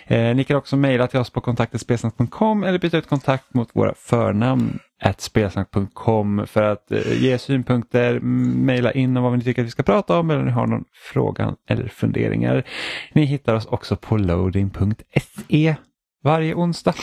Eh, 0.08 0.36
ni 0.36 0.44
kan 0.44 0.58
också 0.58 0.78
mejla 0.78 1.08
till 1.08 1.20
oss 1.20 1.30
på 1.30 1.42
kontaktetspelsnack.com 1.42 2.64
eller 2.64 2.80
byta 2.80 2.98
ut 2.98 3.08
kontakt 3.08 3.54
mot 3.54 3.70
våra 3.74 3.94
förnamn 3.98 4.80
spelsnack.com 5.18 6.48
för 6.48 6.64
att 6.64 6.92
eh, 6.92 7.24
ge 7.24 7.38
synpunkter, 7.38 8.20
mejla 8.20 8.92
in 8.92 9.18
om 9.18 9.24
vad 9.24 9.38
ni 9.38 9.44
tycker 9.44 9.62
att 9.62 9.66
vi 9.66 9.72
ska 9.72 9.84
prata 9.84 10.20
om 10.20 10.30
eller 10.30 10.40
om 10.40 10.46
ni 10.46 10.52
har 10.52 10.68
någon 10.68 10.86
fråga 11.14 11.56
eller 11.70 11.88
funderingar. 11.88 12.64
Ni 13.14 13.26
hittar 13.26 13.56
oss 13.56 13.66
också 13.66 13.96
på 13.96 14.18
loading.se 14.18 15.76
varje 16.24 16.56
onsdag. 16.56 16.96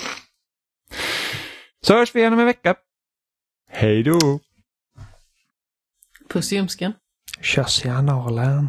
Så 1.81 1.95
hörs 1.95 2.15
vi 2.15 2.21
igen 2.21 2.33
om 2.33 2.39
en 2.39 2.47
vecka. 2.47 2.75
Hej 3.71 4.03
då! 4.03 4.41
Puss 6.29 6.53
i 6.53 6.57
ljumsken. 6.57 6.93
Kyss 7.41 7.85
i 7.85 7.89
analen. 7.89 8.69